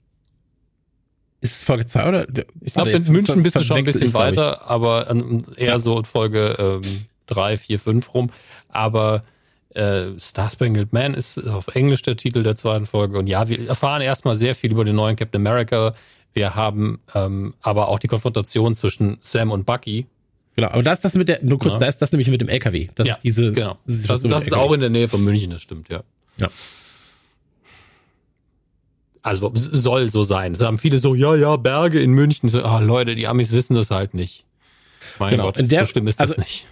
[1.40, 2.26] ist es Folge 2 oder?
[2.60, 6.04] Ich glaube, in München bist du schon ein bisschen weiter, aber ähm, eher so in
[6.04, 8.30] Folge ähm, 3, 4, 5 rum.
[8.68, 9.22] Aber
[9.78, 13.18] äh, Star Spangled Man ist auf Englisch der Titel der zweiten Folge.
[13.18, 15.94] Und ja, wir erfahren erstmal sehr viel über den neuen Captain America.
[16.34, 20.06] Wir haben ähm, aber auch die Konfrontation zwischen Sam und Bucky.
[20.56, 21.78] Genau, aber da ist das mit der, nur kurz, Ja.
[21.78, 22.88] da ist das nämlich mit dem LKW.
[22.96, 23.78] Das Ja, ist diese, Genau.
[23.86, 26.02] Das, das mit ist auch in der Nähe von München, das stimmt, ja.
[26.40, 26.48] Ja.
[29.22, 30.52] Also soll so sein.
[30.52, 32.48] Es haben viele so, ja, ja, Berge in München.
[32.48, 34.44] So, ah, Leute, die Amis wissen das halt nicht.
[35.18, 35.44] Mein Genau.
[35.44, 36.66] Gott, In der- so schlimm ist das also- nicht.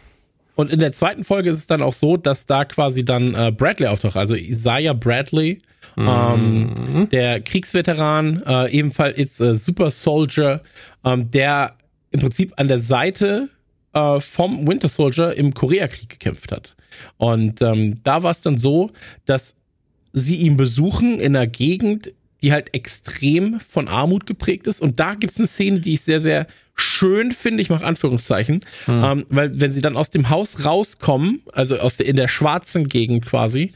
[0.57, 3.53] Und in der zweiten Folge ist es dann auch so, dass da quasi dann äh,
[3.57, 5.61] Bradley auftaucht, also Isaiah Bradley,
[5.99, 10.63] ähm, der Kriegsveteran, äh, ebenfalls jetzt äh, Super Soldier,
[11.05, 11.75] ähm, der
[12.11, 13.51] im Prinzip an der Seite
[13.93, 16.75] äh, vom Winter Soldier im Koreakrieg gekämpft hat.
[17.19, 18.91] Und ähm, da war es dann so,
[19.27, 19.57] dass
[20.13, 22.13] sie ihn besuchen in einer Gegend,
[22.43, 24.81] die halt extrem von Armut geprägt ist.
[24.81, 26.47] Und da gibt's eine Szene, die ich sehr, sehr
[26.77, 31.79] schön finde, ich mache Anführungszeichen, ähm, weil wenn sie dann aus dem Haus rauskommen, also
[31.79, 33.73] aus der, in der schwarzen Gegend quasi,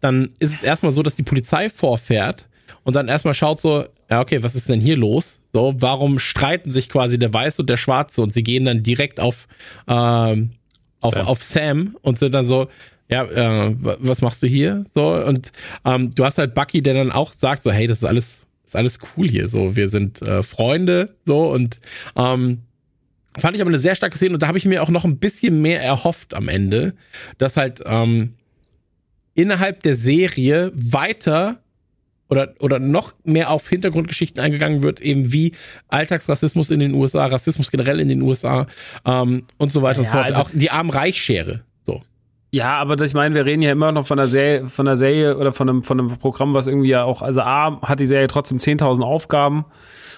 [0.00, 2.46] dann ist es erstmal so, dass die Polizei vorfährt
[2.84, 5.40] und dann erstmal schaut so, ja, okay, was ist denn hier los?
[5.52, 9.20] So, warum streiten sich quasi der Weiße und der Schwarze und sie gehen dann direkt
[9.20, 9.46] auf,
[9.86, 10.50] ähm,
[11.00, 11.26] auf, Sam.
[11.26, 12.68] auf Sam und sind dann so,
[13.08, 14.84] ja, äh, wa- was machst du hier?
[14.92, 15.52] So, und
[15.84, 18.41] ähm, du hast halt Bucky, der dann auch sagt, so, hey, das ist alles,
[18.72, 19.48] ist alles cool hier.
[19.48, 21.80] So, wir sind äh, Freunde, so, und
[22.16, 22.62] ähm,
[23.38, 25.18] fand ich aber eine sehr starke Szene und da habe ich mir auch noch ein
[25.18, 26.94] bisschen mehr erhofft am Ende,
[27.38, 28.34] dass halt ähm,
[29.34, 31.58] innerhalb der Serie weiter
[32.28, 35.52] oder, oder noch mehr auf Hintergrundgeschichten eingegangen wird, eben wie
[35.88, 38.66] Alltagsrassismus in den USA, Rassismus generell in den USA
[39.04, 40.26] ähm, und so weiter und so Ja, fort.
[40.26, 41.62] also- auch die Arm-Reich-Schere.
[42.54, 44.98] Ja, aber das, ich meine, wir reden ja immer noch von der Serie, von der
[44.98, 48.04] Serie oder von einem, von einem Programm, was irgendwie ja auch, also A, hat die
[48.04, 49.64] Serie trotzdem 10.000 Aufgaben.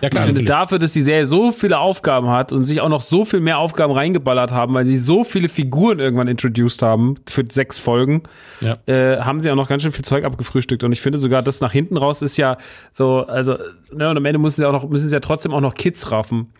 [0.02, 3.02] Ja, ich finde dafür, dass die Serie so viele Aufgaben hat und sich auch noch
[3.02, 7.44] so viel mehr Aufgaben reingeballert haben, weil sie so viele Figuren irgendwann introduced haben für
[7.48, 8.24] sechs Folgen,
[8.60, 8.78] Ja.
[8.86, 10.82] äh, haben sie auch noch ganz schön viel Zeug abgefrühstückt.
[10.82, 12.56] Und ich finde sogar, das nach hinten raus ist ja
[12.92, 13.56] so, also,
[13.92, 16.10] ne, und am Ende müssen sie auch noch, müssen sie ja trotzdem auch noch Kids
[16.10, 16.52] raffen.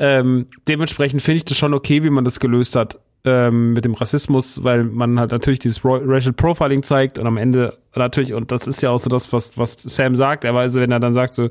[0.00, 3.94] Ähm, dementsprechend finde ich das schon okay, wie man das gelöst hat ähm, mit dem
[3.94, 8.66] Rassismus, weil man halt natürlich dieses Racial Profiling zeigt und am Ende natürlich, und das
[8.66, 11.34] ist ja auch so das, was, was Sam sagt, er weiß, wenn er dann sagt
[11.34, 11.50] so,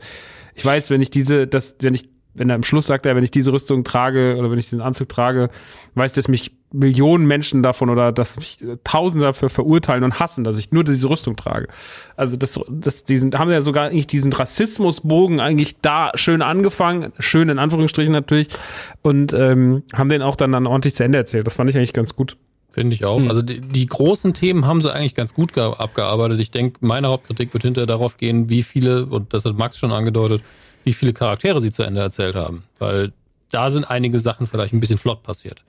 [0.56, 2.10] ich weiß, wenn ich diese, das, wenn ich,
[2.40, 4.82] wenn er am Schluss sagt er, wenn ich diese Rüstung trage oder wenn ich den
[4.82, 5.49] Anzug trage,
[5.95, 10.44] weiß, dass mich Millionen Menschen davon oder dass mich äh, Tausende dafür verurteilen und hassen,
[10.44, 11.68] dass ich nur diese Rüstung trage.
[12.16, 17.49] Also das, das, diesen, haben ja sogar eigentlich diesen Rassismusbogen eigentlich da schön angefangen, schön
[17.49, 18.49] in Anführungsstrichen natürlich,
[19.02, 21.48] und ähm, haben den auch dann, dann ordentlich zu Ende erzählt.
[21.48, 22.38] Das fand ich eigentlich ganz gut.
[22.72, 23.20] Finde ich auch.
[23.28, 26.40] Also die, die großen Themen haben sie eigentlich ganz gut ge- abgearbeitet.
[26.40, 29.91] Ich denke, meine Hauptkritik wird hinterher darauf gehen, wie viele, und das hat Max schon
[29.91, 30.44] angedeutet,
[30.84, 32.64] wie viele Charaktere sie zu Ende erzählt haben.
[32.80, 33.12] Weil
[33.52, 35.64] da sind einige Sachen vielleicht ein bisschen flott passiert.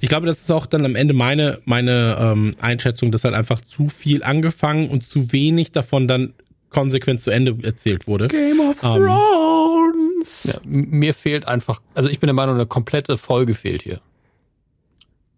[0.00, 3.60] Ich glaube, das ist auch dann am Ende meine, meine ähm, Einschätzung, dass halt einfach
[3.60, 6.34] zu viel angefangen und zu wenig davon dann
[6.70, 8.28] konsequent zu Ende erzählt wurde.
[8.28, 10.44] Game of Ähm, Thrones.
[10.44, 14.00] Ja, m- mir fehlt einfach, also ich bin der Meinung, eine komplette Folge fehlt hier.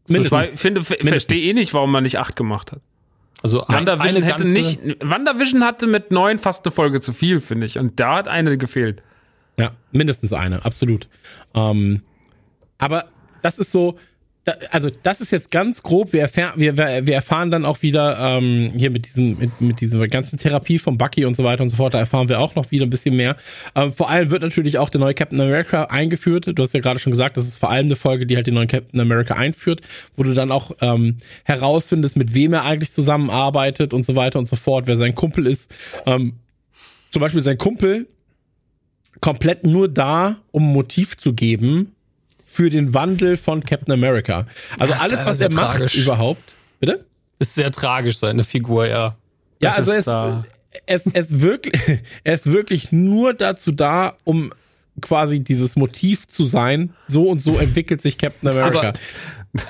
[0.08, 2.80] War, ich finde, ich verstehe eh nicht, warum man nicht acht gemacht hat.
[3.42, 7.66] Also ein, WandaVision hätte nicht, WandaVision hatte mit neun fast eine Folge zu viel, finde
[7.66, 7.78] ich.
[7.78, 9.02] Und da hat eine gefehlt.
[9.58, 11.08] Ja, mindestens eine, absolut.
[11.54, 12.02] Ähm,
[12.78, 13.06] aber
[13.42, 13.98] das ist so,
[14.44, 16.12] da, also das ist jetzt ganz grob.
[16.12, 20.08] Wir, erfahren, wir, wir erfahren dann auch wieder ähm, hier mit diesem mit, mit dieser
[20.08, 21.94] ganzen Therapie von Bucky und so weiter und so fort.
[21.94, 23.36] Da erfahren wir auch noch wieder ein bisschen mehr.
[23.76, 26.46] Ähm, vor allem wird natürlich auch der neue Captain America eingeführt.
[26.52, 28.54] Du hast ja gerade schon gesagt, das ist vor allem eine Folge, die halt den
[28.54, 29.80] neuen Captain America einführt,
[30.16, 34.48] wo du dann auch ähm, herausfindest, mit wem er eigentlich zusammenarbeitet und so weiter und
[34.48, 35.72] so fort, wer sein Kumpel ist.
[36.04, 36.34] Ähm,
[37.12, 38.08] zum Beispiel sein Kumpel
[39.20, 41.92] komplett nur da, um Motiv zu geben
[42.52, 44.46] für den Wandel von Captain America.
[44.78, 45.96] Also Ja, alles, was er macht tragisch.
[45.96, 46.42] überhaupt.
[46.80, 47.04] Bitte?
[47.38, 49.16] ist sehr tragisch, seine Figur, ja.
[49.60, 50.44] Ja, Das also
[50.86, 51.74] es, es, es wirklich,
[52.24, 54.52] er ist wirklich nur dazu da, um
[55.00, 56.92] quasi dieses Motiv zu sein.
[57.06, 58.92] So und so entwickelt sich Captain America.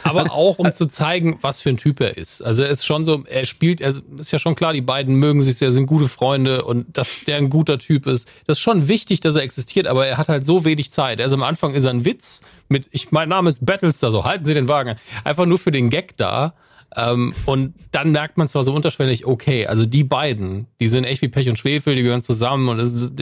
[0.05, 2.41] Aber auch um zu zeigen, was für ein Typ er ist.
[2.41, 5.43] Also er ist schon so, er spielt, er ist ja schon klar, die beiden mögen
[5.43, 8.29] sich sehr, sind gute Freunde und dass der ein guter Typ ist.
[8.47, 11.21] Das ist schon wichtig, dass er existiert, aber er hat halt so wenig Zeit.
[11.21, 14.45] Also am Anfang ist er ein Witz mit, ich, mein Name ist Battlestar, so halten
[14.45, 14.95] Sie den Wagen.
[15.25, 16.55] Einfach nur für den Gag da.
[16.95, 21.23] Ähm, und dann merkt man zwar so unterschwellig, okay, also die beiden, die sind echt
[21.23, 23.13] wie Pech und Schwefel, die gehören zusammen und es ist,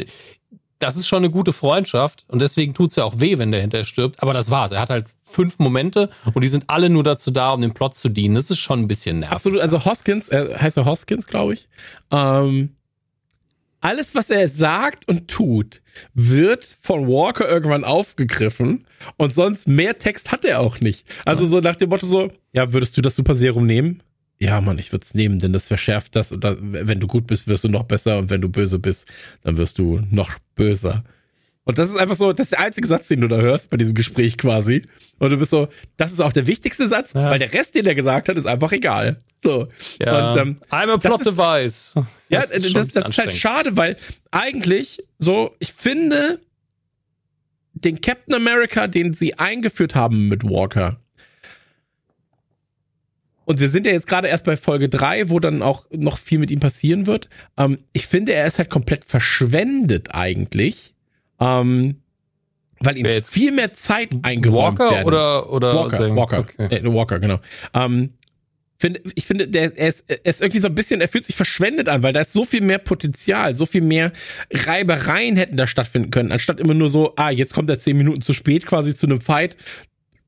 [0.81, 3.85] das ist schon eine gute Freundschaft und deswegen tut's ja auch weh, wenn der hinterher
[3.85, 4.23] stirbt.
[4.23, 4.73] Aber das war's.
[4.73, 7.97] Er hat halt fünf Momente und die sind alle nur dazu da, um den Plot
[7.97, 8.35] zu dienen.
[8.35, 9.35] Das ist schon ein bisschen nervig.
[9.35, 11.69] Absolut, also Hoskins, äh, heißt er Hoskins, glaube ich.
[12.11, 12.70] Ähm,
[13.82, 15.81] alles, was er sagt und tut,
[16.15, 18.86] wird von Walker irgendwann aufgegriffen
[19.16, 21.07] und sonst mehr Text hat er auch nicht.
[21.24, 24.02] Also so nach dem Motto so, ja, würdest du das Super Serum nehmen?
[24.43, 27.27] Ja, Mann, ich würde es nehmen, denn das verschärft das und da, wenn du gut
[27.27, 29.07] bist, wirst du noch besser und wenn du böse bist,
[29.43, 31.05] dann wirst du noch böser.
[31.65, 33.77] Und das ist einfach so, das ist der einzige Satz, den du da hörst bei
[33.77, 34.87] diesem Gespräch quasi.
[35.19, 35.69] Und du bist so,
[35.99, 37.31] das ist auch der wichtigste Satz, Ja.
[37.31, 39.19] weil der Rest, den er gesagt hat, ist einfach egal.
[39.45, 39.69] So.
[40.03, 40.33] Ja.
[40.33, 41.95] Und, ähm, I'm a plot device.
[42.31, 43.97] ja, Das das, ist das, das, ist halt schade, weil
[44.31, 46.41] eigentlich so, ich finde,
[47.75, 50.99] den Captain America, den sie eingeführt haben mit Walker,
[53.51, 56.39] und wir sind ja jetzt gerade erst bei Folge 3, wo dann auch noch viel
[56.39, 57.28] mit ihm passieren wird.
[57.56, 60.94] Ähm, ich finde, er ist halt komplett verschwendet eigentlich.
[61.40, 61.97] Ähm,
[62.78, 63.32] weil ihm jetzt?
[63.32, 65.06] viel mehr Zeit eingeräumt Walker werden.
[65.06, 66.14] oder, oder Walker?
[66.14, 66.77] Walker, Okay.
[66.77, 67.40] äh, Walker, genau.
[67.74, 68.10] Ähm,
[68.78, 71.35] find, ich finde, der, er, ist, er ist irgendwie so ein bisschen, er fühlt sich
[71.35, 74.12] verschwendet an, weil da ist so viel mehr Potenzial, so viel mehr
[74.52, 78.20] Reibereien hätten da stattfinden können, anstatt immer nur so, ah, jetzt kommt er zehn Minuten
[78.22, 79.56] zu spät quasi zu einem Fight,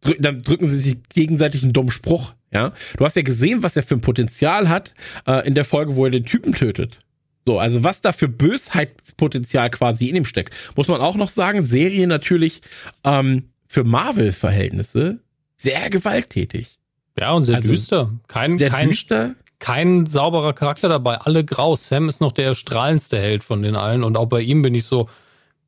[0.01, 2.73] drück, dann drücken sie sich gegenseitig einen dummen Spruch, ja.
[2.97, 4.95] Du hast ja gesehen, was er für ein Potenzial hat
[5.27, 6.99] äh, in der Folge, wo er den Typen tötet.
[7.47, 10.55] So, also was da für Bösheitspotenzial quasi in ihm steckt.
[10.77, 12.63] Muss man auch noch sagen, Serie natürlich
[13.05, 15.19] ähm, für Marvel-Verhältnisse
[15.57, 16.79] sehr gewalttätig.
[17.19, 18.11] Ja, und sehr Also, düster.
[18.29, 19.35] Kein, Sehr kein, düster.
[19.59, 21.17] kein sauberer Charakter dabei.
[21.19, 21.77] Alle grau.
[21.77, 24.03] Sam ist noch der strahlendste Held von den allen.
[24.03, 25.09] Und auch bei ihm bin ich so,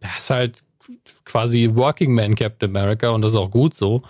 [0.00, 0.58] er ist halt
[1.24, 4.02] quasi Working Man Captain America und das ist auch gut so.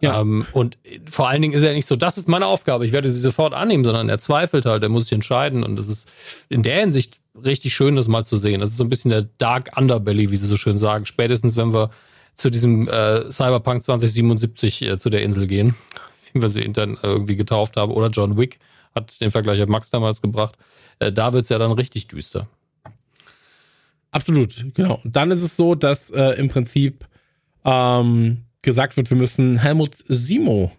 [0.00, 0.20] Ja.
[0.20, 0.78] Ähm, und
[1.08, 3.52] vor allen Dingen ist er nicht so, das ist meine Aufgabe, ich werde sie sofort
[3.52, 5.62] annehmen, sondern er zweifelt halt, er muss sich entscheiden.
[5.62, 6.08] Und das ist
[6.48, 8.60] in der Hinsicht richtig schön, das mal zu sehen.
[8.60, 11.06] Das ist so ein bisschen der Dark Underbelly, wie sie so schön sagen.
[11.06, 11.90] Spätestens, wenn wir
[12.34, 15.74] zu diesem äh, Cyberpunk 2077 äh, zu der Insel gehen.
[16.32, 18.58] wie wir sie intern irgendwie getauft haben, oder John Wick,
[18.94, 20.56] hat den Vergleich hat Max damals gebracht.
[20.98, 22.48] Äh, da wird's ja dann richtig düster.
[24.10, 25.00] Absolut, genau.
[25.04, 27.06] Und dann ist es so, dass äh, im Prinzip
[27.64, 30.72] ähm, gesagt wird, wir müssen Helmut Simo.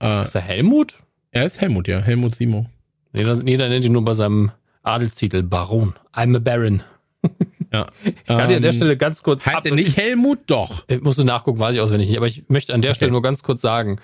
[0.00, 0.94] Äh, ist er Helmut?
[1.30, 2.66] Er ist Helmut, ja, Helmut Simo.
[3.12, 4.50] Nee, das, nee, der nennt ihn nur bei seinem
[4.82, 5.94] Adelstitel Baron.
[6.14, 6.82] I'm a Baron.
[7.72, 7.88] Ja.
[8.26, 9.44] Kann ich an der Ähm, Stelle ganz kurz.
[9.44, 10.38] Heißt er nicht Helmut?
[10.46, 10.84] Doch.
[10.86, 12.18] Ich musste nachgucken, weiß ich auswendig nicht.
[12.18, 12.98] Aber ich möchte an der Okay.
[12.98, 13.98] Stelle nur ganz kurz sagen,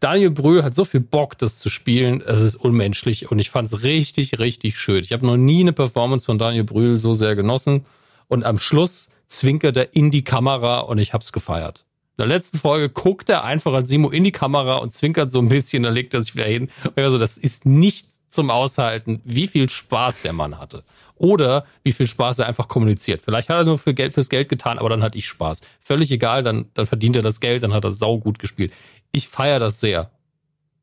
[0.00, 2.20] Daniel Brühl hat so viel Bock, das zu spielen.
[2.20, 5.02] Es ist unmenschlich und ich fand es richtig, richtig schön.
[5.02, 7.84] Ich habe noch nie eine Performance von Daniel Brühl so sehr genossen.
[8.28, 11.84] Und am Schluss zwinkert er in die Kamera und ich hab's gefeiert.
[12.16, 15.38] In der letzten Folge guckt er einfach an Simo in die Kamera und zwinkert so
[15.38, 16.68] ein bisschen, dann legt er sich wieder hin.
[16.84, 20.84] Und ich war so, das ist nicht zum Aushalten, wie viel Spaß der Mann hatte.
[21.16, 23.20] Oder wie viel Spaß er einfach kommuniziert.
[23.20, 25.60] Vielleicht hat er nur für Geld, fürs Geld getan, aber dann hatte ich Spaß.
[25.80, 28.72] Völlig egal, dann, dann verdient er das Geld, dann hat er sau gut gespielt.
[29.12, 30.10] Ich feiere das sehr.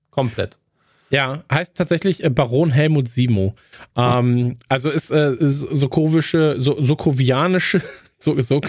[0.10, 0.58] Komplett.
[1.10, 3.56] Ja, heißt tatsächlich äh, Baron Helmut Simo.
[3.96, 7.82] Ähm, also ist, äh, ist sokowische, so, sokovianische,
[8.18, 8.62] so, so,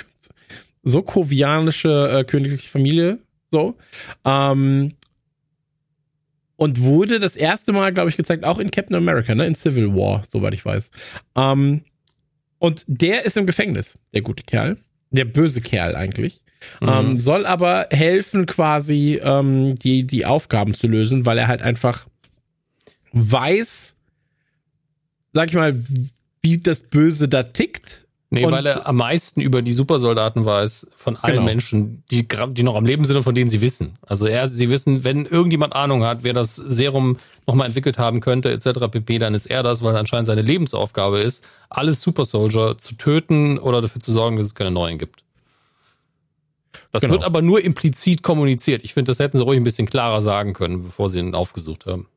[0.83, 3.19] sokovianische äh, königliche Familie,
[3.51, 3.77] so.
[4.25, 4.95] Ähm,
[6.57, 9.95] und wurde das erste Mal, glaube ich, gezeigt, auch in Captain America, ne, in Civil
[9.95, 10.91] War, soweit ich weiß.
[11.37, 11.83] Ähm,
[12.59, 14.77] und der ist im Gefängnis, der gute Kerl.
[15.11, 16.43] Der böse Kerl eigentlich.
[16.83, 22.07] Ähm, soll aber helfen, quasi ähm, die, die Aufgaben zu lösen, weil er halt einfach
[23.13, 23.97] weiß,
[25.33, 25.81] sag ich mal,
[26.43, 28.07] wie das Böse da tickt.
[28.31, 31.47] Nee, Und- weil er am meisten über die Supersoldaten weiß von allen Genau.
[31.47, 33.97] Menschen, die, die noch am Leben sind und von denen sie wissen.
[34.03, 38.51] Also er, sie wissen, wenn irgendjemand Ahnung hat, wer das Serum nochmal entwickelt haben könnte,
[38.53, 38.89] etc.
[38.91, 43.59] pp., dann ist er das, weil anscheinend seine Lebensaufgabe ist, alle Super Soldier zu töten
[43.59, 45.25] oder dafür zu sorgen, dass es keine neuen gibt.
[46.93, 47.15] Das Genau.
[47.15, 48.85] wird aber nur implizit kommuniziert.
[48.85, 51.87] Ich finde, das hätten sie ruhig ein bisschen klarer sagen können, bevor sie ihn aufgesucht
[51.87, 52.09] haben.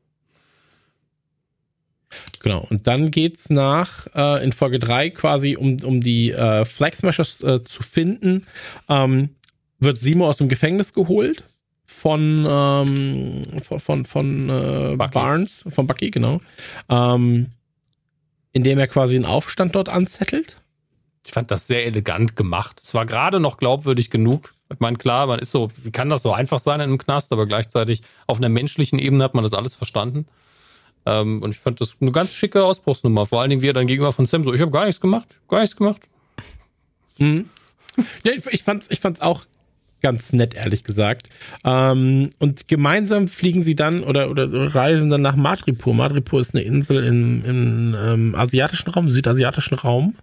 [2.40, 2.66] Genau.
[2.70, 7.42] Und dann geht's nach äh, in Folge 3 quasi, um, um die äh, Flag Smashers
[7.42, 8.46] äh, zu finden,
[8.88, 9.30] ähm,
[9.78, 11.44] wird Simo aus dem Gefängnis geholt
[11.86, 15.12] von ähm, von von, von äh, Bucky.
[15.12, 16.40] Barnes, von Bucky, genau.
[16.88, 17.48] Ähm,
[18.52, 20.56] indem er quasi einen Aufstand dort anzettelt.
[21.24, 22.80] Ich fand das sehr elegant gemacht.
[22.82, 24.52] Es war gerade noch glaubwürdig genug.
[24.72, 27.32] Ich meine, klar, man ist so, wie kann das so einfach sein in einem Knast,
[27.32, 30.26] aber gleichzeitig auf einer menschlichen Ebene hat man das alles verstanden.
[31.06, 33.26] Ähm, und ich fand das eine ganz schicke Ausbruchsnummer.
[33.26, 35.40] Vor allen Dingen, wie er dann gegenüber von Sam so, ich habe gar nichts gemacht,
[35.48, 36.02] gar nichts gemacht.
[37.18, 37.48] Mhm.
[38.24, 39.44] Ja, ich, ich fand's, ich fand's auch
[40.02, 41.28] ganz nett, ehrlich gesagt.
[41.64, 45.94] Ähm, und gemeinsam fliegen sie dann oder, oder reisen dann nach Madripoor.
[45.94, 50.14] Madripoor ist eine Insel im, im ähm, asiatischen Raum, südasiatischen Raum,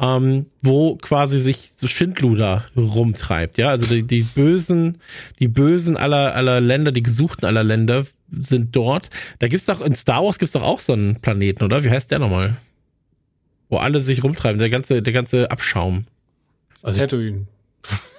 [0.00, 3.56] ähm, wo quasi sich so Schindluder rumtreibt.
[3.56, 4.98] Ja, also die, die Bösen,
[5.38, 9.10] die Bösen aller, aller Länder, die Gesuchten aller Länder sind dort.
[9.38, 11.84] Da gibt's doch, in Star Wars gibt's doch auch so einen Planeten, oder?
[11.84, 12.56] Wie heißt der nochmal?
[13.68, 16.06] Wo alle sich rumtreiben, der ganze, der ganze Abschaum.
[16.82, 17.46] Also ich, Tatooine.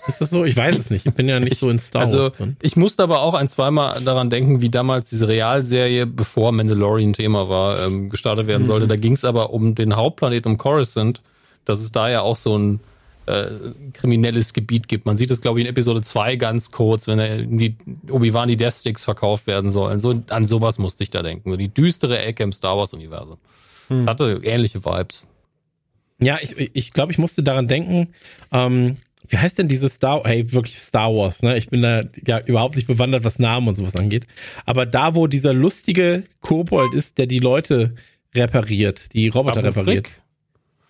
[0.07, 0.45] Ist das so?
[0.45, 1.06] Ich weiß es nicht.
[1.06, 2.57] Ich bin ja nicht so in Star also Wars drin.
[2.61, 7.49] ich musste aber auch ein, zweimal daran denken, wie damals diese Realserie, bevor Mandalorian Thema
[7.49, 8.88] war, ähm, gestartet werden sollte.
[8.88, 11.22] Da ging es aber um den Hauptplaneten, um Coruscant,
[11.65, 12.80] dass es da ja auch so ein
[13.27, 13.47] äh,
[13.93, 15.06] kriminelles Gebiet gibt.
[15.06, 17.76] Man sieht es, glaube ich, in Episode 2 ganz kurz, wenn er die
[18.10, 19.99] Obi-Wan die Death Sticks verkauft werden sollen.
[19.99, 21.49] So, an sowas musste ich da denken.
[21.49, 23.38] So die düstere Ecke im Star Wars-Universum.
[23.89, 25.27] Das hatte ähnliche Vibes.
[26.19, 28.14] Ja, ich, ich glaube, ich musste daran denken,
[28.52, 28.97] ähm,
[29.27, 31.57] wie heißt denn dieses Star, hey, wirklich Star Wars, ne?
[31.57, 34.26] Ich bin da ja überhaupt nicht bewandert, was Namen und sowas angeht.
[34.65, 37.95] Aber da, wo dieser lustige Kobold ist, der die Leute
[38.35, 40.07] repariert, die Roboter Babu repariert.
[40.07, 40.22] Frick?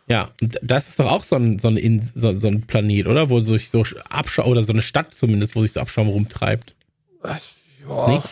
[0.08, 3.30] Ja, das ist doch auch so ein, so ein, In- so, so ein Planet, oder?
[3.30, 6.74] Wo sich so Abschaum, oder so eine Stadt zumindest, wo sich so Abschaum rumtreibt.
[7.22, 7.56] Was?
[7.90, 8.10] Ja.
[8.10, 8.24] Nicht?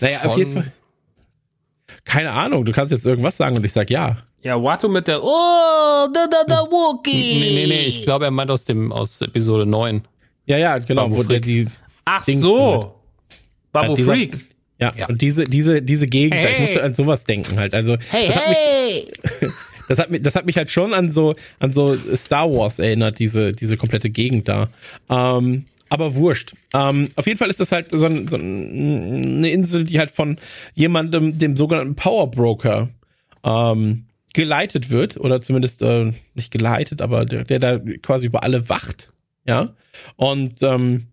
[0.00, 0.38] Naja, auf Schon.
[0.38, 0.72] jeden Fall.
[2.04, 4.18] Keine Ahnung, du kannst jetzt irgendwas sagen und ich sag ja.
[4.42, 5.22] Ja, Watto mit der.
[5.22, 7.10] Oh, da da da Wookie.
[7.40, 10.02] Nee, nee, nee, ich glaube, er meint aus dem aus Episode 9.
[10.46, 11.66] Ja, ja, genau, Babu wo der die,
[12.04, 12.94] Ach Dings so.
[13.72, 14.36] Babu Ja, dieser- Freak.
[14.78, 15.06] ja, Ja.
[15.08, 16.60] und diese, diese, diese Gegend, da, ich Hey.
[16.60, 17.74] musste an sowas denken halt.
[17.74, 19.08] Also, Hey, das, hat mich, hey.
[19.88, 23.18] das, hat mich, das hat mich halt schon an so, an so Star Wars erinnert,
[23.18, 24.68] diese, diese komplette Gegend da.
[25.08, 26.54] Ähm, aber wurscht.
[26.72, 30.10] Ähm, auf jeden Fall ist das halt so, ein, so ein, eine Insel, die halt
[30.10, 30.38] von
[30.74, 32.88] jemandem, dem sogenannten Power Broker,
[33.44, 38.68] ähm, geleitet wird, oder zumindest äh, nicht geleitet, aber der, der da quasi über alle
[38.68, 39.12] wacht.
[39.46, 39.70] Ja.
[40.16, 41.06] Und ähm,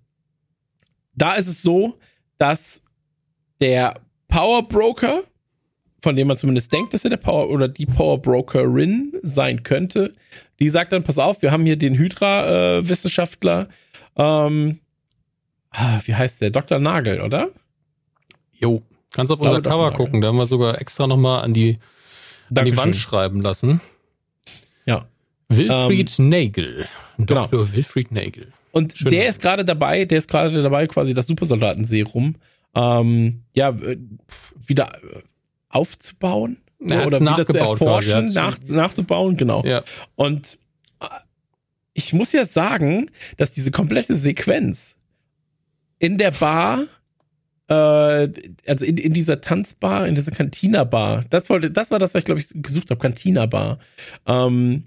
[1.13, 1.99] da ist es so,
[2.39, 2.81] dass
[3.59, 5.23] der Power Broker,
[6.01, 10.13] von dem man zumindest denkt, dass er der Power oder die Power Brokerin sein könnte,
[10.59, 13.69] die sagt dann: Pass auf, wir haben hier den Hydra-Wissenschaftler,
[14.15, 14.79] ähm,
[15.69, 16.49] ah, wie heißt der?
[16.49, 16.79] Dr.
[16.79, 17.49] Nagel, oder?
[18.59, 18.81] Jo,
[19.13, 20.21] kannst auf unser Cover gucken.
[20.21, 21.77] Da haben wir sogar extra nochmal an die,
[22.53, 22.75] an die.
[22.75, 23.81] Wand schreiben lassen.
[24.85, 25.07] Ja.
[25.49, 26.87] Wilfried Nagel.
[27.17, 27.45] genau.
[27.47, 27.73] Dr.
[27.73, 28.53] Wilfried Nagel.
[28.71, 32.35] Und Schön der ist gerade dabei, der ist gerade dabei, quasi das Supersoldatenserum
[32.73, 33.97] ähm, ja, äh,
[34.65, 35.21] wieder äh,
[35.71, 36.57] aufzubauen.
[36.89, 39.63] Hat's oder wieder zu quasi, er erforschen, hat's- nach, nachzubauen, genau.
[39.65, 39.83] Ja.
[40.15, 40.57] Und
[40.99, 41.05] äh,
[41.93, 44.95] ich muss ja sagen, dass diese komplette Sequenz
[45.99, 46.85] in der Bar,
[47.67, 47.73] äh,
[48.67, 52.25] also in, in dieser Tanzbar, in dieser Cantina-Bar, das wollte, das war das, was ich
[52.25, 53.77] glaube ich gesucht habe, Cantina-Bar,
[54.25, 54.85] ähm,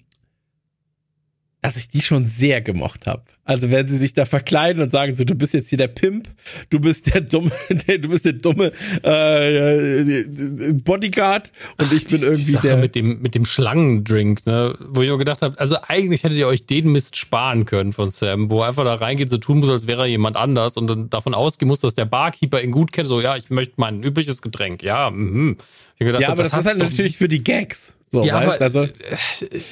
[1.65, 3.23] dass ich die schon sehr gemocht habe.
[3.47, 6.28] Also wenn sie sich da verkleiden und sagen so, du bist jetzt hier der Pimp,
[6.70, 7.53] du bist der dumme,
[7.89, 8.73] der, du bist der dumme
[9.03, 14.47] äh, Bodyguard und ich bin Die- die irgendwie Sache der mit dem mit dem Schlangendrink,
[14.47, 17.93] ne, wo ich auch gedacht habe, also eigentlich hättet ihr euch den Mist sparen können
[17.93, 20.77] von Sam, wo er einfach da reingeht, so tun muss, als wäre er jemand anders
[20.77, 23.74] und dann davon ausgehen muss, dass der Barkeeper ihn gut kennt, so ja, ich möchte
[23.78, 25.57] mein übliches Getränk, ja, mhm.
[25.99, 27.95] Ich gedacht, Ja, aber das, hat's ist halt natürlich für die Gags.
[28.11, 28.63] So, Ja, weißt?
[28.63, 28.89] aber- also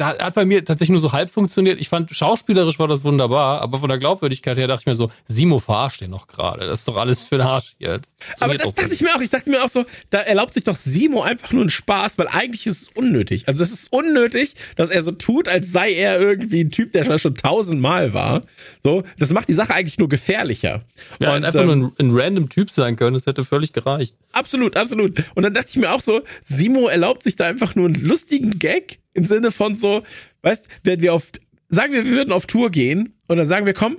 [0.01, 1.81] hat bei mir tatsächlich nur so halb funktioniert.
[1.81, 5.11] Ich fand, schauspielerisch war das wunderbar, aber von der Glaubwürdigkeit her dachte ich mir so,
[5.29, 6.67] Simo verarscht den noch gerade.
[6.67, 7.99] Das ist doch alles für den Arsch hier.
[7.99, 9.21] Das aber das so dachte ich mir auch.
[9.21, 12.27] Ich dachte mir auch so, da erlaubt sich doch Simo einfach nur einen Spaß, weil
[12.29, 13.47] eigentlich ist es unnötig.
[13.47, 17.05] Also es ist unnötig, dass er so tut, als sei er irgendwie ein Typ, der
[17.05, 18.43] schon- schon tausendmal war.
[18.83, 20.83] So, das macht die Sache eigentlich nur gefährlicher.
[21.21, 24.15] Ja, Und, einfach ähm, nur ein, ein random Typ sein können, das hätte völlig gereicht.
[24.33, 25.23] Absolut, absolut.
[25.35, 27.95] Und dann dachte ich mir auch so, Simo erlaubt sich da einfach nur einen
[28.33, 30.03] lustigen Gag im Sinne von so,
[30.43, 31.31] weißt, wenn wir auf,
[31.69, 33.99] sagen wir, wir würden auf Tour gehen und dann sagen wir, komm,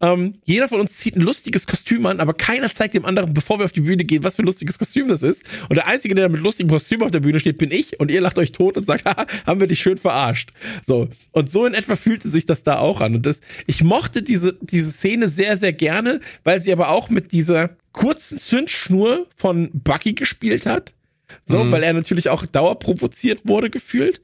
[0.00, 3.58] ähm, jeder von uns zieht ein lustiges Kostüm an, aber keiner zeigt dem anderen, bevor
[3.58, 5.42] wir auf die Bühne gehen, was für ein lustiges Kostüm das ist.
[5.68, 8.20] Und der Einzige, der mit lustigem Kostüm auf der Bühne steht, bin ich und ihr
[8.20, 10.50] lacht euch tot und sagt, haha, haben wir dich schön verarscht.
[10.86, 11.08] So.
[11.30, 13.14] Und so in etwa fühlte sich das da auch an.
[13.14, 17.32] Und das, ich mochte diese, diese Szene sehr, sehr gerne, weil sie aber auch mit
[17.32, 20.94] dieser kurzen Zündschnur von Bucky gespielt hat.
[21.42, 24.20] So, weil er natürlich auch dauerprovoziert wurde, gefühlt.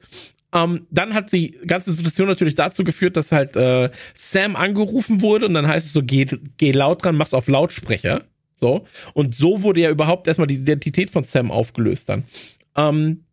[0.53, 5.45] Ähm, dann hat die ganze Situation natürlich dazu geführt, dass halt äh, Sam angerufen wurde
[5.45, 6.27] und dann heißt es so, geh,
[6.57, 8.23] geh laut dran, mach's auf Lautsprecher.
[8.53, 8.85] So.
[9.13, 12.25] Und so wurde ja überhaupt erstmal die Identität von Sam aufgelöst dann.
[12.75, 13.23] Ähm,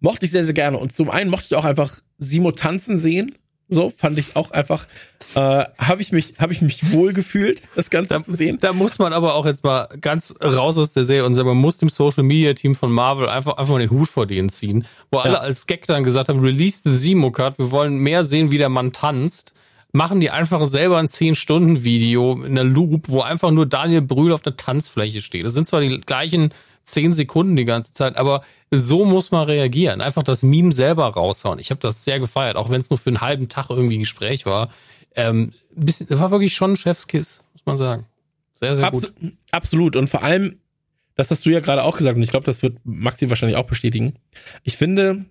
[0.00, 0.78] mochte ich sehr, sehr gerne.
[0.78, 3.34] Und zum einen mochte ich auch einfach Simo tanzen sehen.
[3.70, 4.86] So, fand ich auch einfach,
[5.34, 8.58] äh, habe ich mich, habe ich mich wohl gefühlt, das Ganze Da, zu sehen.
[8.60, 11.58] da muss man aber auch jetzt mal ganz raus aus der Serie und sagen, man
[11.58, 14.86] muss dem Social Media Team von Marvel einfach, einfach mal den Hut vor denen ziehen,
[15.10, 18.50] wo alle als Gag dann gesagt haben, release the Simo Cut, wir wollen mehr sehen,
[18.50, 19.52] wie der Mann tanzt.
[19.92, 24.42] Machen die einfach selber ein 10-Stunden-Video in der Loop, wo einfach nur Daniel Brühl auf
[24.42, 25.44] der Tanzfläche steht.
[25.44, 26.52] Das sind zwar die gleichen
[26.88, 30.00] 10 Sekunden die ganze Zeit, aber so muss man reagieren.
[30.00, 31.58] Einfach das Meme selber raushauen.
[31.58, 34.00] Ich habe das sehr gefeiert, auch wenn es nur für einen halben Tag irgendwie ein
[34.00, 34.70] Gespräch war.
[35.14, 38.06] Ähm, bisschen, das war wirklich schon ein Chefskiss, muss man sagen.
[38.52, 39.06] Sehr, sehr gut.
[39.06, 39.96] Absu absolut.
[39.96, 40.58] Und vor allem,
[41.14, 43.66] das hast du ja gerade auch gesagt, und ich glaube, das wird Maxi wahrscheinlich auch
[43.66, 44.14] bestätigen.
[44.64, 45.24] Ich finde,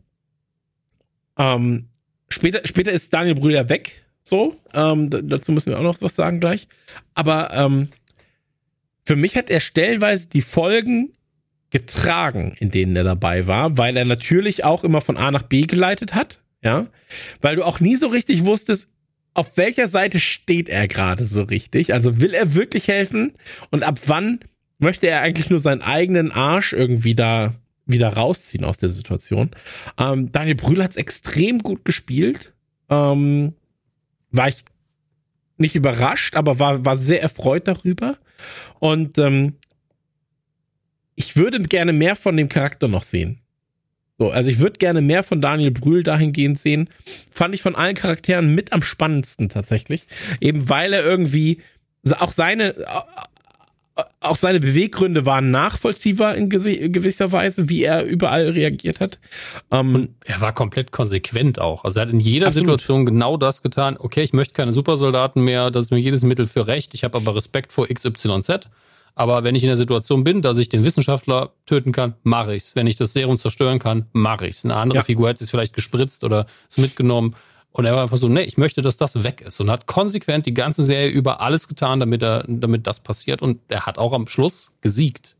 [1.38, 1.88] ähm,
[2.30, 4.04] später, später ist Daniel ja weg.
[4.24, 6.68] So, ähm, dazu müssen wir auch noch was sagen gleich.
[7.14, 7.90] Aber ähm,
[9.06, 11.14] für mich hat er stellenweise die Folgen
[11.70, 15.64] getragen, in denen er dabei war, weil er natürlich auch immer von A nach B
[15.64, 16.88] geleitet hat, ja,
[17.42, 18.90] weil du auch nie so richtig wusstest,
[19.34, 21.94] auf welcher Seite steht er gerade so richtig?
[21.94, 23.34] Also will er wirklich helfen?
[23.70, 24.40] Und ab wann
[24.80, 27.54] möchte er eigentlich nur seinen eigenen Arsch irgendwie da
[27.86, 29.52] wieder rausziehen aus der Situation?
[30.00, 32.54] Ähm, Daniel Brühl hat es extrem gut gespielt.
[32.90, 33.54] Ähm,
[34.32, 34.64] war ich
[35.58, 38.18] nicht überrascht, aber war, war sehr erfreut darüber.
[38.80, 39.54] Und ähm,
[41.18, 43.40] ich würde gerne mehr von dem Charakter noch sehen.
[44.20, 46.90] So, also ich würde gerne mehr von Daniel Brühl dahingehend sehen.
[47.32, 50.08] Fand ich von allen Charakteren mit am spannendsten tatsächlich.
[50.40, 51.62] Eben weil er irgendwie
[52.20, 52.76] auch seine
[54.20, 59.18] auch seine Beweggründe waren nachvollziehbar in gewisser Weise, wie er überall reagiert hat.
[59.72, 61.84] Ähm, Er war komplett konsequent auch.
[61.84, 62.66] Also er hat in jeder Absolut.
[62.66, 63.98] Situation genau das getan.
[63.98, 66.94] Okay, ich möchte keine Supersoldaten mehr, das ist mir jedes Mittel für recht.
[66.94, 68.70] Ich habe aber Respekt vor XYZ.
[69.18, 72.76] Aber wenn ich in der Situation bin, dass ich den Wissenschaftler töten kann, mache ich's.
[72.76, 74.64] Wenn ich das Serum zerstören kann, mache ich's.
[74.64, 75.04] Eine andere Ja.
[75.04, 77.36] Figur hätte es vielleicht gespritzt oder es mitgenommen.
[77.72, 79.60] Und er war einfach so, nee, ich möchte, dass das weg ist.
[79.60, 83.42] Und hat konsequent die ganze Serie über alles getan, damit er, damit das passiert.
[83.42, 85.36] Und er hat auch am Schluss gesiegt.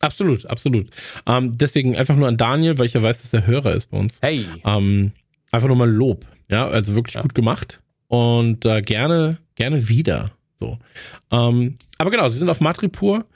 [0.00, 0.88] absolut, absolut.
[1.26, 3.98] Ähm, deswegen einfach nur an Daniel, weil ich ja weiß, dass er Hörer ist bei
[3.98, 4.18] uns.
[4.22, 4.44] Hey.
[4.64, 5.10] Ähm,
[5.50, 6.24] einfach nur mal Lob.
[6.48, 7.22] Ja, also wirklich Ja.
[7.22, 7.80] gut gemacht.
[8.06, 10.30] Und äh, gerne, gerne wieder.
[10.58, 10.78] So.
[11.30, 13.26] Ähm, aber genau, sie sind auf Matripur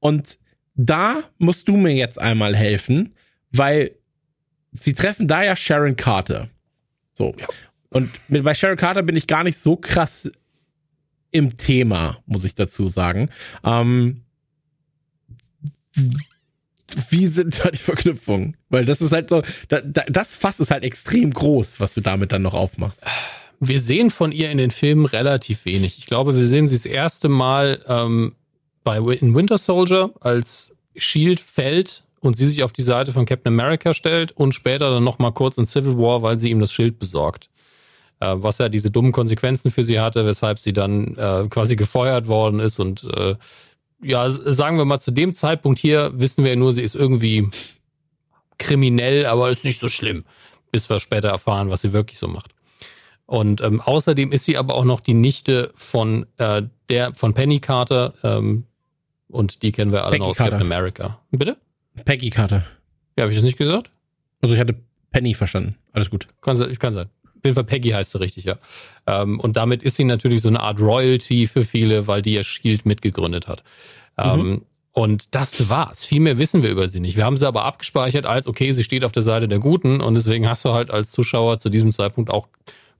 [0.00, 0.38] und
[0.74, 3.14] da musst du mir jetzt einmal helfen,
[3.50, 3.92] weil
[4.72, 6.48] sie treffen da ja Sharon Carter.
[7.12, 7.34] So.
[7.90, 10.30] Und mit, bei Sharon Carter bin ich gar nicht so krass
[11.30, 13.30] im Thema, muss ich dazu sagen.
[13.64, 14.22] Ähm,
[17.10, 18.56] wie sind da die Verknüpfungen?
[18.68, 22.00] Weil das ist halt so, da, da, das Fass ist halt extrem groß, was du
[22.00, 23.04] damit dann noch aufmachst.
[23.64, 25.96] Wir sehen von ihr in den Filmen relativ wenig.
[25.96, 28.34] Ich glaube, wir sehen sie das erste Mal ähm,
[28.82, 33.52] bei in Winter Soldier, als Shield fällt und sie sich auf die Seite von Captain
[33.52, 36.72] America stellt und später dann noch mal kurz in Civil War, weil sie ihm das
[36.72, 37.50] Schild besorgt.
[38.18, 42.26] Äh, was ja diese dummen Konsequenzen für sie hatte, weshalb sie dann äh, quasi gefeuert
[42.26, 43.36] worden ist und äh,
[44.02, 47.48] ja, sagen wir mal, zu dem Zeitpunkt hier wissen wir nur, sie ist irgendwie
[48.58, 50.24] kriminell, aber ist nicht so schlimm,
[50.72, 52.50] bis wir später erfahren, was sie wirklich so macht.
[53.26, 57.60] Und ähm, außerdem ist sie aber auch noch die Nichte von äh, der von Penny
[57.60, 58.64] Carter ähm,
[59.28, 60.58] und die kennen wir alle Peggy noch aus Carter.
[60.58, 61.18] Captain America.
[61.30, 61.56] Bitte?
[62.04, 62.64] Peggy Carter.
[63.16, 63.90] Ja, habe ich das nicht gesagt?
[64.42, 64.76] Also ich hatte
[65.10, 65.76] Penny verstanden.
[65.92, 66.28] Alles gut.
[66.40, 67.08] Kann sein, kann sein.
[67.24, 68.56] Auf jeden Fall Peggy heißt sie richtig, ja.
[69.06, 72.42] Ähm, und damit ist sie natürlich so eine Art Royalty für viele, weil die ja
[72.42, 73.62] Shield mitgegründet hat.
[74.18, 74.62] Ähm,
[74.92, 76.04] und das war's.
[76.04, 77.16] Viel mehr wissen wir über sie nicht.
[77.16, 80.14] Wir haben sie aber abgespeichert als, okay, sie steht auf der Seite der Guten und
[80.14, 82.46] deswegen hast du halt als Zuschauer zu diesem Zeitpunkt auch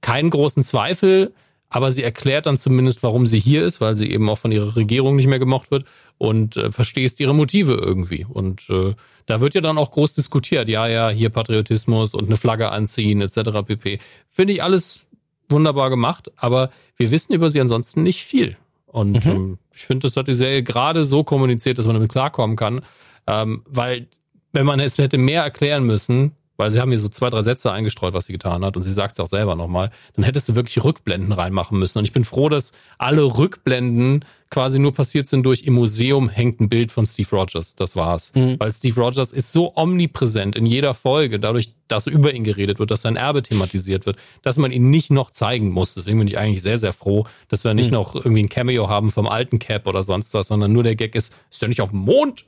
[0.02, 1.32] keinen großen Zweifel,
[1.70, 4.76] aber sie erklärt dann zumindest, warum sie hier ist, weil sie eben auch von ihrer
[4.76, 5.86] Regierung nicht mehr gemocht wird
[6.18, 8.26] und äh, verstehst ihre Motive irgendwie.
[8.28, 12.36] Und äh, da wird ja dann auch groß diskutiert, ja, ja, hier Patriotismus und eine
[12.36, 13.62] Flagge anziehen etc.
[13.66, 14.00] pp.
[14.28, 15.06] Finde ich alles
[15.48, 18.58] wunderbar gemacht, aber wir wissen über sie ansonsten nicht viel.
[18.86, 22.56] Und ähm, ich finde, das hat die Serie gerade so kommuniziert, dass man damit klarkommen
[22.56, 22.82] kann.
[23.26, 24.08] Ähm, weil,
[24.52, 26.32] wenn man es hätte mehr erklären müssen,
[26.62, 28.93] weil sie haben hier so zwei, drei Sätze eingestreut, was sie getan hat, und sie
[28.93, 31.98] sagt es auch selber nochmal, dann hättest du wirklich Rückblenden reinmachen müssen.
[31.98, 36.60] Und ich bin froh, dass alle Rückblenden quasi nur passiert sind durch im Museum hängt
[36.60, 37.74] ein Bild von Steve Rogers.
[37.74, 38.30] Das war's.
[38.60, 42.93] Weil Steve Rogers ist so omnipräsent in jeder Folge, dadurch, dass über ihn geredet wird,
[42.93, 45.94] dass sein Erbe thematisiert wird, dass man ihn nicht noch zeigen muss.
[45.94, 49.10] Deswegen bin ich eigentlich sehr, sehr froh, dass wir nicht noch irgendwie ein Cameo haben
[49.10, 51.90] vom alten Cap oder sonst was, sondern nur der Gag ist, ist der nicht auf
[51.90, 52.44] dem Mond?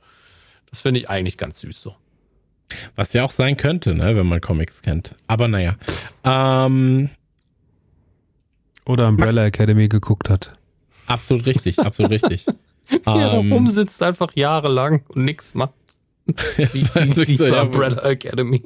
[0.69, 1.95] Das finde ich eigentlich ganz süß so.
[2.95, 5.15] Was ja auch sein könnte, ne, wenn man Comics kennt.
[5.27, 5.75] Aber naja.
[6.23, 7.09] Ähm,
[8.85, 10.53] Oder Umbrella Academy geguckt hat.
[11.07, 12.45] absolut richtig, absolut richtig.
[13.07, 15.73] Ja, da Ähm, rumsitzt einfach jahrelang und nichts macht.
[16.57, 18.61] Wie, wie, wie so, ja, Umbrella Academy.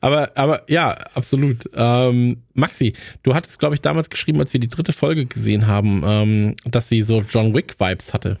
[0.00, 1.68] Aber, aber ja, absolut.
[1.74, 6.02] Ähm, Maxi, du hattest, glaube ich, damals geschrieben, als wir die dritte Folge gesehen haben,
[6.02, 8.38] ähm, dass sie so John Wick-Vibes hatte.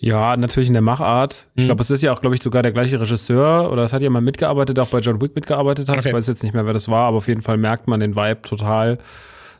[0.00, 1.46] Ja, natürlich in der Machart.
[1.56, 1.66] Ich Mhm.
[1.66, 4.10] glaube, es ist ja auch, glaube ich, sogar der gleiche Regisseur oder es hat ja
[4.10, 5.98] mal mitgearbeitet, auch bei John Wick mitgearbeitet hat.
[5.98, 6.08] Okay.
[6.10, 8.14] Ich weiß jetzt nicht mehr, wer das war, aber auf jeden Fall merkt man den
[8.14, 8.98] Vibe total.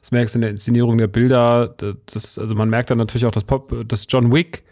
[0.00, 1.74] Das merkst du in der Inszenierung der Bilder.
[2.12, 4.62] Das, also man merkt dann natürlich auch, dass Pop, dass John Wick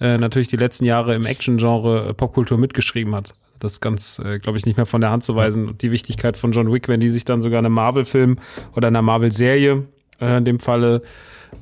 [0.00, 3.32] äh, natürlich die letzten Jahre im Action-Genre äh, Popkultur mitgeschrieben hat.
[3.58, 5.66] Das ist ganz, äh, glaube ich, nicht mehr von der Hand zu weisen.
[5.68, 8.36] Und die Wichtigkeit von John Wick, wenn die sich dann sogar in einem Marvel-Film
[8.76, 9.84] oder in einer Marvel-Serie
[10.20, 11.02] äh, in dem Falle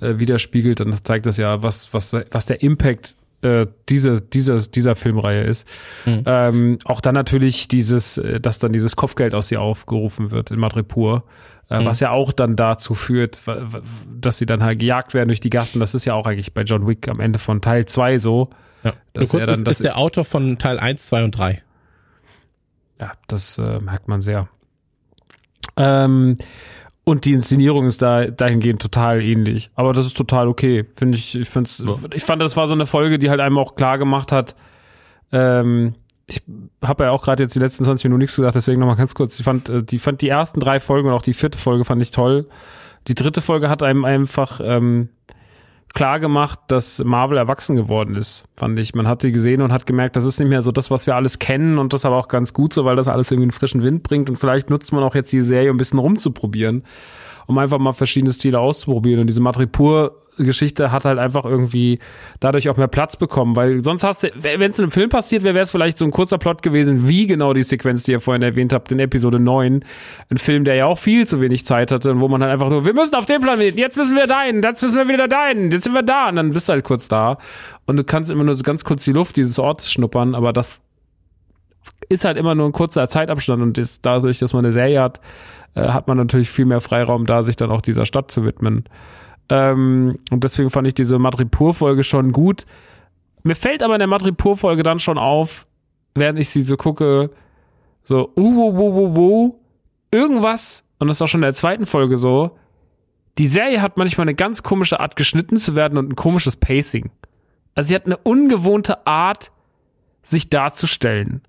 [0.00, 4.96] äh, widerspiegelt, dann zeigt das ja, was, was, was der Impact äh, diese, dieses, dieser
[4.96, 5.66] Filmreihe ist.
[6.06, 10.58] Ähm, auch dann natürlich dieses, äh, dass dann dieses Kopfgeld aus ihr aufgerufen wird in
[10.58, 11.24] Madripoor,
[11.70, 13.42] äh, was ja auch dann dazu führt,
[14.20, 15.78] dass sie dann halt gejagt werden durch die Gassen.
[15.80, 18.50] Das ist ja auch eigentlich bei John Wick am Ende von Teil 2 so.
[18.84, 18.94] Ja.
[19.12, 21.62] Dass er dann ist, das- ist der Autor von Teil 1, 2 und 3.
[23.00, 24.48] Ja, das äh, merkt man sehr.
[25.76, 26.36] Ähm,
[27.08, 29.70] und die Inszenierung ist da dahingehend total ähnlich.
[29.74, 30.84] Aber das ist total okay.
[30.94, 31.82] Finde ich, ich find's,
[32.12, 34.54] ich fand, das war so eine Folge, die halt einem auch klar gemacht hat,
[35.32, 35.94] ähm,
[36.26, 36.42] ich
[36.84, 39.38] habe ja auch gerade jetzt die letzten 20 Minuten nichts gesagt, deswegen nochmal ganz kurz.
[39.38, 42.02] Ich fand, äh, die fand die ersten drei Folgen und auch die vierte Folge fand
[42.02, 42.46] ich toll.
[43.06, 45.08] Die dritte Folge hat einem einfach ähm,
[45.94, 48.94] klar gemacht, dass Marvel erwachsen geworden ist, fand ich.
[48.94, 51.16] Man hat die gesehen und hat gemerkt, das ist nicht mehr so das, was wir
[51.16, 53.82] alles kennen und das aber auch ganz gut so, weil das alles irgendwie einen frischen
[53.82, 56.82] Wind bringt und vielleicht nutzt man auch jetzt die Serie, um ein bisschen rumzuprobieren,
[57.46, 61.98] um einfach mal verschiedene Stile auszuprobieren und diese Matripur Geschichte hat halt einfach irgendwie
[62.40, 65.42] dadurch auch mehr Platz bekommen, weil sonst hast du, wenn es in einem Film passiert
[65.42, 68.20] wäre, wäre es vielleicht so ein kurzer Plot gewesen, wie genau die Sequenz, die ihr
[68.20, 69.84] vorhin erwähnt habt, in Episode 9.
[70.30, 72.70] Ein Film, der ja auch viel zu wenig Zeit hatte und wo man halt einfach
[72.70, 75.70] nur, wir müssen auf den Planeten, jetzt müssen wir dahin, jetzt müssen wir wieder dahin,
[75.70, 77.38] jetzt sind wir da und dann bist du halt kurz da
[77.86, 80.80] und du kannst immer nur so ganz kurz die Luft dieses Ortes schnuppern, aber das
[82.08, 85.20] ist halt immer nur ein kurzer Zeitabstand und ist dadurch, dass man eine Serie hat,
[85.74, 88.84] äh, hat man natürlich viel mehr Freiraum da, sich dann auch dieser Stadt zu widmen.
[89.48, 92.66] Ähm, und deswegen fand ich diese Madripur-Folge schon gut.
[93.44, 95.66] Mir fällt aber in der Madripur-Folge dann schon auf,
[96.14, 97.30] während ich sie so gucke,
[98.04, 99.54] so, uh, uh, uh, uh, uh,
[100.10, 102.56] irgendwas, und das ist auch schon in der zweiten Folge so,
[103.38, 107.10] die Serie hat manchmal eine ganz komische Art, geschnitten zu werden und ein komisches Pacing.
[107.74, 109.52] Also sie hat eine ungewohnte Art,
[110.24, 111.42] sich darzustellen.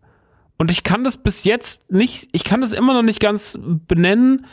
[0.58, 4.46] Und ich kann das bis jetzt nicht, ich kann das immer noch nicht ganz benennen,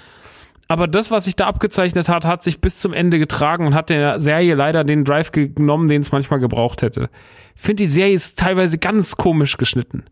[0.69, 3.89] aber das, was sich da abgezeichnet hat, hat sich bis zum Ende getragen und hat
[3.89, 7.09] der Serie leider den Drive genommen, den es manchmal gebraucht hätte.
[7.55, 10.05] Ich finde, die Serie ist teilweise ganz komisch geschnitten.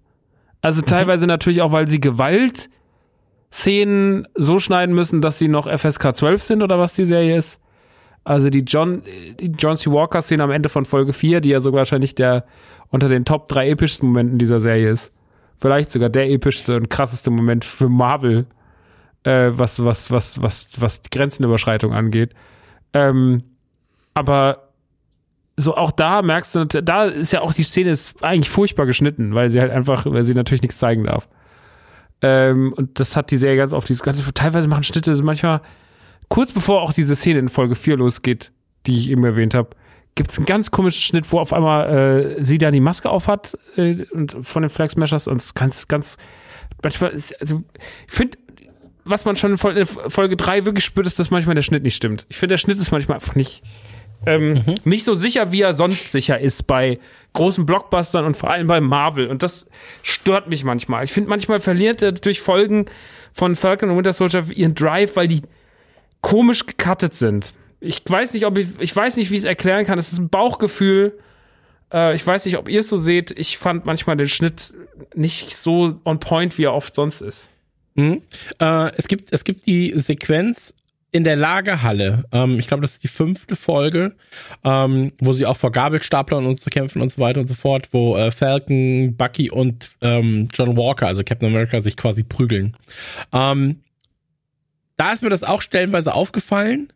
[0.60, 2.70] Also teilweise natürlich auch, weil sie Gewalt
[3.52, 7.60] Szenen so schneiden müssen, dass sie noch FSK 12 sind oder was die Serie ist.
[8.24, 9.02] Also die John,
[9.38, 9.90] die John C.
[9.90, 12.46] Walker Szene am Ende von Folge 4, die ja sogar wahrscheinlich der
[12.88, 15.12] unter den Top 3 epischsten Momenten dieser Serie ist.
[15.56, 18.46] Vielleicht sogar der epischste und krasseste Moment für Marvel,
[19.24, 22.34] äh, was, was, was, was, was die Grenzenüberschreitung angeht.
[22.92, 23.42] Ähm,
[24.14, 24.70] aber
[25.56, 29.34] so auch da merkst du, da ist ja auch die Szene ist eigentlich furchtbar geschnitten,
[29.34, 31.28] weil sie halt einfach, weil sie natürlich nichts zeigen darf.
[32.22, 35.60] Ähm, und das hat die Serie ganz oft, dieses ganze, teilweise machen Schnitte manchmal,
[36.28, 38.52] kurz bevor auch diese Szene in Folge 4 losgeht,
[38.86, 39.70] die ich eben erwähnt habe,
[40.14, 43.58] gibt es einen ganz komischen Schnitt, wo auf einmal äh, sie da die Maske aufhat
[43.76, 46.16] äh, und von den Flag Smashers und es ganz, ganz,
[46.82, 47.62] manchmal ist, also
[48.06, 48.38] ich finde,
[49.04, 51.96] was man schon in Folge, Folge 3 wirklich spürt, ist, dass manchmal der Schnitt nicht
[51.96, 52.26] stimmt.
[52.28, 53.62] Ich finde, der Schnitt ist manchmal einfach nicht,
[54.26, 54.76] ähm, mhm.
[54.84, 56.98] nicht so sicher, wie er sonst sicher ist bei
[57.34, 59.28] großen Blockbustern und vor allem bei Marvel.
[59.28, 59.68] Und das
[60.02, 61.04] stört mich manchmal.
[61.04, 62.86] Ich finde, manchmal verliert er durch Folgen
[63.32, 65.42] von Falcon und Winter Soldier ihren Drive, weil die
[66.22, 67.52] komisch gecuttet sind.
[67.80, 69.98] Ich weiß nicht, ob ich, ich weiß nicht, wie ich es erklären kann.
[69.98, 71.18] Es ist ein Bauchgefühl.
[71.92, 73.38] Äh, ich weiß nicht, ob ihr es so seht.
[73.38, 74.72] Ich fand manchmal den Schnitt
[75.14, 77.50] nicht so on point, wie er oft sonst ist.
[77.94, 78.22] Mhm.
[78.58, 80.74] Äh, es, gibt, es gibt die Sequenz
[81.14, 82.24] in der Lagerhalle.
[82.32, 84.16] Ähm, ich glaube, das ist die fünfte Folge,
[84.64, 87.88] ähm, wo sie auch vor Gabelstaplern und so kämpfen und so weiter und so fort,
[87.92, 92.76] wo äh, Falcon, Bucky und ähm, John Walker, also Captain America, sich quasi prügeln.
[93.32, 93.80] Ähm,
[94.96, 96.92] da ist mir das auch stellenweise aufgefallen.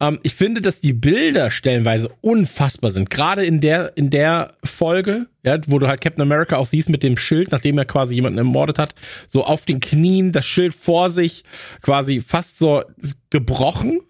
[0.00, 3.10] Ähm, ich finde, dass die Bilder stellenweise unfassbar sind.
[3.10, 7.02] Gerade in der, in der Folge, ja, wo du halt Captain America auch siehst mit
[7.02, 8.94] dem Schild, nachdem er quasi jemanden ermordet hat,
[9.26, 11.44] so auf den Knien, das Schild vor sich,
[11.80, 12.82] quasi fast so
[13.30, 14.00] gebrochen,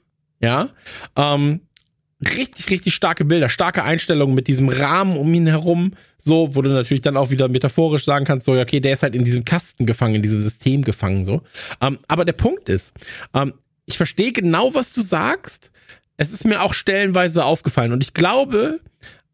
[0.41, 0.69] ja.
[1.17, 1.61] Ähm,
[2.23, 6.71] richtig, richtig starke Bilder, starke Einstellungen mit diesem Rahmen um ihn herum, so, wo du
[6.71, 9.87] natürlich dann auch wieder metaphorisch sagen kannst, so, okay, der ist halt in diesem Kasten
[9.87, 11.43] gefangen, in diesem System gefangen, so.
[11.81, 12.95] Ähm, aber der Punkt ist,
[13.35, 13.55] ähm,
[13.87, 15.71] ich verstehe genau, was du sagst.
[16.17, 18.81] Es ist mir auch stellenweise aufgefallen und ich glaube,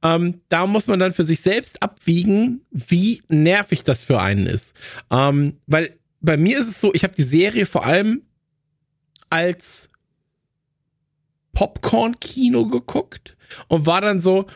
[0.02, 4.74] ähm, da muss man dann für sich selbst abwiegen, wie nervig das für einen ist.
[5.10, 8.22] Ähm, weil bei mir ist es so, ich habe die Serie vor allem
[9.30, 9.90] als
[11.52, 14.46] Popcorn-Kino geguckt und war dann so,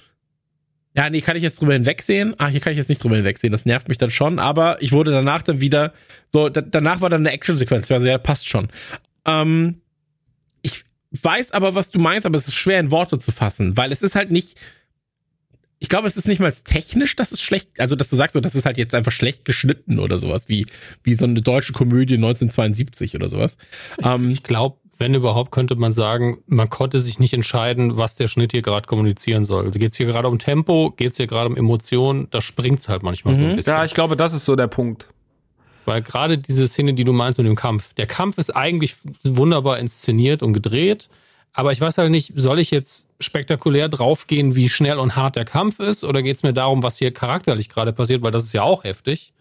[0.95, 2.35] ja, nee, kann ich jetzt drüber hinwegsehen?
[2.39, 3.51] Ah, hier kann ich jetzt nicht drüber hinwegsehen.
[3.51, 5.95] Das nervt mich dann schon, aber ich wurde danach dann wieder,
[6.33, 8.69] so, da, danach war dann eine Action-Sequenz, also ja, passt schon.
[9.25, 9.82] Ähm,
[11.13, 14.03] weiß aber, was du meinst, aber es ist schwer in Worte zu fassen, weil es
[14.03, 14.57] ist halt nicht,
[15.79, 18.41] ich glaube, es ist nicht mal technisch, dass es schlecht, also dass du sagst, so,
[18.41, 20.67] das ist halt jetzt einfach schlecht geschnitten oder sowas, wie,
[21.03, 23.59] wie so eine deutsche Komödie 1972 oder sowas.
[23.99, 28.15] Ich, ähm, ich glaube, wenn überhaupt, könnte man sagen, man konnte sich nicht entscheiden, was
[28.15, 29.67] der Schnitt hier gerade kommunizieren soll.
[29.67, 32.79] Also geht es hier gerade um Tempo, geht es hier gerade um Emotionen, da springt
[32.79, 33.39] es halt manchmal mhm.
[33.39, 33.57] so ein mhm.
[33.57, 33.73] bisschen.
[33.73, 35.09] Ja, ich glaube, das ist so der Punkt.
[35.85, 39.79] Weil gerade diese Szene, die du meinst mit dem Kampf, der Kampf ist eigentlich wunderbar
[39.79, 41.09] inszeniert und gedreht.
[41.53, 45.45] Aber ich weiß halt nicht, soll ich jetzt spektakulär draufgehen, wie schnell und hart der
[45.45, 46.03] Kampf ist?
[46.03, 48.23] Oder geht es mir darum, was hier charakterlich gerade passiert?
[48.23, 49.33] Weil das ist ja auch heftig.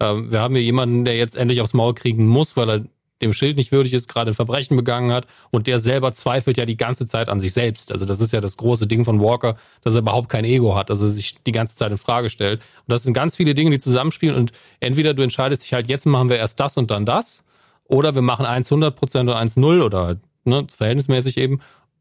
[0.00, 2.84] Ähm, wir haben hier jemanden, der jetzt endlich aufs Maul kriegen muss, weil er
[3.22, 6.64] dem Schild nicht würdig ist, gerade ein Verbrechen begangen hat und der selber zweifelt ja
[6.64, 7.92] die ganze Zeit an sich selbst.
[7.92, 10.90] Also das ist ja das große Ding von Walker, dass er überhaupt kein Ego hat,
[10.90, 12.60] dass er sich die ganze Zeit in Frage stellt.
[12.60, 16.06] Und das sind ganz viele Dinge, die zusammenspielen und entweder du entscheidest dich halt, jetzt
[16.06, 17.44] machen wir erst das und dann das
[17.84, 21.60] oder wir machen eins 100 Prozent und eins null oder ne, verhältnismäßig eben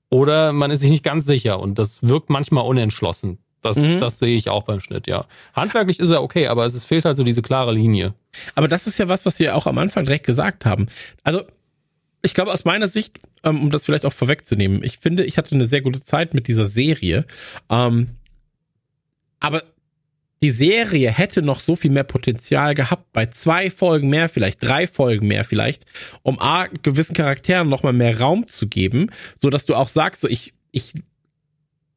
[0.09, 3.39] oder man ist sich nicht ganz sicher und das wirkt manchmal unentschlossen.
[3.61, 3.99] Das, mhm.
[3.99, 5.25] das sehe ich auch beim Schnitt, ja.
[5.53, 8.13] Handwerklich ist er okay, aber es fehlt halt so diese klare Linie.
[8.55, 10.87] Aber das ist ja was, was wir auch am Anfang direkt gesagt haben.
[11.23, 11.43] Also,
[12.21, 15.55] ich glaube, aus meiner Sicht, ähm, um das vielleicht auch vorwegzunehmen, ich finde, ich hatte
[15.55, 17.25] eine sehr gute Zeit mit dieser Serie.
[17.69, 18.09] Ähm,
[19.39, 19.63] aber
[20.41, 24.87] die Serie hätte noch so viel mehr Potenzial gehabt, bei zwei Folgen mehr, vielleicht drei
[24.87, 25.85] Folgen mehr, vielleicht,
[26.21, 30.29] um A, gewissen Charakteren nochmal mehr Raum zu geben, so dass du auch sagst, so
[30.29, 30.93] ich, ich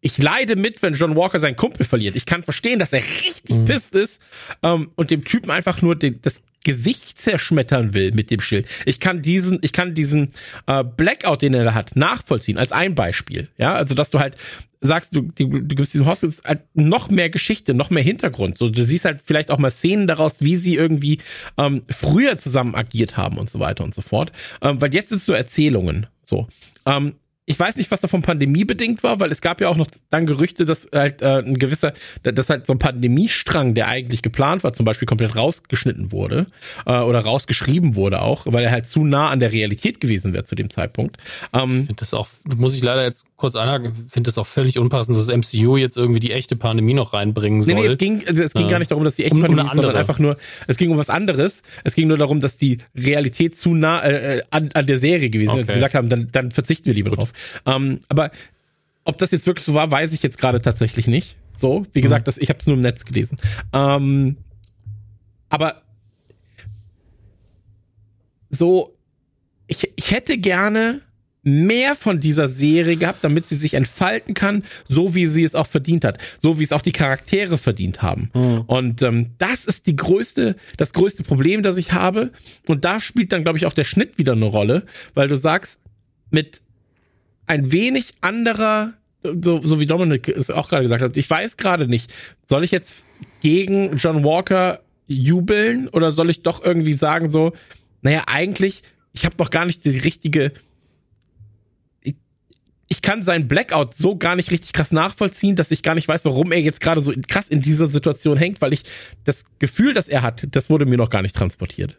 [0.03, 2.17] ich leide mit, wenn John Walker seinen Kumpel verliert.
[2.17, 3.65] Ich kann verstehen, dass er richtig mhm.
[3.65, 4.21] pisst ist
[4.63, 8.69] ähm, und dem Typen einfach nur den, das Gesicht zerschmettern will mit dem Schild.
[8.85, 10.33] Ich kann diesen, ich kann diesen
[10.67, 13.49] äh, Blackout, den er da hat, nachvollziehen als ein Beispiel.
[13.59, 14.37] Ja, also dass du halt
[14.81, 18.59] sagst, du, du, du gibst diesem Hoskins halt noch mehr Geschichte, noch mehr Hintergrund.
[18.59, 21.19] So, du siehst halt vielleicht auch mal Szenen daraus, wie sie irgendwie
[21.57, 24.33] ähm, früher zusammen agiert haben und so weiter und so fort.
[24.61, 26.09] Ähm, weil jetzt sind es nur Erzählungen.
[26.27, 26.49] So.
[26.87, 27.15] Ähm,
[27.45, 29.89] ich weiß nicht, was da von Pandemie bedingt war, weil es gab ja auch noch
[30.11, 34.63] dann Gerüchte, dass halt äh, ein gewisser, dass halt so ein Pandemiestrang, der eigentlich geplant
[34.63, 36.47] war, zum Beispiel komplett rausgeschnitten wurde
[36.87, 40.45] äh, oder rausgeschrieben wurde auch, weil er halt zu nah an der Realität gewesen wäre
[40.45, 41.17] zu dem Zeitpunkt.
[41.53, 44.79] Ähm, Ich das auch, muss ich leider jetzt kurz einhaken, ich finde das auch völlig
[44.79, 47.75] unpassend, dass das MCU jetzt irgendwie die echte Pandemie noch reinbringen Nee, soll.
[47.75, 48.71] nee, es ging, also es ging Ja.
[48.71, 50.91] gar nicht darum, dass die echte Um- um Pandemie ist, sondern einfach nur, es ging
[50.91, 51.63] um was anderes.
[51.85, 55.29] Es ging nur darum, dass die Realität zu nah äh, äh, an, an der Serie
[55.29, 55.75] gewesen ist und sie Okay.
[55.75, 57.33] gesagt haben, dann, dann verzichten wir lieber drauf.
[57.67, 58.31] Ähm, aber
[59.05, 61.37] ob das jetzt wirklich so war, weiß ich jetzt gerade tatsächlich nicht.
[61.55, 62.03] So, wie Mhm.
[62.03, 63.37] gesagt, das, ich habe es nur im Netz gelesen.
[63.73, 64.37] Ähm,
[65.49, 65.83] aber
[68.51, 68.95] so,
[69.67, 71.01] ich, ich hätte gerne
[71.43, 75.67] mehr von dieser Serie gehabt, damit sie sich entfalten kann, so wie sie es auch
[75.67, 78.31] verdient hat, so wie es auch die Charaktere verdient haben.
[78.67, 82.31] Und ähm, das ist die größte, das größte Problem, das ich habe.
[82.69, 85.81] Und da spielt dann, glaube ich, auch der Schnitt wieder eine Rolle, weil du sagst,
[86.31, 86.61] mit
[87.47, 91.89] ein wenig anderer, so, so wie Dominik es auch gerade gesagt hat, ich weiß gerade
[91.89, 92.13] nicht,
[92.45, 93.05] soll ich jetzt
[93.41, 97.53] gegen John Walker jubeln oder soll ich doch irgendwie sagen so,
[98.01, 100.53] naja, eigentlich, ich habe noch gar nicht die richtige, ich,
[102.93, 106.27] ich kann seinen Blackout so gar nicht richtig krass nachvollziehen, dass ich gar nicht weiß,
[106.27, 108.83] warum er jetzt gerade so krass in dieser Situation hängt, weil ich
[109.25, 111.97] das Gefühl, das er hat, das wurde mir noch gar nicht transportiert.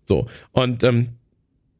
[0.00, 1.08] So, und ähm,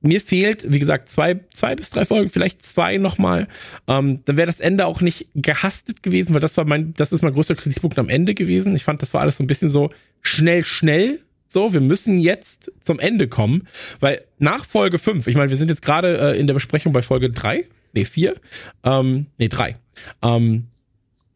[0.00, 3.46] mir fehlt, wie gesagt, zwei, zwei bis drei Folgen, vielleicht zwei nochmal.
[3.86, 7.22] Ähm, dann wäre das Ende auch nicht gehastet gewesen, weil das war mein, das ist
[7.22, 8.74] mein größter Kritikpunkt am Ende gewesen.
[8.74, 11.20] Ich fand, das war alles so ein bisschen so schnell, schnell.
[11.46, 13.68] So, wir müssen jetzt zum Ende kommen,
[14.00, 17.02] weil nach Folge 5, ich meine, wir sind jetzt gerade äh, in der Besprechung bei
[17.02, 18.34] Folge 3, nee, 4,
[18.84, 19.76] ähm, nee, 3.
[20.22, 20.66] Ähm,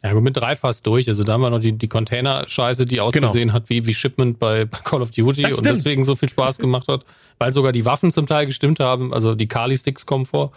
[0.04, 1.06] Ja, gut, mit drei fast durch.
[1.08, 4.66] Also da haben wir noch die, die Container-Scheiße, die ausgesehen hat wie, wie Shipment bei,
[4.66, 5.76] Call of Duty Das und stimmt.
[5.76, 7.04] deswegen so viel Spaß gemacht hat,
[7.38, 9.14] weil sogar die Waffen zum Teil gestimmt haben.
[9.14, 10.50] Also die Kali-Sticks kommen vor.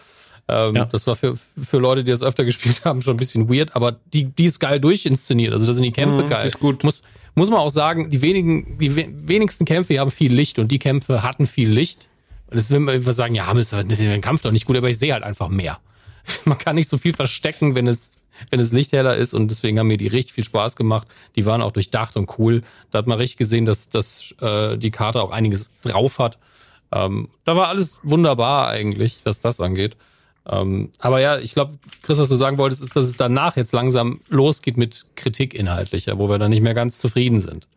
[0.48, 0.85] Ähm, Ja.
[0.85, 3.99] Das war für, für Leute, die das öfter gespielt haben, schon ein bisschen weird, aber
[4.14, 5.53] die, die ist geil durchinszeniert.
[5.53, 6.48] Also da sind die Kämpfe Mhm, geil.
[6.48, 6.83] ist gut.
[6.83, 7.03] Muss,
[7.35, 10.80] muss man auch sagen, die wenigen, die we wenigsten Kämpfe haben viel Licht und die
[10.80, 12.09] Kämpfe hatten viel Licht.
[12.48, 14.98] Und jetzt will man immer sagen, ja, ist der Kampf doch nicht gut, aber ich
[14.98, 15.80] sehe halt einfach mehr.
[16.45, 18.17] Man kann nicht so viel verstecken, wenn es,
[18.51, 21.07] wenn es Licht heller ist und deswegen haben mir die richtig viel Spaß gemacht.
[21.35, 22.61] Die waren auch durchdacht und cool.
[22.91, 26.38] Da hat man richtig gesehen, dass, dass äh, die Karte auch einiges drauf hat.
[26.91, 29.98] Ähm, da war alles wunderbar eigentlich, was das angeht.
[30.48, 33.74] Ähm, aber ja, ich glaube, Chris, was du sagen wolltest, ist, dass es danach jetzt
[33.74, 37.67] langsam losgeht mit Kritik inhaltlicher, wo wir dann nicht mehr ganz zufrieden sind.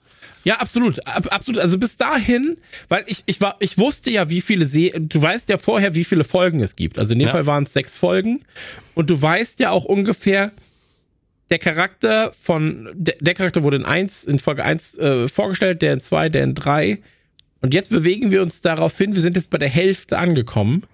[0.49, 1.61] Ja, absolut, ab, absolut.
[1.61, 2.57] Also bis dahin,
[2.89, 6.05] weil ich ich war, ich wusste ja, wie viele Se du weißt ja vorher, wie
[6.05, 6.99] viele Folgen es gibt.
[6.99, 7.33] Also in dem Ja.
[7.33, 8.41] Fall waren es sechs Folgen
[8.95, 10.53] und du weißt ja auch ungefähr
[11.51, 15.93] der Charakter von der, der Charakter wurde in eins in Folge eins äh, vorgestellt, der
[15.93, 16.99] in zwei, der in drei
[17.61, 19.15] und jetzt bewegen wir uns darauf hin.
[19.15, 20.85] Wir sind jetzt bei der Hälfte angekommen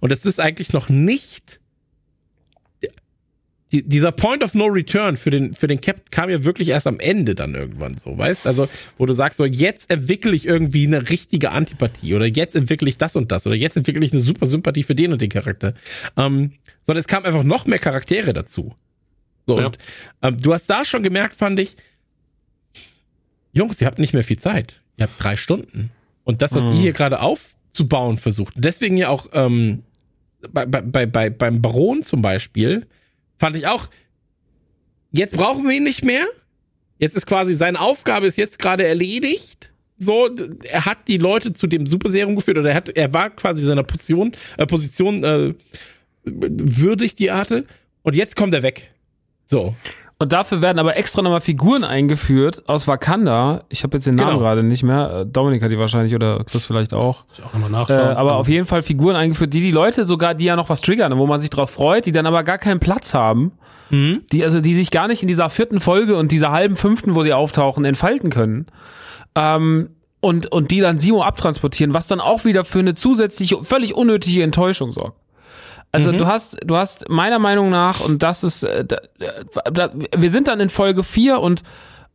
[0.00, 1.60] und es ist eigentlich noch nicht
[3.74, 6.86] die, dieser Point of No Return für den, für den Cap kam ja wirklich erst
[6.86, 8.46] am Ende dann irgendwann so, weißt?
[8.46, 12.88] Also, wo du sagst, so, jetzt entwickle ich irgendwie eine richtige Antipathie oder jetzt entwickle
[12.88, 15.30] ich das und das oder jetzt entwickle ich eine super Sympathie für den und den
[15.30, 15.74] Charakter.
[16.16, 16.52] Ähm,
[16.86, 18.74] sondern es kam einfach noch mehr Charaktere dazu.
[19.46, 19.66] So, Ja.
[19.66, 19.78] und
[20.22, 21.76] ähm, du hast da schon gemerkt, fand ich,
[23.52, 24.80] Jungs, ihr habt nicht mehr viel Zeit.
[24.96, 25.90] Ihr habt drei Stunden.
[26.24, 29.82] Und das, was ihr hier gerade aufzubauen versucht, deswegen ja auch ähm,
[30.50, 32.86] bei, bei, bei, beim Baron zum Beispiel,
[33.44, 33.90] fand ich auch,
[35.10, 36.26] jetzt brauchen wir ihn nicht mehr.
[36.98, 39.70] Jetzt ist quasi, seine Aufgabe ist jetzt gerade erledigt.
[39.98, 40.30] So,
[40.62, 43.82] er hat die Leute zu dem Superserum geführt oder er hat, er war quasi seiner
[43.82, 45.54] Position, äh, Position äh,
[46.24, 47.66] würdig, die hatte.
[48.02, 48.94] Und jetzt kommt er weg.
[49.44, 49.76] So.
[50.24, 53.64] Und dafür werden aber extra nochmal Figuren eingeführt aus Wakanda.
[53.68, 54.40] Ich habe jetzt den Namen Genau.
[54.40, 55.18] gerade nicht mehr.
[55.20, 57.26] Äh, Dominik hat die wahrscheinlich oder Chris vielleicht auch.
[57.34, 58.16] Ich auch nochmal Äh, nachschauen.
[58.16, 61.18] aber auf jeden Fall Figuren eingeführt, die die Leute sogar, die ja noch was triggern,
[61.18, 63.52] wo man sich drauf freut, die dann aber gar keinen Platz haben.
[63.90, 67.22] Die, also, die sich gar nicht in dieser vierten Folge und dieser halben fünften, wo
[67.22, 68.64] sie auftauchen, entfalten können.
[69.36, 73.94] Ähm, und, und die dann Simo abtransportieren, was dann auch wieder für eine zusätzliche, völlig
[73.94, 75.18] unnötige Enttäuschung sorgt.
[75.94, 78.98] Also du hast, du hast meiner Meinung nach, und das ist, äh, da,
[79.70, 81.62] da, wir sind dann in Folge 4 und,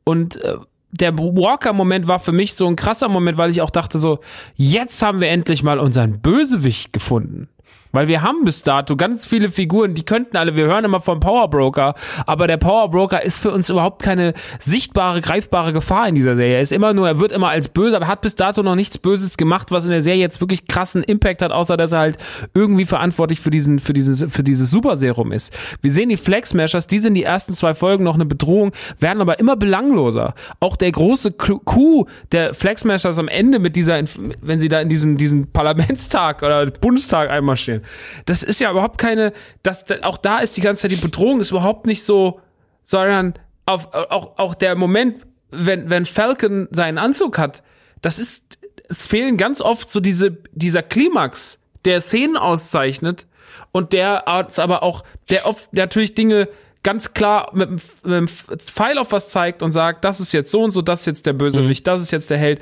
[0.03, 0.55] und äh,
[0.91, 4.19] der Walker-Moment war für mich so ein krasser Moment, weil ich auch dachte so,
[4.55, 7.47] jetzt haben wir endlich mal unseren Bösewicht gefunden.
[7.91, 11.19] Weil wir haben bis dato ganz viele Figuren, die könnten alle, wir hören immer vom
[11.19, 11.95] Power Broker,
[12.27, 16.55] aber der Power Broker ist für uns überhaupt keine sichtbare, greifbare Gefahr in dieser Serie.
[16.55, 18.99] Er ist immer nur, er wird immer als böse, aber hat bis dato noch nichts
[18.99, 22.17] Böses gemacht, was in der Serie jetzt wirklich krassen Impact hat, außer dass er halt
[22.53, 25.51] irgendwie verantwortlich für diesen, für dieses, für dieses Superserum ist.
[25.81, 29.19] Wir sehen die Flag Smashers, die sind die ersten zwei Folgen noch eine Bedrohung, werden
[29.19, 30.35] aber immer belangloser.
[30.59, 33.99] Auch der große Coup der Flag Smashers am Ende mit dieser,
[34.41, 37.83] wenn sie da in diesen, diesen Parlamentstag oder Bundestag einmal verstehen.
[38.25, 41.51] Das ist ja überhaupt keine, das, auch da ist die ganze Zeit die Bedrohung ist
[41.51, 42.39] überhaupt nicht so,
[42.83, 43.33] sondern
[43.65, 47.63] auf, auch, auch der Moment, wenn, wenn Falcon seinen Anzug hat,
[48.01, 48.57] das ist,
[48.87, 53.27] es fehlen ganz oft so diese, dieser Klimax, der Szenen auszeichnet
[53.71, 56.49] und der aber auch, der oft natürlich Dinge
[56.83, 60.63] ganz klar mit, mit einem Pfeil auf was zeigt und sagt, das ist jetzt so
[60.63, 61.91] und so, das ist jetzt der Bösewicht, mhm.
[61.91, 62.61] das ist jetzt der Held.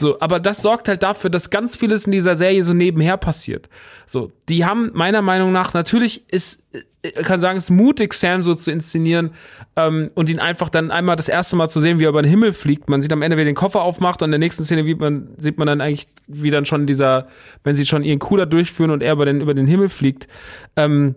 [0.00, 3.68] So, aber das sorgt halt dafür, dass ganz vieles in dieser Serie so nebenher passiert.
[4.06, 6.62] So, die haben meiner Meinung nach natürlich ist,
[7.02, 9.32] ich kann sagen, es ist mutig, Sam so zu inszenieren
[9.76, 12.30] ähm, und ihn einfach dann einmal das erste Mal zu sehen, wie er über den
[12.30, 12.88] Himmel fliegt.
[12.88, 14.94] Man sieht am Ende, wie er den Koffer aufmacht und in der nächsten Szene wie
[14.94, 17.28] man, sieht man dann eigentlich, wie dann schon dieser,
[17.62, 20.28] wenn sie schon ihren Cooler durchführen und er über den, über den Himmel fliegt.
[20.76, 21.14] Ähm,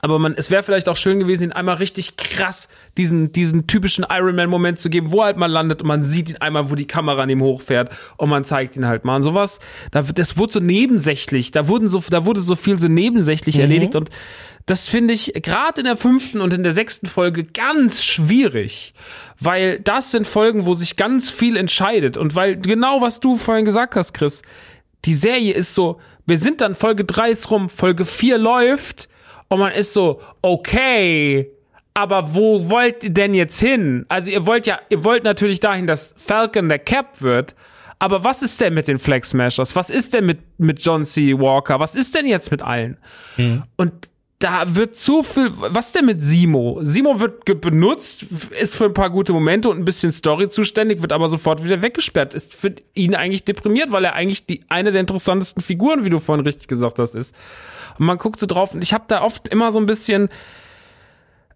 [0.00, 4.06] aber man, es wäre vielleicht auch schön gewesen, ihn einmal richtig krass diesen, diesen typischen
[4.10, 6.70] Iron Man Moment zu geben, wo er halt mal landet und man sieht ihn einmal,
[6.70, 9.16] wo die Kamera an ihm hochfährt und man zeigt ihn halt mal.
[9.16, 9.60] Und sowas,
[9.90, 13.62] da, das wurde so nebensächlich, da wurden so, da wurde so viel so nebensächlich mhm.
[13.62, 14.10] erledigt und
[14.66, 18.92] das finde ich gerade in der fünften und in der sechsten Folge ganz schwierig,
[19.40, 23.64] weil das sind Folgen, wo sich ganz viel entscheidet und weil genau was du vorhin
[23.64, 24.42] gesagt hast, Chris,
[25.06, 29.08] die Serie ist so, wir sind dann Folge drei ist rum, Folge vier läuft,
[29.48, 31.50] und man ist so, okay,
[31.94, 34.06] aber wo wollt ihr denn jetzt hin?
[34.08, 37.54] Also ihr wollt ja, ihr wollt natürlich dahin, dass Falcon der Cap wird.
[37.98, 39.74] Aber was ist denn mit den Flag Smashers?
[39.74, 41.36] Was ist denn mit, mit John C.
[41.36, 41.80] Walker?
[41.80, 42.98] Was ist denn jetzt mit allen?
[43.36, 43.64] Mhm.
[43.76, 43.92] Und
[44.38, 46.78] da wird zu viel, was denn mit Simo?
[46.82, 48.24] Simo wird benutzt,
[48.60, 51.82] ist für ein paar gute Momente und ein bisschen Story zuständig, wird aber sofort wieder
[51.82, 52.34] weggesperrt.
[52.34, 56.20] Ist für ihn eigentlich deprimiert, weil er eigentlich die, eine der interessantesten Figuren, wie du
[56.20, 57.34] vorhin richtig gesagt hast, ist.
[57.98, 60.28] Und man guckt so drauf und ich habe da oft immer so ein bisschen,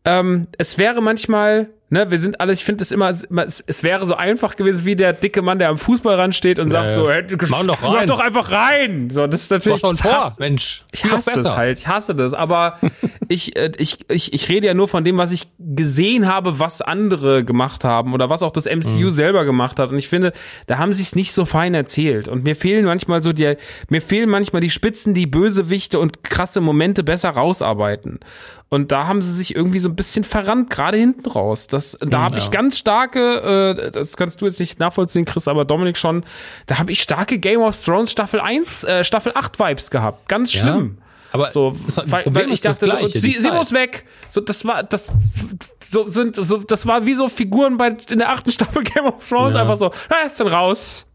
[0.04, 3.26] ähm, es wäre manchmal ne, wir sind alle, ich finde es immer, es,
[3.66, 6.94] es, wäre so einfach gewesen wie der dicke Mann, der am Fußballrand steht und sagt
[6.94, 7.92] so, hey, mach doch rein.
[7.92, 9.10] Mach doch einfach rein.
[9.12, 9.82] So, das ist natürlich.
[9.82, 10.84] Mach Tor, Mensch.
[10.90, 12.32] Ich hasse das halt, ich hasse das.
[12.32, 12.78] Aber
[13.28, 16.80] ich, äh, ich, ich, ich rede ja nur von dem, was ich gesehen habe, was
[16.80, 19.10] andere gemacht haben oder was auch das MCU mhm.
[19.10, 19.90] selber gemacht hat.
[19.90, 20.32] Und ich finde,
[20.66, 22.26] da haben sie es nicht so fein erzählt.
[22.26, 23.56] Und mir fehlen manchmal so die,
[23.90, 28.20] mir fehlen manchmal die Spitzen, die Bösewichte und krasse Momente besser rausarbeiten.
[28.72, 31.66] Und da haben sie sich irgendwie so ein bisschen verrannt, gerade hinten raus.
[31.66, 32.42] Das, da hm, habe ja.
[32.42, 36.24] ich ganz starke, äh, das kannst du jetzt nicht nachvollziehen, Chris, aber Dominik schon,
[36.66, 40.28] da habe ich starke Game of Thrones Staffel 1, äh, Staffel 8 Vibes gehabt.
[40.28, 40.96] Ganz schlimm.
[40.98, 41.02] Ja.
[41.32, 44.04] Aber so, weil, weil ich dachte, so, sie, sie muss weg.
[44.28, 45.08] So, das war, das,
[45.82, 49.26] so sind, so, das war wie so Figuren bei in der achten Staffel Game of
[49.26, 49.62] Thrones ja.
[49.62, 49.90] einfach so.
[50.10, 51.06] Er ist denn raus.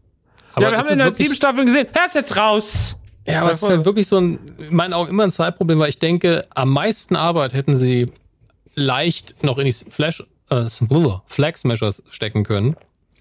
[0.54, 1.86] Aber ja, wir haben in der sieben Staffeln gesehen.
[1.92, 2.96] Er ist jetzt raus.
[3.28, 5.90] Ja, aber es ist halt wirklich so ein, in meinen Augen immer ein Zeitproblem, weil
[5.90, 8.10] ich denke, am meisten Arbeit hätten sie
[8.74, 10.66] leicht noch in die Flash, äh,
[11.26, 12.76] Flag Smashers stecken können.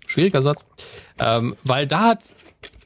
[0.05, 0.65] Schwieriger Satz.
[1.19, 2.31] Ähm, weil da hat,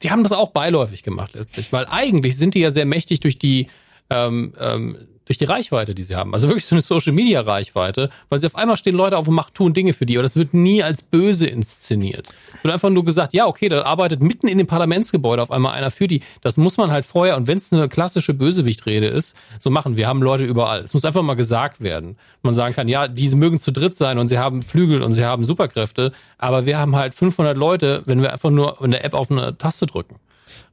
[0.02, 3.38] die haben das auch beiläufig gemacht letztlich, weil eigentlich sind die ja sehr mächtig durch
[3.38, 3.68] die
[4.10, 6.34] ähm, ähm, durch die Reichweite, die sie haben.
[6.34, 9.34] Also wirklich so eine Social Media Reichweite, weil sie auf einmal stehen Leute auf und
[9.34, 10.16] machen, tun Dinge für die.
[10.16, 12.28] Aber das wird nie als böse inszeniert.
[12.62, 15.90] Wird einfach nur gesagt, ja, okay, da arbeitet mitten in dem Parlamentsgebäude auf einmal einer
[15.90, 16.22] für die.
[16.40, 19.96] Das muss man halt vorher, und wenn es eine klassische Bösewichtrede ist, so machen.
[19.96, 20.80] Wir haben Leute überall.
[20.80, 22.16] Es muss einfach mal gesagt werden.
[22.42, 25.24] Man sagen kann, ja, diese mögen zu dritt sein und sie haben Flügel und sie
[25.24, 29.14] haben Superkräfte, aber wir haben halt 500 Leute, wenn wir einfach nur in der App
[29.14, 30.16] auf eine Taste drücken.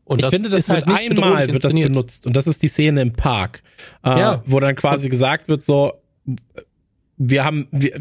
[0.10, 3.02] Und ich finde, das ist halt einmal wird das benutzt und das ist die Szene
[3.02, 3.62] im Park,
[4.04, 4.44] äh, ja.
[4.46, 5.94] wo dann quasi gesagt wird so,
[7.22, 8.00] wir haben, wir,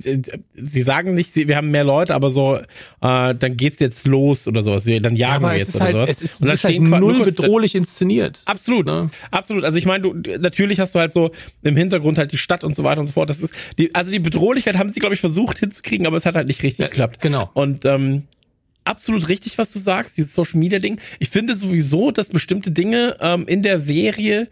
[0.54, 4.62] sie sagen nicht, wir haben mehr Leute, aber so, äh, dann geht's jetzt los oder
[4.62, 4.84] sowas.
[4.84, 6.10] Dann jagen ja, wir jetzt oder halt, sowas.
[6.10, 8.42] Es ist, und es ist halt null bedrohlich inszeniert.
[8.46, 9.10] Absolut, ne?
[9.32, 9.64] absolut.
[9.64, 12.76] Also ich meine, du natürlich hast du halt so im Hintergrund halt die Stadt und
[12.76, 13.28] so weiter und so fort.
[13.28, 16.36] Das ist die, also die Bedrohlichkeit haben sie glaube ich versucht hinzukriegen, aber es hat
[16.36, 17.20] halt nicht richtig ja, geklappt.
[17.20, 17.50] Genau.
[17.54, 18.22] Und ähm,
[18.88, 21.00] absolut richtig, was du sagst, dieses Social Media Ding.
[21.18, 24.48] Ich finde sowieso, dass bestimmte Dinge ähm, in der Serie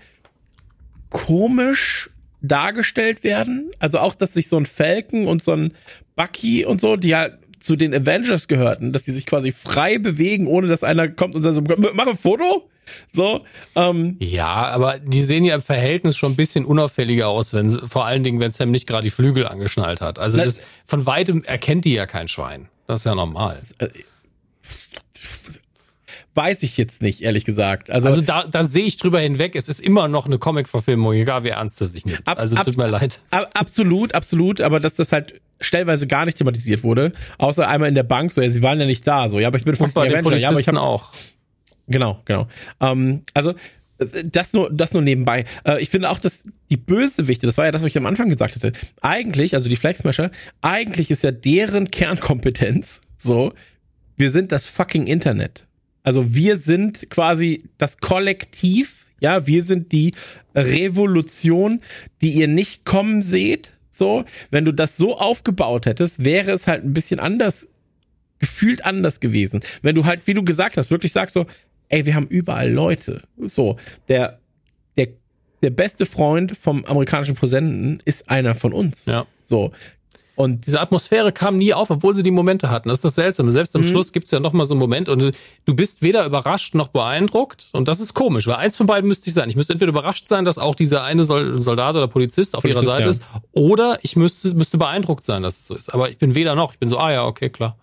[1.10, 2.10] komisch
[2.42, 3.70] dargestellt werden.
[3.78, 5.72] Also auch, dass sich so ein Falcon und so ein
[6.14, 10.46] Bucky und so, die ja zu den Avengers gehörten, dass die sich quasi frei bewegen,
[10.46, 12.68] ohne dass einer kommt und sagt, so, mach ein Foto.
[13.12, 17.68] So, ähm, ja, aber die sehen ja im Verhältnis schon ein bisschen unauffälliger aus, wenn
[17.70, 20.20] vor allen Dingen, wenn Sam nicht gerade die Flügel angeschnallt hat.
[20.20, 22.68] Also das, von weitem erkennt die ja kein Schwein.
[22.86, 23.60] Das ist ja normal.
[26.34, 27.90] Weiß ich jetzt nicht, ehrlich gesagt.
[27.90, 29.56] Also, also da, da sehe ich drüber hinweg.
[29.56, 32.28] Es ist immer noch eine Comic-Verfilmung, egal wie ernst es sich nimmt.
[32.28, 33.20] Ab, also tut mir leid.
[33.30, 34.60] Ab, absolut, absolut.
[34.60, 38.42] Aber dass das halt stellenweise gar nicht thematisiert wurde, außer einmal in der Bank, so
[38.42, 40.50] ja, sie waren ja nicht da, so ja, aber ich bin von bei Avenger, ja,
[40.50, 41.12] aber ich habe auch.
[41.88, 42.48] Genau, genau.
[42.80, 43.54] Ähm, also
[43.98, 45.44] das nur, das nur nebenbei.
[45.64, 48.28] Äh, ich finde auch, dass die Bösewichte, das war ja das, was ich am Anfang
[48.28, 50.30] gesagt hatte, eigentlich, also die Flag Smasher,
[50.60, 53.54] eigentlich ist ja deren Kernkompetenz so,
[54.16, 55.66] wir sind das fucking Internet.
[56.02, 60.12] Also wir sind quasi das Kollektiv Ja, wir sind die
[60.54, 61.80] Revolution,
[62.20, 63.72] die ihr nicht kommen seht.
[63.88, 67.66] So, wenn du das so aufgebaut hättest, wäre es halt ein bisschen anders,
[68.38, 69.60] gefühlt anders gewesen.
[69.80, 71.46] Wenn du halt, wie du gesagt hast, wirklich sagst so,
[71.88, 73.22] ey, wir haben überall Leute.
[73.46, 73.78] So,
[74.08, 74.38] der,
[74.98, 75.08] der,
[75.62, 79.06] der beste Freund vom amerikanischen Präsidenten ist einer von uns.
[79.06, 79.26] Ja.
[79.44, 79.72] So.
[80.36, 82.90] Und Diese Atmosphäre kam nie auf, obwohl sie die Momente hatten.
[82.90, 83.50] Das ist das Seltsame.
[83.52, 85.32] Selbst am Schluss gibt's ja noch mal so einen Moment und
[85.64, 87.68] du bist weder überrascht noch beeindruckt.
[87.72, 89.48] Und das ist komisch, weil eins von beiden müsste ich sein.
[89.48, 92.82] Ich müsste entweder überrascht sein, dass auch dieser eine Sol- Soldat oder Polizist auf ihrer
[92.82, 93.10] Polizist, Seite ja.
[93.10, 95.92] ist, oder ich müsste, müsste beeindruckt sein, dass es so ist.
[95.92, 96.74] Aber ich bin weder noch.
[96.74, 97.76] Ich bin so, ah ja, okay, klar.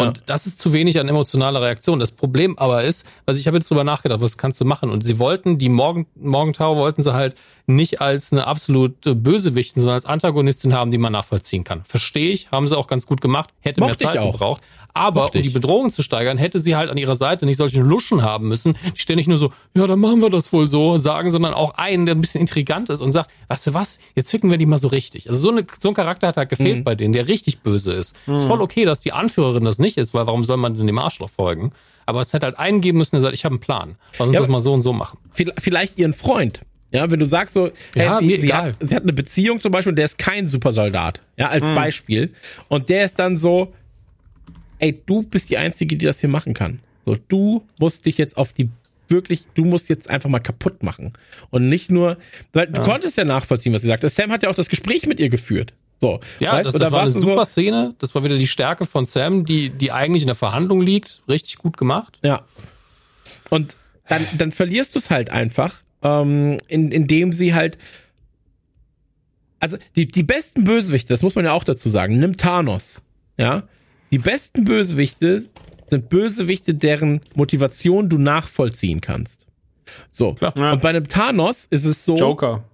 [0.00, 0.22] Und Ja.
[0.26, 1.98] das ist zu wenig an emotionaler Reaktion.
[1.98, 4.90] Das Problem aber ist, also ich habe jetzt drüber nachgedacht, was kannst du machen?
[4.90, 7.34] Und sie wollten, die Morgen, Morgentower wollten sie halt
[7.66, 11.84] nicht als eine absolute Bösewichtin, sondern als Antagonistin haben, die man nachvollziehen kann.
[11.84, 14.32] Verstehe ich, haben sie auch ganz gut gemacht, hätte mehr Mochte ich Zeit auch.
[14.32, 14.62] gebraucht.
[14.94, 15.50] Aber Mochte um die.
[15.50, 19.00] Bedrohung zu steigern, hätte sie halt an ihrer Seite nicht solche Luschen haben müssen, die
[19.00, 22.14] ständig nur so, ja, dann machen wir das wohl so, sagen, sondern auch einen, der
[22.14, 24.88] ein bisschen intrigant ist und sagt, weißt du was, jetzt ficken wir die mal so
[24.88, 25.28] richtig.
[25.28, 26.84] Also so, eine, so ein Charakter hat halt gefehlt Mhm.
[26.84, 28.16] bei denen, der richtig böse ist.
[28.26, 30.98] Ist voll okay, dass die Anführerin das nicht ist, weil warum soll man denn dem
[30.98, 31.72] Arschloch folgen?
[32.06, 33.96] Aber es hätte halt einen geben müssen, der sagt, ich habe einen Plan.
[34.18, 35.18] Lass uns Ja, das mal so und so machen.
[35.30, 36.60] viel- vielleicht ihren Freund.
[36.92, 39.70] Ja, wenn du sagst so, hey, Ja, sie, sie, hat, sie hat eine Beziehung zum
[39.70, 41.20] Beispiel und der ist kein Supersoldat.
[41.36, 42.32] Ja, als Beispiel.
[42.66, 43.72] Und der ist dann so,
[44.80, 46.80] ey, du bist die Einzige, die das hier machen kann.
[47.04, 48.68] So, du musst dich jetzt auf die
[49.08, 51.12] wirklich, du musst jetzt einfach mal kaputt machen.
[51.50, 52.16] Und nicht nur,
[52.52, 54.08] weil du konntest ja nachvollziehen, was sie sagte.
[54.08, 55.72] Sam hat ja auch das Gespräch mit ihr geführt.
[56.00, 56.66] So, Ja, weißt?
[56.66, 57.94] das, das da war eine du so- super Szene.
[57.98, 61.22] Das war wieder die Stärke von Sam, die, die eigentlich in der Verhandlung liegt.
[61.28, 62.18] Richtig gut gemacht.
[62.22, 62.42] Ja.
[63.50, 63.76] Und
[64.08, 67.78] dann, dann verlierst du es halt einfach, ähm, in, indem sie halt.
[69.58, 73.02] Also, die, die besten Bösewichte, das muss man ja auch dazu sagen, nimm Thanos.
[73.36, 73.64] Ja.
[74.10, 75.44] Die besten Bösewichte
[75.88, 79.46] sind Bösewichte, deren Motivation du nachvollziehen kannst.
[80.08, 80.36] So.
[80.40, 80.72] Ja.
[80.72, 82.16] Und bei einem Thanos ist es so.
[82.16, 82.64] Joker.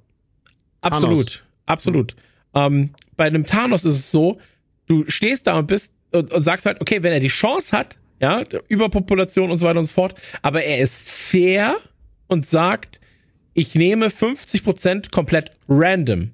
[0.82, 2.14] Absolut, absolut.
[2.54, 4.38] Ähm, bei einem Thanos ist es so,
[4.86, 7.96] du stehst da und bist und, und sagst halt, okay, wenn er die Chance hat,
[8.20, 11.76] ja, Überpopulation und so weiter und so fort, aber er ist fair
[12.28, 13.00] und sagt,
[13.52, 16.32] ich nehme 50% komplett random.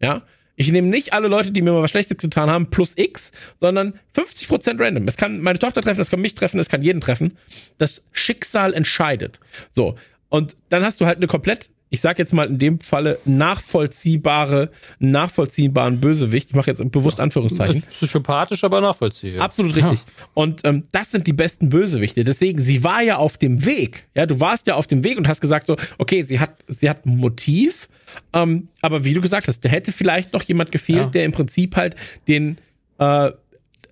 [0.00, 0.22] Ja.
[0.62, 3.98] Ich nehme nicht alle Leute, die mir mal was Schlechtes getan haben, plus X, sondern
[4.14, 5.08] 50% random.
[5.08, 7.36] Es kann meine Tochter treffen, es kann mich treffen, es kann jeden treffen.
[7.78, 9.40] Das Schicksal entscheidet.
[9.70, 9.96] So.
[10.28, 14.70] Und dann hast du halt eine komplett, ich sag jetzt mal in dem Falle, nachvollziehbare,
[14.98, 16.48] nachvollziehbaren Bösewicht.
[16.50, 17.76] Ich mache jetzt bewusst Anführungszeichen.
[17.76, 19.44] Ist psychopathisch, aber nachvollziehbar.
[19.44, 20.00] Absolut richtig.
[20.32, 22.24] Und ähm, das sind die besten Bösewichte.
[22.24, 24.08] Deswegen, sie war ja auf dem Weg.
[24.14, 26.88] Ja, du warst ja auf dem Weg und hast gesagt so, okay, sie hat, sie
[26.88, 27.90] hat ein Motiv.
[28.32, 31.06] Ähm, aber wie du gesagt hast, da hätte vielleicht noch jemand gefehlt, Ja.
[31.10, 31.94] der im Prinzip halt
[32.26, 32.56] den
[32.98, 33.32] äh,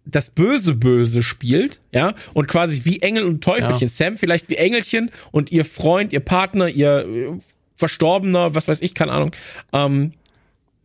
[0.06, 3.82] das Böse Böse spielt, ja, und quasi wie Engel und Teufelchen.
[3.82, 3.88] Ja.
[3.88, 7.38] Sam vielleicht wie Engelchen und ihr Freund, ihr Partner, ihr äh,
[7.80, 9.32] Verstorbener, was weiß ich, keine Ahnung,
[9.72, 10.12] ähm,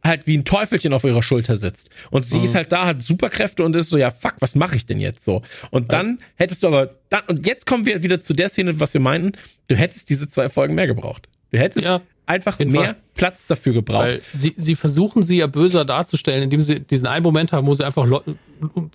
[0.03, 1.89] halt wie ein Teufelchen auf ihrer Schulter sitzt.
[2.11, 4.85] Und sie ist halt da, hat Superkräfte und ist so, ja, fuck, was mache ich
[4.85, 5.41] denn jetzt so?
[5.71, 8.93] Und dann hättest du aber, dann, und jetzt kommen wir wieder zu der Szene, was
[8.93, 9.33] wir meinten,
[9.67, 11.27] du hättest diese zwei Folgen mehr gebraucht.
[11.51, 12.95] Du hättest Ja, einfach mehr Fall.
[13.13, 14.03] Platz dafür gebraucht.
[14.03, 17.73] Weil sie, sie versuchen sie ja böser darzustellen, indem sie diesen einen Moment haben, wo
[17.73, 18.07] sie einfach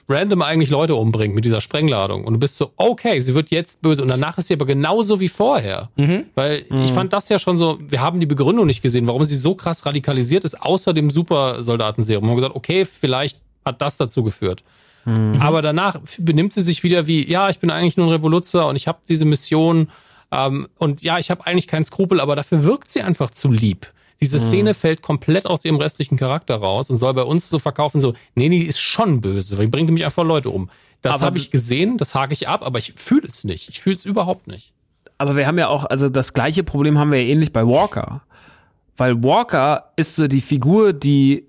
[0.09, 2.25] random eigentlich Leute umbringen mit dieser Sprengladung.
[2.25, 4.02] Und du bist so, okay, sie wird jetzt böse.
[4.02, 5.91] Und danach ist sie aber genauso wie vorher.
[6.34, 9.36] Weil ich fand das ja schon so, wir haben die Begründung nicht gesehen, warum sie
[9.36, 12.25] so krass radikalisiert ist, außer dem Supersoldatenserum.
[12.25, 14.62] Wir haben gesagt, okay, vielleicht hat das dazu geführt.
[15.05, 18.76] Aber danach benimmt sie sich wieder wie, ja, ich bin eigentlich nur ein Revoluzer und
[18.76, 19.89] ich habe diese Mission
[20.33, 23.92] ähm, und ja, ich habe eigentlich keinen Skrupel, aber dafür wirkt sie einfach zu lieb.
[24.20, 28.02] Diese Szene fällt komplett aus ihrem restlichen Charakter raus und soll bei uns so verkaufen,
[28.02, 30.68] so, nee, nee, die ist schon böse, weil die bringt nämlich einfach Leute um.
[31.00, 33.70] Das habe ich gesehen, das hake ich ab, aber ich fühle es nicht.
[33.70, 34.75] Ich fühle es überhaupt nicht.
[35.17, 38.23] Aber wir haben ja auch, also das gleiche Problem haben wir ja ähnlich bei Walker.
[38.97, 41.47] Weil Walker ist so die Figur, die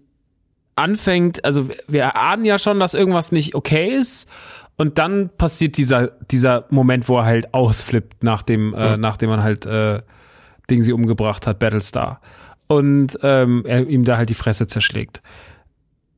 [0.76, 4.30] anfängt, also wir erahnen ja schon, dass irgendwas nicht okay ist.
[4.82, 9.68] Und dann passiert dieser, dieser Moment, wo er halt ausflippt, nachdem, äh, nachdem man halt
[9.68, 10.02] äh,
[10.72, 12.20] Ding sie umgebracht hat, Battlestar.
[12.66, 15.22] Und ähm, er ihm da halt die Fresse zerschlägt.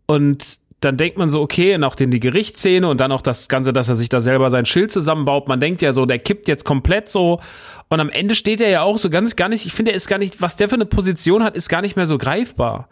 [0.05, 0.45] Und
[0.79, 3.73] dann denkt man so, okay, und auch den die Gerichtsszene und dann auch das Ganze,
[3.73, 5.49] dass er sich da selber sein Schild zusammenbaut.
[5.49, 7.41] Man denkt ja so, der kippt jetzt komplett so.
[7.89, 10.07] Und am Ende steht er ja auch so ganz gar nicht, ich finde, er ist
[10.07, 12.87] gar nicht, was der für eine Position hat, ist gar nicht mehr so greifbar.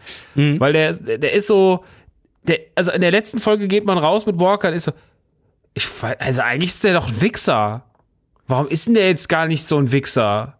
[0.59, 1.85] Weil der, der ist so,
[2.43, 4.91] der, also in der letzten Folge geht man raus mit Walker und ist so,
[5.73, 7.83] ich, weiß- also eigentlich ist der doch ein Wichser.
[8.47, 10.57] Warum ist denn der jetzt gar nicht so ein Wichser?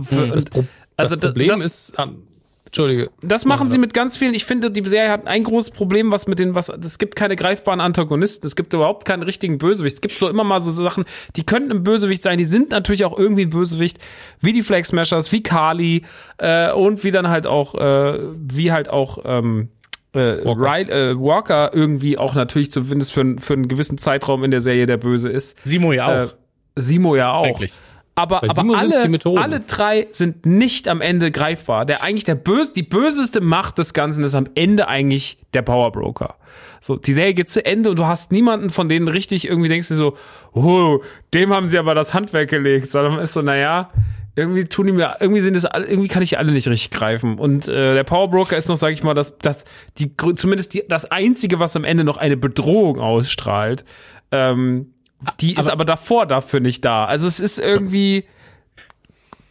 [0.00, 0.64] Für- Das, Pro
[0.96, 2.22] also das Problem das- ist, ähm,
[2.66, 3.08] Entschuldige.
[3.22, 4.34] Das machen sie mit ganz vielen.
[4.34, 7.36] Ich finde, die Serie hat ein großes Problem, was mit den, was, es gibt keine
[7.36, 8.44] greifbaren Antagonisten.
[8.48, 9.94] Es gibt überhaupt keinen richtigen Bösewicht.
[9.94, 11.04] Es gibt so immer mal so Sachen,
[11.36, 12.36] die könnten ein Bösewicht sein.
[12.36, 13.98] Die sind natürlich auch irgendwie ein Bösewicht.
[14.40, 16.02] Wie die Flag Smashers, wie Kali,
[16.38, 19.68] äh, und wie dann halt auch, äh, wie halt auch, ähm,
[20.14, 20.60] äh, Walker.
[20.64, 24.86] Ry- äh, Walker irgendwie auch natürlich zumindest für, für einen gewissen Zeitraum in der Serie
[24.86, 25.56] der Böse ist.
[25.64, 26.28] Simo ja auch.
[26.30, 26.34] Äh,
[26.76, 27.46] Simo ja auch.
[27.46, 27.72] Eigentlich.
[28.16, 31.84] Aber, Bei aber alle, alle drei sind nicht am Ende greifbar.
[31.84, 35.90] Der eigentlich der böse, die böseste Macht des Ganzen ist am Ende eigentlich der Power
[35.90, 36.36] Broker.
[36.80, 39.88] So, die Serie geht zu Ende und du hast niemanden von denen richtig irgendwie denkst
[39.88, 40.16] du so,
[40.52, 41.00] oh,
[41.32, 43.90] dem haben sie aber das Handwerk gelegt, sondern ist so, naja,
[44.36, 47.38] irgendwie tun die mir, irgendwie sind es irgendwie kann ich alle nicht richtig greifen.
[47.38, 49.64] Und äh, der Power Broker ist noch, sag ich mal, das, das,
[49.98, 53.84] die, zumindest die, das einzige, was am Ende noch eine Bedrohung ausstrahlt.
[54.32, 54.94] Ähm,
[55.40, 57.04] die ist aber davor dafür nicht da.
[57.04, 58.24] Also es ist irgendwie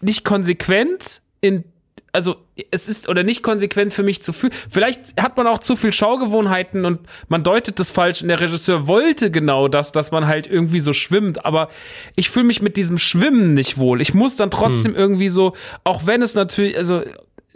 [0.02, 1.64] nicht konsequent in
[2.14, 2.35] also
[2.69, 4.51] es ist oder nicht konsequent für mich zu viel.
[4.69, 8.85] Vielleicht hat man auch zu viel Schaugewohnheiten und man deutet das falsch und der Regisseur
[8.88, 11.69] wollte genau das, dass man halt irgendwie so schwimmt, aber
[12.16, 14.00] ich fühle mich mit diesem Schwimmen nicht wohl.
[14.00, 17.01] Ich muss dann trotzdem irgendwie so, auch wenn es natürlich, also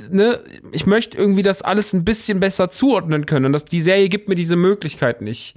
[0.10, 0.40] ne,
[0.72, 4.28] ich möchte irgendwie das alles ein bisschen besser zuordnen können und dass die Serie gibt
[4.28, 5.56] mir diese Möglichkeit nicht.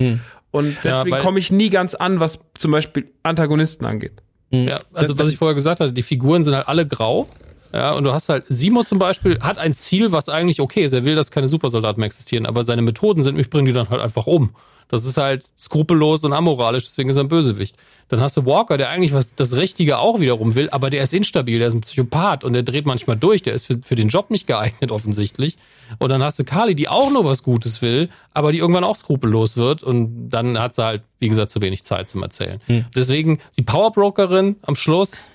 [0.51, 4.23] Und deswegen weil- komme ich nie ganz an, was zum Beispiel Antagonisten angeht.
[4.51, 7.29] Ja, also was ich vorher gesagt hatte, die Figuren sind halt alle grau.
[7.73, 10.93] Ja, und du hast halt, Simo zum Beispiel hat ein Ziel, was eigentlich okay ist.
[10.93, 13.89] Er will, dass keine Supersoldaten mehr existieren, aber seine Methoden sind, ich bringe die dann
[13.91, 14.51] halt einfach um.
[14.89, 17.77] Das ist halt skrupellos und amoralisch, deswegen ist er ein Bösewicht.
[18.09, 21.15] Dann hast du Walker, der eigentlich was das Richtige auch wiederum will, aber der ist
[21.15, 24.09] instabil, der ist ein Psychopath und der dreht manchmal durch, der ist für, für den
[24.09, 25.59] Job nicht geeignet offensichtlich.
[26.01, 28.97] Und dann hast du Kali, die auch nur was Gutes will, aber die irgendwann auch
[28.97, 32.61] skrupellos wird und dann hat sie halt, wie gesagt, zu wenig Zeit zum Erzählen.
[32.93, 35.31] Deswegen die Powerbrokerin am Schluss,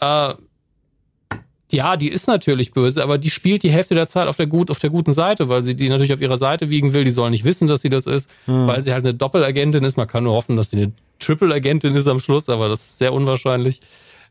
[0.00, 0.32] äh,
[1.74, 4.70] ja, die ist natürlich böse, aber die spielt die Hälfte der Zeit auf der, gut,
[4.70, 7.04] auf der guten Seite, weil sie die natürlich auf ihrer Seite wiegen will.
[7.04, 9.96] Die soll nicht wissen, dass sie das ist, weil sie halt eine Doppelagentin ist.
[9.96, 13.12] Man kann nur hoffen, dass sie eine Triple-Agentin ist am Schluss, aber das ist sehr
[13.12, 13.80] unwahrscheinlich.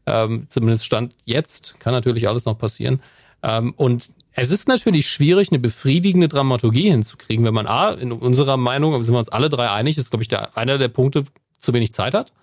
[0.06, 1.80] Ähm, zumindest Stand jetzt.
[1.80, 3.02] Kann natürlich alles noch passieren.
[3.42, 8.58] Ähm, und es ist natürlich schwierig, eine befriedigende Dramaturgie hinzukriegen, wenn man A, in unserer
[8.58, 11.24] Meinung, sind wir uns alle drei einig, ist, glaube ich, der, einer der Punkte,
[11.60, 12.34] zu wenig Zeit hat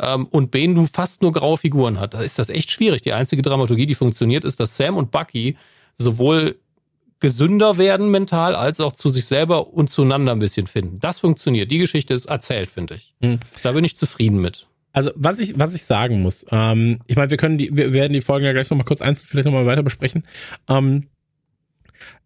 [0.00, 2.14] ähm, und B nun fast nur graue Figuren hat.
[2.14, 3.02] Da ist das echt schwierig.
[3.02, 5.56] Die einzige Dramaturgie, die funktioniert, ist, dass Sam und Bucky
[5.94, 6.56] sowohl
[7.20, 10.98] gesünder werden mental, als auch zu sich selber und zueinander ein bisschen finden.
[11.00, 11.70] Das funktioniert.
[11.70, 13.14] Die Geschichte ist erzählt, finde ich.
[13.22, 13.40] Hm.
[13.62, 14.66] Da bin ich zufrieden mit.
[14.92, 18.12] Also was ich was ich sagen muss, ähm, ich meine, wir können die, wir werden
[18.12, 20.24] die Folgen ja gleich noch mal kurz einzeln vielleicht noch mal weiter besprechen.
[20.68, 21.08] Ähm,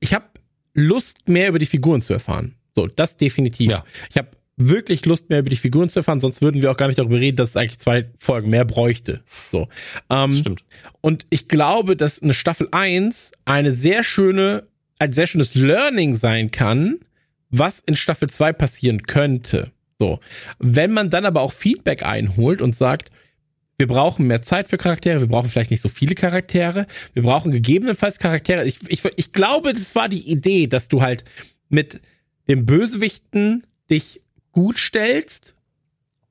[0.00, 0.26] ich habe
[0.74, 2.56] Lust mehr über die Figuren zu erfahren.
[2.72, 3.70] So, das definitiv.
[3.70, 3.84] Ja.
[4.10, 6.88] Ich habe wirklich Lust mehr über die Figuren zu erfahren, sonst würden wir auch gar
[6.88, 9.22] nicht darüber reden, dass es eigentlich zwei Folgen mehr bräuchte.
[9.50, 9.68] So.
[10.10, 10.64] Ähm, Stimmt.
[11.00, 14.66] und ich glaube, dass eine Staffel 1 eine sehr schöne,
[14.98, 16.98] ein sehr schönes Learning sein kann,
[17.50, 19.72] was in Staffel 2 passieren könnte.
[19.98, 20.20] So.
[20.58, 23.10] Wenn man dann aber auch Feedback einholt und sagt,
[23.78, 27.52] wir brauchen mehr Zeit für Charaktere, wir brauchen vielleicht nicht so viele Charaktere, wir brauchen
[27.52, 28.66] gegebenenfalls Charaktere.
[28.66, 31.24] Ich, ich, ich glaube, das war die Idee, dass du halt
[31.68, 32.00] mit
[32.48, 34.20] dem Bösewichten dich
[34.58, 35.54] gut stellst,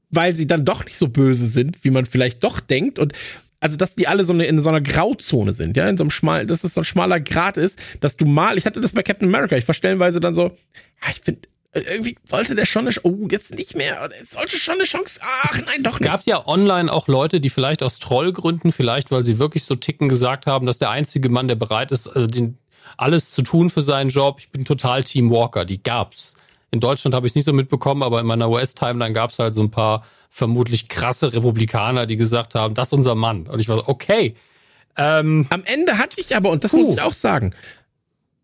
[0.09, 2.99] weil sie dann doch nicht so böse sind, wie man vielleicht doch denkt.
[2.99, 3.13] Und
[3.61, 6.11] also, dass die alle so eine, in so einer Grauzone sind, ja, in so einem
[6.11, 9.01] schmal, dass es so ein schmaler Grad ist, dass du mal, ich hatte das bei
[9.01, 10.57] Captain America, ich war stellenweise dann so,
[11.01, 14.75] ja, ich finde, irgendwie sollte der schon eine, oh, jetzt nicht mehr, es sollte schon
[14.75, 16.09] eine Chance, ach nein, doch es nicht.
[16.09, 20.09] gab ja online auch Leute, die vielleicht aus Trollgründen, vielleicht weil sie wirklich so ticken,
[20.09, 22.57] gesagt haben, dass der einzige Mann, der bereit ist, äh, den,
[22.97, 26.35] alles zu tun für seinen Job, ich bin total Team Walker, die gab's.
[26.71, 29.53] In Deutschland habe ich es nicht so mitbekommen, aber in meiner US-Timeline gab es halt
[29.53, 33.47] so ein paar vermutlich krasse Republikaner, die gesagt haben, das ist unser Mann.
[33.47, 34.35] Und ich war so, okay.
[34.97, 37.53] Ähm, Am Ende hatte ich aber, und das muss ich auch sagen,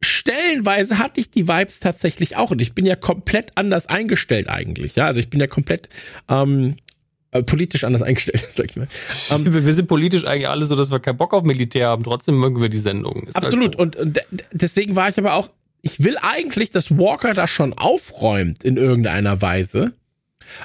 [0.01, 2.51] stellenweise hatte ich die Vibes tatsächlich auch.
[2.51, 4.95] Und ich bin ja komplett anders eingestellt eigentlich.
[4.95, 5.89] Ja, also ich bin ja komplett
[6.29, 6.75] ähm,
[7.31, 8.87] äh, politisch anders eingestellt, sag ich mal.
[9.31, 12.03] Ähm, wir sind politisch eigentlich alle so, dass wir keinen Bock auf Militär haben.
[12.03, 13.23] Trotzdem mögen wir die Sendung.
[13.23, 13.75] Ist halt absolut.
[13.75, 13.81] so.
[13.81, 15.49] Und, und de- de- deswegen war ich aber auch,
[15.83, 19.93] ich will eigentlich, dass Walker da schon aufräumt in irgendeiner Weise.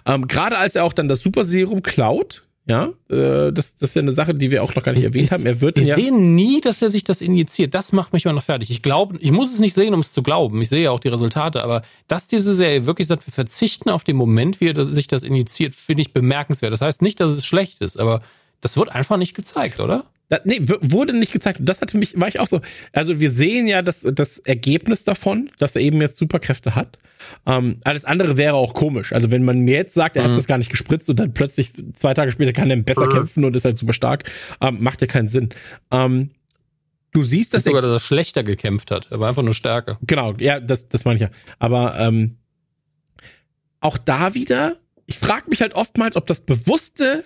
[0.07, 2.45] Ähm, Gerade als er auch dann das Super Serum klaut.
[2.67, 5.25] Ja, äh, das, das ist ja eine Sache, die wir auch noch gar nicht erwähnt
[5.25, 5.47] Es- haben.
[5.47, 7.73] Er wird wir ja, sehen nie, dass er sich das injiziert.
[7.75, 8.71] Das macht mich immer noch fertig.
[8.71, 10.61] Ich glaube, ich muss es nicht sehen, um es zu glauben.
[10.61, 14.05] Ich sehe ja auch die Resultate, aber dass diese Serie wirklich sagt, wir verzichten auf
[14.05, 16.73] den Moment, wie er das- sich das injiziert, finde ich bemerkenswert.
[16.73, 18.21] Das heißt nicht, dass es schlecht ist, aber
[18.61, 20.05] das wird einfach nicht gezeigt, oder?
[20.31, 21.61] Da, nee, wurde nicht gezeigt.
[21.63, 22.61] Das hatte mich, war ich auch so.
[22.93, 26.99] Also wir sehen ja das, das Ergebnis davon, dass er eben jetzt Superkräfte hat.
[27.47, 29.13] Ähm, alles andere wäre auch komisch.
[29.15, 31.73] Also wenn man mir jetzt sagt, er hat das gar nicht gespritzt und dann plötzlich
[31.97, 35.07] zwei Tage später kann er besser kämpfen und ist halt super stark, ähm, macht ja
[35.07, 35.49] keinen Sinn.
[35.91, 36.31] Ähm,
[37.13, 39.09] du siehst, dass Dass sogar, dass er schlechter gekämpft hat.
[39.11, 39.99] Er war einfach nur stärker.
[40.03, 41.31] Genau, ja, das, das meine ich ja.
[41.59, 42.37] Aber ähm,
[43.81, 44.77] auch da wieder,
[45.07, 47.25] ich frage mich halt oftmals, ob das bewusste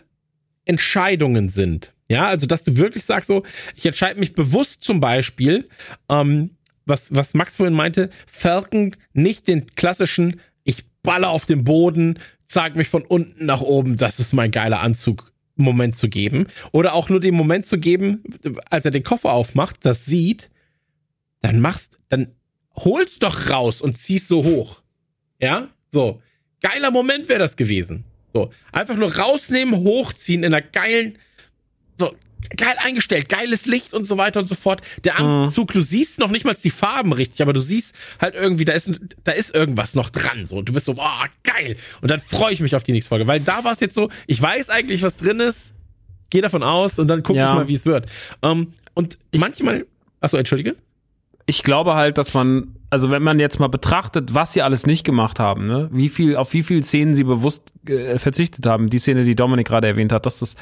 [0.64, 1.92] Entscheidungen sind.
[2.12, 3.42] Ja, also dass du wirklich sagst, so,
[3.74, 5.70] ich entscheide mich bewusst zum Beispiel,
[6.10, 6.50] ähm,
[6.84, 12.76] was, was Max vorhin meinte, Falcon nicht den klassischen, ich baller auf den Boden, zeig
[12.76, 15.32] mich von unten nach oben, das ist mein geiler Anzug.
[15.57, 16.49] Moment zu geben.
[16.73, 18.23] Oder auch nur den Moment zu geben,
[18.68, 20.50] als er den Koffer aufmacht, das sieht,
[21.41, 22.34] dann machst, dann
[22.74, 24.82] holst doch raus und ziehst so hoch.
[25.41, 25.68] Ja?
[25.89, 26.20] So.
[26.60, 28.05] Geiler Moment wäre das gewesen.
[28.34, 28.50] So.
[28.70, 31.18] Einfach nur rausnehmen, hochziehen in einer geilen,
[32.56, 34.82] geil eingestellt, geiles Licht und so weiter und so fort.
[35.04, 38.64] Der Anzug, du siehst noch nicht mal die Farben richtig, aber du siehst halt irgendwie,
[38.64, 38.90] da ist,
[39.24, 40.46] da ist irgendwas noch dran.
[40.46, 41.76] So, du bist so, boah, geil.
[42.00, 44.08] Und dann freue ich mich auf die nächste Folge, weil da war es jetzt so,
[44.26, 45.74] ich weiß eigentlich, was drin ist,
[46.30, 47.50] gehe davon aus und dann gucke Ja.
[47.50, 48.06] ich mal, wie es wird.
[48.42, 49.86] Ähm, und manchmal,
[50.20, 50.76] achso, entschuldige.
[51.46, 55.02] ich glaube halt, dass man, also wenn man jetzt mal betrachtet, was sie alles nicht
[55.02, 58.98] gemacht haben, ne, wie viel, auf wie viele Szenen sie bewusst äh, verzichtet haben, die
[58.98, 60.56] Szene, die Dominik gerade erwähnt hat, dass das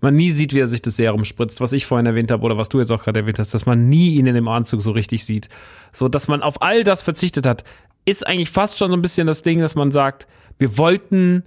[0.00, 2.56] man nie sieht, wie er sich das Serum spritzt, was ich vorhin erwähnt habe oder
[2.56, 4.90] was du jetzt auch gerade erwähnt hast, dass man nie ihn in dem Anzug so
[4.92, 5.50] richtig sieht.
[5.92, 7.62] So, dass man auf all das verzichtet hat,
[8.06, 10.26] ist eigentlich fast schon so ein bisschen das Ding, dass man sagt,
[10.58, 11.42] wir wollten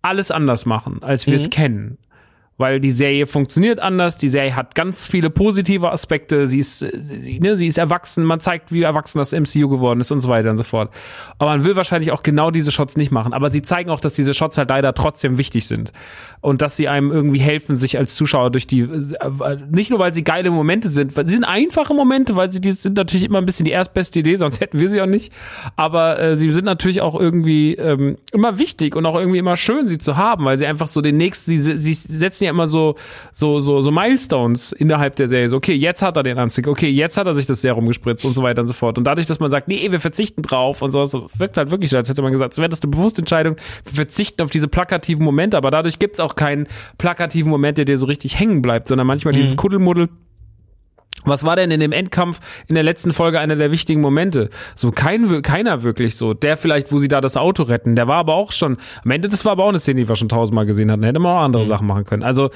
[0.00, 1.98] alles anders machen, als wir es kennen.
[2.56, 6.92] Weil die Serie funktioniert anders, die Serie hat ganz viele positive Aspekte, sie ist, äh,
[7.02, 10.28] sie, ne, sie ist erwachsen, man zeigt, wie erwachsen das MCU geworden ist und so
[10.28, 10.92] weiter und so fort.
[11.38, 13.32] Aber man will wahrscheinlich auch genau diese Shots nicht machen.
[13.32, 15.92] Aber sie zeigen auch, dass diese Shots halt leider trotzdem wichtig sind.
[16.40, 20.14] Und dass sie einem irgendwie helfen, sich als Zuschauer durch die, äh, nicht nur weil
[20.14, 23.38] sie geile Momente sind, weil sie sind einfache Momente, weil sie die sind natürlich immer
[23.38, 25.32] ein bisschen die erstbeste Idee, sonst hätten wir sie auch nicht.
[25.74, 29.88] Aber äh, sie sind natürlich auch irgendwie ähm, immer wichtig und auch irgendwie immer schön,
[29.88, 32.94] sie zu haben, weil sie einfach so den nächsten, sie, sie setzen ja immer so,
[33.32, 35.48] so, so, so Milestones innerhalb der Serie.
[35.48, 38.24] So, okay, jetzt hat er den Anzug, okay, jetzt hat er sich das Serum gespritzt
[38.24, 38.98] und so weiter und so fort.
[38.98, 41.96] Und dadurch, dass man sagt, nee, wir verzichten drauf und sowas, wirkt halt wirklich so,
[41.96, 45.24] als hätte man gesagt, es wäre das eine bewusste Entscheidung, wir verzichten auf diese plakativen
[45.24, 46.66] Momente, aber dadurch gibt's auch keinen
[46.98, 50.08] plakativen Moment, der dir so richtig hängen bleibt, sondern manchmal dieses Kuddelmuddel,
[51.24, 54.50] was war denn in dem Endkampf in der letzten Folge einer der wichtigen Momente?
[54.74, 56.34] So kein, keiner wirklich so.
[56.34, 59.28] Der vielleicht, wo sie da das Auto retten, der war aber auch schon, am Ende,
[59.28, 61.02] das war aber auch eine Szene, die wir schon tausendmal gesehen hatten.
[61.02, 62.22] Hätte man auch andere Sachen machen können.
[62.22, 62.50] Also,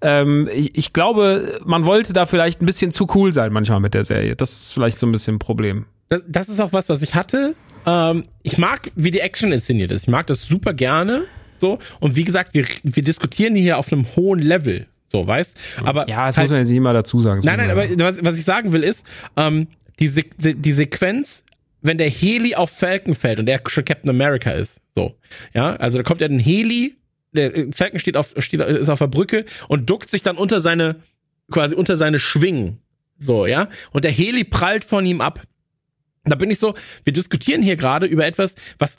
[0.00, 3.94] ähm, ich, ich glaube, man wollte da vielleicht ein bisschen zu cool sein manchmal mit
[3.94, 4.36] der Serie.
[4.36, 5.86] Das ist vielleicht so ein bisschen ein Problem.
[6.08, 7.54] Das, das ist auch was, was ich hatte.
[7.86, 10.02] Ähm, ich mag, wie die Action inszeniert ist.
[10.02, 11.24] Ich mag das super gerne.
[11.58, 11.78] So.
[12.00, 14.86] Und wie gesagt, wir, wir diskutieren hier auf einem hohen Level.
[15.14, 15.56] So, weißt?
[15.84, 17.40] Aber Ja, das halt- muss man jetzt nicht immer dazu sagen.
[17.44, 19.68] Nein, nein, aber was, was ich sagen will ist, ähm,
[20.00, 21.44] die, Se die Sequenz,
[21.82, 25.14] wenn der Heli auf Falcon fällt und er schon Captain America ist, so,
[25.52, 26.96] ja, also da kommt ja ein Heli,
[27.30, 30.58] der äh, Falcon steht auf, steht, ist auf der Brücke und duckt sich dann unter
[30.58, 30.96] seine,
[31.52, 32.80] quasi unter seine Schwingen,
[33.16, 35.42] so, ja, und der Heli prallt von ihm ab.
[36.24, 38.96] Da bin ich so, wir diskutieren hier gerade über etwas, was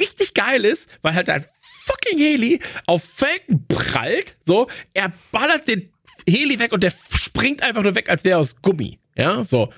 [0.00, 1.44] richtig geil ist, weil halt ein
[1.84, 5.90] fucking Heli auf Falcon prallt, so, er ballert den
[6.28, 9.72] Heli weg und der springt einfach nur weg, als wäre er aus Gummi, ja, so.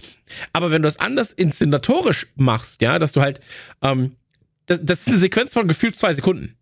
[0.53, 3.41] Aber wenn du das anders inszenatorisch machst, ja, dass du halt,
[3.83, 4.17] ähm,
[4.67, 6.57] das, das ist eine Sequenz von gefühlt zwei Sekunden.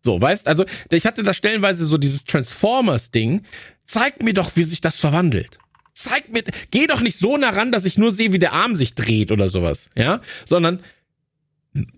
[0.00, 3.42] So, weißt, also ich hatte da stellenweise so dieses Transformers-Ding.
[3.84, 5.58] Zeig mir doch, wie sich das verwandelt.
[5.94, 8.74] Zeig mir, geh doch nicht so nah ran, dass ich nur sehe, wie der Arm
[8.74, 10.80] sich dreht oder sowas, ja, sondern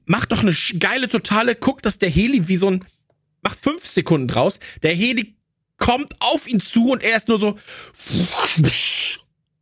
[0.04, 2.84] mach doch eine geile totale, guck, dass der Heli wie so ein,
[3.42, 5.36] mach fünf Sekunden draus, der Heli
[5.78, 7.58] kommt auf ihn zu und er ist nur so,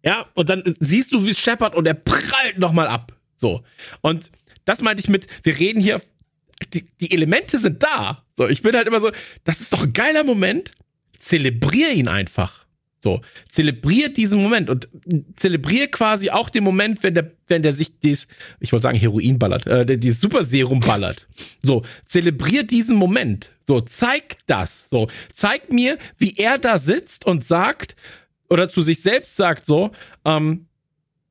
[0.05, 3.65] ja, und dann siehst du, wie es scheppert und er prallt nochmal ab, so.
[4.01, 4.31] Und
[4.65, 6.01] das meinte ich mit, wir reden hier,
[6.73, 9.11] die, die Elemente sind da, so, ich bin halt immer so,
[9.45, 10.73] das ist doch ein geiler Moment,
[11.19, 12.62] zelebrier ihn einfach.
[13.03, 14.89] So, zelebrier diesen Moment und
[15.35, 18.29] zelebrier quasi auch den Moment, wenn der, wenn der sich dies,
[18.61, 21.27] ich wollte sagen Heroin ballert, äh, der dieses Superserum ballert.
[21.65, 23.51] So, zelebrier diesen Moment.
[23.67, 24.89] So, zeig das.
[24.89, 27.97] So, zeig mir, wie er da sitzt und sagt
[28.49, 29.91] oder zu sich selbst sagt so,
[30.25, 30.67] ähm,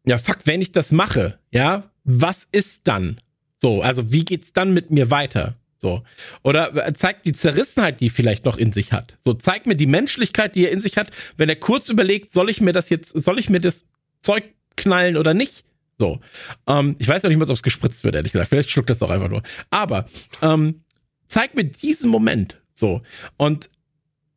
[0.05, 3.17] ja fuck, wenn ich das mache, ja, was ist dann?
[3.61, 5.55] So, also wie geht's dann mit mir weiter?
[5.81, 6.03] So.
[6.43, 9.15] Oder äh, zeigt die Zerrissenheit, die vielleicht noch in sich hat.
[9.17, 12.51] So, zeigt mir die Menschlichkeit, die er in sich hat, wenn er kurz überlegt, soll
[12.51, 13.83] ich mir das jetzt, soll ich mir das
[14.21, 14.43] Zeug
[14.77, 15.65] knallen oder nicht?
[15.97, 16.19] So.
[16.67, 18.49] Ähm, ich weiß noch nicht mal, ob es gespritzt wird, ehrlich gesagt.
[18.49, 19.41] Vielleicht schluckt das doch einfach nur.
[19.71, 20.05] Aber
[20.43, 20.83] ähm,
[21.27, 22.61] zeig mir diesen Moment.
[22.75, 23.01] So.
[23.37, 23.71] Und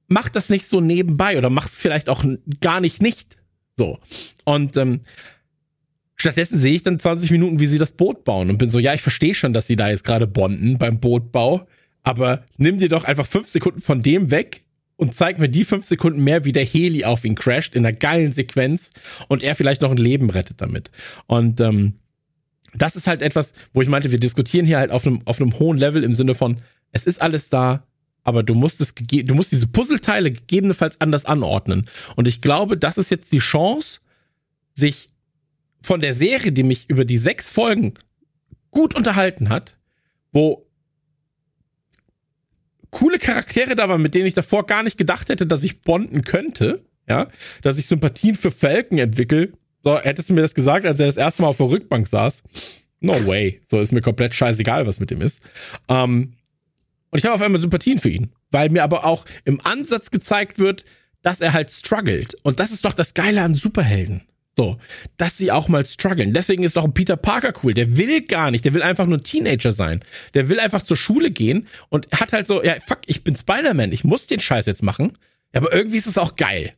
[0.09, 2.25] mach das nicht so nebenbei oder mach es vielleicht auch
[2.63, 3.37] gar nicht nicht.
[3.77, 3.99] So.
[4.45, 5.03] Und ähm,
[6.17, 8.95] Stattdessen sehe ich dann 20 Minuten, wie sie das Boot bauen und bin so, ja,
[8.95, 11.67] ich verstehe schon, dass sie da jetzt gerade bonden beim Bootbau,
[12.03, 14.63] aber nimm dir doch einfach fünf Sekunden von dem weg
[14.97, 17.97] und zeigt mir die fünf Sekunden mehr, wie der Heli auf ihn crasht in einer
[17.97, 18.91] geilen Sequenz
[19.29, 20.91] und er vielleicht noch ein Leben rettet damit.
[21.27, 21.95] Und ähm,
[22.75, 25.59] das ist halt etwas, wo ich meinte, wir diskutieren hier halt auf einem, auf einem
[25.59, 26.59] hohen Level im Sinne von,
[26.93, 27.87] es ist alles da,
[28.23, 31.89] aber du musst es, du musst diese Puzzleteile gegebenenfalls anders anordnen.
[32.17, 34.01] Und ich glaube, das ist jetzt die Chance,
[34.73, 35.09] sich
[35.85, 37.95] von der Serie, die mich über die sechs Folgen
[38.71, 39.77] gut unterhalten hat,
[40.33, 40.67] wo
[42.91, 46.23] coole Charaktere da waren, mit denen ich davor gar nicht gedacht hätte, dass ich bonden
[46.23, 47.29] könnte, ja,
[47.63, 49.53] dass ich Sympathien für Falcon entwickle.
[49.83, 52.43] So, hättest du mir das gesagt, als er das erste Mal auf der Rückbank saß?
[53.01, 53.61] No way.
[53.63, 55.43] So ist mir komplett scheißegal, was mit dem ist.
[55.89, 56.33] Ähm,
[57.11, 60.59] und ich habe auf einmal Sympathien für ihn, weil mir aber auch im Ansatz gezeigt
[60.59, 60.85] wird,
[61.21, 62.37] dass er halt struggelt.
[62.43, 64.27] Und das ist doch das Geile an Superhelden.
[64.57, 64.79] So,
[65.17, 66.33] dass sie auch mal strugglen.
[66.33, 67.75] Deswegen ist doch ein Peter Parker cool.
[67.75, 70.01] Der will gar nicht, der will einfach nur ein Teenager sein.
[70.35, 73.91] Der will einfach zur Schule gehen und hat halt so, ja, fuck, ich bin Spider-Man,
[73.91, 75.13] ich muss den Scheiß jetzt machen.
[75.53, 76.73] Aber irgendwie ist es auch geil.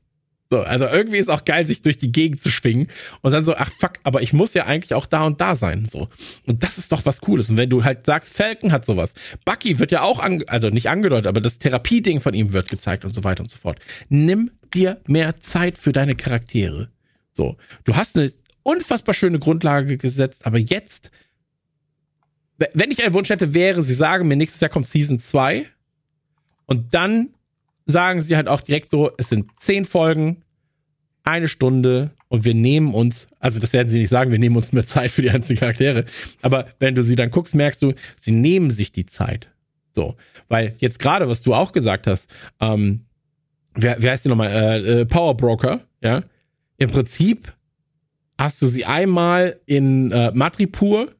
[0.48, 2.86] So, also irgendwie ist auch geil, sich durch die Gegend zu schwingen
[3.20, 5.86] und dann so, ach fuck, aber ich muss ja eigentlich auch da und da sein,
[5.90, 6.08] so.
[6.46, 7.50] Und das ist doch was Cooles.
[7.50, 9.14] Und wenn du halt sagst, Falcon hat sowas,
[9.44, 13.12] Bucky wird ja auch, also nicht angedeutet, aber das Therapieding von ihm wird gezeigt und
[13.12, 13.80] so weiter und so fort.
[14.08, 16.90] Nimm dir mehr Zeit für deine Charaktere.
[17.36, 18.30] So, du hast eine
[18.62, 21.10] unfassbar schöne Grundlage gesetzt, aber jetzt,
[22.56, 25.66] wenn ich einen Wunsch hätte, wäre, sie sagen mir, nächstes Jahr kommt Season 2
[26.64, 27.28] und dann
[27.84, 30.42] sagen sie halt auch direkt so, es sind zehn Folgen,
[31.24, 34.72] eine Stunde und wir nehmen uns, also das werden sie nicht sagen, wir nehmen uns
[34.72, 36.06] mehr Zeit für die einzelnen Charaktere,
[36.40, 39.50] aber wenn du sie dann guckst, merkst du, sie nehmen sich die Zeit.
[39.92, 40.16] So,
[40.48, 43.04] weil jetzt gerade, was du auch gesagt hast, ähm,
[43.74, 46.22] wer, wer heißt die nochmal, äh, äh, Power Broker, ja,
[46.78, 47.52] im Prinzip
[48.38, 51.12] hast du sie einmal in äh, Matripur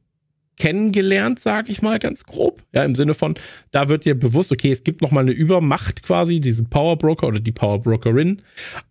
[0.57, 2.63] kennengelernt, sag ich mal ganz grob.
[2.73, 3.35] Ja, im Sinne von,
[3.71, 7.27] da wird dir bewusst, okay, es gibt noch mal eine Übermacht quasi, diesen Power Broker
[7.27, 8.41] oder die Power Brokerin.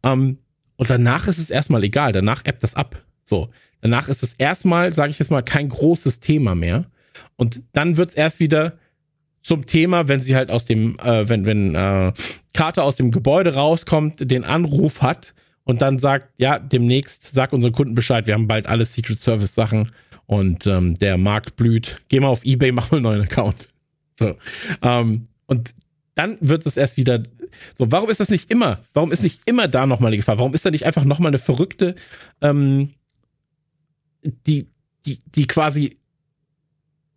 [0.02, 0.38] Ähm,
[0.76, 2.12] und danach ist es erstmal egal.
[2.12, 3.02] Danach ebbt das ab.
[3.24, 3.50] So.
[3.80, 6.86] Danach ist es erstmal, sage ich jetzt mal, kein großes Thema mehr.
[7.36, 8.78] Und dann wird es erst wieder
[9.42, 12.12] zum Thema, wenn sie halt aus dem, äh, wenn, wenn äh,
[12.52, 15.34] Carter aus dem Gebäude rauskommt, den Anruf hat
[15.66, 19.54] und dann sagt, ja, demnächst sag unseren Kunden Bescheid, wir haben bald alle Secret Service
[19.54, 19.90] Sachen
[20.26, 22.00] und ähm, der Markt blüht.
[22.08, 23.68] Geh mal auf Ebay, mach mal einen neuen Account.
[24.18, 24.36] So.
[24.80, 25.74] Ähm, und
[26.14, 27.22] dann wird es erst wieder
[27.78, 28.78] so, warum ist das nicht immer?
[28.94, 30.38] Warum ist nicht immer da nochmal eine Gefahr?
[30.38, 31.96] Warum ist da nicht einfach nochmal eine verrückte,
[32.40, 32.94] ähm,
[34.22, 34.68] die,
[35.04, 35.98] die, die quasi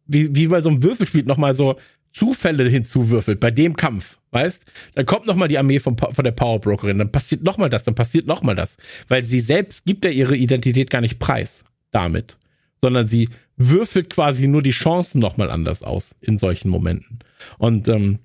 [0.08, 1.78] wie, wie bei so einem Würfelspiel nochmal so
[2.20, 4.66] Zufälle hinzuwürfelt bei dem Kampf, weißt?
[4.96, 7.70] Dann kommt noch mal die Armee von, von der Power Brokerin, dann passiert noch mal
[7.70, 8.76] das, dann passiert noch mal das,
[9.08, 12.36] weil sie selbst gibt ja ihre Identität gar nicht preis damit,
[12.82, 17.20] sondern sie würfelt quasi nur die Chancen noch mal anders aus in solchen Momenten.
[17.58, 18.20] Und ähm,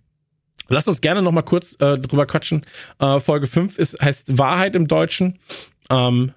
[0.69, 2.63] lasst uns gerne noch mal kurz äh, drüber quatschen.
[2.99, 5.39] Äh, Folge 5 ist heißt Wahrheit im Deutschen.
[5.89, 6.33] Ähm,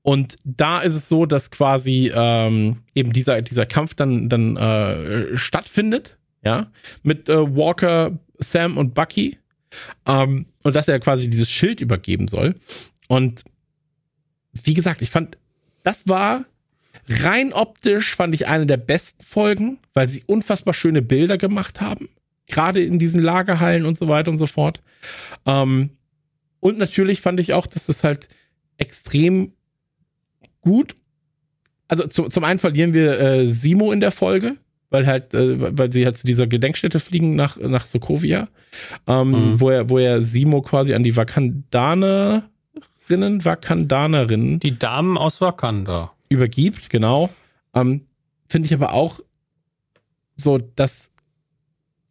[0.00, 5.36] und da ist es so, dass quasi ähm, eben dieser dieser Kampf dann dann äh,
[5.36, 6.16] stattfindet
[6.46, 6.70] ja,
[7.02, 9.36] mit äh, Walker, Sam und Bucky.
[10.06, 12.54] Ähm, und dass er quasi dieses Schild übergeben soll.
[13.08, 13.42] Und
[14.52, 15.38] wie gesagt, ich fand,
[15.82, 16.44] das war
[17.08, 22.10] rein optisch, fand ich eine der besten Folgen, weil sie unfassbar schöne Bilder gemacht haben.
[22.46, 24.80] Gerade in diesen Lagerhallen und so weiter und so fort.
[25.46, 25.90] Ähm,
[26.60, 28.28] und natürlich fand ich auch, dass das halt
[28.78, 29.52] extrem
[30.60, 30.94] gut.
[31.88, 34.58] Also zu, zum einen verlieren wir äh, Simo in der Folge,
[34.90, 38.48] weil halt, äh, weil sie halt zu dieser Gedenkstätte fliegen nach, nach Sokovia,
[39.06, 39.60] ähm, mhm.
[39.60, 42.44] wo er, wo er Simo quasi an die Wakandanerinnen,
[43.08, 44.60] Wakandanerinnen.
[44.60, 46.12] Die Damen aus Wakanda.
[46.28, 47.30] Übergibt, genau.
[47.74, 48.02] Ähm,
[48.48, 49.20] Finde ich aber auch
[50.36, 51.12] so, dass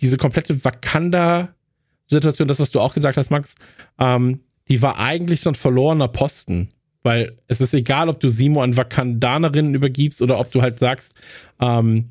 [0.02, 3.56] diese komplette Wakanda-Situation, das, was du auch gesagt hast, Max,
[4.00, 6.72] ähm, die war eigentlich so ein verlorener Posten.
[7.04, 11.14] Weil es ist egal, ob du Simo an Wakandanerinnen übergibst oder ob du halt sagst,
[11.62, 12.10] ähm,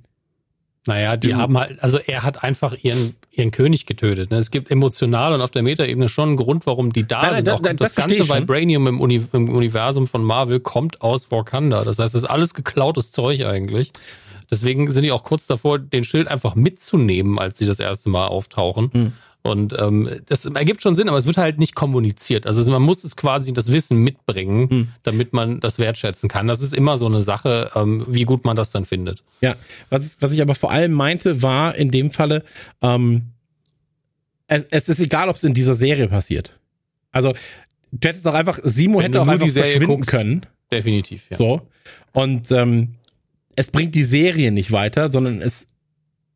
[0.86, 1.38] naja, die mhm.
[1.38, 4.30] haben halt, also er hat einfach ihren, ihren König getötet.
[4.30, 4.36] Ne?
[4.36, 7.46] Es gibt emotional und auf der Metaebene schon einen Grund, warum die da nein, sind.
[7.46, 11.30] Nein, Auch das, das, das ganze Vibranium im, Uni im, Universum von Marvel kommt aus
[11.30, 11.84] Wakanda.
[11.84, 13.92] Das heißt, das ist alles geklautes Zeug eigentlich.
[14.50, 18.26] Deswegen sind die auch kurz davor, den Schild einfach mitzunehmen, als sie das erste Mal
[18.26, 18.90] auftauchen.
[18.92, 19.12] Mhm.
[19.46, 22.46] Und ähm, das ergibt schon Sinn, aber es wird halt nicht kommuniziert.
[22.46, 24.88] Also man muss es quasi das Wissen mitbringen, hm.
[25.02, 26.48] damit man das wertschätzen kann.
[26.48, 29.22] Das ist immer so eine Sache, ähm, wie gut man das dann findet.
[29.42, 29.56] Ja,
[29.90, 32.42] was, was ich aber vor allem meinte, war in dem Falle,
[32.80, 33.32] ähm,
[34.46, 36.58] es, es ist egal, ob es in dieser Serie passiert.
[37.12, 37.34] Also
[37.92, 40.46] du hättest auch einfach, Simo Wenn hätte auch einfach verschwinden guckst, können.
[40.72, 41.36] Definitiv, ja.
[41.36, 41.60] So.
[42.12, 42.94] Und ähm,
[43.56, 45.66] es bringt die Serie nicht weiter, sondern es,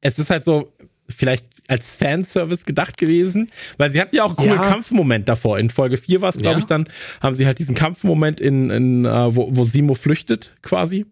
[0.03, 0.73] es ist halt so,
[1.09, 4.69] vielleicht als Fanservice gedacht gewesen, weil sie hatten ja auch einen coolen Ja.
[4.71, 5.59] Kampfmoment davor.
[5.59, 6.59] In Folge 4 war es, glaube Ja.
[6.59, 6.89] ich, dann
[7.21, 11.07] haben sie halt diesen Kampfmoment in, in äh, wo, wo Simo flüchtet quasi.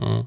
[0.00, 0.26] Ja.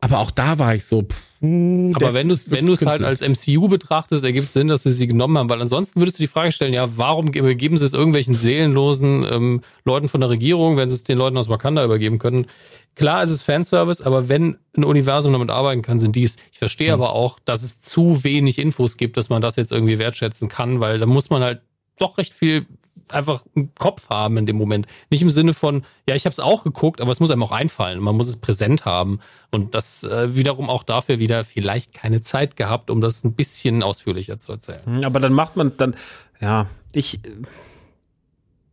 [0.00, 1.02] Aber auch da war ich so.
[1.02, 4.82] Pff, der Aber wenn du es wenn du's halt als MCU betrachtest, ergibt Sinn, dass
[4.84, 7.76] sie sie genommen haben, weil ansonsten würdest du die Frage stellen, ja, warum ge- geben
[7.76, 11.48] sie es irgendwelchen seelenlosen ähm, Leuten von der Regierung, wenn sie es den Leuten aus
[11.48, 12.46] Wakanda übergeben können?
[12.94, 16.36] Klar ist es Fanservice, aber wenn ein Universum damit arbeiten kann, sind dies.
[16.52, 19.98] Ich verstehe aber auch, dass es zu wenig Infos gibt, dass man das jetzt irgendwie
[19.98, 21.60] wertschätzen kann, weil da muss man halt
[21.98, 22.66] doch recht viel
[23.08, 24.86] einfach im Kopf haben in dem Moment.
[25.10, 27.52] Nicht im Sinne von, ja, ich habe es auch geguckt, aber es muss einem auch
[27.52, 28.00] einfallen.
[28.00, 29.20] Man muss es präsent haben.
[29.50, 33.82] Und das äh, wiederum auch dafür wieder vielleicht keine Zeit gehabt, um das ein bisschen
[33.82, 34.84] ausführlicher zu erzählen.
[34.84, 35.94] Hm, Aber dann macht man dann,
[36.40, 37.20] ja, ich,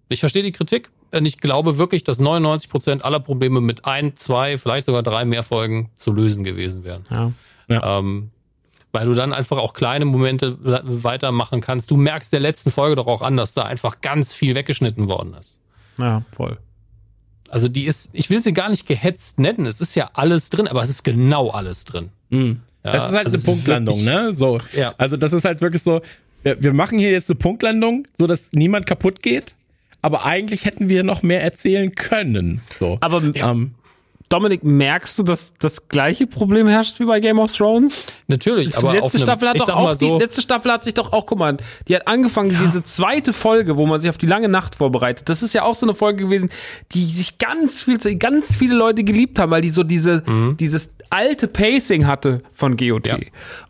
[0.10, 4.16] Ich verstehe die Kritik und ich glaube wirklich, dass 99 Prozent aller Probleme mit ein,
[4.18, 7.03] zwei, vielleicht sogar drei mehr Folgen zu lösen gewesen wären.
[7.68, 8.00] ja.
[8.00, 8.32] Ähm,
[8.94, 11.92] weil du dann einfach auch kleine Momente weitermachen kannst.
[11.92, 15.34] Du merkst der letzten Folge doch auch an, dass da einfach ganz viel weggeschnitten worden
[15.40, 15.60] ist.
[16.00, 16.58] Ja, voll.
[17.50, 19.66] Also die ist, ich will sie gar nicht gehetzt nennen.
[19.66, 22.10] Es ist ja alles drin, aber es ist genau alles drin.
[22.30, 22.62] Mhm.
[22.86, 24.34] Ja, das ist halt also eine Punktlandung, wirklich- ne?
[24.34, 24.60] So.
[24.76, 24.94] Ja.
[24.98, 26.02] Also das ist halt wirklich so,
[26.44, 29.56] wir, wir machen hier jetzt eine Punktlandung, so dass niemand kaputt geht.
[30.02, 32.62] Aber eigentlich hätten wir noch mehr erzählen können.
[32.78, 32.98] So.
[33.02, 33.74] Aber ähm,
[34.34, 38.18] Dominik, merkst du, dass das gleiche Problem herrscht wie bei Game of Thrones?
[38.28, 40.84] Natürlich, Die aber letzte einem, Staffel hat ich doch auch, so, die letzte Staffel hat
[40.84, 44.18] sich doch auch, guck mal, die hat angefangen, diese zweite Folge, wo man sich auf
[44.18, 45.30] die lange Nacht vorbereitet.
[45.30, 46.50] Das ist ja auch so eine Folge gewesen,
[46.94, 50.24] die sich ganz viel, ganz viele Leute geliebt haben, weil die so diese,
[50.60, 53.08] dieses alte Pacing hatte von GOT.
[53.08, 53.17] Ja.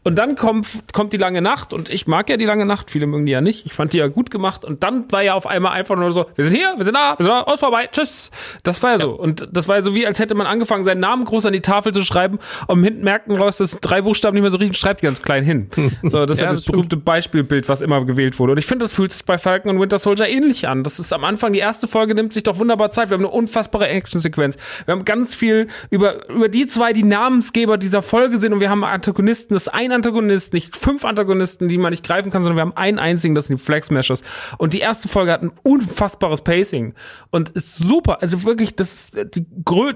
[0.03, 3.05] Und dann kommt, kommt die lange Nacht und ich mag ja die lange Nacht, viele
[3.05, 3.65] mögen die ja nicht.
[3.65, 6.25] Ich fand die ja gut gemacht und dann war ja auf einmal einfach nur so,
[6.35, 8.31] wir sind hier, wir sind da, wir sind da, aus vorbei, tschüss.
[8.63, 9.11] Das war ja, so.
[9.11, 11.61] Und das war ja so wie, als hätte man angefangen, seinen Namen groß an die
[11.61, 15.01] Tafel zu schreiben und hinten merkten raus, dass drei Buchstaben nicht mehr so richtig schreibt,
[15.01, 15.69] ganz klein hin.
[16.03, 18.53] So, das ist Ja, ja das das berühmte Beispielbild, was immer gewählt wurde.
[18.53, 20.83] Und ich finde, das fühlt sich bei Falcon und Winter Soldier ähnlich an.
[20.83, 23.09] Das ist am Anfang, die erste Folge nimmt sich doch wunderbar Zeit.
[23.09, 24.57] Wir haben eine unfassbare Actionsequenz.
[24.85, 28.69] Wir haben ganz viel über, über die zwei, die Namensgeber dieser Folge sind und wir
[28.69, 29.55] haben Antagonisten.
[29.55, 32.77] Das ist ein Antagonist, nicht fünf Antagonisten, die man nicht greifen kann, sondern wir haben
[32.77, 34.21] einen einzigen, das sind die Flag Smashers.
[34.59, 36.93] Und die erste Folge hat ein unfassbares Pacing
[37.31, 38.21] und ist super.
[38.21, 39.45] Also wirklich, das die,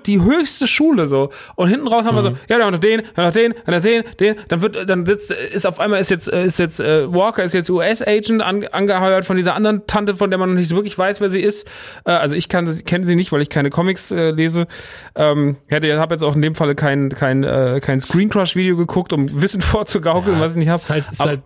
[0.07, 1.30] die höchste Schule so.
[1.56, 3.82] Und hinten raus haben wir so, ja, dann noch den, dann noch den, dann noch
[3.83, 7.43] den, den, dann wird, dann sitzt, ist auf einmal ist jetzt, ist jetzt äh, Walker
[7.43, 10.75] ist jetzt US-Agent an, angeheuert von dieser anderen Tante, von der man noch nicht so
[10.75, 11.67] wirklich weiß, wer sie ist.
[12.03, 14.67] Äh, also ich kann, kenne sie nicht, weil ich keine Comics äh, lese.
[15.16, 18.78] Ähm, hätte, habe jetzt auch in dem Falle kein, kein, äh, kein Screen Crush Video
[18.78, 20.82] geguckt, um Wissen vorzugaukeln, was ich nicht habe.
[20.90, 21.42] halt, halt,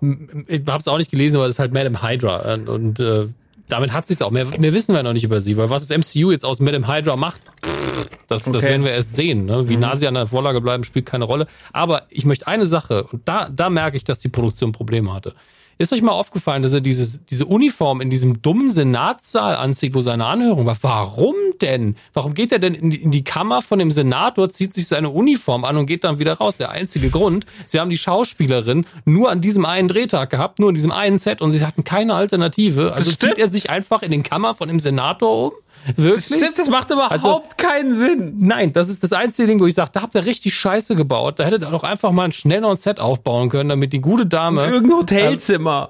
[0.48, 3.28] ich habe es auch nicht gelesen, aber das ist halt Madame Hydra und, und äh,
[3.70, 4.32] damit hat sich's auch.
[4.32, 6.88] Mehr, mehr wissen wir noch nicht über sie, weil was das MCU jetzt aus Madame
[6.88, 7.42] Hydra macht,
[8.28, 8.66] das, das Okay.
[8.66, 9.46] werden wir erst sehen.
[9.46, 9.68] Ne?
[9.70, 11.48] Wie nah sie an der Vorlage bleiben, spielt keine Rolle.
[11.74, 15.34] Aber ich möchte eine Sache, und da, da merke ich, dass die Produktion Probleme hatte.
[15.82, 20.02] Ist euch mal aufgefallen, dass er dieses, diese Uniform in diesem dummen Senatssaal anzieht, wo
[20.02, 20.78] seine Anhörung war?
[20.82, 21.96] Warum denn?
[22.14, 25.10] Warum geht er denn in die, in die Kammer von dem Senator, zieht sich seine
[25.10, 26.58] Uniform an und geht dann wieder raus?
[26.58, 30.76] Der einzige Grund, sie haben die Schauspielerin nur an diesem einen Drehtag gehabt, nur in
[30.76, 32.94] diesem einen Set und sie hatten keine Alternative.
[32.94, 35.52] Also zieht er sich einfach in den Kammer von dem Senator um?
[35.96, 36.42] Wirklich?
[36.42, 38.36] Das, das macht überhaupt Also- keinen Sinn.
[38.40, 41.40] Nein, das ist das einzige Ding, wo ich sage, da habt ihr richtig Scheiße gebaut.
[41.40, 44.66] Da hättet ihr doch einfach mal schnell ein Set aufbauen können, damit die gute Dame
[44.66, 45.90] Irgendein Hotelzimmer.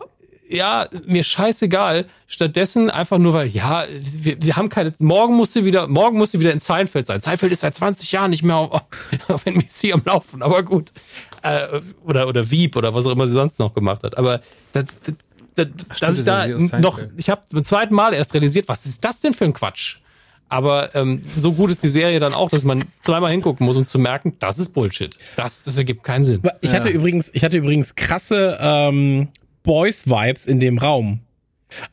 [0.49, 2.05] ja, mir scheißegal.
[2.27, 6.31] Stattdessen einfach nur, weil, ja, wir, wir haben keine, morgen muss sie wieder, morgen muss
[6.31, 7.19] sie wieder in Seinfeld sein.
[7.19, 8.81] Seinfeld ist seit 20 Jahren nicht mehr auf,
[9.27, 10.91] auf NBC am Laufen, aber gut.
[11.43, 14.17] Äh, oder, oder Wieb oder was auch immer sie sonst noch gemacht hat.
[14.17, 14.39] Aber
[14.73, 15.15] das, das,
[15.55, 15.67] das,
[15.99, 19.33] dass ich da noch, ich habe zum zweiten Mal erst realisiert, was ist das denn
[19.33, 19.97] für ein Quatsch?
[20.49, 23.85] Aber ähm, so gut ist die Serie dann auch, dass man zweimal hingucken muss, um
[23.85, 25.15] zu merken, das ist Bullshit.
[25.37, 26.41] Das, das ergibt keinen Sinn.
[26.59, 29.29] ich hatte übrigens, ich hatte übrigens krasse ähm,
[29.63, 31.21] Boys-Vibes in dem Raum.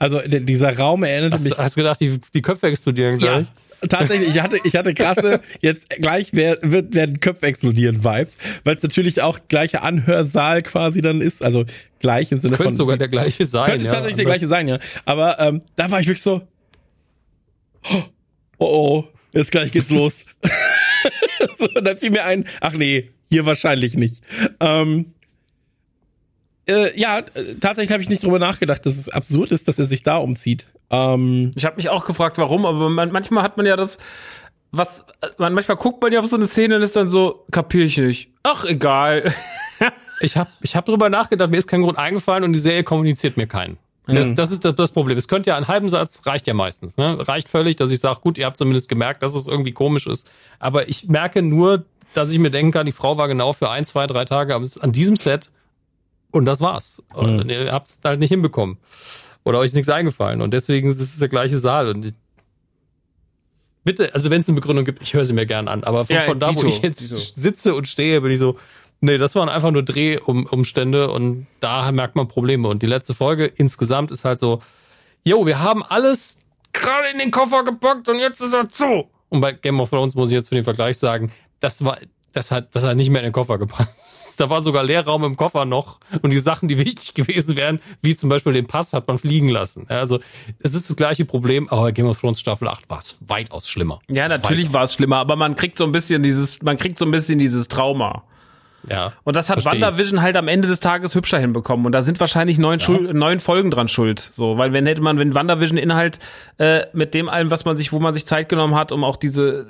[0.01, 3.47] Also dieser Raum erinnerte mich Hast, hast gedacht, die, die Köpfe explodieren Ja, gleich?
[3.87, 4.31] Tatsächlich.
[4.31, 8.83] Ich hatte, ich hatte krasse, jetzt gleich wer, wird, werden Köpfe explodieren Vibes, weil es
[8.83, 11.43] natürlich auch gleiche Anhörsaal quasi dann ist.
[11.43, 11.65] Also
[12.01, 12.75] gleich im Sinne Könnte von.
[12.75, 13.71] sogar der gleiche sein.
[13.71, 13.93] könnte ja.
[13.93, 14.79] tatsächlich der gleiche sein, ja.
[15.05, 16.43] Aber ähm, da war ich wirklich so.
[17.91, 18.03] Oh
[18.59, 20.25] oh, jetzt gleich geht's los.
[21.59, 24.23] so, dann fiel mir ein, ach nee, hier wahrscheinlich nicht.
[24.61, 25.13] Ähm,
[26.69, 29.87] äh, ja, äh, tatsächlich habe ich nicht drüber nachgedacht, dass es absurd ist, dass er
[29.87, 30.67] sich da umzieht.
[30.91, 33.99] Ähm, Ich habe mich auch gefragt, warum, aber man, manchmal hat man ja das,
[34.73, 35.05] was,
[35.39, 37.99] man, manchmal guckt man ja auf so eine Szene und ist dann so, kapier ich
[37.99, 38.31] nicht.
[38.43, 39.33] Ach, egal.
[40.21, 43.37] Ich habe ich hab drüber nachgedacht, mir ist kein Grund eingefallen und die Serie kommuniziert
[43.37, 43.79] mir keinen.
[44.09, 45.17] Das, das ist das, das Problem.
[45.17, 46.97] Es könnte ja einen halben Satz, reicht ja meistens.
[46.97, 47.19] Ne?
[47.29, 50.29] Reicht völlig, dass ich sage, gut, ihr habt zumindest gemerkt, dass es irgendwie komisch ist.
[50.59, 51.85] Aber ich merke nur,
[52.15, 54.91] dass ich mir denken kann, die Frau war genau für ein, zwei, drei Tage an
[54.91, 55.53] diesem Set
[56.33, 57.01] Und das war's.
[57.15, 57.51] Und Mhm.
[57.51, 58.79] ihr habt es halt nicht hinbekommen.
[59.49, 60.43] Oder euch ist nichts eingefallen.
[60.43, 61.89] Und deswegen ist es der gleiche Saal.
[61.89, 62.13] Und ich,
[63.83, 65.85] bitte, also wenn es eine Begründung gibt, ich höre sie mir gern an.
[65.85, 67.19] Aber von, Ja, von da, wo ich jetzt Dito.
[67.19, 68.59] sitze und stehe, bin ich so,
[69.01, 72.69] nee, das waren einfach nur Drehumstände und da merkt man Probleme.
[72.69, 74.61] Und die letzte Folge insgesamt ist halt so,
[75.25, 76.43] jo, wir haben alles
[76.75, 79.09] gerade in den Koffer gepackt und jetzt ist er zu.
[79.31, 81.97] Und bei Game of Thrones muss ich jetzt für den Vergleich sagen, das war,
[82.33, 83.95] das hat, das hat nicht mehr in den Koffer gepasst.
[84.39, 88.15] Da war sogar Leerraum im Koffer noch und die Sachen, die wichtig gewesen wären, wie
[88.15, 89.87] zum Beispiel den Pass, hat man fliegen lassen.
[89.89, 90.21] Ja, Also,
[90.61, 93.69] es ist das gleiche Problem, aber bei Game of Thrones Staffel 8 war es weitaus
[93.69, 94.01] schlimmer.
[94.09, 97.05] Ja, natürlich war es schlimmer, aber man kriegt so ein bisschen dieses, man kriegt so
[97.05, 98.25] ein bisschen dieses Trauma.
[98.89, 99.13] Ja.
[99.25, 99.65] Und das hat ich.
[99.65, 101.87] WandaVision halt am Ende des Tages hübscher hinbekommen.
[101.87, 104.21] Und da sind wahrscheinlich neun, Schul neun Folgen dran schuld.
[104.21, 106.19] So, weil wenn hätte man, wenn WandaVision Inhalt
[106.59, 109.17] äh, mit dem allem, was man sich, wo man sich Zeit genommen hat, um auch
[109.17, 109.67] diese,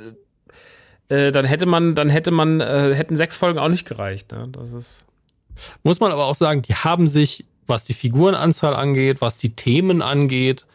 [1.09, 4.33] äh, dann hätte man, dann hätte man, äh, hätten sechs Folgen auch nicht gereicht.
[4.33, 4.49] Ne?
[4.53, 5.05] Das ist.
[5.83, 10.03] Muss man aber auch sagen, die haben sich, was die Figurenanzahl angeht, was die Themen
[10.03, 10.67] angeht,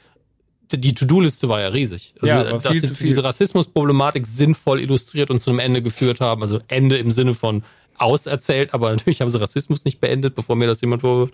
[0.71, 2.15] die- To-Do-Liste war ja riesig.
[2.19, 6.41] Also, Ja, war dass sie diese Rassismusproblematik sinnvoll illustriert und zu einem Ende geführt haben.
[6.41, 7.63] Also Ende im Sinne von
[8.03, 11.33] auserzählt, aber natürlich haben sie Rassismus nicht beendet, bevor mir das jemand vorwirft.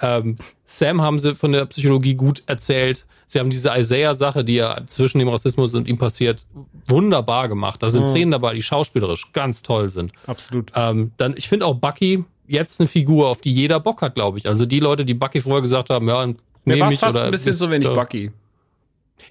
[0.00, 3.06] Ähm, Sam haben sie von der Psychologie gut erzählt.
[3.26, 6.46] Sie haben diese Isaiah-Sache, die ja zwischen dem Rassismus und ihm passiert,
[6.86, 7.82] wunderbar gemacht.
[7.82, 8.08] Da sind Mhm.
[8.08, 10.12] Szenen dabei, die schauspielerisch ganz toll sind.
[10.26, 10.70] Absolut.
[10.74, 14.38] Ähm, dann, ich finde auch Bucky jetzt eine Figur, auf die jeder Bock hat, glaube
[14.38, 14.48] ich.
[14.48, 17.30] Also die Leute, die Bucky vorher gesagt haben, ja, Mir nehm war mich fast ein
[17.30, 18.30] bisschen so wenig Bucky.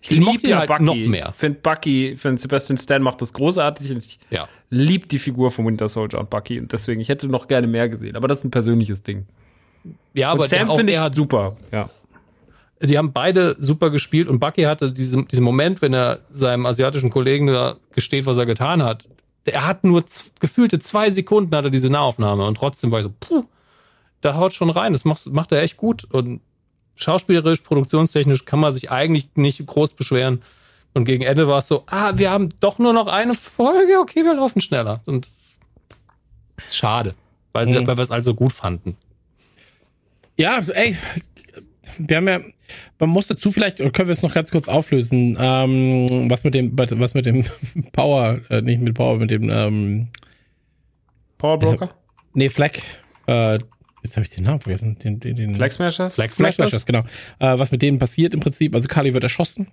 [0.02, 1.34] Ich mochte ihn halt noch mehr.
[1.34, 4.48] Find Bucky, find Sebastian Stan macht das großartig und ich Ja.
[4.70, 7.90] lieb die Figur von Winter Soldier und Bucky und deswegen, ich hätte noch gerne mehr
[7.90, 9.26] gesehen, aber das ist ein persönliches Ding.
[10.14, 11.58] Ja, Und aber Sam finde ich er hat super.
[11.72, 11.90] Ja.
[12.82, 17.10] die haben beide super gespielt und Bucky hatte diesen, diesen Moment, wenn er seinem asiatischen
[17.10, 19.08] Kollegen da gesteht, was er getan hat.
[19.46, 20.04] Er hat nur
[20.42, 23.46] gefühlte zwei Sekunden hat er diese Nahaufnahme und trotzdem war ich so, puh,
[24.22, 24.92] da haut schon rein.
[24.94, 26.42] Das macht, macht er echt gut und
[26.98, 30.42] schauspielerisch, produktionstechnisch kann man sich eigentlich nicht groß beschweren.
[30.94, 34.24] Und gegen Ende war es so, ah, wir haben doch nur noch eine Folge, okay,
[34.24, 35.02] wir laufen schneller.
[35.06, 35.60] Und das
[36.68, 37.14] ist schade,
[37.54, 37.88] weil, sie, Mhm.
[37.88, 38.98] weil wir es also gut fanden.
[40.38, 40.96] Ja, ey,
[42.00, 42.40] wir haben ja,
[43.00, 46.54] man muss dazu vielleicht, oder können wir es noch ganz kurz auflösen, ähm, was mit
[46.54, 47.46] dem, was mit dem
[47.92, 50.08] Power, äh, nicht mit Power, mit dem, ähm,
[51.38, 51.92] Powerbroker?
[52.34, 52.72] nee, Flag,
[53.28, 53.60] äh,
[54.04, 56.16] jetzt habe ich den Namen vergessen, den, den, den Flag Smashers?
[56.16, 56.86] Flag Smashers?
[56.86, 57.02] Genau.
[57.40, 59.68] Äh, was mit denen passiert im Prinzip, also Carly wird erschossen,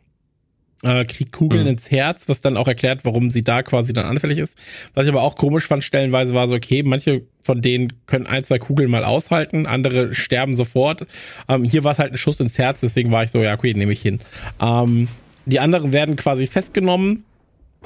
[0.82, 1.68] äh, kriegt Kugeln Mhm.
[1.70, 4.58] ins Herz, was dann auch erklärt, warum sie da quasi dann anfällig ist.
[4.94, 8.44] Was ich aber auch komisch fand, stellenweise war so, okay, manche von denen können ein,
[8.44, 11.06] zwei Kugeln mal aushalten, andere sterben sofort.
[11.48, 13.72] Ähm, hier war es halt ein Schuss ins Herz, deswegen war ich so, ja, okay,
[13.74, 14.20] nehme ich hin.
[14.60, 15.08] Ähm,
[15.46, 17.24] die anderen werden quasi festgenommen.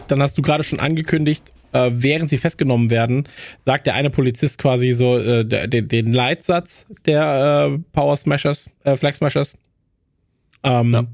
[0.07, 1.43] Dann hast du gerade schon angekündigt,
[1.73, 6.87] äh, während sie festgenommen werden, sagt der eine Polizist quasi so äh, den, den Leitsatz
[7.07, 9.57] der äh, Power Smashers, äh, Flag Smashers.
[10.63, 11.07] Ähm, Ja.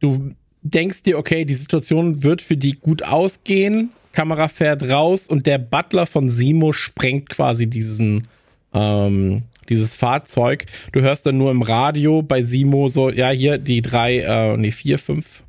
[0.00, 0.30] Du
[0.62, 3.90] denkst dir, okay, die Situation wird für die gut ausgehen.
[4.12, 8.28] Kamera fährt raus und der Butler von Simo sprengt quasi diesen
[8.74, 10.66] ähm, dieses Fahrzeug.
[10.92, 14.70] Du hörst dann nur im Radio bei Simo so, ja, hier die drei, äh, nee,
[14.70, 15.42] vier, fünf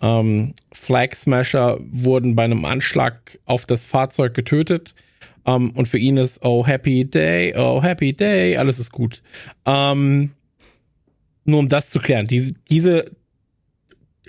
[0.00, 4.94] ähm, Flag Smasher wurden bei einem Anschlag auf das Fahrzeug getötet.
[5.46, 9.22] Ähm, und für ihn ist, oh, happy day, oh, happy day, alles ist gut.
[9.64, 10.32] Ähm,
[11.44, 13.10] nur um das zu klären, diese, diese,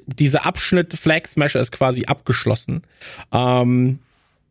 [0.05, 2.83] dieser Abschnitt Flag Smasher ist quasi abgeschlossen.
[3.33, 3.99] Ähm,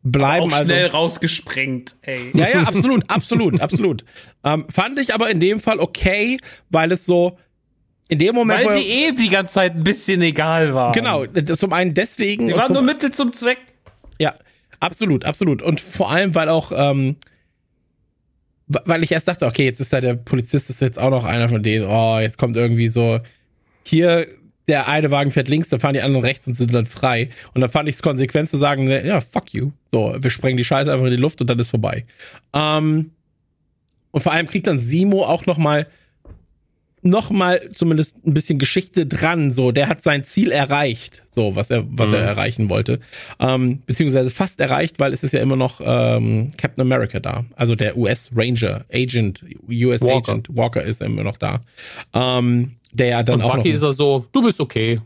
[0.03, 0.65] bleiben Auch also.
[0.65, 2.31] schnell rausgesprengt, ey.
[2.33, 4.05] Ja, ja, absolut, absolut, absolut.
[4.43, 6.37] Ähm, fand ich aber in dem Fall okay,
[6.69, 7.37] weil es so
[8.09, 10.91] in dem Moment, Weil sie eh die ganze Zeit ein bisschen egal war.
[10.93, 13.59] genau, zum einen deswegen und waren nur Mittel zum Zweck.
[14.19, 14.33] ja,
[14.79, 17.17] absolut, absolut und vor allem, weil auch ähm,
[18.67, 21.47] weil ich erst dachte, okay, jetzt ist da der Polizist, ist jetzt auch noch einer
[21.47, 21.85] von denen.
[21.87, 23.19] Oh, jetzt kommt irgendwie so
[23.83, 24.27] hier
[24.67, 27.29] der eine Wagen fährt links, dann fahren die anderen rechts und sind dann frei.
[27.53, 29.71] Und dann fand ich es konsequent zu sagen, ne, ja, fuck you.
[29.91, 32.05] So, wir sprengen die Scheiße einfach in die Luft und dann ist vorbei.
[32.53, 33.11] Ähm,
[34.11, 35.87] und vor allem kriegt dann Simo auch noch mal
[37.01, 39.53] noch mal zumindest ein bisschen Geschichte dran.
[39.53, 42.99] So, der hat sein Ziel erreicht, so was er was er erreichen wollte,
[43.39, 47.75] ähm, beziehungsweise fast erreicht, weil es ist ja immer noch ähm, Captain America da, also
[47.75, 50.33] der US Ranger Agent, US Walker.
[50.33, 51.61] Agent Walker ist immer noch da,
[52.13, 54.99] ähm, der ja dann Und auch Bucky noch ist er so, du bist okay.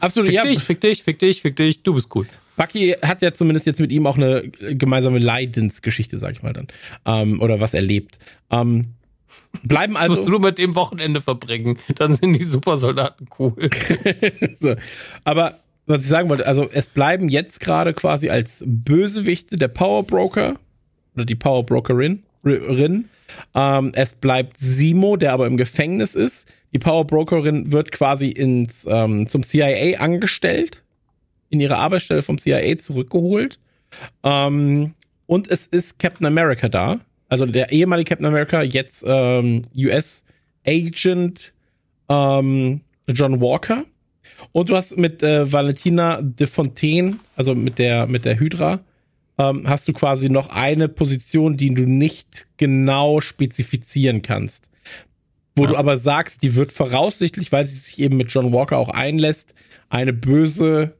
[0.00, 0.44] absolut Fick ja.
[0.44, 2.26] dich, fick dich, fick dich, fick dich, du bist cool.
[2.56, 6.68] Bucky hat ja zumindest jetzt mit ihm auch eine gemeinsame Leidensgeschichte, sag ich mal dann,
[7.06, 8.18] ähm, oder was erlebt.
[8.50, 8.88] Ähm,
[9.62, 11.78] bleiben Das musst also du mit dem Wochenende verbringen.
[11.96, 13.54] Dann sind die Supersoldaten cool.
[14.60, 14.74] so.
[15.24, 20.04] Aber was ich sagen wollte, also es bleiben jetzt gerade quasi als Bösewichte der Power
[20.04, 20.56] Broker
[21.14, 23.08] oder die Power Brokerin Brokerin.
[23.54, 26.46] Ähm, es bleibt Simo, der aber im Gefängnis ist.
[26.72, 30.82] Die Power Brokerin wird quasi ins, ähm, zum CIA angestellt,
[31.50, 33.58] in ihre Arbeitsstelle vom CIA zurückgeholt.
[34.22, 34.94] Ähm,
[35.26, 37.00] und es ist Captain America da.
[37.32, 40.22] Also der ehemalige Captain America, jetzt ähm, US
[40.66, 41.54] Agent
[42.10, 43.86] ähm, John Walker.
[44.52, 48.80] Und du hast mit äh, Valentina de Fontaine, also mit der, mit der Hydra,
[49.38, 54.68] ähm, hast du quasi noch eine Position, die du nicht genau spezifizieren kannst.
[55.56, 55.70] Wo Ja.
[55.70, 59.54] du aber sagst, die wird voraussichtlich, weil sie sich eben mit John Walker auch einlässt,
[59.88, 60.98] eine böse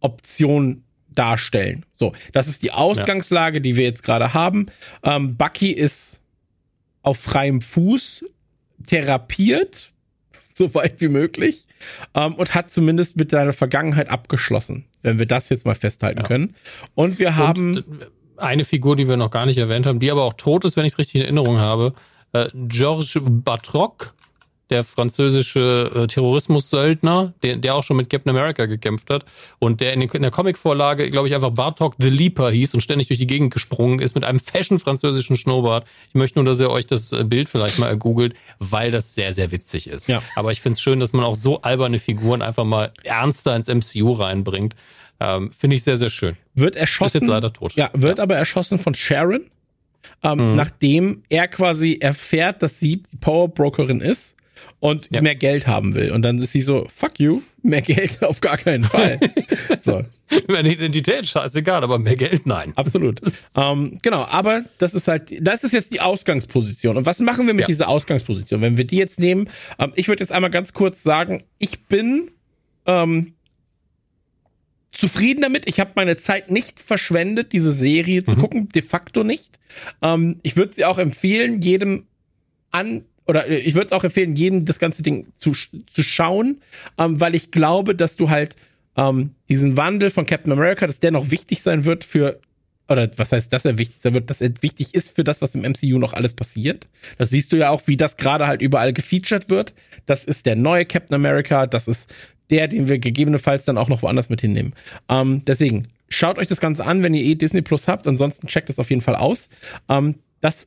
[0.00, 0.82] Option
[1.14, 1.84] darstellen.
[1.94, 4.66] So, das ist die Ausgangslage, die wir jetzt gerade haben.
[5.02, 6.20] Ähm, Bucky ist
[7.02, 8.24] auf freiem Fuß
[8.86, 9.90] therapiert,
[10.54, 11.66] so weit wie möglich,
[12.14, 16.26] ähm, und hat zumindest mit seiner Vergangenheit abgeschlossen, wenn wir das jetzt mal festhalten Ja.
[16.26, 16.54] können.
[16.94, 18.06] Und wir haben, Und äh,
[18.36, 20.84] eine Figur, die wir noch gar nicht erwähnt haben, die aber auch tot ist, wenn
[20.84, 21.94] ich es richtig in Erinnerung habe.
[22.32, 24.14] Äh, Georges Batroc,
[24.70, 29.24] der französische äh, Terrorismus-Söldner, der, der auch schon mit Captain America gekämpft hat
[29.58, 32.80] und der in, den, in der Comicvorlage, glaube ich, einfach Bartok the Leaper hieß und
[32.80, 35.86] ständig durch die Gegend gesprungen ist mit einem fashion-französischen Schnurrbart.
[36.08, 39.32] Ich möchte nur, dass ihr euch das äh, Bild vielleicht mal googelt, weil das sehr,
[39.32, 40.08] sehr witzig ist.
[40.08, 40.22] Ja.
[40.36, 43.68] Aber ich finde es schön, dass man auch so alberne Figuren einfach mal ernster ins
[43.68, 44.74] MCU reinbringt.
[45.20, 46.36] Ähm, finde ich sehr, sehr schön.
[46.54, 47.18] wird erschossen.
[47.18, 47.74] Ist jetzt leider tot.
[47.74, 49.42] Ja, wird aber erschossen von Sharon,
[50.22, 50.54] ähm, Mhm.
[50.56, 54.34] nachdem er quasi erfährt, dass sie die Power Brokerin ist
[54.78, 55.20] und Ja.
[55.22, 56.10] mehr Geld haben will.
[56.12, 59.18] Und dann ist sie so, fuck you, mehr Geld auf gar keinen Fall.
[59.82, 60.04] so,
[60.48, 62.72] Meine Identität, scheißegal, aber mehr Geld, nein.
[62.76, 63.20] absolut.
[63.56, 66.96] ähm, genau, aber das ist halt, das ist jetzt die Ausgangsposition.
[66.96, 67.66] Und was machen wir mit Ja.
[67.66, 68.60] dieser Ausgangsposition?
[68.62, 69.48] Wenn wir die jetzt nehmen,
[69.80, 72.30] ähm, ich würde jetzt einmal ganz kurz sagen, ich bin
[72.86, 73.32] ähm,
[74.92, 75.68] zufrieden damit.
[75.68, 79.58] Ich habe meine Zeit nicht verschwendet, diese Serie zu gucken, de facto nicht.
[80.02, 82.06] Ähm, ich würde sie auch empfehlen, jedem
[82.72, 86.60] an oder äh, ich würde auch empfehlen, jedem das ganze Ding zu, zu schauen,
[86.98, 88.56] ähm, weil ich glaube, dass du halt
[88.96, 92.40] ähm, diesen Wandel von Captain America, dass der noch wichtig sein wird für
[92.88, 95.54] oder was heißt, dass er wichtig sein wird, dass er wichtig ist für das, was
[95.54, 96.88] im MCU noch alles passiert.
[97.18, 99.74] Das siehst du ja auch, wie das gerade halt überall gefeatured wird.
[100.06, 102.12] Das ist der neue Captain America, das ist
[102.50, 104.74] der, den wir gegebenenfalls dann auch noch woanders mit hinnehmen.
[105.08, 108.08] Ähm, deswegen, schaut euch das Ganze an, wenn ihr eh Disney Plus habt.
[108.08, 109.48] Ansonsten checkt es auf jeden Fall aus.
[109.88, 110.66] Ähm, das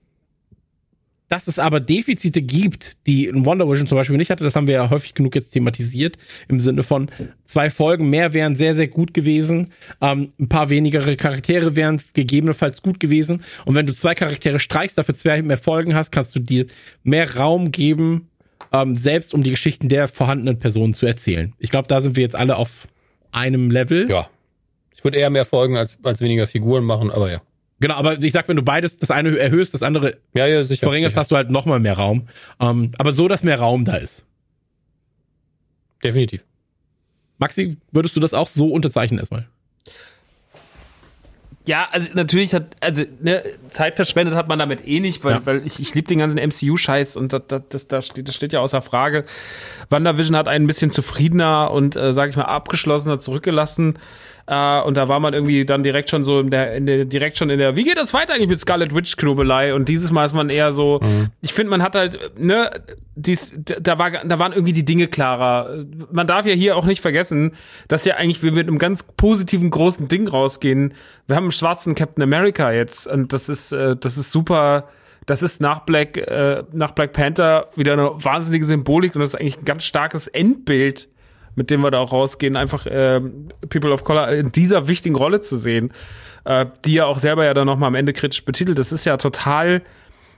[1.33, 4.67] dass es aber Defizite gibt, die in Wonder Vision zum Beispiel nicht hatte, das haben
[4.67, 7.09] wir ja häufig genug jetzt thematisiert, im Sinne von
[7.45, 12.83] zwei Folgen mehr wären sehr, sehr gut gewesen, ähm, ein paar wenigere Charaktere wären gegebenenfalls
[12.83, 16.39] gut gewesen und wenn du zwei Charaktere streichst, dafür zwei mehr Folgen hast, kannst du
[16.39, 16.67] dir
[17.01, 18.29] mehr Raum geben,
[18.71, 21.53] ähm, selbst um die Geschichten der vorhandenen Personen zu erzählen.
[21.57, 22.87] Ich glaube, da sind wir jetzt alle auf
[23.31, 24.07] einem Level.
[24.07, 24.29] Ja.
[24.95, 27.41] Ich würde eher mehr Folgen als, als weniger Figuren machen, aber ja.
[27.83, 30.85] Genau, aber ich sag, wenn du beides, das eine erhöhst, das andere Ja, ja, sicher.
[30.85, 31.19] verringerst, sicher.
[31.19, 32.29] hast du halt noch mal mehr Raum.
[32.61, 34.23] Ähm, aber so, dass mehr Raum da ist.
[36.01, 36.45] Definitiv.
[37.39, 39.47] Maxi, würdest du das auch so unterzeichnen erstmal?
[41.65, 45.45] Ja, also natürlich hat, also ne, Zeit verschwendet hat man damit eh nicht, weil, Ja.
[45.45, 48.53] weil ich, ich liebe den ganzen MCU-Scheiß und das, das, das, das, steht, das steht
[48.53, 49.25] ja außer Frage.
[49.89, 53.97] WandaVision hat einen ein bisschen zufriedener und, äh, sag ich mal, abgeschlossener zurückgelassen.
[54.45, 57.37] Äh, und da war man irgendwie dann direkt schon so in der, in der, direkt
[57.37, 59.73] schon in der, wie geht das weiter eigentlich mit Scarlet Witch Knobelei?
[59.73, 60.99] Und dieses Mal ist man eher so,
[61.41, 62.69] ich finde, man hat halt, ne,
[63.15, 65.85] dies, da war, da waren irgendwie die Dinge klarer.
[66.11, 67.53] Man darf ja hier auch nicht vergessen,
[67.87, 70.93] dass ja eigentlich wir mit einem ganz positiven großen Ding rausgehen.
[71.27, 74.89] Wir haben einen schwarzen Captain America jetzt und das ist, äh, das ist super.
[75.25, 79.39] Das ist nach Black, äh, nach Black Panther wieder eine wahnsinnige Symbolik und das ist
[79.39, 81.07] eigentlich ein ganz starkes Endbild,
[81.55, 83.21] mit dem wir da auch rausgehen, einfach äh,
[83.69, 85.91] People of Color in dieser wichtigen Rolle zu sehen,
[86.45, 88.79] äh, die ja auch selber ja dann nochmal am Ende kritisch betitelt.
[88.79, 89.81] Das ist ja total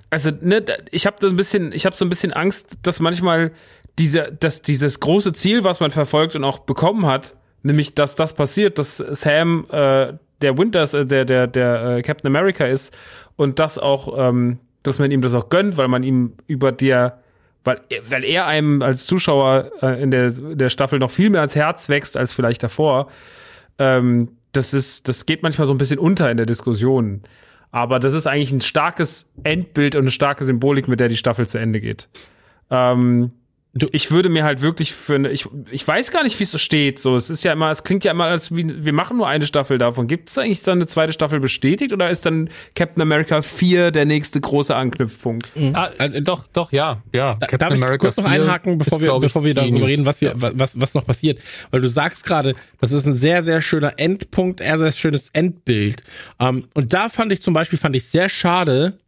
[0.10, 3.52] also ne, ich habe so ein bisschen, ich habe so ein bisschen Angst, dass manchmal
[3.98, 8.34] diese, dass dieses große Ziel, was man verfolgt und auch bekommen hat, nämlich dass das
[8.34, 12.95] passiert, dass Sam äh, der Winters, äh, der der der äh, Captain America ist
[13.35, 17.19] und das auch, ähm, dass man ihm das auch gönnt, weil man ihm über der
[17.66, 21.56] weil, weil er einem als Zuschauer äh, in der, der Staffel noch viel mehr ans
[21.56, 23.10] Herz wächst als vielleicht davor.
[23.80, 27.22] Ähm, das ist, das geht manchmal so ein bisschen unter in der Diskussion.
[27.72, 31.45] Aber das ist eigentlich ein starkes Endbild und eine starke Symbolik, mit der die Staffel
[31.45, 32.08] zu Ende geht.
[32.69, 33.32] Ähm,
[33.75, 36.51] du, ich würde mir halt wirklich für eine, ich, ich weiß gar nicht, wie es
[36.51, 36.99] so steht.
[36.99, 39.45] So, es ist ja immer, es klingt ja immer, als wie, wir machen nur eine
[39.45, 40.07] Staffel davon.
[40.07, 44.05] Gibt es eigentlich dann eine zweite Staffel bestätigt oder ist dann Captain America 4 der
[44.05, 45.49] nächste große Anknüpfpunkt?
[45.73, 47.03] Ah, also, doch, doch, ja.
[47.13, 47.35] ja.
[47.35, 49.87] Da, darf ich kurz noch 4 einhaken, bevor ist, wir, bevor wir darüber News.
[49.89, 50.51] reden, was, wir, Ja.
[50.57, 51.39] was, was noch passiert.
[51.71, 56.01] Weil du sagst gerade, das ist ein sehr, sehr schöner Endpunkt, ein sehr schönes Endbild.
[56.39, 58.99] Ähm, und da fand ich zum Beispiel, fand ich sehr schade,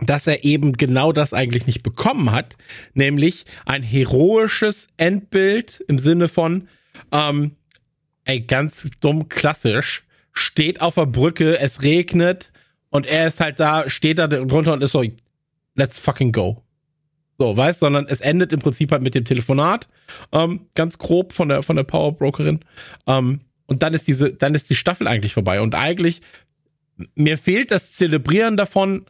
[0.00, 2.56] dass er eben genau das eigentlich nicht bekommen hat,
[2.94, 6.68] nämlich ein heroisches Endbild im Sinne von,
[7.12, 7.52] ähm,
[8.24, 12.52] ey, ganz dumm klassisch, steht auf der Brücke, es regnet
[12.90, 15.02] und er ist halt da, steht da drunter und ist so,
[15.74, 16.62] let's fucking go.
[17.38, 19.88] So, weißt, sondern es endet im Prinzip halt mit dem Telefonat,
[20.32, 22.60] ähm, ganz grob von der von der Powerbrokerin.
[23.06, 25.60] Ähm, und dann ist diese, dann ist die Staffel eigentlich vorbei.
[25.60, 26.20] Und eigentlich,
[27.14, 29.06] mir fehlt das Zelebrieren davon,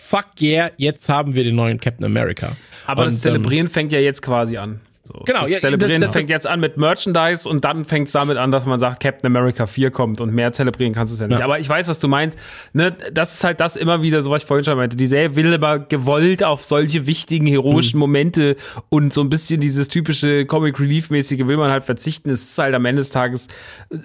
[0.00, 2.56] fuck yeah, jetzt haben wir den neuen Captain America.
[2.86, 4.80] Aber und, das Zelebrieren ähm, fängt ja jetzt quasi an.
[5.02, 5.14] So.
[5.24, 8.12] Genau, das ja, Zelebrieren das- das- fängt jetzt an mit Merchandise und dann fängt es
[8.12, 11.20] damit an, dass man sagt, Captain America 4 kommt und mehr zelebrieren kannst du es
[11.20, 11.38] ja nicht.
[11.38, 11.44] Ja.
[11.46, 12.38] Aber ich weiß, was du meinst.
[12.74, 14.96] Ne, das ist halt das immer wieder, so was ich vorhin schon meinte.
[14.98, 18.00] Die Serie will aber gewollt auf solche wichtigen, heroischen Mhm.
[18.00, 18.56] Momente
[18.90, 22.28] und so ein bisschen dieses typische Comic Relief-mäßige will man halt verzichten.
[22.30, 23.48] Es ist halt am Ende des Tages,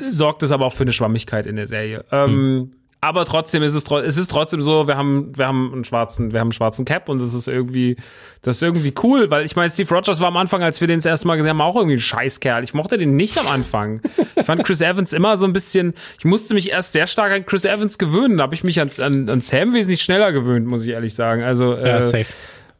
[0.09, 2.05] sorgt es aber auch für eine Schwammigkeit in der Serie.
[2.13, 2.71] Ähm,
[3.03, 6.39] aber trotzdem ist es, es ist trotzdem so, wir haben, wir haben einen schwarzen, wir
[6.39, 7.97] haben einen schwarzen Cap und das ist irgendwie,
[8.43, 10.99] das ist irgendwie cool, weil ich meine, Steve Rogers war am Anfang, als wir den
[10.99, 12.63] das erste Mal gesehen haben, auch irgendwie ein Scheißkerl.
[12.63, 13.99] Ich mochte den nicht am Anfang.
[14.37, 17.45] Ich fand Chris Evans immer so ein bisschen, ich musste mich erst sehr stark an
[17.45, 18.37] Chris Evans gewöhnen.
[18.37, 21.43] Da habe ich mich an, an, an Sam wesentlich schneller gewöhnt, muss ich ehrlich sagen.
[21.43, 22.25] Also, ja, äh, safe.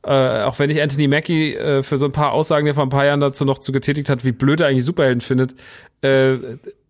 [0.03, 2.83] äh, auch wenn ich Anthony Mackie äh, für so ein paar Aussagen, die er vor
[2.83, 5.53] ein paar Jahren dazu noch zu getätigt hat, wie blöd er eigentlich Superhelden findet,
[6.03, 6.38] äh,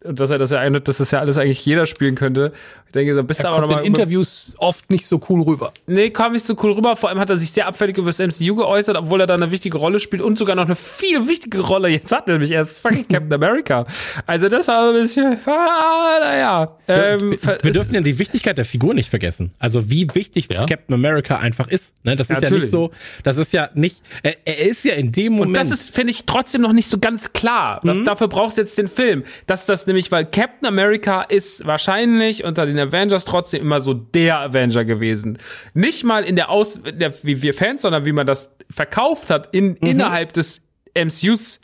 [0.04, 2.52] und dass er das ja einhört, dass das ja alles eigentlich jeder spielen könnte.
[2.88, 5.42] Ich denke, so bist du Er aber kommt noch in Interviews oft nicht so cool
[5.42, 5.72] rüber.
[5.88, 6.96] Nee, kam nicht so cool rüber.
[6.96, 9.52] Vor allem hat er sich sehr abfällig über das MCU geäußert, obwohl er da eine
[9.52, 12.78] wichtige Rolle spielt und sogar noch eine viel wichtige Rolle jetzt hat, nämlich er ist
[12.78, 13.86] fucking Captain America.
[14.26, 16.78] Also das war so ein bisschen, ah, naja.
[16.88, 19.54] Ähm, wir, wir dürfen ja die Wichtigkeit der Figur nicht vergessen.
[19.58, 20.66] Also wie wichtig Ja.
[20.66, 21.96] Captain America einfach ist.
[22.04, 22.16] Ne?
[22.16, 22.64] Das ist ja Natürlich.
[22.64, 22.92] nicht so,
[23.24, 25.48] das ist ja nicht, er, er ist ja in dem Moment.
[25.48, 27.80] Und das ist, finde ich, trotzdem noch nicht so ganz klar.
[27.84, 29.03] Das, Dafür brauchst du jetzt den Film.
[29.46, 34.40] Dass das nämlich, weil Captain America ist wahrscheinlich unter den Avengers trotzdem immer so der
[34.40, 35.38] Avenger gewesen.
[35.74, 39.30] Nicht mal in der Aus, in der, wie wir Fans, sondern wie man das verkauft
[39.30, 40.62] hat in, innerhalb des
[40.98, 41.60] MCUs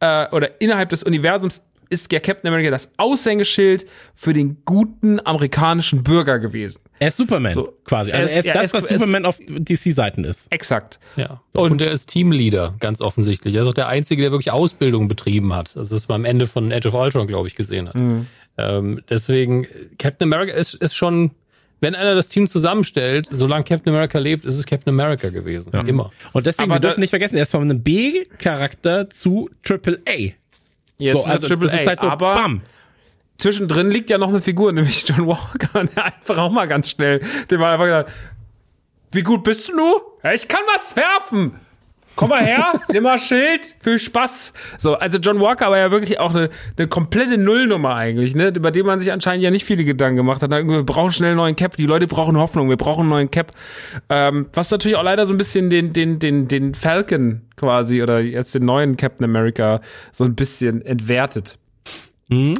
[0.00, 6.02] äh, oder innerhalb des Universums ist ja Captain America das Aushängeschild für den guten amerikanischen
[6.02, 6.80] Bürger gewesen.
[6.98, 7.72] er ist Superman So.
[7.84, 8.10] quasi.
[8.10, 10.24] Er Also ist- er ist, ja, das, er ist- was er ist- Superman auf DC-Seiten
[10.24, 10.46] ist.
[10.50, 10.98] Exakt.
[11.16, 11.40] Ja.
[11.54, 13.54] Und, er ist Teamleader, ganz offensichtlich.
[13.54, 15.76] Er ist auch der Einzige, der wirklich Ausbildung betrieben hat.
[15.76, 17.96] Also das man am Ende von Edge of Ultron, glaube ich, gesehen hat.
[18.56, 19.66] Ähm, deswegen,
[19.98, 21.32] Captain America ist, ist schon,
[21.80, 25.72] wenn einer das Team zusammenstellt, solange Captain America lebt, ist es Captain America gewesen.
[25.86, 26.12] Immer.
[26.32, 30.32] Und deswegen, Aber wir dürfen nicht vergessen, er ist von einem B-Charakter zu Triple A.
[30.98, 31.86] Jetzt So, ist also Triple A.
[31.86, 32.62] halt so, aber bam.
[33.38, 36.90] zwischendrin liegt ja noch eine Figur, nämlich John Walker, und der einfach auch mal ganz
[36.90, 38.10] schnell, dem war einfach gesagt,
[39.12, 39.94] wie gut bist du nu?
[40.22, 41.60] Ja, ich kann was werfen.
[42.16, 44.52] Komm mal her, nimm mal Schild, viel Spaß.
[44.78, 48.70] So, also John Walker war ja wirklich auch eine, eine komplette Nullnummer eigentlich, ne, über
[48.70, 50.50] die man sich anscheinend ja nicht viele Gedanken gemacht hat.
[50.50, 53.52] Wir brauchen schnell einen neuen Cap, die Leute brauchen Hoffnung, wir brauchen einen neuen Cap.
[54.08, 58.20] Ähm, was natürlich auch leider so ein bisschen den, den, den, den Falcon quasi oder
[58.20, 59.80] jetzt den neuen Captain America
[60.12, 61.58] so ein bisschen entwertet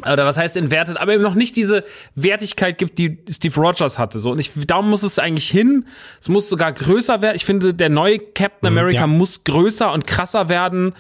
[0.01, 4.21] oder was heißt entwertet, aber eben noch nicht diese Wertigkeit gibt, die Steve Rogers hatte.
[4.21, 5.87] So und ich, da muss es eigentlich hin.
[6.21, 7.37] Es muss sogar größer werden.
[7.37, 9.07] Ich finde, der neue Captain America ja.
[9.07, 10.95] muss größer und krasser werden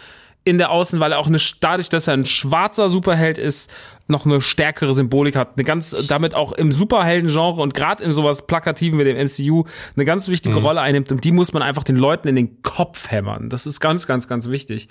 [0.44, 3.70] in der Außen, weil er auch eine, dadurch, dass er ein schwarzer Superheld ist,
[4.08, 8.46] noch eine stärkere Symbolik hat, eine ganz, damit auch im Superhelden-Genre und gerade in sowas
[8.46, 9.64] Plakativen wie dem MCU
[9.96, 13.10] eine ganz wichtige Rolle einnimmt und die muss man einfach den Leuten in den Kopf
[13.10, 13.48] hämmern.
[13.48, 14.88] Das ist ganz, ganz, ganz wichtig.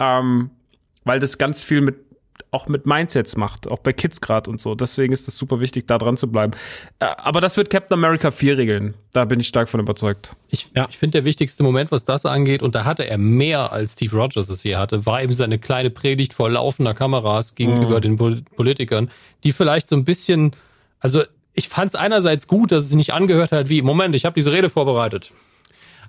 [0.00, 0.50] Ähm,
[1.04, 2.07] weil das ganz viel mit
[2.50, 4.74] auch mit Mindsets macht, auch bei Kids gerade und so.
[4.74, 6.52] Deswegen ist es super wichtig, da dran zu bleiben.
[6.98, 8.94] Äh, Aber das wird Captain America 4 regeln.
[9.12, 10.34] Da bin ich stark von überzeugt.
[10.48, 10.86] Ich, Ja.
[10.88, 14.16] ich finde, der wichtigste Moment, was das angeht, und da hatte er mehr als Steve
[14.16, 18.42] Rogers es hier hatte, war eben seine kleine Predigt vor laufender Kameras gegenüber den Pol
[18.56, 19.10] Politikern,
[19.44, 20.52] die vielleicht so ein bisschen,
[21.00, 24.24] also ich fand es einerseits gut, dass es sich nicht angehört hat wie, Moment, ich
[24.24, 25.32] habe diese Rede vorbereitet.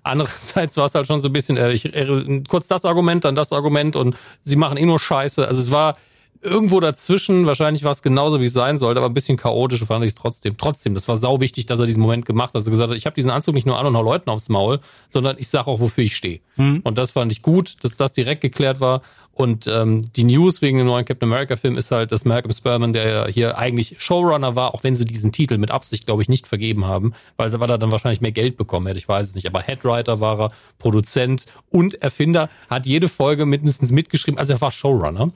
[0.03, 3.35] Andererseits war es halt schon so ein bisschen, äh, ich, äh, kurz das Argument, dann
[3.35, 5.45] das Argument und sie machen eh nur Scheiße.
[5.48, 5.98] Also es war
[6.42, 10.06] irgendwo dazwischen, wahrscheinlich war es genauso, wie es sein sollte, aber ein bisschen chaotisch fand
[10.06, 10.58] ich es trotzdem.
[10.58, 12.56] Trotzdem, das war sau wichtig, dass er diesen Moment gemacht hat.
[12.56, 14.80] Also gesagt hat, ich habe diesen Anzug nicht nur an und hau Leuten aufs Maul,
[15.09, 16.40] sondern ich sage auch, wofür ich stehe.
[16.84, 19.01] Und das fand ich gut, dass das direkt geklärt war.
[19.40, 22.92] Und ähm, die News wegen dem neuen Captain America Film ist halt, dass Malcolm Spurman,
[22.92, 26.27] der ja hier eigentlich Showrunner war, auch wenn sie diesen Titel mit Absicht, glaube ich,
[26.27, 29.35] nicht vergeben haben, weil, weil er dann wahrscheinlich mehr Geld bekommen hätte, ich weiß es
[29.35, 29.48] nicht.
[29.48, 34.72] Aber Headwriter war er, Produzent und Erfinder, hat jede Folge mindestens mitgeschrieben, also er war
[34.72, 35.32] Showrunner,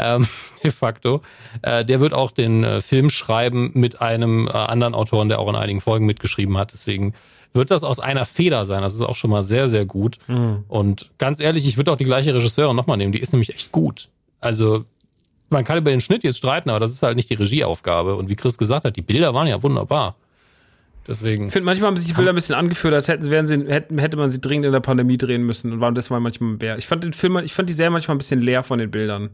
[0.00, 0.26] ähm,
[0.64, 1.22] de facto.
[1.62, 5.48] Äh, der wird auch den äh, Film schreiben mit einem äh, anderen Autoren, der auch
[5.48, 6.72] in einigen Folgen mitgeschrieben hat.
[6.72, 7.12] Deswegen
[7.54, 8.82] wird das aus einer Feder sein.
[8.82, 10.18] Das ist auch schon mal sehr, sehr gut.
[10.68, 13.12] Und ganz ehrlich, ich würde auch die gleiche Regisseurin nochmal nehmen.
[13.12, 14.08] Die ist nämlich echt gut.
[14.40, 14.84] Also,
[15.50, 18.16] man kann über den Schnitt jetzt streiten, aber das ist halt nicht die Regieaufgabe.
[18.16, 20.16] Und wie Chris gesagt hat, die Bilder waren ja wunderbar.
[21.06, 21.46] Deswegen.
[21.48, 23.98] Ich finde, manchmal haben sich die Bilder ein bisschen angefühlt, als hätten, wären sie, hätten,
[23.98, 26.78] hätte man sie dringend in der Pandemie drehen müssen und waren deshalb manchmal mehr.
[26.78, 29.30] Ich fand den Film, ich fand die Serie manchmal ein bisschen leer von den Bildern.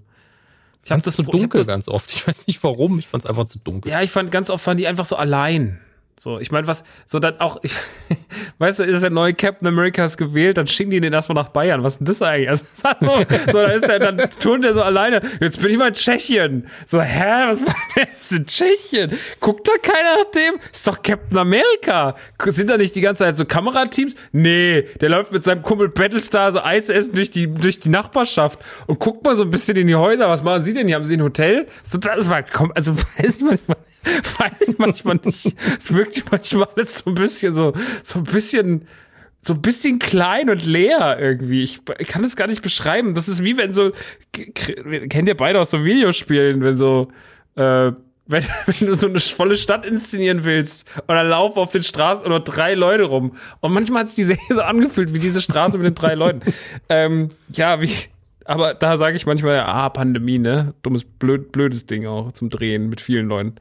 [0.82, 2.10] Ich fand das so dunkel das- ganz oft.
[2.12, 2.98] Ich weiß nicht warum.
[2.98, 3.90] Ich fand es einfach zu dunkel.
[3.92, 5.78] Ja, ich fand ganz oft waren die einfach so allein.
[6.22, 7.72] So, ich meine, was, so dann auch, ich,
[8.58, 11.82] weißt du, ist der neue Captain Americas gewählt, dann schicken die den erstmal nach Bayern.
[11.82, 12.50] Was ist denn das eigentlich?
[12.50, 12.64] Also,
[13.50, 15.22] so, dann ist der, dann turnt der so alleine.
[15.40, 16.66] Jetzt bin ich mal in Tschechien.
[16.88, 19.18] So, hä, was war denn jetzt in Tschechien?
[19.40, 20.60] Guckt da keiner nach dem?
[20.70, 22.14] Ist doch Captain America.
[22.48, 24.14] Sind da nicht die ganze Zeit so Kamerateams?
[24.32, 28.58] Nee, der läuft mit seinem Kumpel Battlestar so Eis essen durch die, durch die Nachbarschaft
[28.86, 30.28] und guckt mal so ein bisschen in die Häuser.
[30.28, 30.86] Was machen Sie denn?
[30.86, 30.96] hier?
[30.96, 31.64] Haben Sie ein Hotel?
[31.90, 33.78] So, das war, komm, also, weiß ich manchmal,
[34.38, 35.54] weiß ich manchmal nicht.
[35.78, 37.72] Es wirkt manchmal alles so ein bisschen so,
[38.02, 38.86] so ein bisschen,
[39.42, 41.62] so ein bisschen klein und leer irgendwie.
[41.62, 43.14] Ich, ich kann das gar nicht beschreiben.
[43.14, 43.92] Das ist wie wenn so,
[44.32, 47.08] kennt ihr beide aus so Videospielen, wenn so,
[47.56, 47.92] äh,
[48.26, 52.40] wenn, wenn du so eine volle Stadt inszenieren willst dann laufen auf den Straßen nur
[52.40, 53.32] drei Leute rum.
[53.60, 56.40] Und manchmal hat es die Serie so angefühlt wie diese Straße mit den drei Leuten.
[56.88, 57.92] Ähm, ja, wie,
[58.50, 60.74] aber da sage ich manchmal, ah, Pandemie, ne?
[60.82, 63.54] Dummes, blöd, blödes Ding auch zum Drehen mit vielen Leuten.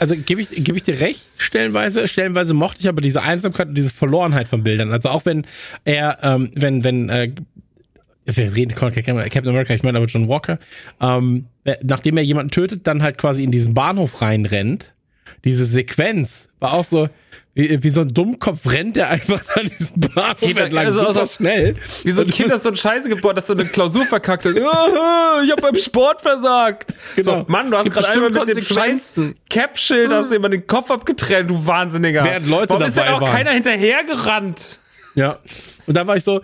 [0.00, 2.08] Also gebe ich, gebe ich dir recht, stellenweise.
[2.08, 4.90] Stellenweise mochte ich aber diese Einsamkeit und diese Verlorenheit von Bildern.
[4.90, 5.46] Also auch wenn
[5.84, 7.32] er, ähm, wenn, wenn, äh,
[8.24, 10.58] wir reden Captain America, ich meine aber John Walker,
[11.00, 14.91] ähm, äh, nachdem er jemanden tötet, dann halt quasi in diesen Bahnhof reinrennt.
[15.44, 17.08] Diese Sequenz war auch so,
[17.54, 21.12] wie, wie so ein Dummkopf rennt er einfach an diesem Bahnhof er- entlang, also super
[21.12, 21.74] so- schnell.
[22.04, 24.54] Wie so ein Kind, das so ein Scheiße geboren, das so eine Klausur verkackt hat.
[25.44, 26.94] Ich hab beim Sport versagt.
[27.16, 27.38] Genau.
[27.40, 29.20] So, Mann, du hast gerade einmal mit dem scheiß.
[29.50, 32.22] Cap-Schild hast du immer den Kopf abgetrennt, du Wahnsinniger.
[32.24, 33.32] Während Leute Warum ist denn dabei auch waren.
[33.32, 34.78] keiner hinterhergerannt?
[35.16, 35.38] Ja.
[35.86, 36.40] Und da war ich so,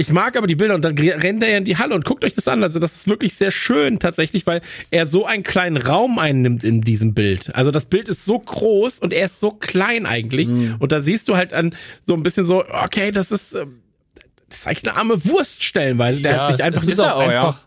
[0.00, 2.24] ich mag aber die Bilder und dann rennt er ja in die Halle und guckt
[2.24, 2.62] euch das an.
[2.62, 6.80] Also das ist wirklich sehr schön tatsächlich, weil er so einen kleinen Raum einnimmt in
[6.80, 7.54] diesem Bild.
[7.54, 10.48] Also das Bild ist so groß und er ist so klein eigentlich.
[10.78, 11.74] Und da siehst du halt an
[12.06, 13.80] so ein bisschen so, okay, das ist, ähm,
[14.48, 16.22] das ist eigentlich eine arme Wurst stellenweise.
[16.22, 17.60] Der hat sich einfach ist dieser- auch einfach,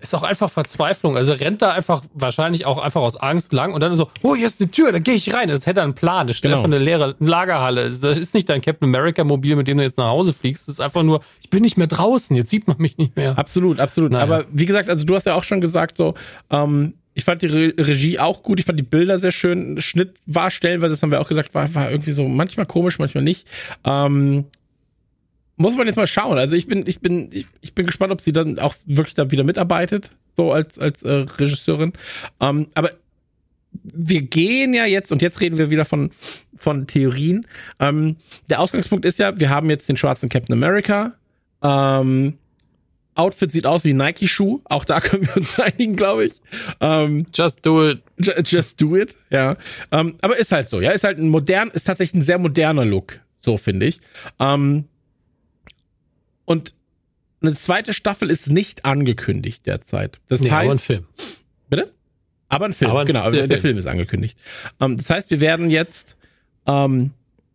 [0.00, 1.16] ist auch einfach Verzweiflung.
[1.16, 4.34] Also er rennt da einfach wahrscheinlich auch einfach aus Angst lang und dann so, oh,
[4.36, 5.48] hier ist eine Tür, da gehe ich rein.
[5.48, 6.26] Das hätte er einen Plan.
[6.26, 6.58] Das steht Genau.
[6.58, 7.90] einfach eine leere Lagerhalle.
[7.90, 10.68] Das ist nicht dein Captain America Mobil, mit dem du jetzt nach Hause fliegst.
[10.68, 13.36] Das ist einfach nur, ich bin nicht mehr draußen, jetzt sieht man mich nicht mehr.
[13.38, 14.12] Absolut, absolut.
[14.12, 14.24] Naja.
[14.24, 16.14] Aber wie gesagt, also du hast ja auch schon gesagt, so,
[16.50, 19.80] ähm, ich fand die Re Regie auch gut, ich fand die Bilder sehr schön.
[19.80, 23.24] Schnitt war stellenweise, das haben wir auch gesagt, war, war irgendwie so manchmal komisch, manchmal
[23.24, 23.44] nicht.
[23.84, 24.44] Ähm,
[25.58, 26.38] muss man jetzt mal schauen.
[26.38, 29.30] Also ich bin, ich bin, ich, ich bin gespannt, ob sie dann auch wirklich da
[29.30, 31.92] wieder mitarbeitet, so als, als äh, Regisseurin.
[32.40, 32.90] Ähm, aber
[33.82, 36.10] wir gehen ja jetzt, und jetzt reden wir wieder von,
[36.56, 37.46] von Theorien.
[37.78, 38.16] Ähm,
[38.48, 41.12] der Ausgangspunkt ist ja, wir haben jetzt den schwarzen Captain America.
[41.62, 42.38] Ähm,
[43.14, 44.60] Outfit sieht aus wie Nike-Schuh.
[44.64, 46.34] Auch da können wir uns einigen, glaube ich.
[46.80, 48.00] Ähm, Just do it.
[48.18, 49.56] ju- just do it, ja.
[49.90, 50.92] Ähm, aber ist halt so, ja.
[50.92, 54.00] Ist halt ein modern, ist tatsächlich ein sehr moderner Look, so finde ich.
[54.38, 54.84] Ähm,
[56.48, 56.74] und
[57.40, 60.18] eine zweite Staffel ist nicht angekündigt derzeit.
[60.28, 61.06] Das Nee, heißt, aber ein Film.
[61.70, 61.92] Bitte?
[62.48, 63.30] Aber ein Film, Aber ein- genau.
[63.30, 63.60] der Der, Film.
[63.60, 64.38] Film ist angekündigt.
[64.80, 66.16] Ähm, das heißt, wir werden jetzt
[66.66, 67.12] ähm,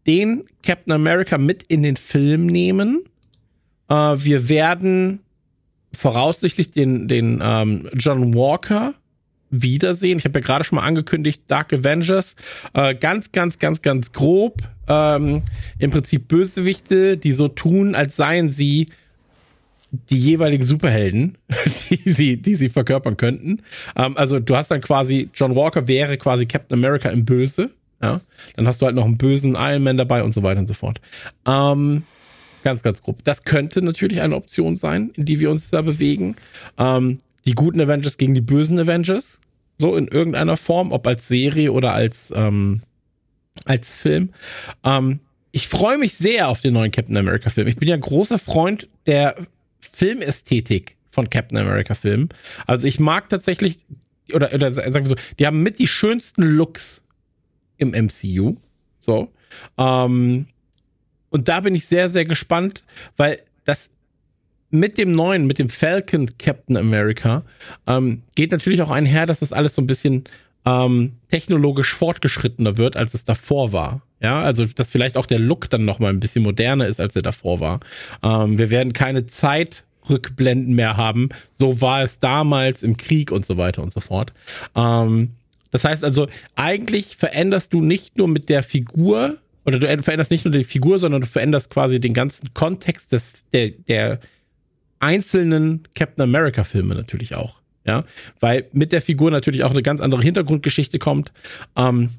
[0.07, 3.03] den Captain America mit in den Film nehmen.
[3.89, 5.19] Äh, wir werden
[5.93, 8.93] voraussichtlich den, den ähm, John Walker
[9.49, 10.17] wiedersehen.
[10.17, 12.35] Ich habe ja gerade schon mal angekündigt, Dark Avengers.
[12.73, 14.57] Äh, ganz, ganz, ganz, ganz grob.
[14.87, 15.41] Ähm,
[15.79, 18.87] Im Prinzip Bösewichte, die so tun, als seien sie
[20.09, 21.37] die jeweiligen Superhelden,
[21.89, 23.61] die sie, die sie verkörpern könnten.
[23.95, 27.69] Ähm, also du hast dann quasi, John Walker wäre quasi Captain America im Böse.
[28.01, 28.19] Ja?
[28.55, 30.73] Dann hast du halt noch einen bösen Iron Man dabei und so weiter und so
[30.73, 30.99] fort.
[31.47, 32.03] Ähm,
[32.63, 33.23] ganz, ganz grob.
[33.23, 36.35] Das könnte natürlich eine Option sein, in die wir uns da bewegen.
[36.77, 39.39] Ähm, die guten Avengers gegen die bösen Avengers.
[39.77, 42.81] So in irgendeiner Form, ob als Serie oder als, ähm,
[43.65, 44.29] als Film.
[44.83, 45.19] Ähm,
[45.51, 47.67] ich freue mich sehr auf den neuen Captain America Film.
[47.67, 49.35] Ich bin ja großer Freund der
[49.79, 52.29] Filmästhetik von Captain America Filmen.
[52.65, 53.77] Also ich mag tatsächlich,
[54.33, 57.03] oder, oder sagen wir so, die haben mit die schönsten Looks
[57.77, 58.55] im MCU.
[58.97, 59.31] So.
[59.77, 60.47] Ähm,
[61.29, 62.83] und da bin ich sehr, sehr gespannt,
[63.17, 63.91] weil das
[64.71, 67.43] mit dem neuen, mit dem Falcon Captain America,
[67.85, 70.23] ähm, geht natürlich auch einher, dass das alles so ein bisschen
[70.65, 74.01] ähm, technologisch fortgeschrittener wird, als es davor war.
[74.21, 77.15] Ja, also dass vielleicht auch der Look dann noch mal ein bisschen moderner ist, als
[77.15, 77.79] er davor war.
[78.23, 81.29] Ähm, wir werden keine Zeitrückblenden mehr haben.
[81.59, 84.31] So war es damals im Krieg und so weiter und so fort.
[84.75, 85.31] Ähm,
[85.71, 90.45] das heißt also, eigentlich veränderst du nicht nur mit der Figur, oder du veränderst nicht
[90.45, 94.19] nur die Figur, sondern du veränderst quasi den ganzen Kontext des, der, der
[94.99, 97.62] einzelnen Captain America Filme natürlich auch.
[97.85, 98.05] Ja,
[98.39, 101.33] weil mit der Figur natürlich auch eine ganz andere Hintergrundgeschichte kommt.
[101.75, 102.09] Ähm,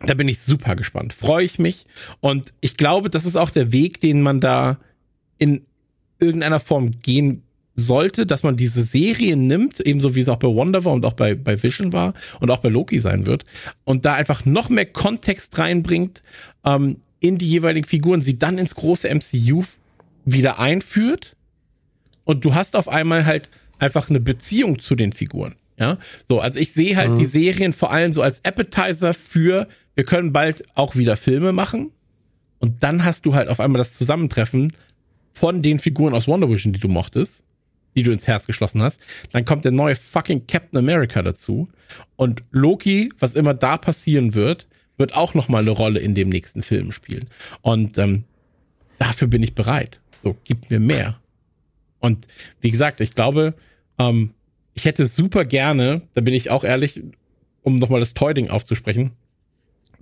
[0.00, 1.12] da bin ich super gespannt.
[1.12, 1.84] Freue ich mich.
[2.20, 4.78] Und ich glaube, das ist auch der Weg, den man da
[5.38, 5.66] in
[6.20, 7.42] irgendeiner Form gehen
[7.74, 11.12] sollte, dass man diese Serien nimmt, ebenso wie es auch bei Wonder war und auch
[11.12, 13.44] bei, bei Vision war und auch bei Loki sein wird,
[13.84, 16.22] und da einfach noch mehr Kontext reinbringt
[16.64, 19.62] ähm, in die jeweiligen Figuren, sie dann ins große MCU
[20.24, 21.36] wieder einführt
[22.24, 25.54] und du hast auf einmal halt einfach eine Beziehung zu den Figuren.
[25.78, 25.98] Ja,
[26.28, 27.18] so, also ich sehe halt Mhm.
[27.18, 31.92] die Serien vor allem so als Appetizer für, wir können bald auch wieder Filme machen.
[32.58, 34.72] Und dann hast du halt auf einmal das Zusammentreffen
[35.32, 37.44] von den Figuren aus Wonder Vision, die du mochtest,
[37.94, 39.00] die du ins Herz geschlossen hast.
[39.30, 41.68] Dann kommt der neue fucking Captain America dazu.
[42.16, 44.66] Und Loki, was immer da passieren wird,
[44.96, 47.28] wird auch nochmal eine Rolle in dem nächsten Film spielen.
[47.62, 48.24] Und ähm,
[48.98, 50.00] dafür bin ich bereit.
[50.24, 51.20] So, gib mir mehr.
[52.00, 52.26] Und
[52.60, 53.54] wie gesagt, ich glaube,
[53.98, 54.30] ähm,
[54.74, 57.02] ich hätte super gerne, da bin ich auch ehrlich,
[57.62, 59.12] um nochmal das Toy-Ding aufzusprechen,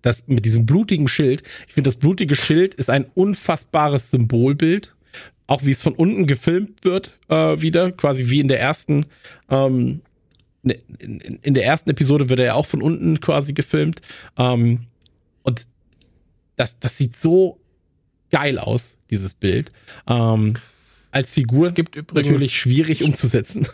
[0.03, 1.43] das mit diesem blutigen Schild.
[1.67, 4.95] Ich finde, das blutige Schild ist ein unfassbares Symbolbild.
[5.49, 9.07] Auch wie es von unten gefilmt wird, äh, wieder, quasi wie in der ersten,
[9.49, 10.01] ähm,
[10.65, 14.01] in, in, in der ersten Episode wird er ja auch von unten quasi gefilmt.
[14.37, 14.87] Ähm,
[15.45, 15.67] und
[16.57, 17.61] das, das sieht so
[18.31, 19.71] geil aus, dieses Bild.
[20.09, 20.55] Ähm,
[21.17, 23.67] als Figur Es gibt übrigens- natürlich schwierig umzusetzen.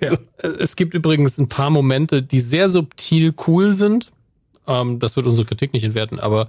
[0.00, 0.16] Ja.
[0.58, 4.10] Es gibt übrigens ein paar Momente, die sehr subtil cool sind.
[4.66, 6.48] Ähm, das wird unsere Kritik nicht entwerten, aber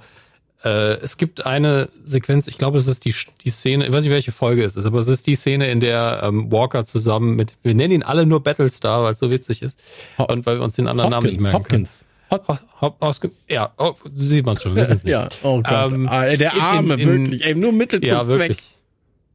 [0.63, 4.13] äh, es gibt eine Sequenz, ich glaube, es ist die, die Szene, ich weiß nicht,
[4.13, 7.55] welche Folge es ist, aber es ist die Szene, in der ähm, Walker zusammen mit,
[7.63, 9.79] wir nennen ihn alle nur Battlestar, weil es so witzig ist.
[10.17, 12.05] Und weil wir uns den anderen Namen nicht merken Hopkins.
[12.29, 12.59] Hop können.
[12.79, 15.11] Hop, Hop, ja, oh, sieht man schon, wissen es nicht.
[15.13, 15.91] Ja, oh Gott.
[15.93, 17.45] Ähm, Ah, der in- Arme, in- wirklich.
[17.45, 18.57] Ey, nur Mittel Ja, zum wirklich.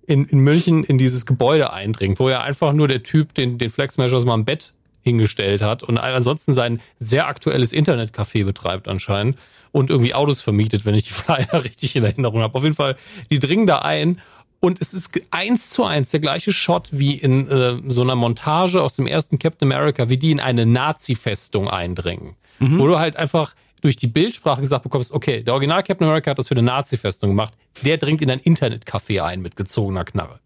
[0.06, 3.70] In, in München in dieses Gebäude eindringt, wo ja einfach nur der Typ den, den
[3.70, 9.36] Flex Measures mal am Bett hingestellt hat und ansonsten sein sehr aktuelles Internetcafé betreibt anscheinend
[9.70, 12.54] und irgendwie Autos vermietet, wenn ich die Flyer richtig in Erinnerung habe.
[12.54, 12.96] Auf jeden Fall,
[13.30, 14.20] die dringen da ein
[14.60, 18.82] und es ist eins zu eins der gleiche Shot wie in äh, so einer Montage
[18.82, 22.34] aus dem ersten Captain America, wie die in eine Nazi-Festung eindringen.
[22.78, 26.38] Wo du halt einfach durch die Bildsprache gesagt bekommst, okay, der Original Captain America hat
[26.38, 30.40] das für eine Nazi-Festung gemacht, der dringt in ein Internetcafé ein mit gezogener Knarre.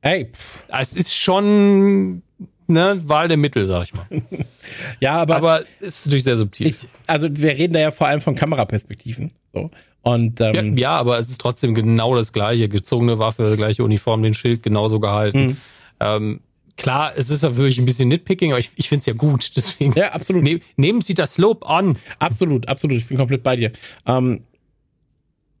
[0.00, 0.30] Ey,
[0.68, 2.22] Es ist schon
[2.68, 4.06] ne Wahl der Mittel, sag ich mal.
[5.00, 6.68] ja, aber, Aber es ist natürlich sehr subtil.
[6.68, 9.32] ich, also wir reden da ja vor allem von Kameraperspektiven.
[9.52, 9.70] So.
[10.02, 12.68] Und ja, ähm, ja, aber es ist trotzdem genau das gleiche.
[12.68, 15.46] Gezogene Waffe, gleiche Uniform, den Schild genauso gehalten.
[15.46, 15.56] Mhm.
[16.00, 16.40] Ähm,
[16.78, 19.50] klar, es ist natürlich ein bisschen Nitpicking, aber ich, ich finde es ja gut.
[19.56, 20.42] Deswegen ja, absolut.
[20.44, 21.98] ne, nehmen Sie das Lob an.
[22.18, 22.96] Absolut, absolut.
[22.96, 23.72] Ich bin komplett bei dir.
[24.06, 24.44] Ähm,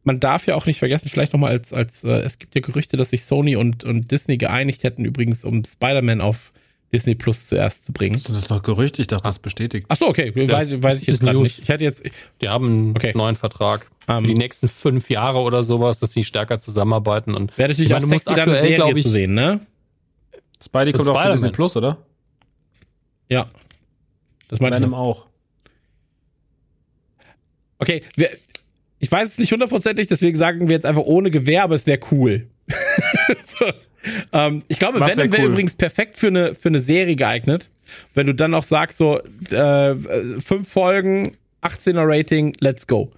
[0.04, 2.96] man darf ja auch nicht vergessen, vielleicht nochmal als, als äh, es gibt ja Gerüchte,
[2.96, 6.52] dass sich Sony und, und Disney geeinigt hätten, übrigens, um Spider-Man auf
[6.90, 8.18] Disney Plus zuerst zu bringen.
[8.26, 9.84] Das ist noch Gerücht, ich dachte, das bestätigt.
[9.90, 11.58] Ach so, okay, weiß, weiß ich jetzt gerade nicht.
[11.58, 12.02] Ich hätte jetzt,
[12.40, 13.12] Die haben einen Okay.
[13.14, 14.20] neuen Vertrag Ähm.
[14.22, 17.34] für die nächsten fünf Jahre oder sowas, dass sie stärker zusammenarbeiten.
[17.34, 19.60] Und natürlich Ich meine, auch du musst aktuell, Serie glaub ich- zu sehen, ne?
[20.62, 21.30] Spidey kommt auch zu.
[21.32, 21.98] Disney Plus, oder?
[23.28, 23.46] Ja.
[24.48, 24.82] Das meine ich.
[24.82, 25.26] Venom auch.
[27.78, 28.30] Okay, wir,
[28.98, 32.00] ich weiß es nicht hundertprozentig, deswegen sagen wir jetzt einfach ohne Gewehr, aber es wäre
[32.10, 32.48] cool.
[33.44, 33.66] so.
[34.32, 35.52] ähm, ich glaube, Was Venom wär wäre cool?
[35.52, 37.70] übrigens perfekt für eine, für eine Serie geeignet.
[38.14, 39.20] Wenn du dann auch sagst, so,
[39.50, 43.12] äh, äh, fünf Folgen, 18er Rating, let's go.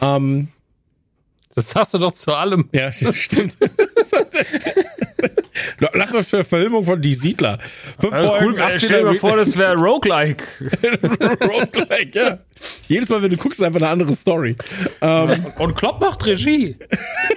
[0.00, 0.48] Ähm,
[1.54, 2.68] das sagst du doch zu allem.
[2.72, 3.56] ja, stimmt.
[5.78, 7.58] Lach mal für Verfilmung von Die Siedler.
[8.00, 10.44] Fünf Also cool, 18er stell dir mal vor, das wäre Roguelike.
[11.40, 12.38] Roguelike, ja.
[12.88, 14.56] Jedes Mal, wenn du guckst, ist einfach eine andere Story.
[15.00, 16.76] Ähm, Und Klopp macht Regie.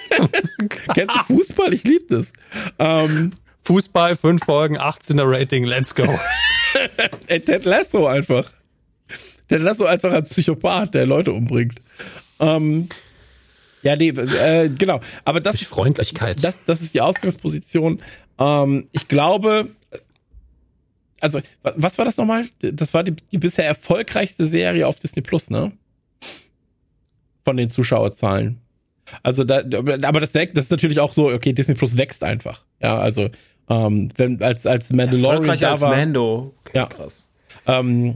[0.94, 1.74] kennst du Fußball?
[1.74, 2.34] Ich liebe das.
[2.80, 3.32] Ähm,
[3.64, 6.18] Fußball, fünf Folgen, 18er Rating, let's go.
[7.28, 8.46] Ted Lasso einfach.
[9.50, 11.82] Ted Lasso einfach als Psychopath, der Leute umbringt.
[12.40, 12.88] Ähm,
[13.84, 15.00] ja, nee, äh, genau.
[15.26, 16.44] Aber das, Durch Freundlichkeit.
[16.44, 18.02] das, das ist die Ausgangsposition.
[18.40, 19.70] Ähm, ich glaube,
[21.20, 22.46] also, wa- was war das nochmal?
[22.60, 25.72] Das war die, die bisher erfolgreichste Serie auf Disney Plus, ne?
[27.44, 28.60] Von den Zuschauerzahlen.
[29.24, 29.60] Also da,
[30.04, 32.66] aber das wächst, das ist natürlich auch so, okay, Disney Plus wächst einfach.
[32.82, 33.30] Ja, also,
[33.70, 35.96] ähm, wenn, als, als Mandalorian Erfolgreich da als war.
[35.96, 36.54] Mando.
[36.66, 36.86] Okay, Ja.
[36.88, 37.28] krass.
[37.66, 38.16] ähm,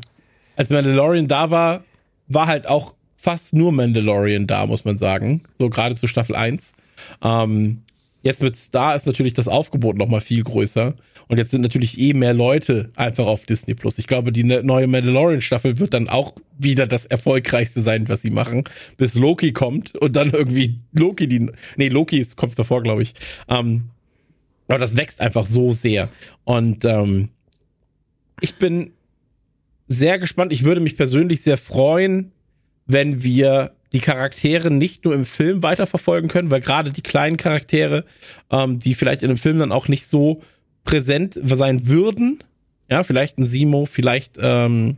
[0.58, 1.84] als Mandalorian da war,
[2.28, 5.44] war halt auch fast nur Mandalorian da, muss man sagen.
[5.60, 6.74] So gerade zu Staffel 1.
[7.22, 7.84] Ähm,
[8.24, 10.96] jetzt mit Star ist natürlich das Aufgebot noch mal viel größer.
[11.28, 14.00] Und jetzt sind natürlich eh mehr Leute einfach auf Disney Plus.
[14.00, 18.32] Ich glaube, die ne- neue Mandalorian-Staffel wird dann auch wieder das erfolgreichste sein, was sie
[18.32, 18.64] machen,
[18.98, 21.48] bis Loki kommt und dann irgendwie Loki die.
[21.78, 23.14] Nee, Loki ist, kommt davor, glaube ich.
[23.48, 23.92] Ähm,
[24.68, 26.10] aber das wächst einfach so sehr.
[26.44, 27.30] Und ähm,
[28.42, 28.92] ich bin
[29.88, 30.52] sehr gespannt.
[30.52, 32.32] Ich würde mich persönlich sehr freuen,
[32.92, 38.06] wenn wir die Charaktere nicht nur im Film weiterverfolgen können, weil gerade die kleinen Charaktere,
[38.50, 40.42] ähm, die vielleicht in dem Film dann auch nicht so
[40.84, 42.44] präsent sein würden,
[42.90, 44.98] ja, vielleicht ein Simo, vielleicht, ähm,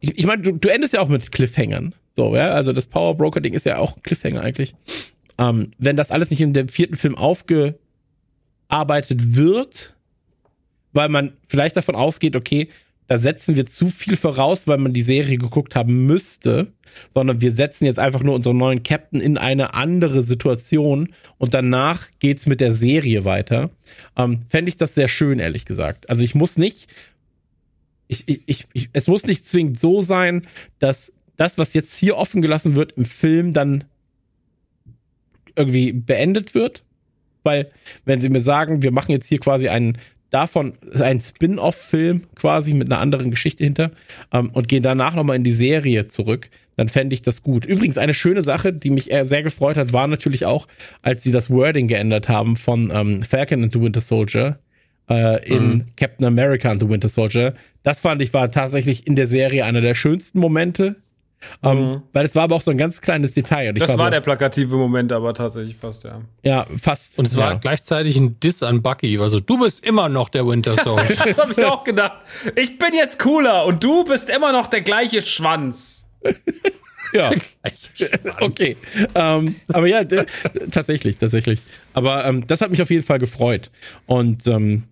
[0.00, 1.94] ich, ich meine, du, du endest ja auch mit Cliffhangern.
[2.12, 4.74] So, ja, also das Power Broker Ding ist ja auch ein Cliffhanger eigentlich.
[5.38, 9.96] Ähm, wenn das alles nicht in dem vierten Film aufgearbeitet wird,
[10.92, 12.68] weil man vielleicht davon ausgeht, okay,
[13.06, 16.72] da setzen wir zu viel voraus, weil man die Serie geguckt haben müsste,
[17.12, 22.08] sondern wir setzen jetzt einfach nur unseren neuen Captain in eine andere Situation und danach
[22.18, 23.70] geht's mit der Serie weiter.
[24.16, 26.08] Ähm, Fände ich das sehr schön, ehrlich gesagt.
[26.08, 26.88] Also ich muss nicht,
[28.08, 30.42] ich, ich, ich, es muss nicht zwingend so sein,
[30.78, 33.84] dass das, was jetzt hier offen gelassen wird, im Film dann
[35.56, 36.84] irgendwie beendet wird.
[37.42, 37.70] Weil,
[38.06, 39.98] wenn sie mir sagen, wir machen jetzt hier quasi einen
[40.34, 43.92] davon ein Spin-off-Film quasi mit einer anderen Geschichte hinter
[44.32, 47.64] ähm, und gehen danach nochmal in die Serie zurück, dann fände ich das gut.
[47.64, 50.66] Übrigens, eine schöne Sache, die mich sehr gefreut hat, war natürlich auch,
[51.02, 54.58] als sie das Wording geändert haben von ähm, Falcon and the Winter Soldier
[55.08, 55.84] äh, in mhm.
[55.96, 57.54] Captain America and the Winter Soldier.
[57.84, 60.96] Das fand ich war tatsächlich in der Serie einer der schönsten Momente
[61.62, 62.02] um, ähm, mhm.
[62.12, 63.72] Weil es war aber auch so ein ganz kleines Detail.
[63.74, 66.20] das war, war so, der plakative Moment, aber tatsächlich fast, ja.
[66.42, 67.18] Ja, fast.
[67.18, 67.58] Und es war ja.
[67.58, 69.18] gleichzeitig ein Diss an Bucky.
[69.18, 71.34] Also, du bist immer noch der Winter Soldier.
[71.34, 72.18] das hab ich auch gedacht.
[72.56, 76.04] Ich bin jetzt cooler und du bist immer noch der gleiche Schwanz.
[77.12, 77.30] ja.
[78.40, 78.76] okay.
[79.14, 80.02] Um, aber ja,
[80.70, 81.62] tatsächlich, tatsächlich.
[81.92, 83.70] Aber um, das hat mich auf jeden Fall gefreut.
[84.06, 84.84] Und ähm,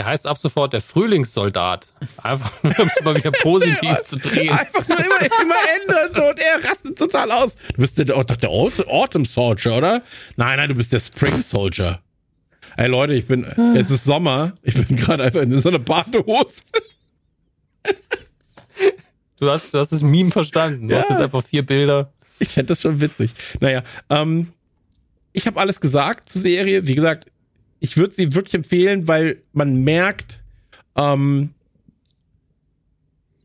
[0.00, 1.92] der heißt ab sofort der Frühlingssoldat.
[2.22, 4.48] Einfach nur, um es mal wieder positiv zu drehen.
[4.48, 7.54] Einfach nur immer, immer ändern so und er rastet total aus.
[7.74, 10.02] Du bist der, doch der Autumn Soldier, oder?
[10.36, 12.00] Nein, nein, du bist der Spring Soldier.
[12.78, 13.44] Ey Leute, ich bin,
[13.76, 14.54] es ist Sommer.
[14.62, 16.62] Ich bin gerade einfach in so einer Badehose.
[19.38, 20.88] Du hast, du hast das Meme verstanden.
[20.88, 21.02] Du ja.
[21.02, 22.10] hast jetzt einfach vier Bilder.
[22.38, 23.32] Ich fände das schon witzig.
[23.60, 24.48] Naja, ähm,
[25.34, 26.86] ich habe alles gesagt zur Serie.
[26.86, 27.26] Wie gesagt,
[27.80, 30.40] ich würde sie wirklich empfehlen, weil man merkt,
[30.96, 31.50] ähm,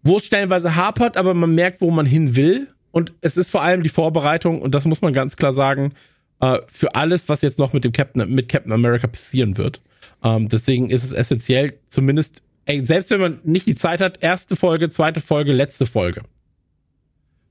[0.03, 2.67] wo es stellenweise hapert, aber man merkt, wo man hin will.
[2.91, 5.93] Und es ist vor allem die Vorbereitung, und das muss man ganz klar sagen,
[6.41, 9.81] äh, für alles, was jetzt noch mit dem Captain, mit Captain America passieren wird.
[10.23, 14.55] Ähm, deswegen ist es essentiell, zumindest, ey, selbst wenn man nicht die Zeit hat, erste
[14.55, 16.23] Folge, zweite Folge, letzte Folge.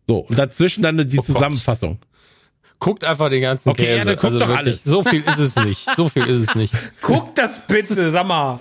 [0.07, 1.99] So, und dazwischen dann die oh Zusammenfassung.
[1.99, 2.09] Gott.
[2.85, 4.13] Guckt einfach den ganzen okay, Käse.
[4.13, 4.85] Ja, also wirklich, alles.
[4.85, 5.89] So viel ist es nicht.
[5.97, 6.75] So viel ist es nicht.
[7.01, 8.61] Guckt das bitte, sag mal.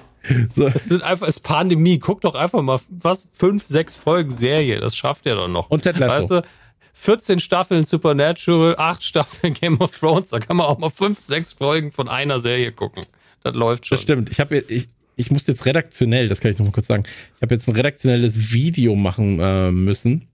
[0.55, 0.67] So.
[0.67, 1.99] Es sind einfach, es ist Pandemie.
[1.99, 4.79] Guckt doch einfach mal, was, fünf, sechs Folgen Serie.
[4.79, 5.69] Das schafft ihr doch noch.
[5.69, 6.15] Und Ted Lasso.
[6.15, 6.41] Weißt du,
[6.93, 10.29] 14 Staffeln Supernatural, 8 Staffeln Game of Thrones.
[10.29, 13.03] Da kann man auch mal fünf, sechs Folgen von einer Serie gucken.
[13.43, 13.97] Das läuft schon.
[13.97, 14.29] Das stimmt.
[14.29, 14.87] Ich habe ich,
[15.17, 17.03] ich muss jetzt redaktionell, das kann ich noch mal kurz sagen.
[17.35, 20.29] Ich habe jetzt ein redaktionelles Video machen äh, müssen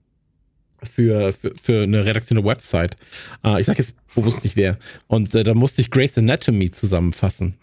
[0.83, 2.97] für, für, für eine redaktionelle Website.
[3.43, 4.77] Äh, ich sage jetzt bewusst nicht wer.
[5.07, 7.55] Und äh, da musste ich Grace Anatomy zusammenfassen.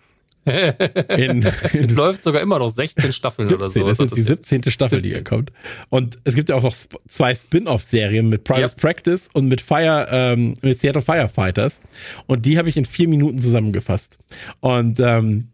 [1.08, 4.04] in, in läuft sogar immer noch 16 Staffeln 17, oder so.
[4.04, 4.70] Das ist die 17.
[4.70, 5.02] Staffel, 17.
[5.02, 5.50] die hier kommt.
[5.88, 6.76] Und es gibt ja auch noch
[7.08, 8.76] zwei Spin-off-Serien mit Private yep.
[8.76, 11.80] Practice und mit Fire, ähm, mit Seattle Firefighters.
[12.26, 14.18] Und die habe ich in vier Minuten zusammengefasst.
[14.60, 15.48] Und ähm,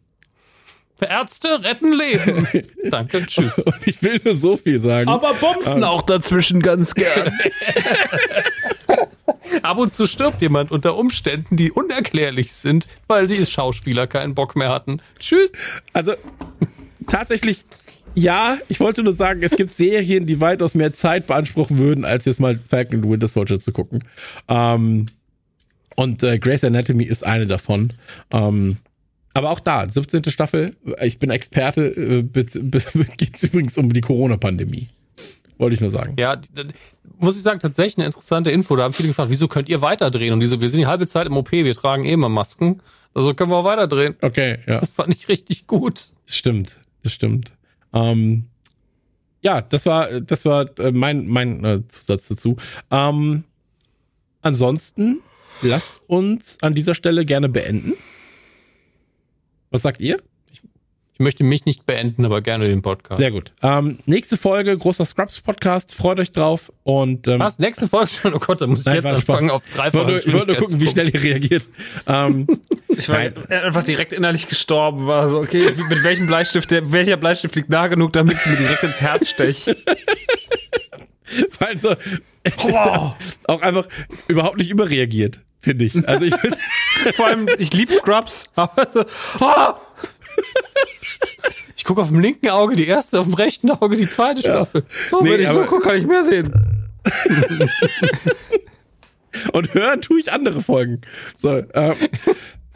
[1.02, 2.48] Ärzte retten Leben.
[2.90, 3.58] Danke, tschüss.
[3.58, 5.08] Und ich will nur so viel sagen.
[5.08, 7.32] Aber bumsen ähm, auch dazwischen ganz gern.
[9.62, 14.56] Ab und zu stirbt jemand unter Umständen, die unerklärlich sind, weil die Schauspieler keinen Bock
[14.56, 15.00] mehr hatten.
[15.18, 15.52] Tschüss.
[15.92, 16.14] Also
[17.06, 17.62] tatsächlich,
[18.14, 22.24] ja, ich wollte nur sagen, es gibt Serien, die weitaus mehr Zeit beanspruchen würden, als
[22.24, 24.04] jetzt mal Falcon and Winter Soldier zu gucken.
[24.48, 25.06] Ähm,
[25.96, 27.92] und äh, Grey's Anatomy ist eine davon.
[28.32, 28.78] Ähm,
[29.34, 30.24] aber auch da, 17.
[30.24, 32.22] Staffel, ich bin Experte, äh,
[33.16, 34.88] geht es übrigens um die Corona-Pandemie.
[35.58, 36.16] Wollte ich nur sagen.
[36.18, 36.40] Ja,
[37.18, 38.74] muss ich sagen, tatsächlich eine interessante Info.
[38.74, 40.32] Da haben viele gefragt, wieso könnt ihr weiterdrehen?
[40.32, 42.82] Und die so, wir sind die halbe Zeit im OP, wir tragen eh immer Masken.
[43.14, 44.16] Also können wir auch weiterdrehen.
[44.20, 44.78] Okay, ja.
[44.78, 46.10] Das fand ich richtig gut.
[46.26, 47.52] Das stimmt, das stimmt.
[47.92, 48.46] Ähm,
[49.42, 52.56] ja, das war, das war äh, mein, mein äh, Zusatz dazu.
[52.90, 53.44] Ähm,
[54.40, 55.20] ansonsten
[55.60, 57.94] lasst uns an dieser Stelle gerne beenden.
[59.72, 60.22] Was sagt ihr?
[61.14, 63.20] Ich möchte mich nicht beenden, aber gerne den Podcast.
[63.20, 63.52] Sehr gut.
[63.62, 65.94] Ähm, nächste Folge, großer Scrubs-Podcast.
[65.94, 66.70] Freut euch drauf.
[66.82, 67.58] Und, ähm, Was?
[67.58, 68.34] Nächste Folge schon?
[68.34, 69.56] Oh Gott, da muss ich Nein, jetzt anfangen, Spaß.
[69.56, 70.20] auf drei Folgen.
[70.26, 71.68] Ich wollte nur gucken, wie schnell ihr reagiert.
[72.06, 72.46] ähm,
[72.88, 73.46] ich war Nein.
[73.48, 75.06] einfach direkt innerlich gestorben.
[75.06, 78.56] War so, okay, mit welchem Bleistift, der, welcher Bleistift liegt nah genug, damit ich mir
[78.56, 79.76] direkt ins Herz steche?
[81.60, 81.94] Weil so,
[82.64, 83.12] oh.
[83.46, 83.86] auch einfach
[84.28, 86.08] überhaupt nicht überreagiert finde ich.
[86.08, 86.54] Also ich bin
[87.14, 89.04] Vor allem, ich liebe Scrubs, aber so,
[89.40, 89.74] oh!
[91.76, 94.84] Ich gucke auf dem linken Auge die erste, auf dem rechten Auge die zweite Staffel.
[95.10, 96.52] So, nee, wenn ich so gucke, kann ich mehr sehen.
[99.52, 101.00] Und hören tue ich andere Folgen.
[101.38, 101.94] So, ähm,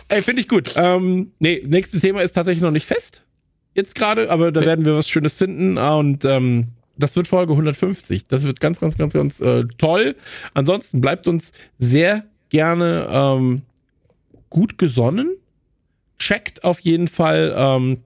[0.08, 0.74] ey, finde ich gut.
[0.74, 3.22] Ähm, nee, nächstes Thema ist tatsächlich noch nicht fest.
[3.74, 5.78] Jetzt gerade, aber da werden wir was Schönes finden.
[5.78, 8.24] Und ähm, das wird Folge 150.
[8.24, 10.16] Das wird ganz, ganz, ganz, ganz äh, toll.
[10.54, 13.62] Ansonsten bleibt uns sehr gerne ähm,
[14.50, 15.36] gut gesonnen.
[16.18, 17.98] Checkt auf jeden Fall, ähm,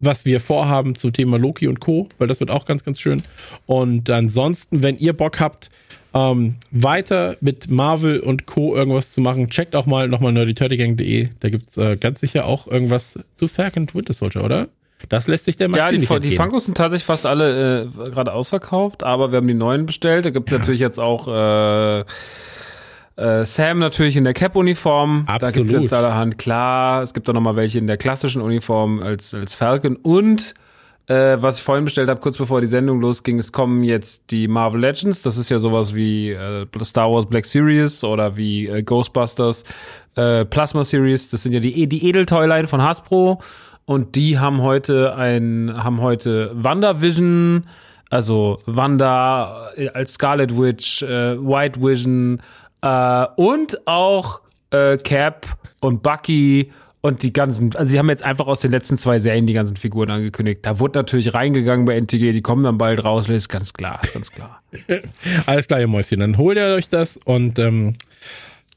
[0.00, 3.22] was wir vorhaben zum Thema Loki und Co., weil das wird auch ganz, ganz schön.
[3.64, 5.70] Und ansonsten, wenn ihr Bock habt,
[6.12, 8.74] ähm, weiter mit Marvel und Co.
[8.74, 11.28] irgendwas zu machen, checkt auch mal nochmal nerdyturdygang.de.
[11.40, 14.68] Da gibt's äh, ganz sicher auch irgendwas zu Falcon Winter Soldier, oder?
[15.08, 16.36] Das lässt sich der Maxi Ja, die, nicht die.
[16.36, 20.24] Funkos sind tatsächlich fast alle äh, gerade ausverkauft, aber wir haben die neuen bestellt.
[20.24, 22.04] Da gibt's natürlich jetzt auch äh,
[23.16, 25.24] äh, Sam natürlich in der Cap-Uniform.
[25.26, 25.82] Da gibt's Absolut.
[25.82, 27.02] jetzt allerhand, klar.
[27.02, 29.96] Es gibt auch noch mal welche in der klassischen Uniform als, als Falcon.
[29.96, 30.54] Und
[31.06, 34.48] äh, was ich vorhin bestellt habe, kurz bevor die Sendung losging, es kommen jetzt die
[34.48, 35.22] Marvel Legends.
[35.22, 39.64] Das ist ja sowas wie äh, Star Wars Black Series oder wie äh, Ghostbusters
[40.16, 41.30] äh, Plasma Series.
[41.30, 43.40] Das sind ja die, die Edeltoyline von Hasbro.
[43.84, 47.64] Und die haben heute ein, haben heute WandaVision,
[48.10, 52.42] also Wanda äh, als Scarlet Witch, äh, White Vision
[52.86, 54.40] äh, und auch
[54.70, 55.46] äh, Cap
[55.80, 59.46] und Bucky und die ganzen, also sie haben jetzt einfach aus den letzten zwei Serien
[59.46, 60.60] die ganzen Figuren angekündigt.
[60.62, 64.30] Da wurde natürlich reingegangen bei NTG, die kommen dann bald raus, ist ganz klar, ganz
[64.30, 64.62] klar.
[65.46, 66.20] Alles klar, ihr Mäuschen.
[66.20, 67.94] Dann holt ihr euch das und ähm,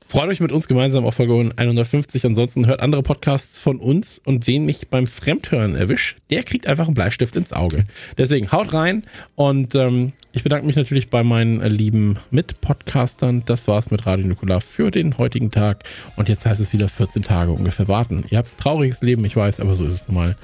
[0.09, 2.25] freut euch mit uns gemeinsam auf Folge 150.
[2.25, 6.88] Ansonsten hört andere Podcasts von uns und wen mich beim Fremdhören erwischt, der kriegt einfach
[6.88, 7.83] einen Bleistift ins Auge.
[8.17, 9.03] Deswegen haut rein
[9.35, 13.43] und ähm, ich bedanke mich natürlich bei meinen lieben Mitpodcastern.
[13.45, 15.83] Das war's mit Radio Nukular für den heutigen Tag.
[16.17, 18.25] Und jetzt heißt es wieder 14 Tage ungefähr warten.
[18.29, 20.35] Ihr habt ein trauriges Leben, ich weiß, aber so ist es nun mal.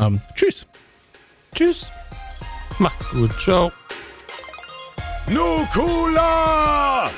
[0.00, 0.66] Ähm, tschüss.
[1.54, 1.90] Tschüss.
[2.78, 3.32] Macht's gut.
[3.40, 3.72] Ciao.
[5.28, 7.10] Nukula!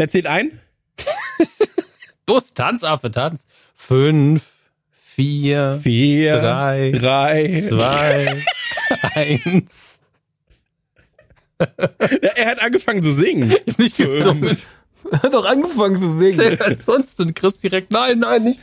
[0.00, 0.58] Wer zählt ein?
[2.26, 3.46] Los, Tanzaffe, Tanz.
[3.74, 4.50] Fünf,
[4.92, 8.42] vier, Vier, Drei, drei, zwei,
[9.14, 10.00] eins.
[11.58, 13.54] Ja, er hat angefangen zu singen.
[13.76, 14.56] Nicht gesungen.
[15.12, 16.34] Hat doch angefangen zu singen.
[16.34, 17.90] Zähl als sonst und Chris direkt.
[17.90, 18.60] Nein, nein, nicht,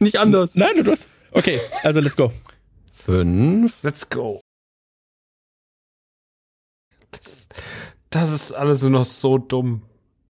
[0.00, 0.56] nicht anders.
[0.56, 1.06] Nein, du hast.
[1.30, 2.32] Okay, also let's go.
[2.92, 3.80] Fünf.
[3.84, 4.40] Let's go.
[7.12, 7.48] Das,
[8.10, 9.82] das ist alles nur noch so dumm.